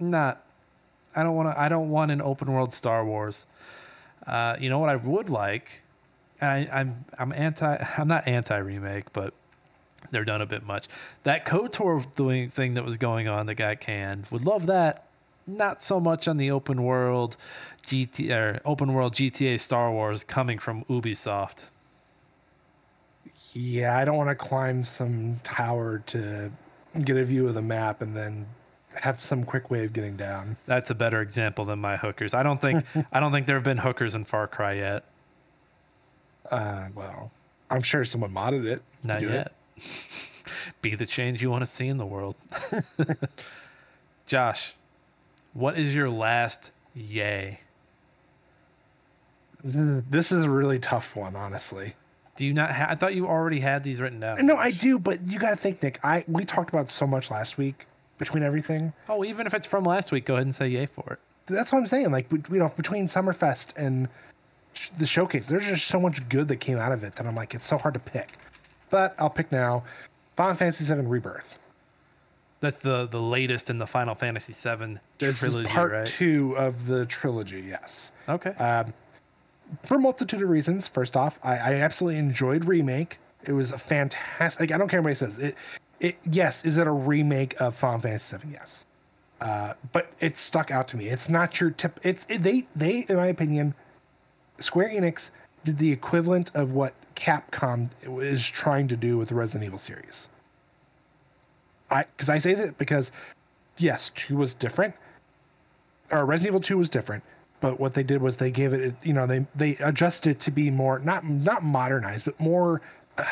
I'm 0.00 0.10
not. 0.10 0.44
I 1.14 1.22
don't 1.22 1.34
want 1.34 1.54
to. 1.54 1.60
I 1.60 1.68
don't 1.68 1.90
want 1.90 2.10
an 2.10 2.22
open 2.22 2.52
world 2.52 2.72
Star 2.74 3.04
Wars. 3.04 3.46
Uh, 4.26 4.56
you 4.60 4.68
know 4.68 4.78
what 4.78 4.88
I 4.88 4.96
would 4.96 5.30
like? 5.30 5.82
I, 6.40 6.68
I'm 6.72 7.04
I'm 7.18 7.32
anti. 7.32 7.84
I'm 7.98 8.08
not 8.08 8.26
anti 8.26 8.56
remake, 8.56 9.12
but 9.12 9.34
they're 10.10 10.24
done 10.24 10.42
a 10.42 10.46
bit 10.46 10.64
much. 10.64 10.88
That 11.24 11.44
KOTOR 11.44 12.14
doing 12.14 12.48
thing 12.48 12.74
that 12.74 12.84
was 12.84 12.96
going 12.96 13.28
on 13.28 13.46
that 13.46 13.54
got 13.54 13.80
canned. 13.80 14.26
Would 14.30 14.44
love 14.44 14.66
that. 14.66 15.04
Not 15.46 15.82
so 15.82 15.98
much 15.98 16.28
on 16.28 16.36
the 16.36 16.50
open 16.50 16.82
world 16.82 17.36
GT 17.82 18.30
or 18.30 18.60
open 18.66 18.92
world 18.92 19.14
GTA 19.14 19.58
Star 19.58 19.90
Wars 19.90 20.22
coming 20.22 20.58
from 20.58 20.84
Ubisoft. 20.84 21.66
Yeah, 23.54 23.96
I 23.96 24.04
don't 24.04 24.16
want 24.16 24.28
to 24.28 24.34
climb 24.34 24.84
some 24.84 25.40
tower 25.42 26.02
to 26.06 26.50
get 27.04 27.16
a 27.16 27.24
view 27.24 27.48
of 27.48 27.54
the 27.54 27.62
map 27.62 28.02
and 28.02 28.16
then 28.16 28.46
have 28.94 29.20
some 29.20 29.44
quick 29.44 29.70
way 29.70 29.84
of 29.84 29.92
getting 29.92 30.16
down. 30.16 30.56
That's 30.66 30.90
a 30.90 30.94
better 30.94 31.20
example 31.20 31.64
than 31.64 31.78
my 31.78 31.96
hookers. 31.96 32.34
I 32.34 32.42
don't 32.42 32.60
think 32.60 32.84
I 33.12 33.20
don't 33.20 33.32
think 33.32 33.46
there 33.46 33.56
have 33.56 33.64
been 33.64 33.78
hookers 33.78 34.14
in 34.14 34.24
Far 34.24 34.46
Cry 34.46 34.74
yet. 34.74 35.04
Uh, 36.50 36.88
well, 36.94 37.30
I'm 37.70 37.82
sure 37.82 38.04
someone 38.04 38.32
modded 38.32 38.66
it. 38.66 38.82
Not 39.04 39.20
do 39.20 39.28
it. 39.28 39.32
yet. 39.32 39.52
Be 40.82 40.94
the 40.94 41.06
change 41.06 41.42
you 41.42 41.50
want 41.50 41.62
to 41.62 41.66
see 41.66 41.86
in 41.86 41.98
the 41.98 42.06
world. 42.06 42.36
Josh, 44.26 44.74
what 45.52 45.78
is 45.78 45.94
your 45.94 46.10
last 46.10 46.70
yay? 46.94 47.60
This 49.62 50.30
is 50.30 50.44
a 50.44 50.50
really 50.50 50.78
tough 50.78 51.16
one, 51.16 51.34
honestly. 51.34 51.94
Do 52.38 52.46
you 52.46 52.54
not? 52.54 52.70
Ha- 52.70 52.86
I 52.90 52.94
thought 52.94 53.16
you 53.16 53.26
already 53.26 53.58
had 53.58 53.82
these 53.82 54.00
written 54.00 54.20
down. 54.20 54.46
No, 54.46 54.56
I 54.56 54.70
do, 54.70 54.96
but 54.98 55.26
you 55.28 55.40
got 55.40 55.50
to 55.50 55.56
think, 55.56 55.82
Nick. 55.82 55.98
I 56.04 56.24
we 56.28 56.44
talked 56.44 56.70
about 56.70 56.88
so 56.88 57.04
much 57.04 57.32
last 57.32 57.58
week 57.58 57.86
between 58.16 58.44
everything. 58.44 58.92
Oh, 59.08 59.24
even 59.24 59.44
if 59.48 59.54
it's 59.54 59.66
from 59.66 59.82
last 59.82 60.12
week, 60.12 60.24
go 60.24 60.34
ahead 60.34 60.46
and 60.46 60.54
say 60.54 60.68
yay 60.68 60.86
for 60.86 61.14
it. 61.14 61.18
That's 61.52 61.72
what 61.72 61.80
I'm 61.80 61.86
saying. 61.88 62.12
Like, 62.12 62.30
we- 62.30 62.42
you 62.50 62.58
know, 62.60 62.68
between 62.76 63.08
Summerfest 63.08 63.76
and 63.76 64.08
sh- 64.72 64.90
the 64.90 65.06
showcase, 65.06 65.48
there's 65.48 65.66
just 65.66 65.88
so 65.88 65.98
much 65.98 66.28
good 66.28 66.46
that 66.46 66.56
came 66.58 66.78
out 66.78 66.92
of 66.92 67.02
it 67.02 67.16
that 67.16 67.26
I'm 67.26 67.34
like, 67.34 67.54
it's 67.54 67.66
so 67.66 67.76
hard 67.76 67.94
to 67.94 68.00
pick. 68.00 68.28
But 68.88 69.16
I'll 69.18 69.30
pick 69.30 69.50
now. 69.50 69.82
Final 70.36 70.54
Fantasy 70.54 70.84
VII 70.94 71.00
Rebirth. 71.06 71.58
That's 72.60 72.76
the 72.76 73.06
the 73.06 73.20
latest 73.20 73.68
in 73.70 73.78
the 73.78 73.86
Final 73.86 74.14
Fantasy 74.14 74.52
VII 74.52 74.98
This 75.18 75.40
trilogy, 75.40 75.68
is 75.68 75.72
part 75.74 75.90
right? 75.92 76.06
two 76.06 76.56
of 76.56 76.86
the 76.86 77.04
trilogy. 77.06 77.62
Yes. 77.68 78.12
Okay. 78.28 78.50
Um, 78.50 78.92
for 79.82 79.96
a 79.96 79.98
multitude 79.98 80.42
of 80.42 80.48
reasons. 80.48 80.88
First 80.88 81.16
off, 81.16 81.38
I, 81.42 81.56
I 81.56 81.74
absolutely 81.74 82.18
enjoyed 82.18 82.64
remake. 82.64 83.18
It 83.44 83.52
was 83.52 83.72
a 83.72 83.78
fantastic. 83.78 84.72
I 84.72 84.78
don't 84.78 84.88
care 84.88 85.00
what 85.00 85.10
anybody 85.10 85.32
says. 85.32 85.38
It, 85.38 85.54
it 86.00 86.16
yes, 86.30 86.64
is 86.64 86.76
it 86.76 86.86
a 86.86 86.92
remake 86.92 87.60
of 87.60 87.74
Final 87.76 88.00
Fantasy 88.00 88.36
VII? 88.36 88.48
Yes, 88.52 88.84
uh, 89.40 89.74
but 89.92 90.12
it 90.20 90.36
stuck 90.36 90.70
out 90.70 90.88
to 90.88 90.96
me. 90.96 91.08
It's 91.08 91.28
not 91.28 91.60
your 91.60 91.70
tip. 91.70 92.00
It's 92.02 92.26
it, 92.28 92.42
they 92.42 92.66
they 92.74 93.06
in 93.08 93.16
my 93.16 93.26
opinion, 93.26 93.74
Square 94.58 94.90
Enix 94.90 95.30
did 95.64 95.78
the 95.78 95.90
equivalent 95.92 96.50
of 96.54 96.72
what 96.72 96.94
Capcom 97.14 97.90
is 98.02 98.46
trying 98.46 98.88
to 98.88 98.96
do 98.96 99.18
with 99.18 99.28
the 99.28 99.34
Resident 99.34 99.66
Evil 99.66 99.78
series. 99.78 100.28
I 101.90 102.04
because 102.04 102.28
I 102.28 102.38
say 102.38 102.54
that 102.54 102.78
because 102.78 103.12
yes, 103.78 104.10
two 104.10 104.36
was 104.36 104.54
different 104.54 104.94
or 106.10 106.24
Resident 106.24 106.52
Evil 106.52 106.60
2 106.60 106.78
was 106.78 106.90
different, 106.90 107.22
but 107.60 107.80
what 107.80 107.94
they 107.94 108.02
did 108.02 108.22
was 108.22 108.36
they 108.36 108.50
gave 108.50 108.72
it, 108.72 108.94
you 109.02 109.12
know, 109.12 109.26
they 109.26 109.46
they 109.54 109.76
adjusted 109.76 110.30
it 110.30 110.40
to 110.40 110.50
be 110.50 110.70
more 110.70 110.98
not 110.98 111.24
not 111.24 111.64
modernized, 111.64 112.24
but 112.24 112.38
more 112.38 112.80
uh, 113.16 113.24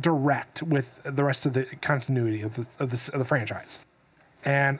direct 0.00 0.62
with 0.62 1.00
the 1.04 1.24
rest 1.24 1.46
of 1.46 1.52
the 1.52 1.64
continuity 1.80 2.42
of 2.42 2.54
the 2.54 2.82
of 2.82 2.90
the, 2.90 3.10
of 3.12 3.18
the 3.18 3.24
franchise. 3.24 3.80
And 4.44 4.78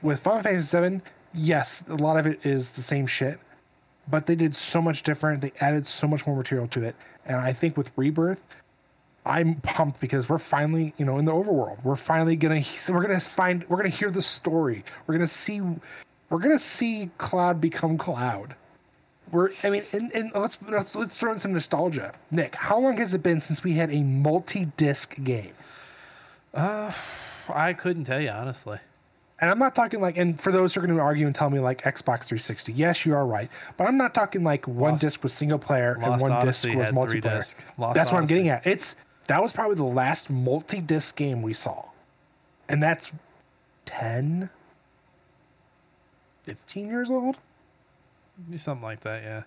with 0.00 0.20
Final 0.20 0.42
Fantasy 0.42 0.88
VII, 0.88 1.00
yes, 1.34 1.84
a 1.88 1.96
lot 1.96 2.16
of 2.16 2.26
it 2.26 2.44
is 2.46 2.72
the 2.72 2.82
same 2.82 3.06
shit, 3.06 3.38
but 4.08 4.26
they 4.26 4.34
did 4.34 4.54
so 4.54 4.80
much 4.80 5.02
different. 5.02 5.40
They 5.40 5.52
added 5.60 5.84
so 5.86 6.06
much 6.06 6.26
more 6.26 6.36
material 6.36 6.68
to 6.68 6.84
it, 6.84 6.96
and 7.26 7.36
I 7.36 7.52
think 7.52 7.76
with 7.76 7.92
Rebirth, 7.96 8.46
I'm 9.26 9.56
pumped 9.56 10.00
because 10.00 10.28
we're 10.28 10.38
finally, 10.38 10.94
you 10.96 11.04
know, 11.04 11.18
in 11.18 11.26
the 11.26 11.32
overworld. 11.32 11.84
We're 11.84 11.96
finally 11.96 12.36
gonna 12.36 12.62
we're 12.88 13.02
gonna 13.02 13.20
find 13.20 13.68
we're 13.68 13.76
gonna 13.76 13.90
hear 13.90 14.10
the 14.10 14.22
story. 14.22 14.84
We're 15.06 15.14
gonna 15.14 15.26
see 15.26 15.60
we're 16.30 16.38
gonna 16.38 16.58
see 16.58 17.10
Cloud 17.18 17.60
become 17.60 17.98
Cloud. 17.98 18.54
We're 19.30 19.50
I 19.62 19.70
mean, 19.70 19.82
and, 19.92 20.10
and 20.14 20.30
let's, 20.34 20.58
let's 20.66 20.94
let's 20.94 21.18
throw 21.18 21.32
in 21.32 21.38
some 21.38 21.52
nostalgia. 21.52 22.12
Nick, 22.30 22.54
how 22.54 22.78
long 22.78 22.96
has 22.96 23.14
it 23.14 23.22
been 23.22 23.40
since 23.40 23.62
we 23.62 23.74
had 23.74 23.90
a 23.92 24.02
multi-disc 24.02 25.16
game? 25.22 25.52
Uh, 26.54 26.92
I 27.52 27.72
couldn't 27.74 28.04
tell 28.04 28.20
you 28.20 28.30
honestly. 28.30 28.78
And 29.40 29.50
I'm 29.50 29.58
not 29.58 29.74
talking 29.74 30.00
like, 30.00 30.18
and 30.18 30.40
for 30.40 30.50
those 30.50 30.74
who 30.74 30.80
are 30.80 30.86
going 30.86 30.96
to 30.96 31.02
argue 31.02 31.26
and 31.26 31.34
tell 31.34 31.48
me 31.48 31.60
like 31.60 31.82
Xbox 31.82 32.24
360, 32.24 32.72
yes, 32.72 33.06
you 33.06 33.14
are 33.14 33.24
right. 33.24 33.48
But 33.76 33.86
I'm 33.86 33.96
not 33.96 34.12
talking 34.12 34.42
like 34.42 34.66
one 34.66 34.92
Lost- 34.92 35.02
disc 35.02 35.22
was 35.22 35.32
single 35.32 35.60
player 35.60 35.96
and 36.02 36.20
one 36.20 36.32
Odyssey 36.32 36.74
disc 36.74 36.94
was 36.96 37.08
multiplayer. 37.08 37.54
that's 37.94 38.10
what 38.10 38.18
I'm 38.18 38.26
getting 38.26 38.48
at. 38.48 38.66
It's 38.66 38.96
that 39.28 39.40
was 39.40 39.52
probably 39.52 39.76
the 39.76 39.84
last 39.84 40.28
multi-disc 40.30 41.14
game 41.14 41.42
we 41.42 41.52
saw, 41.52 41.84
and 42.68 42.82
that's 42.82 43.12
10, 43.84 44.50
15 46.48 46.88
years 46.88 47.10
old. 47.10 47.36
Something 48.56 48.82
like 48.82 49.00
that, 49.00 49.22
yeah. 49.22 49.42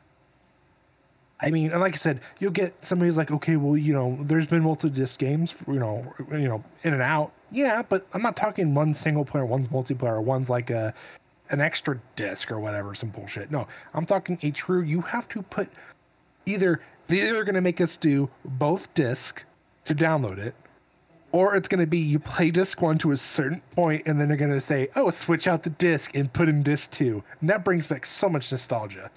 I 1.40 1.50
mean, 1.50 1.72
and 1.72 1.82
like 1.82 1.94
I 1.94 1.98
said, 1.98 2.22
you'll 2.40 2.52
get 2.52 2.86
somebody 2.86 3.08
who's 3.08 3.18
like, 3.18 3.32
okay, 3.32 3.56
well, 3.56 3.76
you 3.76 3.94
know, 3.94 4.16
there's 4.22 4.46
been 4.46 4.62
multi-disc 4.62 5.20
games, 5.20 5.56
you 5.68 5.80
know, 5.80 6.14
you 6.32 6.48
know, 6.48 6.64
in 6.84 6.94
and 6.94 7.02
out. 7.02 7.32
Yeah, 7.50 7.82
but 7.82 8.06
I'm 8.14 8.22
not 8.22 8.36
talking 8.36 8.76
one 8.76 8.94
single 8.94 9.26
player, 9.26 9.46
one's 9.46 9.68
multiplayer, 9.70 10.22
one's 10.22 10.50
like 10.50 10.70
a 10.70 10.94
an 11.50 11.60
extra 11.60 12.00
disc 12.16 12.52
or 12.52 12.60
whatever, 12.60 12.94
some 12.96 13.10
bullshit. 13.10 13.52
No, 13.52 13.68
I'm 13.94 14.06
talking 14.06 14.38
a 14.44 14.52
true. 14.52 14.82
You 14.82 15.02
have 15.02 15.28
to 15.30 15.42
put 15.42 15.68
either 16.46 16.82
they're 17.08 17.44
going 17.44 17.56
to 17.56 17.62
make 17.62 17.82
us 17.82 17.98
do 17.98 18.30
both 18.46 18.94
disc 18.94 19.44
to 19.86 19.96
download 19.96 20.38
it, 20.38 20.54
or 21.32 21.56
it's 21.56 21.68
going 21.68 21.80
to 21.82 21.88
be 21.88 22.00
you 22.00 22.20
play 22.20 22.52
disc 22.52 22.82
one 22.82 22.98
to 23.00 23.12
a 23.12 23.18
certain 23.18 23.62
point, 23.76 24.04
and 24.06 24.20
then 24.20 24.28
they're 24.28 24.38
going 24.38 24.52
to 24.52 24.60
say, 24.62 24.90
oh, 24.96 25.10
switch 25.10 25.48
out 25.48 25.64
the 25.64 25.70
disc 25.70 26.16
and 26.16 26.32
put 26.32 26.50
in 26.50 26.64
disc 26.64 26.92
two, 26.92 27.24
and 27.40 27.50
that 27.50 27.64
brings 27.64 27.86
back 27.88 28.06
so 28.06 28.30
much 28.30 28.52
nostalgia. 28.52 29.10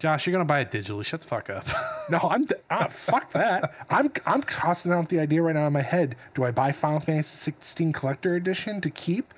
Josh, 0.00 0.26
you're 0.26 0.32
gonna 0.32 0.46
buy 0.46 0.60
it 0.60 0.70
digitally. 0.70 1.04
Shut 1.04 1.20
the 1.20 1.28
fuck 1.28 1.50
up. 1.50 1.66
No, 2.10 2.18
I'm 2.28 2.48
uh, 2.70 2.88
fuck 2.88 3.30
that. 3.32 3.72
I'm 3.90 4.10
I'm 4.26 4.42
tossing 4.42 4.90
out 4.92 5.10
the 5.10 5.20
idea 5.20 5.42
right 5.42 5.54
now 5.54 5.66
in 5.66 5.72
my 5.74 5.82
head. 5.82 6.16
Do 6.34 6.42
I 6.44 6.50
buy 6.50 6.72
Final 6.72 6.98
Fantasy 6.98 7.52
16 7.52 7.92
Collector 7.92 8.34
Edition 8.34 8.80
to 8.80 8.90
keep, 8.90 9.32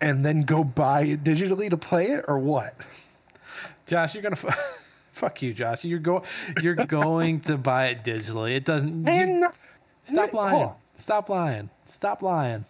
and 0.00 0.24
then 0.24 0.40
go 0.42 0.64
buy 0.64 1.02
it 1.02 1.22
digitally 1.22 1.68
to 1.70 1.76
play 1.76 2.06
it, 2.06 2.24
or 2.26 2.38
what? 2.38 2.74
Josh, 3.86 4.14
you're 4.14 4.22
gonna 4.22 4.34
f- 4.42 4.90
fuck 5.12 5.42
you, 5.42 5.54
Josh. 5.54 5.84
You're 5.84 5.98
go 6.00 6.22
you're 6.60 6.74
going 6.86 7.40
to 7.42 7.56
buy 7.56 7.86
it 7.88 8.02
digitally. 8.04 8.54
It 8.56 8.64
doesn't. 8.64 9.06
you- 9.06 9.48
stop 10.04 10.32
lying. 10.32 10.62
on. 10.62 10.74
Stop 10.96 11.28
lying. 11.28 11.70
Stop 11.86 12.22
lying. 12.22 12.64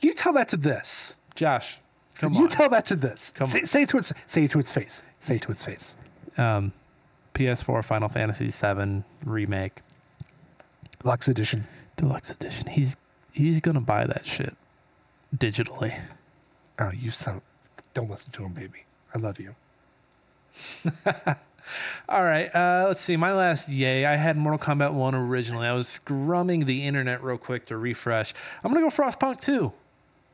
You 0.00 0.14
tell 0.14 0.32
that 0.32 0.48
to 0.48 0.56
this. 0.56 1.14
Josh, 1.34 1.80
come 2.18 2.32
you 2.34 2.42
on. 2.44 2.48
tell 2.48 2.68
that 2.70 2.86
to 2.86 2.96
this. 2.96 3.30
Come 3.34 3.46
say, 3.48 3.60
on. 3.60 3.66
say 3.66 3.84
to 3.86 3.98
its 3.98 4.12
say 4.26 4.46
to 4.48 4.58
its 4.58 4.72
face. 4.72 5.02
Say 5.18 5.38
to 5.38 5.50
its 5.52 5.64
face. 5.64 5.96
um, 6.36 6.72
PS4 7.34 7.84
Final 7.84 8.08
Fantasy 8.08 8.48
VII 8.50 9.04
remake 9.24 9.80
Lux 11.04 11.28
Edition. 11.28 11.64
deluxe 11.96 12.30
edition. 12.30 12.66
He's 12.68 12.96
he's 13.32 13.60
gonna 13.60 13.80
buy 13.80 14.06
that 14.06 14.26
shit 14.26 14.54
digitally. 15.36 15.98
Oh, 16.78 16.90
you 16.90 17.10
sound. 17.10 17.42
Don't 17.94 18.10
listen 18.10 18.32
to 18.32 18.44
him, 18.44 18.52
baby. 18.52 18.84
I 19.14 19.18
love 19.18 19.38
you. 19.38 19.54
All 22.08 22.22
right, 22.22 22.54
uh, 22.54 22.84
let's 22.88 23.00
see. 23.00 23.16
My 23.16 23.32
last 23.32 23.68
yay, 23.68 24.04
I 24.04 24.16
had 24.16 24.36
Mortal 24.36 24.58
Kombat 24.58 24.92
1 24.92 25.14
originally. 25.14 25.66
I 25.66 25.72
was 25.72 25.86
scrumming 25.86 26.66
the 26.66 26.84
internet 26.86 27.22
real 27.22 27.38
quick 27.38 27.66
to 27.66 27.76
refresh. 27.76 28.34
I'm 28.62 28.72
going 28.72 28.84
to 28.84 28.94
go 28.94 29.02
Frostpunk 29.02 29.40
2. 29.40 29.72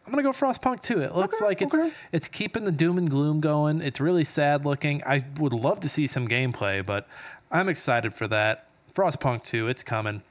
I'm 0.07 0.13
going 0.13 0.25
to 0.25 0.29
go 0.29 0.33
Frostpunk 0.33 0.81
2. 0.81 1.03
It 1.03 1.15
looks 1.15 1.37
Okay, 1.37 1.45
like 1.45 1.63
it's 1.63 1.75
okay. 1.75 1.93
it's 2.13 2.29
keeping 2.29 2.65
the 2.65 2.73
doom 2.73 2.99
and 2.99 3.09
gloom 3.11 3.39
going. 3.41 3.83
It's 3.83 4.01
really 4.01 4.25
sad 4.25 4.65
looking. 4.65 5.03
I 5.05 5.23
would 5.39 5.53
love 5.53 5.81
to 5.81 5.89
see 5.89 6.07
some 6.07 6.27
gameplay, 6.27 6.85
but 6.85 7.07
I'm 7.51 7.69
excited 7.69 8.15
for 8.15 8.27
that. 8.29 8.67
Frostpunk 8.95 9.43
2, 9.45 9.69
it's 9.69 9.83
coming. 9.85 10.23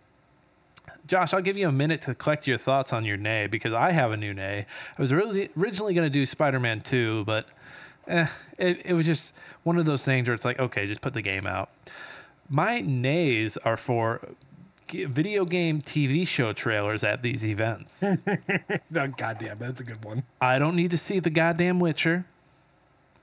Josh, 1.05 1.33
I'll 1.33 1.41
give 1.41 1.55
you 1.57 1.69
a 1.69 1.71
minute 1.71 2.01
to 2.01 2.15
collect 2.15 2.47
your 2.47 2.57
thoughts 2.57 2.91
on 2.91 3.05
your 3.05 3.15
nay 3.15 3.47
because 3.47 3.71
I 3.71 3.91
have 3.91 4.11
a 4.11 4.17
new 4.17 4.33
nay. 4.33 4.65
I 4.97 5.01
was 5.01 5.13
really 5.13 5.49
originally 5.57 5.93
going 5.93 6.05
to 6.05 6.09
do 6.09 6.25
Spider 6.25 6.59
Man 6.59 6.81
2, 6.81 7.23
but 7.23 7.47
eh, 8.07 8.27
it, 8.57 8.85
it 8.85 8.93
was 8.93 9.05
just 9.05 9.33
one 9.63 9.77
of 9.77 9.85
those 9.85 10.03
things 10.03 10.27
where 10.27 10.35
it's 10.35 10.45
like, 10.45 10.59
okay, 10.59 10.87
just 10.87 11.01
put 11.01 11.13
the 11.13 11.21
game 11.21 11.47
out. 11.47 11.69
My 12.49 12.81
nays 12.81 13.57
are 13.57 13.77
for 13.77 14.21
video 14.89 15.45
game 15.45 15.81
TV 15.81 16.27
show 16.27 16.53
trailers 16.53 17.03
at 17.03 17.21
these 17.21 17.45
events. 17.45 18.03
Goddamn, 18.91 19.57
that's 19.59 19.81
a 19.81 19.83
good 19.83 20.03
one. 20.03 20.23
I 20.39 20.59
don't 20.59 20.75
need 20.75 20.91
to 20.91 20.97
see 20.97 21.19
the 21.19 21.29
goddamn 21.29 21.79
Witcher. 21.79 22.25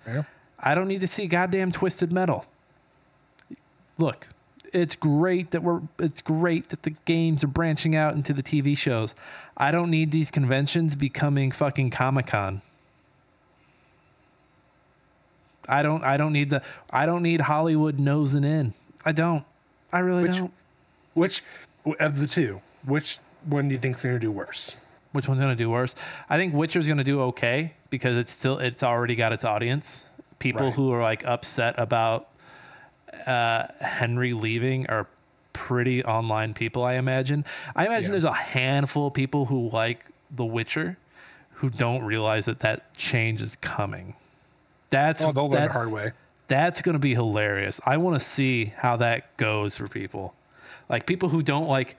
Yeah. 0.07 0.25
I 0.59 0.75
don't 0.75 0.89
need 0.89 1.01
to 1.01 1.07
see 1.07 1.27
goddamn 1.27 1.73
Twisted 1.73 2.13
Metal. 2.13 2.45
Look, 3.97 4.29
it's 4.73 4.97
great 4.97 5.53
that 5.53 5.63
we're 5.63 5.83
it's 5.99 6.21
great 6.21 6.69
that 6.71 6.83
the 6.83 6.91
games 7.05 7.45
are 7.45 7.49
branching 7.49 7.95
out 7.95 8.15
into 8.15 8.33
the 8.33 8.43
TV 8.43 8.77
shows. 8.77 9.15
I 9.57 9.71
don't 9.71 9.91
need 9.91 10.11
these 10.11 10.31
conventions 10.31 10.97
becoming 10.97 11.53
fucking 11.53 11.91
Comic 11.91 12.27
Con. 12.27 12.61
I 15.69 15.83
don't 15.83 16.03
I 16.05 16.17
don't 16.17 16.33
need 16.33 16.51
the 16.51 16.63
I 16.91 17.07
don't 17.07 17.23
need 17.23 17.41
Hollywood 17.41 17.99
nosing 17.99 18.45
in. 18.45 18.75
I 19.05 19.13
don't. 19.13 19.45
I 19.93 19.99
really 20.01 20.25
Which- 20.25 20.37
don't. 20.37 20.53
Which 21.15 21.43
of 22.01 22.19
the 22.19 22.27
two? 22.27 22.61
Which 22.85 23.19
one 23.45 23.69
do 23.69 23.75
you 23.75 23.79
think's 23.81 24.03
going 24.03 24.15
to 24.17 24.19
do 24.19 24.31
worse? 24.33 24.75
Which 25.13 25.29
one's 25.29 25.41
gonna 25.41 25.55
do 25.55 25.71
worse? 25.71 25.95
I 26.29 26.37
think 26.39 26.55
Witcher's 26.55 26.89
gonna 26.89 27.05
do 27.05 27.21
okay 27.23 27.75
because 27.89 28.17
it's 28.17 28.33
still 28.33 28.59
it's 28.59 28.83
already 28.83 29.15
got 29.15 29.33
its 29.33 29.45
audience. 29.45 30.07
People 30.41 30.67
Right. 30.67 30.75
who 30.75 30.91
are 30.93 31.01
like 31.03 31.25
upset 31.25 31.77
about 31.79 32.29
uh, 33.27 33.69
Henry 33.81 34.33
leaving 34.33 34.89
are 34.89 35.07
pretty 35.53 36.05
online 36.05 36.53
people. 36.53 36.83
I 36.83 36.95
imagine. 36.95 37.45
I 37.77 37.87
imagine 37.87 38.07
Yeah. 38.07 38.11
there's 38.13 38.25
a 38.25 38.33
handful 38.33 39.07
of 39.07 39.15
people 39.15 39.45
who 39.47 39.69
like 39.71 40.05
The 40.33 40.45
Witcher 40.45 40.97
who 41.53 41.71
don't 41.71 42.03
realize 42.03 42.47
that 42.47 42.59
that 42.61 42.93
change 42.97 43.41
is 43.41 43.55
coming. 43.55 44.15
That's 44.95 45.25
Oh, 45.25 45.33
they'll 45.33 45.45
learn 45.49 45.51
the 45.51 45.59
that's 45.59 45.77
hard 45.77 45.93
way. 45.93 46.13
that's 46.47 46.83
going 46.83 46.93
to 46.93 47.01
be 47.01 47.15
hilarious. 47.15 47.81
I 47.85 47.97
want 47.97 48.15
to 48.15 48.21
see 48.25 48.67
how 48.67 48.97
that 48.97 49.37
goes 49.37 49.77
for 49.77 49.89
people. 49.89 50.35
Like 50.89 51.05
people 51.07 51.29
who 51.31 51.43
don't 51.43 51.67
like 51.67 51.97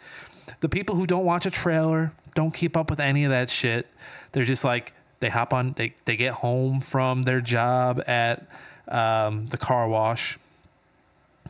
the 0.61 0.69
people 0.69 0.95
who 0.95 1.05
don't 1.05 1.26
watch 1.26 1.45
a 1.45 1.51
trailer, 1.51 2.13
don't 2.35 2.53
keep 2.53 2.77
up 2.77 2.89
with 2.89 2.99
any 2.99 3.26
of 3.26 3.31
that 3.31 3.49
shit. 3.49 3.88
They're 4.31 4.43
just 4.45 4.63
like 4.63 4.93
they 5.19 5.30
hop 5.30 5.53
on 5.53 5.73
they 5.73 5.93
they 6.05 6.15
get 6.15 6.35
home 6.35 6.80
from 6.80 7.23
their 7.23 7.41
job 7.41 8.01
at 8.07 8.47
um, 8.88 9.47
the 9.47 9.57
car 9.57 9.88
wash. 9.89 10.38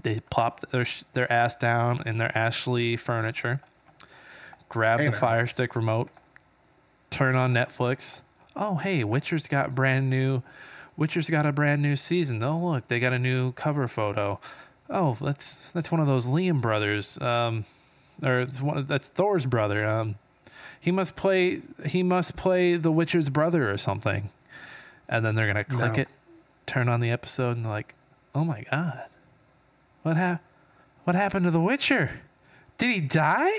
They 0.02 0.20
plop 0.32 0.62
their 0.72 0.86
their 1.14 1.32
ass 1.32 1.56
down 1.56 2.04
in 2.08 2.18
their 2.18 2.36
Ashley 2.38 2.96
furniture. 2.98 3.62
Grab 4.70 5.00
Hey 5.00 5.06
the 5.06 5.12
now. 5.12 5.18
Fire 5.18 5.48
Stick 5.48 5.76
remote. 5.76 6.10
Turn 7.10 7.36
on 7.36 7.54
Netflix. 7.54 8.22
Oh, 8.56 8.76
hey, 8.76 9.04
Witcher's 9.04 9.48
got 9.48 9.76
brand 9.76 10.10
new 10.10 10.42
Witcher's 10.98 11.30
got 11.30 11.46
a 11.46 11.52
brand 11.52 11.82
new 11.82 11.96
season. 11.96 12.42
Oh, 12.44 12.58
look, 12.72 12.88
they 12.88 13.00
got 13.00 13.14
a 13.14 13.20
new 13.20 13.52
cover 13.54 13.88
photo. 13.88 14.40
Oh, 14.90 15.18
that's 15.20 15.72
that's 15.72 15.92
one 15.92 16.00
of 16.00 16.08
those 16.08 16.28
Liam 16.28 16.62
brothers. 16.62 17.20
Um, 17.22 17.66
or 18.24 18.42
it's 18.42 18.62
one 18.62 18.86
that's 18.86 19.10
Thor's 19.10 19.46
brother. 19.46 19.86
Um, 19.86 20.16
he 20.80 20.92
must 20.92 21.16
play 21.16 21.62
he 21.86 22.04
must 22.04 22.36
play 22.38 22.76
the 22.78 22.92
Witcher's 22.92 23.30
brother 23.30 23.72
or 23.72 23.78
something. 23.78 24.30
And 25.10 25.26
then 25.26 25.36
they're 25.36 25.48
gonna 25.48 25.64
click 25.64 25.96
No. 25.96 26.02
it, 26.04 26.08
turn 26.66 26.88
on 26.90 27.00
the 27.00 27.12
episode, 27.12 27.58
and 27.58 27.68
like, 27.68 27.94
oh 28.34 28.44
my 28.46 28.64
god, 28.72 29.06
what 30.04 30.18
hap- 30.18 30.42
What 31.04 31.16
happened 31.16 31.46
to 31.46 31.52
the 31.52 31.60
Witcher? 31.62 32.22
Did 32.78 32.94
he 32.94 33.02
die? 33.02 33.52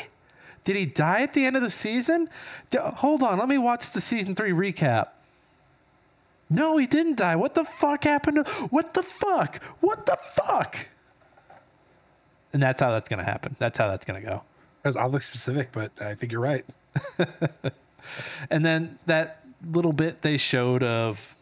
Did 0.64 0.74
he 0.76 0.86
die 0.86 1.20
at 1.22 1.32
the 1.32 1.44
end 1.44 1.54
of 1.56 1.62
the 1.62 1.70
season? 1.70 2.28
D- 2.70 2.78
hold 2.82 3.22
on, 3.22 3.38
let 3.38 3.48
me 3.48 3.58
watch 3.58 3.90
the 3.92 4.00
season 4.00 4.34
three 4.34 4.50
recap. 4.50 5.08
No, 6.48 6.76
he 6.76 6.86
didn't 6.86 7.16
die. 7.16 7.36
What 7.36 7.54
the 7.54 7.64
fuck 7.64 8.04
happened 8.04 8.44
to 8.44 8.52
what 8.70 8.94
the 8.94 9.02
fuck? 9.02 9.62
What 9.80 10.06
the 10.06 10.18
fuck? 10.34 10.88
And 12.52 12.62
that's 12.62 12.80
how 12.80 12.90
that's 12.90 13.08
gonna 13.08 13.24
happen. 13.24 13.56
That's 13.58 13.78
how 13.78 13.88
that's 13.88 14.04
gonna 14.04 14.20
go. 14.20 14.42
That 14.82 14.88
was 14.90 14.96
oddly 14.96 15.20
specific, 15.20 15.72
but 15.72 15.90
I 16.00 16.14
think 16.14 16.32
you're 16.32 16.40
right. 16.40 16.64
And 18.50 18.64
then 18.64 18.98
that 19.06 19.44
little 19.68 19.92
bit 19.92 20.22
they 20.22 20.36
showed 20.36 20.82
of 20.82 21.34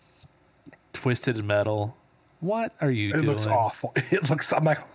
Twisted 0.93 1.45
Metal. 1.45 1.97
What 2.41 2.73
are 2.81 2.91
you 2.91 3.11
doing? 3.11 3.19
It 3.21 3.23
doing? 3.25 3.33
looks 3.37 3.47
awful. 3.47 3.93
It 4.11 4.29
looks. 4.31 4.53
I'm 4.53 4.65
not 4.65 4.87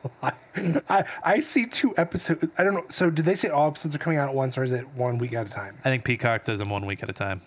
gonna. 0.55 0.83
I 0.89 1.03
I 1.23 1.39
see 1.39 1.65
two 1.65 1.93
episodes. 1.97 2.47
I 2.57 2.63
don't 2.63 2.73
know. 2.73 2.85
So 2.89 3.09
did 3.09 3.25
they 3.25 3.35
say 3.35 3.49
all 3.49 3.67
episodes 3.67 3.95
are 3.95 3.99
coming 3.99 4.17
out 4.19 4.29
at 4.29 4.35
once, 4.35 4.57
or 4.57 4.63
is 4.63 4.71
it 4.71 4.87
one 4.95 5.17
week 5.17 5.33
at 5.33 5.47
a 5.47 5.49
time? 5.49 5.77
I 5.79 5.89
think 5.89 6.03
Peacock 6.03 6.43
does 6.43 6.59
them 6.59 6.69
one 6.69 6.85
week 6.85 7.01
at 7.03 7.09
a 7.09 7.13
time. 7.13 7.41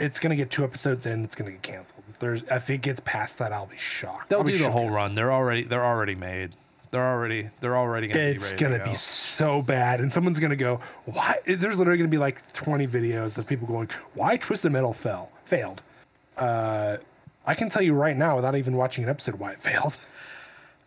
It's 0.00 0.18
gonna 0.18 0.36
get 0.36 0.50
two 0.50 0.64
episodes 0.64 1.06
in. 1.06 1.24
It's 1.24 1.34
gonna 1.34 1.52
get 1.52 1.62
canceled. 1.62 2.02
There's 2.18 2.42
if 2.50 2.70
it 2.70 2.78
gets 2.78 3.00
past 3.00 3.38
that, 3.38 3.52
I'll 3.52 3.66
be 3.66 3.76
shocked. 3.76 4.30
They'll 4.30 4.42
be 4.42 4.52
do 4.52 4.58
the 4.58 4.70
whole 4.70 4.90
run. 4.90 5.14
They're 5.14 5.32
already 5.32 5.62
they're 5.62 5.84
already 5.84 6.14
made. 6.14 6.56
They're 6.90 7.06
already 7.06 7.48
they're 7.60 7.76
already 7.76 8.08
gonna 8.08 8.20
It's 8.20 8.52
be 8.52 8.56
ready 8.56 8.76
gonna 8.78 8.84
to 8.84 8.90
be 8.90 8.94
so 8.96 9.62
bad, 9.62 10.00
and 10.00 10.12
someone's 10.12 10.40
gonna 10.40 10.56
go, 10.56 10.80
"Why?" 11.04 11.38
There's 11.46 11.78
literally 11.78 11.98
gonna 11.98 12.08
be 12.08 12.18
like 12.18 12.52
20 12.52 12.86
videos 12.88 13.38
of 13.38 13.46
people 13.46 13.68
going, 13.68 13.88
"Why 14.14 14.36
Twisted 14.36 14.72
Metal 14.72 14.92
fell 14.92 15.30
failed?" 15.44 15.82
Uh, 16.36 16.96
I 17.46 17.54
can 17.54 17.68
tell 17.68 17.82
you 17.82 17.94
right 17.94 18.16
now, 18.16 18.36
without 18.36 18.56
even 18.56 18.76
watching 18.76 19.04
an 19.04 19.10
episode, 19.10 19.36
why 19.36 19.52
it 19.52 19.60
failed. 19.60 19.98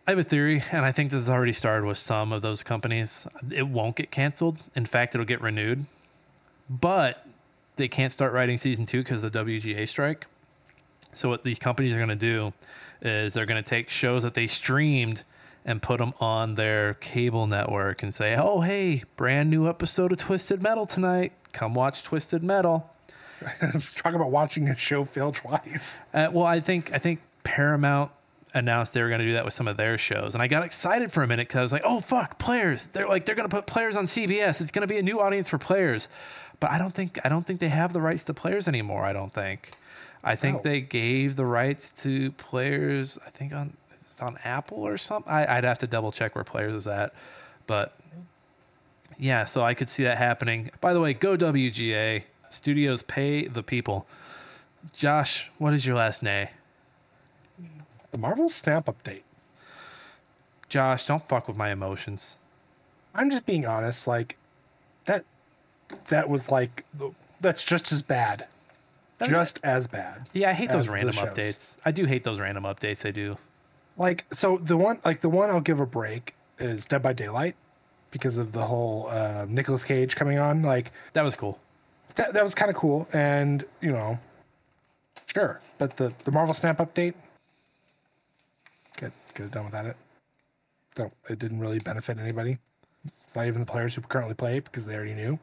I 0.06 0.10
have 0.10 0.18
a 0.18 0.24
theory, 0.24 0.62
and 0.72 0.84
I 0.84 0.92
think 0.92 1.10
this 1.10 1.22
has 1.22 1.30
already 1.30 1.54
started 1.54 1.86
with 1.86 1.96
some 1.96 2.32
of 2.32 2.42
those 2.42 2.62
companies. 2.62 3.26
It 3.50 3.68
won't 3.68 3.96
get 3.96 4.10
canceled. 4.10 4.62
In 4.74 4.84
fact, 4.84 5.14
it'll 5.14 5.24
get 5.24 5.40
renewed. 5.40 5.86
But 6.68 7.26
they 7.76 7.88
can't 7.88 8.12
start 8.12 8.32
writing 8.32 8.56
season 8.56 8.86
two 8.86 8.98
because 8.98 9.22
of 9.22 9.32
the 9.32 9.44
WGA 9.44 9.88
strike. 9.88 10.26
So 11.12 11.28
what 11.28 11.42
these 11.42 11.58
companies 11.58 11.92
are 11.94 11.98
going 11.98 12.08
to 12.08 12.14
do 12.16 12.52
is 13.02 13.34
they're 13.34 13.46
going 13.46 13.62
to 13.62 13.68
take 13.68 13.88
shows 13.88 14.22
that 14.22 14.34
they 14.34 14.46
streamed 14.46 15.22
and 15.64 15.80
put 15.80 15.98
them 15.98 16.12
on 16.20 16.54
their 16.54 16.94
cable 16.94 17.46
network 17.46 18.02
and 18.02 18.12
say, 18.12 18.36
"Oh, 18.36 18.60
hey, 18.60 19.04
brand 19.16 19.50
new 19.50 19.68
episode 19.68 20.12
of 20.12 20.18
Twisted 20.18 20.62
Metal 20.62 20.86
tonight. 20.86 21.32
Come 21.52 21.74
watch 21.74 22.02
Twisted 22.02 22.42
Metal." 22.42 22.90
Talk 23.96 24.14
about 24.14 24.30
watching 24.30 24.68
a 24.68 24.76
show 24.76 25.04
fail 25.04 25.32
twice. 25.32 26.02
Uh, 26.12 26.28
well, 26.32 26.44
I 26.46 26.60
think 26.60 26.92
I 26.92 26.98
think 26.98 27.20
Paramount 27.44 28.10
announced 28.52 28.94
they 28.94 29.02
were 29.02 29.08
going 29.08 29.20
to 29.20 29.26
do 29.26 29.32
that 29.32 29.44
with 29.44 29.54
some 29.54 29.66
of 29.66 29.76
their 29.76 29.98
shows, 29.98 30.34
and 30.34 30.42
I 30.42 30.46
got 30.46 30.62
excited 30.64 31.12
for 31.12 31.22
a 31.22 31.26
minute 31.26 31.48
because 31.48 31.58
I 31.58 31.62
was 31.62 31.72
like, 31.72 31.82
"Oh 31.84 32.00
fuck, 32.00 32.38
players! 32.38 32.86
They're 32.86 33.08
like 33.08 33.24
they're 33.24 33.34
going 33.34 33.48
to 33.48 33.54
put 33.54 33.66
players 33.66 33.96
on 33.96 34.04
CBS. 34.04 34.60
It's 34.60 34.70
going 34.70 34.86
to 34.86 34.92
be 34.92 34.98
a 34.98 35.02
new 35.02 35.20
audience 35.20 35.48
for 35.48 35.58
players." 35.58 36.08
But 36.64 36.70
I 36.70 36.78
don't 36.78 36.94
think 36.94 37.18
I 37.22 37.28
don't 37.28 37.46
think 37.46 37.60
they 37.60 37.68
have 37.68 37.92
the 37.92 38.00
rights 38.00 38.24
to 38.24 38.32
players 38.32 38.66
anymore. 38.68 39.04
I 39.04 39.12
don't 39.12 39.30
think. 39.34 39.72
I 40.22 40.34
think 40.34 40.60
Oh. 40.60 40.62
they 40.62 40.80
gave 40.80 41.36
the 41.36 41.44
rights 41.44 41.92
to 42.04 42.32
players. 42.32 43.18
I 43.26 43.28
think 43.28 43.52
on 43.52 43.76
it's 44.00 44.22
on 44.22 44.38
Apple 44.44 44.78
or 44.78 44.96
something. 44.96 45.30
I, 45.30 45.58
I'd 45.58 45.64
have 45.64 45.76
to 45.80 45.86
double 45.86 46.10
check 46.10 46.34
where 46.34 46.42
players 46.42 46.72
is 46.72 46.86
at, 46.86 47.12
but 47.66 47.94
yeah. 49.18 49.44
So 49.44 49.62
I 49.62 49.74
could 49.74 49.90
see 49.90 50.04
that 50.04 50.16
happening. 50.16 50.70
By 50.80 50.94
the 50.94 51.00
way, 51.00 51.12
go 51.12 51.36
WGA. 51.36 52.22
Studios 52.48 53.02
pay 53.02 53.46
the 53.46 53.62
people. 53.62 54.06
Josh, 54.96 55.50
what 55.58 55.74
is 55.74 55.84
your 55.84 55.96
last 55.96 56.22
name? 56.22 56.48
The 58.10 58.16
Marvel 58.16 58.48
Snap 58.48 58.86
update. 58.86 59.20
Josh, 60.70 61.04
don't 61.04 61.28
fuck 61.28 61.46
with 61.46 61.58
my 61.58 61.70
emotions. 61.70 62.38
I'm 63.14 63.28
just 63.30 63.44
being 63.44 63.66
honest. 63.66 64.06
Like 64.06 64.38
that. 65.04 65.26
That 66.08 66.28
was 66.28 66.50
like 66.50 66.84
that's 67.40 67.64
just 67.64 67.92
as 67.92 68.02
bad. 68.02 68.46
Just 69.22 69.60
as 69.62 69.86
bad. 69.86 70.28
Yeah, 70.32 70.50
I 70.50 70.52
hate 70.52 70.70
those 70.70 70.88
random 70.88 71.14
updates. 71.14 71.76
I 71.84 71.92
do 71.92 72.04
hate 72.04 72.24
those 72.24 72.40
random 72.40 72.64
updates 72.64 73.02
they 73.02 73.12
do. 73.12 73.38
Like 73.96 74.24
so, 74.32 74.58
the 74.58 74.76
one 74.76 75.00
like 75.04 75.20
the 75.20 75.28
one 75.28 75.50
I'll 75.50 75.60
give 75.60 75.80
a 75.80 75.86
break 75.86 76.34
is 76.58 76.84
Dead 76.84 77.02
by 77.02 77.12
Daylight 77.12 77.54
because 78.10 78.38
of 78.38 78.52
the 78.52 78.64
whole 78.64 79.08
uh, 79.08 79.46
Nicolas 79.48 79.84
Cage 79.84 80.16
coming 80.16 80.38
on. 80.38 80.62
Like 80.62 80.90
That 81.12 81.24
was 81.24 81.36
cool. 81.36 81.58
that, 82.16 82.32
that 82.32 82.42
was 82.42 82.54
kind 82.54 82.70
of 82.70 82.76
cool, 82.76 83.08
and 83.12 83.64
you 83.80 83.92
know, 83.92 84.18
sure. 85.32 85.60
But 85.78 85.96
the 85.96 86.12
the 86.24 86.32
Marvel 86.32 86.54
Snap 86.54 86.78
update, 86.78 87.14
get 88.96 89.12
get 89.34 89.46
it 89.46 89.52
done 89.52 89.64
without 89.64 89.86
it. 89.86 89.96
Don't. 90.96 91.12
It 91.28 91.38
didn't 91.38 91.60
really 91.60 91.78
benefit 91.78 92.18
anybody. 92.18 92.58
Not 93.34 93.46
even 93.46 93.60
the 93.60 93.66
players 93.66 93.94
who 93.94 94.02
currently 94.02 94.34
play 94.34 94.60
because 94.60 94.86
they 94.86 94.94
already 94.94 95.14
knew. 95.14 95.38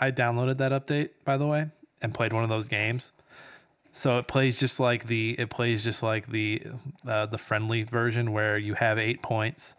I 0.00 0.10
downloaded 0.10 0.58
that 0.58 0.72
update, 0.72 1.10
by 1.24 1.36
the 1.36 1.46
way, 1.46 1.66
and 2.02 2.14
played 2.14 2.32
one 2.32 2.42
of 2.42 2.48
those 2.48 2.68
games. 2.68 3.12
So 3.92 4.18
it 4.18 4.28
plays 4.28 4.60
just 4.60 4.78
like 4.78 5.06
the 5.06 5.34
it 5.38 5.50
plays 5.50 5.82
just 5.82 6.02
like 6.02 6.28
the 6.28 6.62
uh, 7.06 7.26
the 7.26 7.38
friendly 7.38 7.82
version 7.82 8.32
where 8.32 8.56
you 8.56 8.74
have 8.74 8.98
eight 8.98 9.22
points, 9.22 9.74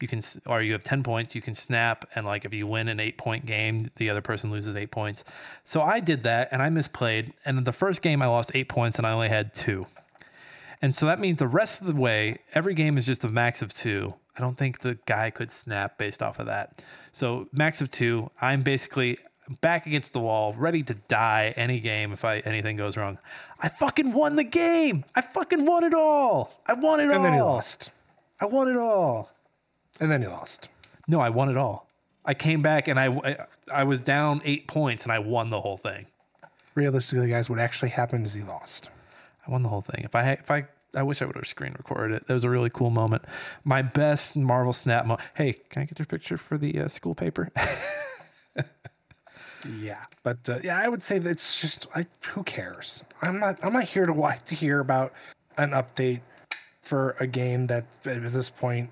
you 0.00 0.08
can 0.08 0.20
or 0.46 0.60
you 0.62 0.72
have 0.72 0.82
ten 0.82 1.02
points. 1.02 1.34
You 1.34 1.40
can 1.40 1.54
snap, 1.54 2.04
and 2.14 2.26
like 2.26 2.44
if 2.44 2.52
you 2.52 2.66
win 2.66 2.88
an 2.88 2.98
eight 2.98 3.16
point 3.16 3.46
game, 3.46 3.90
the 3.96 4.10
other 4.10 4.22
person 4.22 4.50
loses 4.50 4.74
eight 4.74 4.90
points. 4.90 5.24
So 5.62 5.82
I 5.82 6.00
did 6.00 6.24
that, 6.24 6.48
and 6.50 6.62
I 6.62 6.68
misplayed. 6.68 7.32
And 7.44 7.58
in 7.58 7.64
the 7.64 7.72
first 7.72 8.02
game, 8.02 8.22
I 8.22 8.26
lost 8.26 8.50
eight 8.54 8.68
points, 8.68 8.98
and 8.98 9.06
I 9.06 9.12
only 9.12 9.28
had 9.28 9.54
two. 9.54 9.86
And 10.82 10.94
so 10.94 11.06
that 11.06 11.20
means 11.20 11.38
the 11.38 11.48
rest 11.48 11.80
of 11.80 11.86
the 11.86 11.94
way, 11.94 12.38
every 12.54 12.74
game 12.74 12.98
is 12.98 13.06
just 13.06 13.24
a 13.24 13.28
max 13.28 13.62
of 13.62 13.72
two. 13.72 14.14
I 14.36 14.40
don't 14.40 14.58
think 14.58 14.80
the 14.80 14.98
guy 15.06 15.30
could 15.30 15.52
snap 15.52 15.96
based 15.96 16.22
off 16.22 16.38
of 16.38 16.46
that. 16.46 16.84
So 17.12 17.48
max 17.52 17.80
of 17.80 17.90
two. 17.90 18.30
I'm 18.40 18.62
basically 18.62 19.18
back 19.60 19.86
against 19.86 20.12
the 20.12 20.20
wall, 20.20 20.54
ready 20.54 20.82
to 20.82 20.94
die 20.94 21.52
any 21.56 21.80
game 21.80 22.12
if 22.12 22.24
I 22.24 22.38
anything 22.40 22.76
goes 22.76 22.96
wrong. 22.96 23.18
I 23.60 23.68
fucking 23.68 24.12
won 24.12 24.36
the 24.36 24.44
game. 24.44 25.04
I 25.14 25.20
fucking 25.20 25.64
won 25.64 25.84
it 25.84 25.94
all. 25.94 26.52
I 26.66 26.74
won 26.74 27.00
it 27.00 27.08
all. 27.08 27.16
And 27.16 27.24
then 27.24 27.34
he 27.34 27.40
lost. 27.40 27.90
I 28.40 28.46
won 28.46 28.68
it 28.68 28.76
all. 28.76 29.30
And 30.00 30.10
then 30.10 30.22
he 30.22 30.28
lost. 30.28 30.68
No, 31.08 31.20
I 31.20 31.30
won 31.30 31.48
it 31.48 31.56
all. 31.56 31.88
I 32.24 32.34
came 32.34 32.62
back 32.62 32.88
and 32.88 32.98
I 32.98 33.06
I, 33.06 33.36
I 33.72 33.84
was 33.84 34.00
down 34.00 34.40
eight 34.44 34.66
points 34.66 35.04
and 35.04 35.12
I 35.12 35.18
won 35.18 35.50
the 35.50 35.60
whole 35.60 35.76
thing. 35.76 36.06
Realistically, 36.74 37.28
guys, 37.28 37.48
what 37.48 37.58
actually 37.58 37.90
happened 37.90 38.26
is 38.26 38.34
he 38.34 38.42
lost. 38.42 38.88
I 39.46 39.50
won 39.50 39.62
the 39.62 39.68
whole 39.68 39.82
thing. 39.82 40.04
If 40.04 40.14
I 40.14 40.32
if 40.32 40.50
I 40.50 40.66
I 40.96 41.02
wish 41.02 41.22
I 41.22 41.24
would 41.24 41.36
have 41.36 41.46
screen 41.46 41.74
recorded 41.76 42.16
it. 42.16 42.26
That 42.26 42.34
was 42.34 42.44
a 42.44 42.50
really 42.50 42.70
cool 42.70 42.90
moment. 42.90 43.24
My 43.64 43.82
best 43.82 44.36
Marvel 44.36 44.72
Snap 44.72 45.06
moment. 45.06 45.28
Hey, 45.34 45.54
can 45.68 45.82
I 45.82 45.84
get 45.86 45.98
your 45.98 46.06
picture 46.06 46.38
for 46.38 46.56
the 46.56 46.80
uh, 46.80 46.88
school 46.88 47.14
paper? 47.14 47.50
Yeah, 49.80 50.04
but 50.22 50.38
uh, 50.48 50.58
yeah, 50.62 50.78
I 50.78 50.88
would 50.88 51.02
say 51.02 51.18
that 51.18 51.30
it's 51.30 51.60
just 51.60 51.86
I, 51.94 52.06
who 52.22 52.42
cares? 52.42 53.02
I'm 53.22 53.38
not 53.38 53.58
I'm 53.64 53.72
not 53.72 53.84
here 53.84 54.06
to 54.06 54.12
watch 54.12 54.44
to 54.46 54.54
hear 54.54 54.80
about 54.80 55.12
an 55.56 55.70
update 55.70 56.20
for 56.82 57.16
a 57.20 57.26
game 57.26 57.66
that 57.68 57.86
at 58.04 58.32
this 58.32 58.50
point 58.50 58.90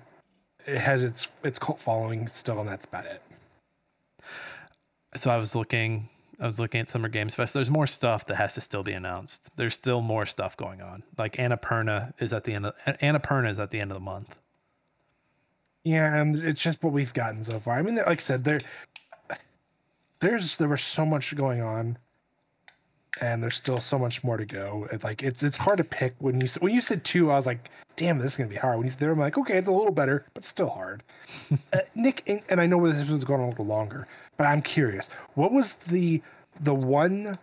it 0.65 0.77
has 0.77 1.03
its 1.03 1.27
its 1.43 1.59
cult 1.59 1.79
following 1.79 2.27
still, 2.27 2.59
and 2.59 2.67
that's 2.67 2.85
about 2.85 3.05
it. 3.05 3.21
so 5.15 5.31
I 5.31 5.37
was 5.37 5.55
looking. 5.55 6.09
I 6.39 6.45
was 6.45 6.59
looking 6.59 6.81
at 6.81 6.89
Summer 6.89 7.09
Games 7.09 7.35
Fest. 7.35 7.53
There's 7.53 7.69
more 7.69 7.87
stuff 7.87 8.25
that 8.25 8.35
has 8.35 8.55
to 8.55 8.61
still 8.61 8.83
be 8.83 8.93
announced. 8.93 9.55
There's 9.55 9.75
still 9.75 10.01
more 10.01 10.25
stuff 10.25 10.57
going 10.57 10.81
on. 10.81 11.03
Like 11.17 11.35
Annapurna 11.37 12.13
is 12.19 12.33
at 12.33 12.43
the 12.43 12.53
end 12.53 12.65
of 12.65 12.75
Annapurna 12.85 13.49
is 13.49 13.59
at 13.59 13.71
the 13.71 13.79
end 13.79 13.91
of 13.91 13.95
the 13.95 14.01
month. 14.01 14.35
Yeah, 15.83 16.15
and 16.15 16.37
it's 16.37 16.61
just 16.61 16.81
what 16.81 16.93
we've 16.93 17.13
gotten 17.13 17.43
so 17.43 17.59
far. 17.59 17.77
I 17.77 17.81
mean, 17.81 17.95
like 17.95 18.07
I 18.07 18.15
said, 18.15 18.43
there 18.43 18.59
there's 20.23 20.57
there 20.57 20.69
was 20.69 20.81
so 20.81 21.05
much 21.05 21.35
going 21.35 21.61
on, 21.61 21.97
and 23.21 23.43
there's 23.43 23.57
still 23.57 23.77
so 23.77 23.97
much 23.97 24.23
more 24.23 24.37
to 24.37 24.45
go. 24.45 24.87
It's 24.91 25.03
like 25.03 25.21
it's 25.21 25.43
it's 25.43 25.57
hard 25.57 25.77
to 25.77 25.83
pick 25.83 26.15
when 26.19 26.39
you 26.41 26.47
when 26.59 26.73
you 26.73 26.81
said 26.81 27.03
two, 27.03 27.29
I 27.29 27.35
was 27.35 27.45
like, 27.45 27.69
damn, 27.97 28.17
this 28.17 28.33
is 28.33 28.37
gonna 28.37 28.49
be 28.49 28.55
hard. 28.55 28.77
When 28.77 28.85
you 28.85 28.91
said 28.91 28.99
there, 28.99 29.11
I'm 29.11 29.19
like, 29.19 29.37
okay, 29.37 29.57
it's 29.57 29.67
a 29.67 29.71
little 29.71 29.91
better, 29.91 30.25
but 30.33 30.43
still 30.43 30.69
hard. 30.69 31.03
uh, 31.73 31.79
Nick, 31.93 32.23
and, 32.25 32.41
and 32.49 32.61
I 32.61 32.65
know 32.65 32.85
this 32.87 33.07
was 33.09 33.23
going 33.23 33.41
on 33.41 33.47
a 33.47 33.49
little 33.49 33.65
longer, 33.65 34.07
but 34.37 34.45
I'm 34.45 34.61
curious, 34.61 35.09
what 35.35 35.51
was 35.51 35.75
the 35.75 36.21
the 36.61 36.73
one 36.73 37.37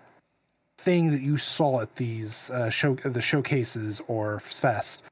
thing 0.78 1.10
that 1.10 1.20
you 1.20 1.36
saw 1.36 1.82
at 1.82 1.96
these 1.96 2.50
uh, 2.50 2.70
show 2.70 2.94
the 2.94 3.20
showcases 3.20 4.00
or 4.08 4.40
fest 4.40 5.02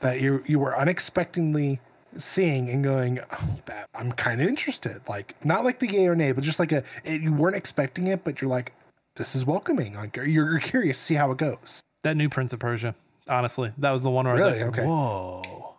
that 0.00 0.20
you 0.20 0.44
you 0.46 0.58
were 0.58 0.76
unexpectedly 0.76 1.80
seeing 2.18 2.68
and 2.70 2.82
going, 2.84 3.20
oh, 3.30 3.56
that 3.66 3.88
I'm 3.94 4.12
kind 4.12 4.40
of 4.40 4.48
interested. 4.48 5.00
Like 5.08 5.34
not 5.44 5.64
like 5.64 5.78
the 5.78 5.86
yay 5.86 6.06
or 6.06 6.14
nay, 6.14 6.32
but 6.32 6.44
just 6.44 6.58
like 6.58 6.72
a 6.72 6.82
it, 7.04 7.20
you 7.20 7.32
weren't 7.32 7.56
expecting 7.56 8.06
it, 8.06 8.24
but 8.24 8.40
you're 8.40 8.50
like, 8.50 8.72
this 9.16 9.34
is 9.34 9.44
welcoming. 9.44 9.94
Like 9.94 10.16
you're, 10.16 10.26
you're 10.26 10.58
curious 10.60 10.98
to 10.98 11.02
see 11.02 11.14
how 11.14 11.30
it 11.32 11.38
goes. 11.38 11.80
That 12.02 12.16
new 12.16 12.28
Prince 12.28 12.52
of 12.52 12.60
Persia. 12.60 12.94
Honestly, 13.28 13.72
that 13.78 13.90
was 13.90 14.02
the 14.02 14.10
one 14.10 14.26
where 14.26 14.34
Really? 14.34 14.62
I 14.62 14.66
was 14.66 14.76
like, 14.76 14.78
Okay. 14.78 14.86
whoa. 14.86 15.76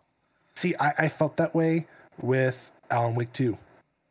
See, 0.55 0.75
I, 0.79 0.93
I 0.99 1.07
felt 1.09 1.37
that 1.37 1.53
way 1.53 1.85
with 2.21 2.71
Alan 2.89 3.15
Wake 3.15 3.33
2. 3.33 3.57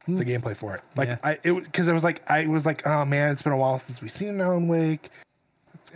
The 0.07 0.13
hmm. 0.13 0.21
gameplay 0.21 0.55
for 0.55 0.75
it, 0.75 0.83
like 0.97 1.09
Yeah. 1.09 1.19
I, 1.25 1.39
it 1.43 1.65
because 1.65 1.89
I 1.89 1.95
was 1.95 2.05
like, 2.05 2.29
I 2.31 2.47
was 2.47 2.67
like, 2.67 2.87
oh 2.87 3.05
man, 3.07 3.33
it's 3.33 3.41
been 3.41 3.55
a 3.55 3.57
while 3.57 3.79
since 3.79 4.03
we've 4.03 4.13
seen 4.13 4.29
an 4.29 4.41
Alan 4.41 4.69
Wake. 4.69 5.09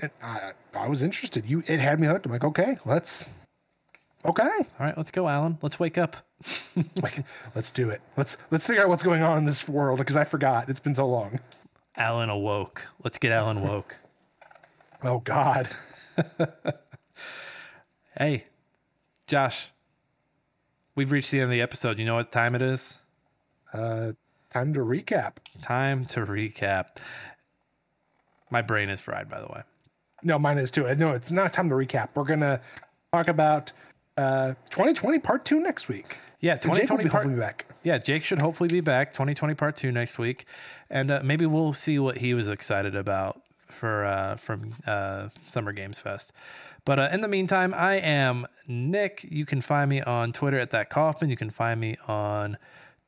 And 0.00 0.10
I, 0.22 0.52
I 0.74 0.88
was 0.88 1.02
interested. 1.02 1.44
You, 1.46 1.62
it 1.66 1.78
had 1.78 2.00
me 2.00 2.06
hooked. 2.06 2.26
I'm 2.26 2.32
like, 2.32 2.44
okay, 2.44 2.78
let's, 2.84 3.30
okay, 4.24 4.42
All 4.42 4.86
right, 4.86 4.96
let's 4.96 5.10
go, 5.10 5.28
Alan. 5.28 5.58
Let's 5.62 5.78
wake 5.80 5.98
up. 5.98 6.16
let's 7.54 7.70
do 7.70 7.90
it. 7.90 8.00
Let's 8.16 8.36
let's 8.50 8.66
figure 8.66 8.82
out 8.82 8.88
what's 8.88 9.02
going 9.02 9.22
on 9.22 9.38
in 9.38 9.44
this 9.44 9.68
world 9.68 9.98
because 9.98 10.16
I 10.16 10.24
forgot. 10.24 10.68
It's 10.68 10.80
been 10.80 10.94
so 10.94 11.08
long. 11.08 11.40
Alan 11.96 12.30
awoke. 12.30 12.88
Let's 13.02 13.18
get 13.18 13.32
Alan 13.32 13.62
woke. 13.62 13.96
Oh 15.00 15.20
God. 15.20 15.68
hey, 18.18 18.46
Josh, 19.28 19.70
we've 20.96 21.12
reached 21.12 21.30
the 21.30 21.38
end 21.38 21.44
of 21.44 21.50
the 21.50 21.62
episode. 21.62 22.00
You 22.00 22.04
know 22.04 22.16
what 22.16 22.32
time 22.32 22.56
it 22.56 22.62
is? 22.62 22.98
Uh, 23.72 24.14
time 24.50 24.74
to 24.74 24.80
recap. 24.80 25.34
Time 25.62 26.04
to 26.06 26.26
recap. 26.26 26.96
My 28.50 28.60
brain 28.60 28.90
is 28.90 29.00
fried, 29.00 29.28
by 29.28 29.40
the 29.40 29.46
way. 29.46 29.62
No, 30.24 30.36
mine 30.36 30.58
is 30.58 30.72
too. 30.72 30.92
No, 30.96 31.12
it's 31.12 31.30
not 31.30 31.52
time 31.52 31.68
to 31.68 31.76
recap. 31.76 32.08
We're 32.16 32.24
gonna 32.24 32.60
talk 33.12 33.28
about 33.28 33.70
uh 34.18 34.54
2020 34.70 35.18
part 35.20 35.44
two 35.44 35.60
next 35.60 35.88
week. 35.88 36.18
Yeah, 36.40 36.52
And 36.52 36.60
Jake 36.62 36.68
will 36.90 36.98
2020 36.98 37.04
be 37.04 37.10
part. 37.10 37.22
hopefully 37.24 37.40
back. 37.40 37.66
Yeah, 37.82 37.98
Jake 37.98 38.22
should 38.24 38.38
hopefully 38.40 38.68
be 38.68 38.80
back 38.80 39.12
2020 39.12 39.54
part 39.54 39.74
two 39.76 39.90
next 39.90 40.18
week, 40.18 40.44
and 40.90 41.10
uh, 41.10 41.20
maybe 41.24 41.46
we'll 41.46 41.72
see 41.72 41.98
what 41.98 42.18
he 42.18 42.34
was 42.34 42.48
excited 42.48 42.94
about 42.94 43.40
for 43.68 44.04
uh, 44.04 44.36
from 44.36 44.74
uh, 44.86 45.28
Summer 45.46 45.72
Games 45.72 45.98
Fest. 45.98 46.32
But 46.84 46.98
uh, 46.98 47.08
in 47.12 47.20
the 47.22 47.28
meantime, 47.28 47.74
I 47.74 47.94
am 47.96 48.46
Nick. 48.66 49.26
You 49.28 49.44
can 49.44 49.60
find 49.60 49.90
me 49.90 50.00
on 50.00 50.32
Twitter 50.32 50.58
at 50.58 50.70
that 50.70 50.90
Coffman. 50.90 51.28
You 51.28 51.36
can 51.36 51.50
find 51.50 51.80
me 51.80 51.96
on 52.06 52.56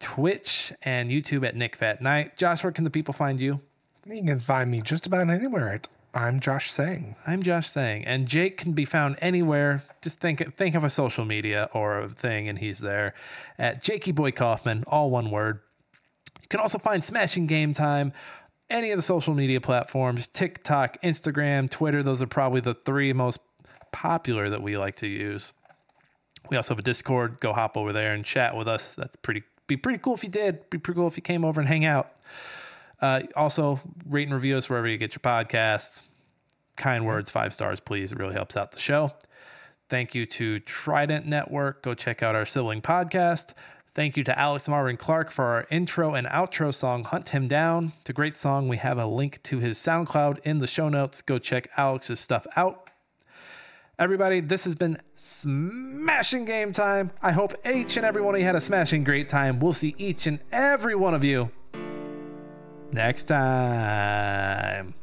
Twitch 0.01 0.73
and 0.83 1.11
YouTube 1.11 1.47
at 1.47 1.55
Nick 1.57 1.77
Fat 1.77 2.03
Night. 2.03 2.37
Josh, 2.37 2.65
where 2.65 2.73
can 2.73 2.85
the 2.85 2.91
people 2.91 3.15
find 3.15 3.41
you? 3.41 3.61
You 4.07 4.23
can 4.25 4.41
find 4.41 4.71
me 4.71 4.81
just 4.81 5.07
about 5.07 5.31
anywhere 5.31 5.73
at 5.73 5.89
I'm 6.13 6.41
Josh 6.41 6.73
Saying. 6.73 7.15
I'm 7.25 7.43
Josh 7.43 7.69
Saying, 7.69 8.05
and 8.05 8.27
Jake 8.27 8.57
can 8.57 8.73
be 8.73 8.85
found 8.85 9.17
anywhere. 9.21 9.85
Just 10.03 10.19
think 10.21 10.55
think 10.57 10.75
of 10.75 10.83
a 10.83 10.91
social 10.91 11.25
media 11.25 11.69
or 11.73 12.01
a 12.01 12.09
thing, 12.09 12.49
and 12.49 12.59
he's 12.59 12.81
there 12.81 13.15
at 13.59 13.83
Jakey 13.83 14.11
Boy 14.11 14.33
Coffman, 14.33 14.83
all 14.89 15.11
one 15.11 15.31
word. 15.31 15.61
You 16.43 16.49
can 16.49 16.59
also 16.59 16.79
find 16.79 17.05
Smashing 17.05 17.47
Game 17.47 17.73
Time, 17.73 18.13
any 18.69 18.91
of 18.91 18.99
the 18.99 19.03
social 19.03 19.35
media 19.35 19.61
platforms 19.61 20.27
TikTok, 20.27 21.01
Instagram, 21.03 21.71
Twitter. 21.71 22.03
Those 22.03 22.23
are 22.23 22.27
probably 22.27 22.61
the 22.61 22.75
three 22.75 23.13
most 23.13 23.39
popular 23.93 24.51
that 24.51 24.63
we 24.63 24.77
like 24.77 24.97
to 24.97 25.07
use. 25.07 25.53
We 26.49 26.57
also 26.57 26.75
have 26.75 26.81
a 26.81 26.83
Discord. 26.83 27.39
Go 27.39 27.53
hop 27.53 27.77
over 27.77 27.93
there 27.93 28.15
and 28.15 28.25
chat 28.25 28.57
with 28.57 28.67
us. 28.67 28.95
That's 28.95 29.15
pretty 29.17 29.45
be 29.69 29.77
pretty 29.77 29.99
cool 29.99 30.15
if 30.15 30.25
you 30.25 30.31
did. 30.31 30.69
Be 30.71 30.79
pretty 30.79 30.99
cool 30.99 31.07
if 31.07 31.17
you 31.17 31.23
came 31.23 31.45
over 31.45 31.61
and 31.61 31.69
hang 31.69 31.85
out. 31.85 32.11
Uh, 33.01 33.23
also, 33.35 33.81
rate 34.07 34.25
and 34.25 34.35
review 34.35 34.57
us 34.57 34.69
wherever 34.69 34.87
you 34.87 34.99
get 34.99 35.15
your 35.15 35.21
podcasts. 35.21 36.03
Kind 36.77 37.07
words, 37.07 37.31
five 37.31 37.55
stars, 37.55 37.81
please. 37.81 38.13
It 38.13 38.19
really 38.19 38.35
helps 38.35 38.57
out 38.57 38.73
the 38.73 38.79
show. 38.79 39.13
Thank 39.89 40.15
you 40.15 40.25
to 40.27 40.61
Trident 40.61 41.27
Network. 41.27 41.83
Go 41.83 41.95
check 41.95 42.23
out 42.23 42.35
our 42.35 42.47
sibling 42.47 42.81
podcast. 42.81 43.55
Thank 43.93 44.17
you 44.17 44.23
to 44.25 44.39
Alex 44.39 44.69
Marvin 44.69 44.97
Clark 44.97 45.33
for 45.33 45.47
our 45.47 45.67
intro 45.69 46.15
and 46.15 46.27
outro 46.29 46.73
song, 46.73 47.03
Hunt 47.05 47.31
Him 47.31 47.49
Down. 47.49 47.93
It's 48.01 48.11
a 48.11 48.13
great 48.13 48.37
song. 48.37 48.69
We 48.69 48.77
have 48.77 48.99
a 48.99 49.07
link 49.07 49.43
to 49.45 49.59
his 49.59 49.79
SoundCloud 49.79 50.39
in 50.45 50.61
the 50.61 50.69
show 50.69 50.89
notes. 50.89 51.23
Go 51.23 51.39
check 51.39 51.69
Alex's 51.77 52.21
stuff 52.21 52.47
out. 52.55 52.89
Everybody, 53.99 54.41
this 54.41 54.65
has 54.65 54.77
been 54.77 54.99
smashing 55.17 56.45
game 56.45 56.73
time. 56.73 57.11
I 57.21 57.33
hope 57.33 57.53
each 57.67 57.97
and 57.97 58.07
every 58.07 58.23
one 58.23 58.35
of 58.35 58.41
you 58.41 58.47
had 58.47 58.55
a 58.55 58.61
smashing 58.61 59.03
great 59.03 59.29
time. 59.29 59.59
We'll 59.59 59.73
see 59.73 59.95
each 59.99 60.27
and 60.29 60.39
every 60.53 60.95
one 60.95 61.13
of 61.13 61.25
you 61.25 61.51
next 62.93 63.25
time. 63.25 64.95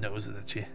Nose 0.00 0.28
itchy. 0.28 0.66